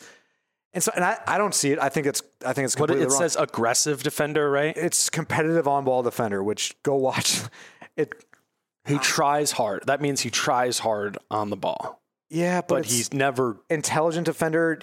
And 0.74 0.84
so, 0.84 0.92
and 0.94 1.06
I, 1.06 1.18
I 1.26 1.38
don't 1.38 1.56
see 1.56 1.72
it. 1.72 1.80
I 1.80 1.88
think 1.88 2.06
it's 2.06 2.22
I 2.46 2.52
think 2.52 2.66
it's 2.66 2.76
But 2.76 2.88
completely 2.88 3.06
it 3.06 3.10
wrong. 3.10 3.18
says 3.20 3.38
aggressive 3.38 4.04
defender, 4.04 4.50
right? 4.52 4.76
it's 4.76 5.10
competitive 5.10 5.68
on 5.70 5.86
ball 5.86 6.04
defender, 6.04 6.44
which 6.44 6.76
go 6.84 6.96
watch. 6.96 7.42
It 7.98 8.26
He 8.86 8.98
tries 8.98 9.52
hard. 9.54 9.84
That 9.86 10.02
means 10.02 10.20
he 10.20 10.30
tries 10.30 10.80
hard 10.80 11.18
on 11.32 11.50
the 11.50 11.56
ball, 11.56 12.02
yeah, 12.36 12.62
but, 12.62 12.68
but 12.68 12.86
he's 12.86 13.14
never 13.14 13.58
intelligent 13.70 14.26
defender. 14.26 14.80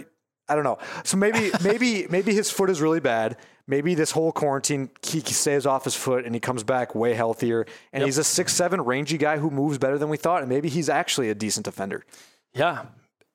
I 0.48 0.54
don't 0.54 0.64
know. 0.64 0.78
So 1.04 1.16
maybe 1.16 1.50
maybe 1.62 2.06
maybe 2.08 2.34
his 2.34 2.50
foot 2.50 2.70
is 2.70 2.80
really 2.80 3.00
bad. 3.00 3.36
Maybe 3.66 3.94
this 3.94 4.10
whole 4.10 4.32
quarantine 4.32 4.90
he 5.02 5.20
stays 5.20 5.66
off 5.66 5.84
his 5.84 5.94
foot 5.94 6.24
and 6.24 6.34
he 6.34 6.40
comes 6.40 6.64
back 6.64 6.94
way 6.94 7.14
healthier. 7.14 7.66
And 7.92 8.02
he's 8.04 8.18
a 8.18 8.24
six 8.24 8.52
seven 8.54 8.80
rangy 8.80 9.18
guy 9.18 9.38
who 9.38 9.50
moves 9.50 9.78
better 9.78 9.98
than 9.98 10.08
we 10.08 10.16
thought. 10.16 10.42
And 10.42 10.48
maybe 10.48 10.68
he's 10.68 10.88
actually 10.88 11.30
a 11.30 11.34
decent 11.34 11.64
defender. 11.64 12.04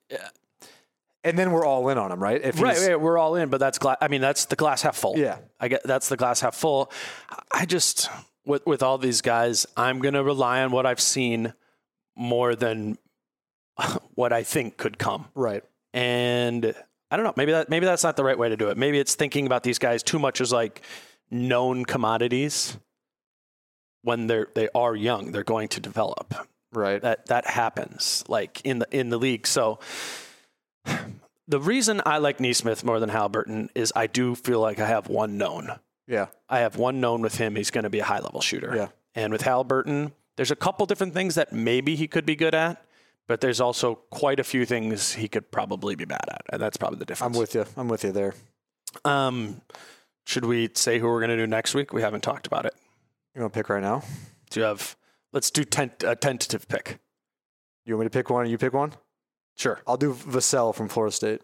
yeah. 0.10 0.30
And 1.24 1.38
then 1.38 1.52
we're 1.52 1.66
all 1.66 1.90
in 1.90 1.98
on 1.98 2.12
him, 2.12 2.24
right? 2.24 2.42
If 2.42 2.62
Right, 2.62 2.78
right, 2.78 3.00
we're 3.00 3.18
all 3.18 3.36
in, 3.36 3.50
but 3.50 3.60
that's 3.60 3.80
glass. 3.80 3.98
I 4.00 4.08
mean, 4.08 4.22
that's 4.22 4.46
the 4.46 4.56
glass 4.56 4.82
half 4.82 4.96
full. 4.96 5.18
Yeah. 5.18 5.40
I 5.60 5.68
get 5.68 5.84
that's 5.84 6.08
the 6.10 6.18
glass 6.18 6.40
half 6.42 6.56
full. 6.56 6.92
I 7.52 7.66
just 7.66 8.10
with 8.46 8.66
with 8.66 8.82
all 8.82 8.98
these 8.98 9.22
guys, 9.22 9.66
I'm 9.76 10.00
gonna 10.00 10.24
rely 10.24 10.62
on 10.64 10.72
what 10.72 10.86
I've 10.86 11.02
seen 11.02 11.54
more 12.16 12.56
than 12.56 12.98
what 14.16 14.34
I 14.34 14.44
think 14.44 14.78
could 14.78 14.98
come. 14.98 15.26
right. 15.36 15.64
And 15.94 16.74
I 17.10 17.16
don't 17.18 17.26
know. 17.26 17.34
Maybe 17.38 17.54
that 17.54 17.70
maybe 17.70 17.86
that's 17.86 18.04
not 18.04 18.18
the 18.18 18.24
right 18.24 18.38
way 18.38 18.50
to 18.50 18.58
do 18.58 18.70
it. 18.70 18.78
Maybe 18.78 19.00
it's 19.00 19.16
thinking 19.16 19.46
about 19.46 19.64
these 19.64 19.80
guys 19.80 20.04
too 20.04 20.20
much 20.20 20.42
as 20.42 20.52
like 20.52 20.82
known 21.32 21.86
commodities 21.86 22.78
when 24.04 24.28
they're 24.28 24.48
they 24.56 24.70
are 24.76 24.96
young. 24.96 25.32
They're 25.32 25.44
going 25.44 25.70
to 25.70 25.80
develop 25.80 26.34
Right. 26.74 27.02
that 27.02 27.28
that 27.28 27.48
happens 27.48 28.24
like 28.28 28.62
in 28.66 28.80
the 28.80 28.88
in 28.92 29.10
the 29.10 29.18
league. 29.18 29.48
So 29.48 29.80
the 31.48 31.60
reason 31.60 32.02
I 32.06 32.18
like 32.18 32.40
Nesmith 32.40 32.84
more 32.84 33.00
than 33.00 33.10
Haliburton 33.10 33.70
is 33.76 33.94
I 33.96 34.08
do 34.08 34.36
feel 34.36 34.60
like 34.60 34.80
I 34.80 34.88
have 34.88 35.08
one 35.08 35.38
known. 35.38 35.70
yeah. 36.08 36.28
I 36.50 36.60
have 36.60 36.76
one 36.76 37.00
known 37.00 37.22
with 37.22 37.38
him. 37.38 37.56
He's 37.56 37.72
going 37.72 37.84
to 37.86 37.90
be 37.90 38.00
a 38.00 38.04
high 38.06 38.20
level 38.20 38.42
shooter. 38.42 38.74
Yeah. 38.76 38.88
And 39.16 39.32
with 39.32 39.42
Haliburton, 39.44 40.12
there's 40.36 40.52
a 40.52 40.56
couple 40.56 40.86
different 40.86 41.14
things 41.14 41.36
that 41.36 41.52
maybe 41.54 41.96
he 41.96 42.08
could 42.08 42.26
be 42.26 42.36
good 42.36 42.54
at, 42.54 42.84
but 43.28 43.42
there's 43.42 43.60
also 43.62 43.96
quite 44.10 44.40
a 44.40 44.44
few 44.44 44.66
things 44.66 45.14
he 45.14 45.28
could 45.28 45.52
probably 45.52 45.96
be 45.96 46.06
bad 46.06 46.26
at, 46.30 46.42
and 46.52 46.62
that's 46.62 46.78
probably 46.78 47.00
the 47.00 47.06
difference. 47.06 47.36
I'm 47.36 47.40
with 47.40 47.56
you. 47.56 47.66
I'm 47.76 47.88
with 47.88 48.04
you 48.04 48.12
there. 48.12 48.34
Um, 49.06 49.62
should 50.26 50.46
we 50.46 50.70
say 50.74 51.00
who 51.00 51.08
we're 51.08 51.20
going 51.20 51.30
to 51.30 51.38
do 51.38 51.48
next 51.48 51.74
week? 51.74 51.94
We 51.94 52.02
haven't 52.02 52.22
talked 52.22 52.48
about 52.48 52.66
it. 52.66 52.74
You 53.36 53.42
want 53.42 53.54
to 53.54 53.58
pick 53.60 53.70
right 53.70 53.82
now? 53.82 54.04
Do 54.50 54.60
you 54.60 54.66
have? 54.66 54.96
Let's 55.34 55.52
do 55.52 55.64
tent, 55.64 56.04
a 56.04 56.16
tentative 56.16 56.68
pick. 56.68 57.00
You 57.86 57.96
want 57.96 58.06
me 58.06 58.10
to 58.10 58.18
pick 58.18 58.30
one? 58.30 58.50
You 58.50 58.58
pick 58.58 58.74
one. 58.74 58.94
Sure. 59.56 59.82
I'll 59.88 59.98
do 59.98 60.14
Vassell 60.14 60.74
from 60.74 60.88
Florida 60.88 61.14
State. 61.16 61.42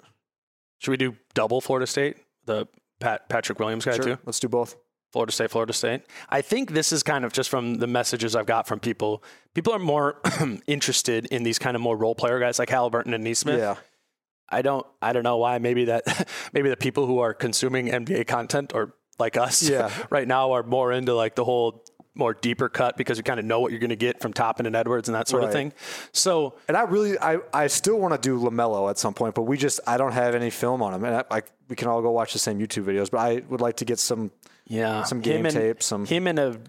Should 0.79 0.91
we 0.91 0.97
do 0.97 1.15
double 1.33 1.61
Florida 1.61 1.87
State? 1.87 2.17
The 2.45 2.67
Pat 2.99 3.27
Patrick 3.29 3.59
Williams 3.59 3.85
guy 3.85 3.95
Sure. 3.95 4.03
too. 4.05 4.17
Let's 4.25 4.39
do 4.39 4.47
both. 4.47 4.75
Florida 5.13 5.31
State, 5.31 5.51
Florida 5.51 5.73
State. 5.73 6.01
I 6.29 6.41
think 6.41 6.71
this 6.71 6.91
is 6.91 7.03
kind 7.03 7.23
of 7.23 7.31
just 7.31 7.49
from 7.49 7.75
the 7.75 7.85
messages 7.87 8.35
I've 8.35 8.47
got 8.47 8.67
from 8.67 8.79
people. 8.79 9.23
People 9.53 9.71
are 9.71 9.79
more 9.79 10.19
interested 10.67 11.27
in 11.27 11.43
these 11.43 11.59
kind 11.59 11.75
of 11.75 11.81
more 11.81 11.95
role 11.95 12.15
player 12.15 12.39
guys 12.39 12.57
like 12.57 12.69
Haliburton 12.69 13.13
and 13.13 13.23
Nesmith. 13.23 13.59
Yeah. 13.59 13.75
I 14.49 14.63
don't 14.63 14.85
I 15.01 15.13
don't 15.13 15.23
know 15.23 15.37
why. 15.37 15.59
Maybe 15.59 15.85
that 15.85 16.27
maybe 16.53 16.69
the 16.69 16.77
people 16.77 17.05
who 17.05 17.19
are 17.19 17.33
consuming 17.33 17.87
NBA 17.87 18.27
content 18.27 18.73
or 18.73 18.95
like 19.19 19.37
us 19.37 19.61
Yeah. 19.61 19.91
right 20.09 20.27
now 20.27 20.51
are 20.53 20.63
more 20.63 20.91
into 20.91 21.13
like 21.13 21.35
the 21.35 21.45
whole 21.45 21.85
more 22.15 22.33
deeper 22.33 22.67
cut 22.69 22.97
because 22.97 23.17
you 23.17 23.23
kind 23.23 23.39
of 23.39 23.45
know 23.45 23.59
what 23.59 23.71
you're 23.71 23.79
going 23.79 23.89
to 23.89 23.95
get 23.95 24.19
from 24.19 24.33
Toppin 24.33 24.65
and 24.65 24.75
Edwards 24.75 25.09
and 25.09 25.15
that 25.15 25.27
sort 25.27 25.43
of 25.43 25.51
thing. 25.51 25.73
So 26.11 26.55
And 26.67 26.77
I 26.77 26.83
really, 26.83 27.17
I, 27.19 27.37
I 27.51 27.65
still 27.67 27.99
want 27.99 28.13
to 28.13 28.19
do 28.19 28.39
LaMelo 28.39 28.87
at 28.89 28.99
some 28.99 29.15
point, 29.15 29.33
but 29.33 29.43
we 29.43 29.57
just, 29.57 29.79
I 29.87 29.97
don't 29.97 30.11
have 30.11 30.35
any 30.35 30.51
film 30.51 30.83
on 30.83 30.93
him, 30.93 31.03
and 31.05 31.15
I, 31.15 31.23
I, 31.37 31.41
we 31.69 31.75
can 31.75 31.87
all 31.87 32.03
go 32.03 32.11
watch 32.11 32.33
the 32.33 32.37
same 32.39 32.59
YouTube 32.59 32.83
videos. 32.83 33.09
But 33.09 33.17
I 33.19 33.41
would 33.49 33.61
like 33.61 33.77
to 33.77 33.85
get 33.85 33.97
some. 33.97 34.31
Yeah, 34.67 35.03
Some 35.03 35.17
him 35.19 35.21
game 35.23 35.45
and- 35.45 35.55
tape, 35.55 35.83
some- 35.83 36.05
him 36.05 36.27
and 36.27 36.39
of 36.39 36.59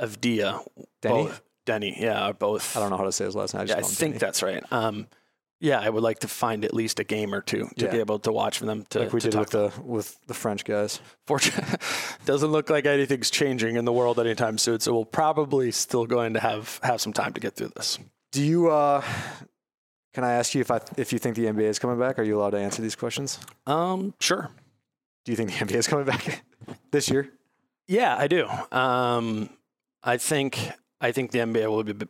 Avdija, 0.00 0.66
Deni? 1.02 1.08
both 1.08 1.42
Deni, 1.66 1.98
yeah, 2.00 2.26
are 2.26 2.34
both. 2.34 2.76
I 2.76 2.80
don't 2.80 2.90
know 2.90 2.96
how 2.96 3.04
to 3.04 3.12
say 3.12 3.24
his 3.24 3.34
last 3.36 3.54
name. 3.54 3.62
I, 3.62 3.64
just 3.66 3.78
Yeah, 3.78 3.84
I 3.84 3.88
think 3.88 4.16
Deni. 4.16 4.18
that's 4.18 4.42
right. 4.42 4.62
Um, 4.72 5.06
yeah, 5.60 5.80
I 5.80 5.88
would 5.88 6.02
like 6.02 6.18
to 6.18 6.28
find 6.28 6.62
at 6.64 6.74
least 6.74 6.98
a 7.00 7.04
game 7.04 7.32
or 7.34 7.40
two 7.40 7.68
to 7.78 7.84
Yeah. 7.86 7.90
be 7.92 7.98
able 8.00 8.18
to 8.18 8.32
watch 8.32 8.58
for 8.58 8.66
them 8.66 8.84
to, 8.90 8.98
like 8.98 9.12
we 9.14 9.20
to 9.20 9.30
did 9.30 9.32
talk 9.32 9.52
with 9.52 9.74
the 9.76 9.82
with 9.82 10.26
the 10.26 10.34
French 10.34 10.64
guys. 10.64 11.00
Fortunately, 11.26 11.78
doesn't 12.26 12.50
look 12.50 12.68
like 12.68 12.84
anything's 12.86 13.30
changing 13.30 13.76
in 13.76 13.84
the 13.86 13.92
world 13.92 14.18
anytime 14.18 14.58
soon. 14.58 14.80
So 14.80 14.92
we'll 14.92 15.04
probably 15.06 15.70
still 15.70 16.04
going 16.06 16.34
to 16.34 16.40
have 16.40 16.80
have 16.82 17.00
some 17.00 17.12
time 17.14 17.32
to 17.34 17.40
get 17.40 17.54
through 17.56 17.72
this. 17.76 17.98
Do 18.32 18.42
you? 18.42 18.68
uh 18.70 19.00
Can 20.12 20.22
I 20.24 20.32
ask 20.32 20.54
you 20.54 20.60
if 20.60 20.70
I 20.70 20.80
if 20.98 21.12
you 21.14 21.18
think 21.18 21.36
the 21.36 21.46
NBA 21.46 21.68
is 21.68 21.78
coming 21.78 21.98
back? 21.98 22.18
Are 22.18 22.24
you 22.24 22.38
allowed 22.38 22.50
to 22.50 22.58
answer 22.58 22.82
these 22.82 22.96
questions? 22.96 23.38
Um, 23.66 24.12
sure. 24.20 24.50
Do 25.24 25.32
you 25.32 25.36
think 25.36 25.50
the 25.50 25.64
NBA 25.64 25.76
is 25.76 25.86
coming 25.86 26.04
back 26.04 26.44
this 26.90 27.08
year? 27.08 27.30
Yeah, 27.86 28.16
I 28.16 28.26
do. 28.28 28.48
Um, 28.72 29.50
I 30.02 30.16
think 30.16 30.58
I 31.00 31.12
think 31.12 31.30
the 31.30 31.40
NBA 31.40 31.68
will 31.68 31.82
be 31.82 32.06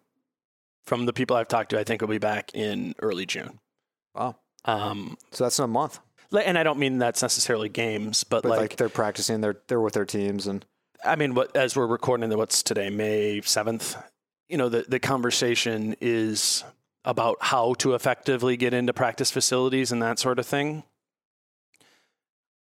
from 0.86 1.06
the 1.06 1.12
people 1.12 1.36
I've 1.36 1.48
talked 1.48 1.70
to. 1.70 1.78
I 1.78 1.84
think 1.84 2.00
will 2.00 2.08
be 2.08 2.18
back 2.18 2.50
in 2.54 2.94
early 3.00 3.26
June. 3.26 3.58
Wow. 4.14 4.36
Um, 4.64 5.16
So 5.32 5.44
that's 5.44 5.58
in 5.58 5.64
a 5.64 5.68
month. 5.68 6.00
and 6.32 6.58
I 6.58 6.62
don't 6.62 6.78
mean 6.78 6.98
that's 6.98 7.22
necessarily 7.22 7.68
games, 7.68 8.24
but, 8.24 8.42
But 8.42 8.50
like, 8.50 8.60
like, 8.60 8.76
they're 8.76 8.88
practicing, 8.88 9.40
they're 9.40 9.60
they're 9.68 9.80
with 9.80 9.94
their 9.94 10.04
teams, 10.04 10.46
and 10.46 10.64
I 11.04 11.16
mean, 11.16 11.34
what 11.34 11.54
as 11.56 11.76
we're 11.76 11.86
recording, 11.86 12.36
what's 12.36 12.62
today, 12.62 12.90
May 12.90 13.40
seventh? 13.42 13.96
You 14.48 14.58
know, 14.58 14.68
the 14.68 14.84
the 14.88 15.00
conversation 15.00 15.96
is 16.00 16.64
about 17.04 17.36
how 17.40 17.74
to 17.74 17.94
effectively 17.94 18.56
get 18.56 18.72
into 18.72 18.92
practice 18.92 19.30
facilities 19.30 19.92
and 19.92 20.00
that 20.02 20.18
sort 20.18 20.38
of 20.38 20.46
thing. 20.46 20.84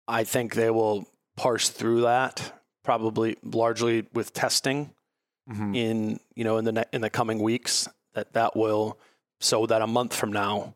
I 0.06 0.24
think 0.24 0.54
they 0.54 0.70
will 0.70 1.08
parse 1.36 1.68
through 1.70 2.02
that 2.02 2.57
probably 2.88 3.36
largely 3.42 4.06
with 4.14 4.32
testing 4.32 4.94
Mhm. 5.50 5.76
in 5.76 6.20
you 6.34 6.42
know 6.44 6.56
in 6.56 6.64
the 6.64 6.72
ne- 6.72 6.90
in 6.90 7.02
the 7.02 7.10
coming 7.10 7.38
weeks 7.38 7.86
that 8.14 8.32
that 8.32 8.56
will 8.56 8.98
so 9.40 9.66
that 9.66 9.82
a 9.82 9.86
month 9.86 10.14
from 10.14 10.32
now 10.32 10.74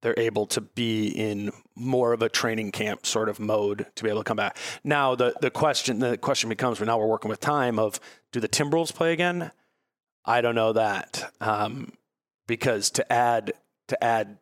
they're 0.00 0.14
able 0.16 0.46
to 0.46 0.60
be 0.60 1.08
in 1.08 1.50
more 1.74 2.12
of 2.12 2.22
a 2.22 2.28
training 2.28 2.70
camp 2.70 3.04
sort 3.04 3.28
of 3.28 3.40
mode 3.40 3.86
to 3.96 4.04
be 4.04 4.08
able 4.10 4.20
to 4.20 4.24
come 4.28 4.36
back. 4.36 4.56
Now 4.84 5.16
the 5.16 5.34
the 5.40 5.50
question 5.50 5.98
the 5.98 6.16
question 6.16 6.48
becomes 6.48 6.78
well 6.78 6.86
now 6.86 6.98
we're 6.98 7.08
working 7.08 7.28
with 7.28 7.40
time 7.40 7.80
of 7.80 7.98
do 8.30 8.38
the 8.38 8.48
Timberwolves 8.48 8.94
play 8.94 9.12
again? 9.12 9.50
I 10.24 10.40
don't 10.40 10.54
know 10.54 10.72
that 10.72 11.32
um, 11.40 11.92
because 12.46 12.90
to 12.90 13.12
add 13.12 13.54
to 13.88 14.04
add 14.04 14.38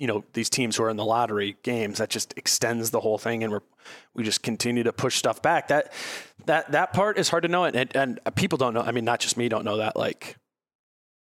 you 0.00 0.06
know 0.08 0.24
these 0.32 0.50
teams 0.50 0.76
who 0.76 0.82
are 0.82 0.90
in 0.90 0.96
the 0.96 1.04
lottery 1.04 1.56
games 1.62 1.98
that 1.98 2.08
just 2.10 2.32
extends 2.36 2.90
the 2.90 2.98
whole 3.00 3.18
thing 3.18 3.44
and 3.44 3.52
we're 3.52 3.60
we 4.14 4.24
just 4.24 4.42
continue 4.42 4.82
to 4.82 4.92
push 4.92 5.16
stuff 5.16 5.40
back 5.42 5.68
that 5.68 5.92
that 6.46 6.72
that 6.72 6.92
part 6.92 7.18
is 7.18 7.28
hard 7.28 7.42
to 7.44 7.48
know 7.48 7.64
and, 7.64 7.76
and, 7.76 7.94
and 8.24 8.34
people 8.34 8.56
don't 8.58 8.74
know 8.74 8.80
i 8.80 8.90
mean 8.90 9.04
not 9.04 9.20
just 9.20 9.36
me 9.36 9.48
don't 9.48 9.64
know 9.64 9.76
that 9.76 9.94
like 9.96 10.36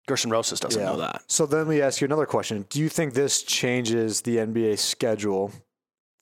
Gersson 0.10 0.30
Rosas 0.32 0.60
doesn't 0.60 0.82
Yeah. 0.82 0.90
know 0.90 0.98
that 0.98 1.22
So 1.28 1.46
then 1.46 1.66
me 1.70 1.82
ask 1.82 2.02
you 2.02 2.06
another 2.06 2.26
question. 2.26 2.66
Do 2.70 2.82
you 2.82 2.90
think 2.90 3.14
this 3.14 3.42
changes 3.42 4.20
the 4.22 4.36
NBA 4.36 4.78
schedule 4.78 5.54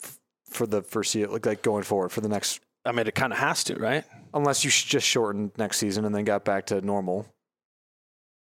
f- 0.04 0.20
for 0.48 0.68
the 0.68 0.84
foreseeable, 0.84 1.34
like, 1.34 1.48
like 1.48 1.62
going 1.64 1.82
forward 1.82 2.12
for 2.12 2.22
the 2.22 2.30
next, 2.30 2.60
i 2.86 2.92
mean 2.92 3.08
it 3.08 3.16
kind 3.16 3.34
of 3.34 3.40
has 3.40 3.64
to 3.64 3.76
right 3.80 4.04
unless 4.36 4.64
you 4.64 4.70
just 4.70 5.08
shortened 5.08 5.52
next 5.58 5.78
season 5.80 6.06
and 6.06 6.14
then 6.14 6.26
got 6.26 6.46
back 6.46 6.68
to 6.68 6.80
normal? 6.82 7.26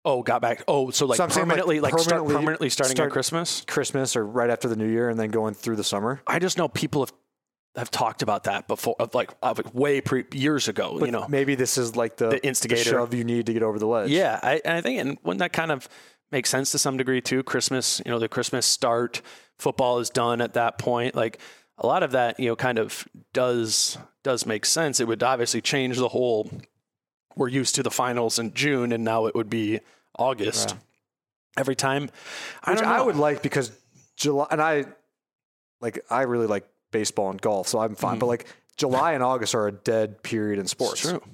Oh 0.04 0.22
got 0.22 0.42
back 0.42 0.62
oh 0.68 0.90
so 0.90 1.06
like 1.06 1.16
So 1.16 1.24
I'm 1.24 1.30
like, 1.30 1.38
permanently 1.38 1.80
like, 1.80 1.92
start 1.98 2.06
permanently 2.08 2.34
permanently 2.34 2.68
starting 2.70 2.96
start- 2.96 3.08
at 3.10 3.12
christmas 3.12 3.64
Christmas 3.66 4.16
or 4.16 4.26
right 4.26 4.50
after 4.50 4.68
the 4.68 4.76
new 4.76 4.88
year 4.88 5.08
and 5.08 5.18
then 5.18 5.30
going 5.30 5.54
through 5.54 5.76
the 5.76 5.84
summer? 5.84 6.20
i 6.26 6.38
just 6.38 6.58
know 6.58 6.68
people 6.68 7.02
have 7.02 7.12
have 7.76 7.90
talked 7.90 8.22
about 8.22 8.44
that 8.44 8.68
before 8.68 8.94
of 9.00 9.14
like 9.14 9.30
of 9.42 9.58
like 9.58 9.74
way 9.74 10.00
pre 10.00 10.24
years 10.32 10.68
ago 10.68 10.96
But 10.98 11.06
you 11.06 11.10
know 11.12 11.26
maybe 11.28 11.56
this 11.56 11.76
is 11.76 11.96
like 11.96 12.16
the, 12.16 12.28
The 12.28 12.46
instigator. 12.46 12.90
shove 12.90 13.12
you 13.14 13.24
need 13.24 13.46
to 13.46 13.52
get 13.52 13.64
over 13.64 13.80
the 13.80 13.86
ledge. 13.88 14.10
Yeah, 14.10 14.38
I, 14.40 14.60
and 14.64 14.76
I 14.76 14.80
think, 14.80 15.00
and 15.00 15.18
wouldn't 15.24 15.40
that 15.40 15.52
kind 15.52 15.72
of 15.72 15.88
make 16.30 16.46
sense 16.46 16.70
to 16.70 16.78
some 16.78 16.96
degree 16.96 17.20
too? 17.20 17.42
Christmas, 17.42 18.00
you 18.06 18.12
know, 18.12 18.20
the 18.20 18.28
Christmas 18.28 18.64
start, 18.64 19.22
football 19.58 19.98
is 19.98 20.08
done 20.08 20.40
at 20.40 20.54
that 20.54 20.78
point. 20.78 21.16
Like 21.16 21.40
a 21.78 21.86
lot 21.88 22.04
of 22.04 22.12
that, 22.12 22.38
you 22.38 22.46
know, 22.48 22.54
kind 22.54 22.78
of 22.78 23.08
does 23.32 23.98
does 24.22 24.46
make 24.46 24.66
sense. 24.66 25.00
It 25.00 25.08
would 25.08 25.24
obviously 25.24 25.60
change 25.60 25.96
the 25.96 26.10
whole. 26.10 26.48
We're 27.36 27.48
used 27.48 27.74
to 27.76 27.82
the 27.82 27.90
finals 27.90 28.38
in 28.38 28.54
June, 28.54 28.92
and 28.92 29.04
now 29.04 29.26
it 29.26 29.34
would 29.34 29.50
be 29.50 29.80
August 30.18 30.70
Yeah. 30.70 30.76
every 31.58 31.74
time. 31.76 32.10
I 32.62 32.70
Which 32.72 32.80
don't 32.80 32.88
I, 32.88 33.02
would 33.02 33.16
like 33.16 33.42
because 33.42 33.72
July, 34.16 34.46
and 34.50 34.60
I 34.62 34.84
like, 35.80 36.04
I 36.10 36.22
really 36.22 36.46
like 36.46 36.66
baseball 36.92 37.30
and 37.30 37.40
golf, 37.40 37.68
so 37.68 37.78
I'm 37.80 37.94
fine. 37.94 38.18
But 38.18 38.26
like 38.26 38.46
July 38.76 39.12
and 39.12 39.22
August 39.22 39.54
are 39.54 39.66
a 39.66 39.72
dead 39.72 40.22
period 40.22 40.58
in 40.58 40.66
sports. 40.66 41.04
Mm-hmm. 41.04 41.16
It's 41.16 41.24
true. 41.24 41.32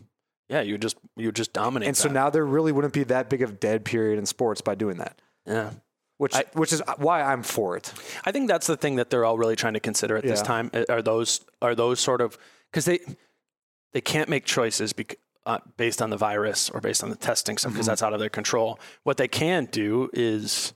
Yeah, 0.49 0.63
you 0.63 0.79
just 0.79 0.97
you 1.17 1.31
just 1.31 1.53
dominate. 1.53 1.87
And 1.89 1.97
so 1.97 2.09
now 2.09 2.29
there 2.31 2.45
really 2.45 2.73
wouldn't 2.73 2.93
be 2.95 3.05
that 3.05 3.31
big 3.31 3.43
of 3.43 3.61
dead 3.61 3.85
period 3.85 4.19
in 4.19 4.27
sports 4.27 4.61
by 4.61 4.75
doing 4.75 4.97
that, 4.97 5.21
yeah. 5.47 5.71
which 6.17 6.35
I- 6.35 6.45
which 6.55 6.73
is 6.73 6.83
why 6.97 7.23
I'm 7.23 7.45
for 7.45 7.77
it. 7.77 7.93
I 8.25 8.33
think 8.33 8.49
that's 8.49 8.67
the 8.67 8.77
thing 8.77 8.97
that 8.97 9.11
they're 9.11 9.25
all 9.25 9.39
really 9.39 9.55
trying 9.55 9.75
to 9.75 9.81
consider 9.81 10.17
at 10.17 10.25
this 10.25 10.43
time. 10.43 10.73
Are 10.89 11.03
those 11.03 11.41
are 11.63 11.77
those 11.77 12.01
sort 12.01 12.21
of 12.21 12.37
because 12.73 12.85
they 12.85 12.99
they 13.93 14.01
can't 14.01 14.29
make 14.29 14.45
choices 14.45 14.93
bec- 14.93 15.19
uh, 15.47 15.59
based 15.77 16.03
on 16.03 16.11
the 16.11 16.17
virus 16.17 16.71
or 16.71 16.81
based 16.81 17.03
on 17.03 17.11
the 17.11 17.17
testing 17.17 17.57
stuff 17.59 17.73
because 17.73 17.87
that's 17.87 18.03
out 18.03 18.13
of 18.13 18.21
their 18.21 18.29
control. 18.29 18.79
What 19.05 19.17
they 19.17 19.29
can 19.29 19.67
do 19.67 20.11
is 20.13 20.75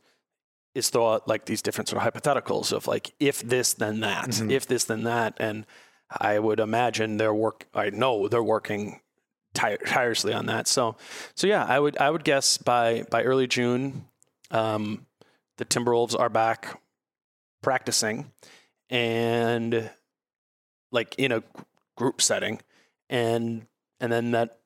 is 0.74 0.90
throw 0.90 1.14
out 1.14 1.28
like 1.28 1.44
these 1.44 1.62
different 1.62 1.88
sort 1.88 2.04
of 2.04 2.12
hypotheticals 2.12 2.72
of 2.72 2.86
like 2.86 3.14
if 3.20 3.40
this 3.42 3.74
then 3.74 4.00
that, 4.00 4.40
if 4.50 4.66
this 4.66 4.84
then 4.84 5.04
that, 5.04 5.34
and 5.38 5.66
I 6.10 6.38
would 6.38 6.60
imagine 6.60 7.16
they're 7.16 7.34
work. 7.34 7.66
I 7.74 7.90
know 7.90 8.28
they're 8.28 8.42
working 8.42 9.00
tire- 9.54 9.78
tirelessly 9.78 10.32
on 10.32 10.46
that. 10.46 10.66
So 10.66 10.96
so 11.34 11.46
yeah, 11.46 11.64
I 11.64 11.78
would 11.78 11.96
I 11.98 12.10
would 12.10 12.24
guess 12.24 12.58
by 12.58 13.04
by 13.10 13.22
early 13.22 13.46
June. 13.46 14.06
Um, 14.50 15.06
the 15.56 15.64
Timberwolves 15.64 16.18
are 16.18 16.28
back 16.28 16.80
practicing 17.62 18.30
and 18.90 19.90
like 20.92 21.14
in 21.16 21.32
a 21.32 21.42
group 21.96 22.20
setting 22.20 22.60
and 23.08 23.66
and 24.04 24.12
then 24.12 24.30
that 24.32 24.58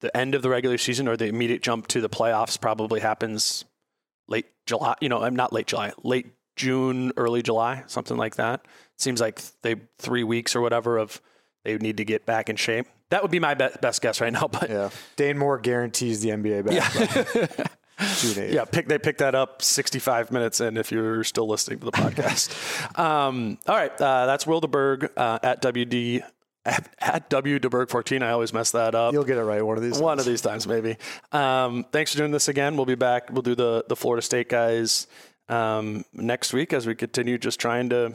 the 0.00 0.16
end 0.16 0.34
of 0.34 0.42
the 0.42 0.48
regular 0.48 0.78
season 0.78 1.08
or 1.08 1.16
the 1.16 1.26
immediate 1.26 1.62
jump 1.62 1.86
to 1.88 2.00
the 2.00 2.08
playoffs 2.08 2.60
probably 2.60 3.00
happens 3.00 3.64
late 4.28 4.46
July, 4.66 4.94
you 5.00 5.08
know, 5.08 5.22
I'm 5.22 5.36
not 5.36 5.52
late 5.52 5.66
July, 5.66 5.92
late 6.02 6.26
June, 6.56 7.12
early 7.16 7.42
July, 7.42 7.82
something 7.86 8.16
like 8.16 8.36
that. 8.36 8.64
Seems 8.98 9.20
like 9.20 9.40
they 9.62 9.76
3 9.98 10.22
weeks 10.24 10.54
or 10.56 10.60
whatever 10.60 10.98
of 10.98 11.20
they 11.64 11.76
need 11.78 11.96
to 11.98 12.04
get 12.04 12.26
back 12.26 12.48
in 12.48 12.56
shape. 12.56 12.86
That 13.10 13.22
would 13.22 13.30
be 13.30 13.38
my 13.40 13.54
be- 13.54 13.68
best 13.80 14.00
guess 14.02 14.20
right 14.20 14.32
now, 14.32 14.48
but 14.52 14.70
Yeah, 14.70 14.90
Dane 15.16 15.38
Moore 15.38 15.58
guarantees 15.58 16.20
the 16.20 16.30
NBA 16.30 16.66
back. 16.66 16.94
yeah. 17.58 17.66
Yeah, 18.34 18.64
pick, 18.64 18.88
they 18.88 18.98
picked 18.98 19.20
that 19.20 19.36
up 19.36 19.62
65 19.62 20.32
minutes 20.32 20.60
in 20.60 20.76
if 20.76 20.90
you're 20.90 21.22
still 21.22 21.46
listening 21.46 21.78
to 21.80 21.84
the 21.84 21.92
podcast. 21.92 22.98
um, 22.98 23.58
all 23.68 23.76
right, 23.76 23.92
uh, 24.00 24.26
that's 24.26 24.44
Will 24.44 24.60
DeBerg 24.60 25.10
uh, 25.16 25.38
at 25.42 25.62
WD 25.62 26.24
at, 26.64 26.88
at 27.00 27.30
W 27.30 27.58
DeBerg 27.58 27.88
14. 27.88 28.22
I 28.22 28.30
always 28.30 28.52
mess 28.52 28.70
that 28.72 28.94
up. 28.94 29.12
You'll 29.12 29.24
get 29.24 29.38
it 29.38 29.44
right 29.44 29.64
one 29.64 29.76
of 29.76 29.82
these. 29.82 29.98
One 29.98 30.16
times. 30.16 30.26
of 30.26 30.32
these 30.32 30.40
times, 30.40 30.66
maybe. 30.66 30.96
Um, 31.32 31.84
thanks 31.92 32.12
for 32.12 32.18
doing 32.18 32.30
this 32.30 32.48
again. 32.48 32.76
We'll 32.76 32.86
be 32.86 32.94
back. 32.94 33.30
We'll 33.30 33.42
do 33.42 33.54
the 33.54 33.84
the 33.88 33.96
Florida 33.96 34.22
State 34.22 34.48
guys 34.48 35.06
um, 35.48 36.04
next 36.12 36.52
week 36.52 36.72
as 36.72 36.86
we 36.86 36.94
continue 36.94 37.38
just 37.38 37.60
trying 37.60 37.88
to 37.90 38.12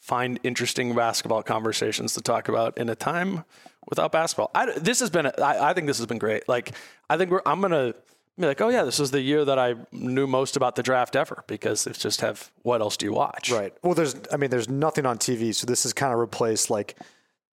find 0.00 0.38
interesting 0.42 0.94
basketball 0.94 1.42
conversations 1.42 2.14
to 2.14 2.20
talk 2.20 2.48
about 2.48 2.76
in 2.76 2.88
a 2.88 2.94
time 2.94 3.44
without 3.88 4.12
basketball. 4.12 4.50
I, 4.54 4.72
this 4.78 5.00
has 5.00 5.10
been. 5.10 5.26
I, 5.26 5.70
I 5.70 5.72
think 5.74 5.86
this 5.86 5.98
has 5.98 6.06
been 6.06 6.18
great. 6.18 6.48
Like 6.48 6.72
I 7.08 7.16
think 7.16 7.30
we're. 7.30 7.42
I'm 7.46 7.60
gonna 7.60 7.94
be 8.38 8.46
like, 8.46 8.60
oh 8.60 8.68
yeah, 8.68 8.82
this 8.82 8.98
is 8.98 9.10
the 9.10 9.20
year 9.20 9.44
that 9.44 9.58
I 9.58 9.74
knew 9.92 10.26
most 10.26 10.56
about 10.56 10.74
the 10.74 10.82
draft 10.82 11.14
ever 11.14 11.44
because 11.46 11.86
it's 11.86 11.98
just 11.98 12.20
have 12.20 12.50
what 12.62 12.80
else 12.80 12.96
do 12.96 13.06
you 13.06 13.12
watch? 13.12 13.50
Right. 13.50 13.72
Well, 13.82 13.94
there's, 13.94 14.16
I 14.32 14.36
mean, 14.36 14.50
there's 14.50 14.68
nothing 14.68 15.06
on 15.06 15.18
TV, 15.18 15.54
so 15.54 15.66
this 15.66 15.84
has 15.84 15.92
kind 15.92 16.12
of 16.12 16.18
replaced 16.18 16.68
like 16.68 16.96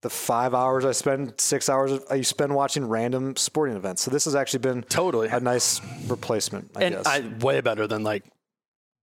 the 0.01 0.09
five 0.09 0.53
hours 0.53 0.83
I 0.83 0.91
spend, 0.93 1.39
six 1.39 1.69
hours 1.69 1.99
I 2.09 2.21
spend 2.21 2.55
watching 2.55 2.87
random 2.87 3.35
sporting 3.35 3.75
events. 3.75 4.01
So 4.01 4.09
this 4.11 4.25
has 4.25 4.35
actually 4.35 4.59
been 4.59 4.81
Totally. 4.83 5.27
a 5.27 5.39
nice 5.39 5.79
replacement, 6.07 6.71
I 6.75 6.83
and 6.83 6.95
guess. 6.95 7.05
I 7.05 7.19
way 7.39 7.61
better 7.61 7.85
than 7.87 8.03
like 8.03 8.23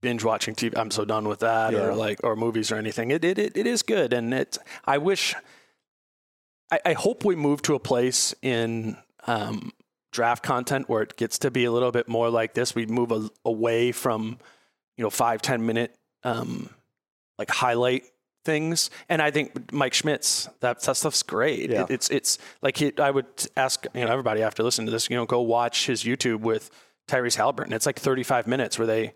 binge 0.01 0.25
watching 0.25 0.55
TV. 0.55 0.77
I'm 0.77 0.91
so 0.91 1.05
done 1.05 1.29
with 1.29 1.41
that, 1.41 1.73
Yeah. 1.73 1.87
or 1.87 1.95
like 1.95 2.21
or 2.25 2.35
movies 2.37 2.73
or 2.73 2.77
anything. 2.77 3.11
It 3.13 3.25
it 3.25 3.39
it, 3.39 3.57
it 3.57 3.67
is 3.67 3.83
good, 3.83 4.13
and 4.13 4.33
it. 4.35 4.59
I 4.85 4.99
wish. 4.99 5.35
I, 6.71 6.81
I 6.85 6.93
hope 6.93 7.25
we 7.25 7.35
move 7.35 7.63
to 7.63 7.75
a 7.75 7.79
place 7.79 8.35
in 8.43 8.99
um, 9.27 9.73
draft 10.13 10.43
content 10.43 10.89
where 10.89 11.03
it 11.03 11.17
gets 11.17 11.39
to 11.39 11.51
be 11.51 11.65
a 11.65 11.73
little 11.73 11.93
bit 11.93 12.09
more 12.09 12.29
like 12.29 12.55
this. 12.55 12.75
We 12.75 12.85
move 12.87 13.11
a, 13.13 13.31
away 13.45 13.93
from 13.93 14.39
you 14.97 15.03
know 15.05 15.11
five 15.11 15.43
ten 15.43 15.65
minute 15.65 15.97
um, 16.25 16.69
like 17.39 17.51
highlight 17.51 18.05
things, 18.49 18.91
and 19.11 19.21
I 19.21 19.31
think 19.31 19.73
Mike 19.73 19.95
Schmitz 19.95 20.49
that 20.61 20.81
that 20.83 20.97
stuff's 20.97 21.23
great. 21.23 21.71
Yeah. 21.71 21.83
It, 21.85 21.91
it's 21.91 22.09
it's 22.11 22.39
like 22.63 22.77
he, 22.79 22.93
I 22.99 23.11
would 23.11 23.27
ask 23.57 23.85
you 23.95 24.05
know 24.05 24.11
everybody 24.11 24.43
after 24.43 24.63
listening 24.63 24.87
to 24.87 24.93
this, 24.93 25.09
you 25.11 25.17
know, 25.17 25.27
go 25.27 25.41
watch 25.43 25.87
his 25.87 26.03
YouTube 26.05 26.41
with 26.41 26.71
Tyrese 27.09 27.37
Haliburton. 27.37 27.73
It's 27.73 27.87
like 27.87 27.99
35 27.99 28.47
minutes 28.47 28.79
where 28.79 28.87
they 28.87 29.15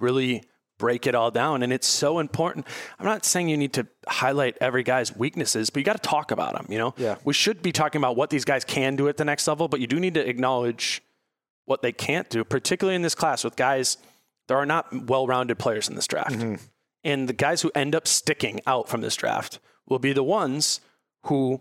really 0.00 0.42
break 0.78 1.06
it 1.06 1.14
all 1.14 1.30
down, 1.30 1.62
and 1.62 1.72
it's 1.72 1.86
so 1.86 2.18
important. 2.18 2.66
I'm 2.98 3.06
not 3.06 3.24
saying 3.24 3.48
you 3.48 3.56
need 3.56 3.74
to 3.74 3.86
highlight 4.08 4.56
every 4.60 4.82
guy's 4.82 5.14
weaknesses, 5.14 5.70
but 5.70 5.78
you 5.80 5.84
got 5.84 6.02
to 6.02 6.08
talk 6.08 6.30
about 6.32 6.54
them. 6.54 6.66
You 6.68 6.78
know, 6.78 6.94
Yeah. 6.96 7.16
we 7.24 7.32
should 7.34 7.62
be 7.62 7.70
talking 7.72 8.00
about 8.00 8.16
what 8.16 8.30
these 8.30 8.44
guys 8.44 8.64
can 8.64 8.96
do 8.96 9.08
at 9.08 9.16
the 9.16 9.24
next 9.24 9.46
level, 9.46 9.68
but 9.68 9.78
you 9.80 9.86
do 9.86 10.00
need 10.00 10.14
to 10.14 10.28
acknowledge 10.28 11.02
what 11.66 11.82
they 11.82 11.92
can't 11.92 12.28
do, 12.30 12.42
particularly 12.42 12.96
in 12.96 13.02
this 13.02 13.14
class 13.14 13.44
with 13.44 13.54
guys. 13.54 13.96
There 14.48 14.56
are 14.56 14.66
not 14.66 15.06
well-rounded 15.06 15.56
players 15.60 15.88
in 15.88 15.94
this 15.94 16.08
draft. 16.08 16.32
Mm-hmm. 16.32 16.56
And 17.04 17.28
the 17.28 17.32
guys 17.32 17.62
who 17.62 17.70
end 17.74 17.94
up 17.94 18.06
sticking 18.06 18.60
out 18.66 18.88
from 18.88 19.00
this 19.00 19.16
draft 19.16 19.58
will 19.88 19.98
be 19.98 20.12
the 20.12 20.22
ones 20.22 20.80
who 21.24 21.60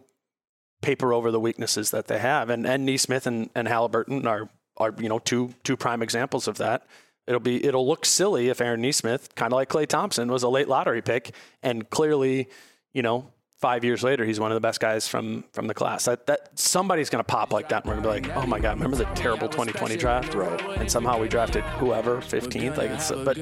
paper 0.82 1.14
over 1.14 1.32
the 1.32 1.40
weaknesses 1.40 1.92
that 1.92 2.08
they 2.08 2.20
have. 2.20 2.50
And 2.50 2.66
and 2.66 2.86
Nesmith 2.86 3.28
and, 3.28 3.50
and 3.56 3.68
Haliburton 3.68 4.26
are 4.26 4.50
are 4.78 4.94
you 5.00 5.10
know 5.10 5.20
two 5.20 5.54
two 5.64 5.78
prime 5.78 6.02
examples 6.02 6.48
of 6.48 6.58
that. 6.58 6.86
It'll 7.28 7.40
be 7.40 7.64
it'll 7.64 7.88
look 7.88 8.06
silly 8.06 8.50
if 8.50 8.62
Aaron 8.62 8.82
Nesmith, 8.82 9.36
kind 9.36 9.54
of 9.54 9.58
like 9.58 9.70
Klay 9.70 9.88
Thompson, 9.88 10.32
was 10.32 10.44
a 10.44 10.50
late 10.50 10.68
lottery 10.68 11.02
pick, 11.02 11.34
and 11.62 11.90
clearly, 11.90 12.50
you 12.94 13.02
know, 13.02 13.32
five 13.62 13.86
years 13.86 14.02
later, 14.04 14.26
he's 14.26 14.40
one 14.40 14.52
of 14.52 14.56
the 14.56 14.62
best 14.62 14.80
guys 14.80 15.08
from 15.08 15.46
from 15.54 15.68
the 15.68 15.74
class. 15.74 16.06
That 16.06 16.26
that 16.26 16.60
somebody's 16.60 17.10
gonna 17.10 17.24
pop 17.24 17.54
like 17.54 17.70
that, 17.70 17.86
and 17.86 17.90
we're 17.90 18.02
gonna 18.02 18.20
be 18.22 18.28
like, 18.28 18.38
oh 18.38 18.48
my 18.48 18.60
god, 18.60 18.76
remember 18.76 18.98
the 18.98 19.06
terrible 19.16 19.48
2020 19.48 19.96
draft? 19.98 20.34
Right. 20.34 20.60
And 20.80 20.92
somehow 20.92 21.20
we 21.20 21.28
drafted 21.28 21.64
whoever 21.64 22.18
15th. 22.18 22.78
Like, 22.78 22.90
it's, 22.90 23.12
but 23.12 23.38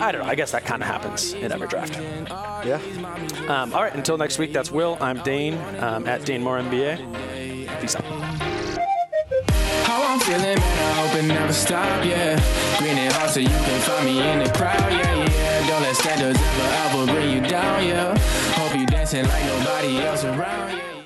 I 0.00 0.10
don't 0.10 0.22
know. 0.22 0.28
I 0.28 0.34
guess 0.34 0.52
that 0.52 0.64
kind 0.64 0.82
of 0.82 0.88
happens 0.88 1.34
in 1.34 1.52
every 1.52 1.68
draft. 1.68 1.94
yeah. 2.66 2.80
Um, 3.48 3.72
all 3.74 3.82
right, 3.82 3.94
until 3.94 4.16
next 4.16 4.38
week, 4.38 4.52
that's 4.52 4.72
Will. 4.72 4.96
I'm 5.00 5.22
Dane 5.22 5.54
um, 5.78 6.06
at 6.06 6.24
Dane 6.24 6.42
Moore 6.42 6.58
NBA. 6.58 7.80
Peace 7.80 7.94
out. 7.94 8.04
How 9.84 10.02
I'm 10.02 10.20
feeling, 10.20 10.42
man, 10.42 10.58
I 10.58 11.06
hope 11.06 11.18
and 11.18 11.28
never 11.28 11.52
stop, 11.52 12.04
yeah. 12.04 12.36
Green 12.78 12.98
and 12.98 13.12
hard 13.14 13.30
so 13.30 13.40
you 13.40 13.48
can 13.48 13.80
find 13.80 14.04
me 14.04 14.20
in 14.20 14.38
the 14.40 14.50
crowd, 14.52 14.78
yeah, 14.92 15.24
yeah. 15.24 15.66
Don't 15.66 15.82
let 15.82 15.96
standards 15.96 16.38
ever, 16.38 17.04
ever 17.04 17.12
bring 17.12 17.30
you 17.32 17.48
down, 17.48 17.86
yeah. 17.86 18.14
Hope 18.68 18.76
you 18.78 18.84
dancing 18.84 19.26
like 19.26 19.44
nobody 19.46 19.98
else 20.00 20.24
around. 20.24 20.97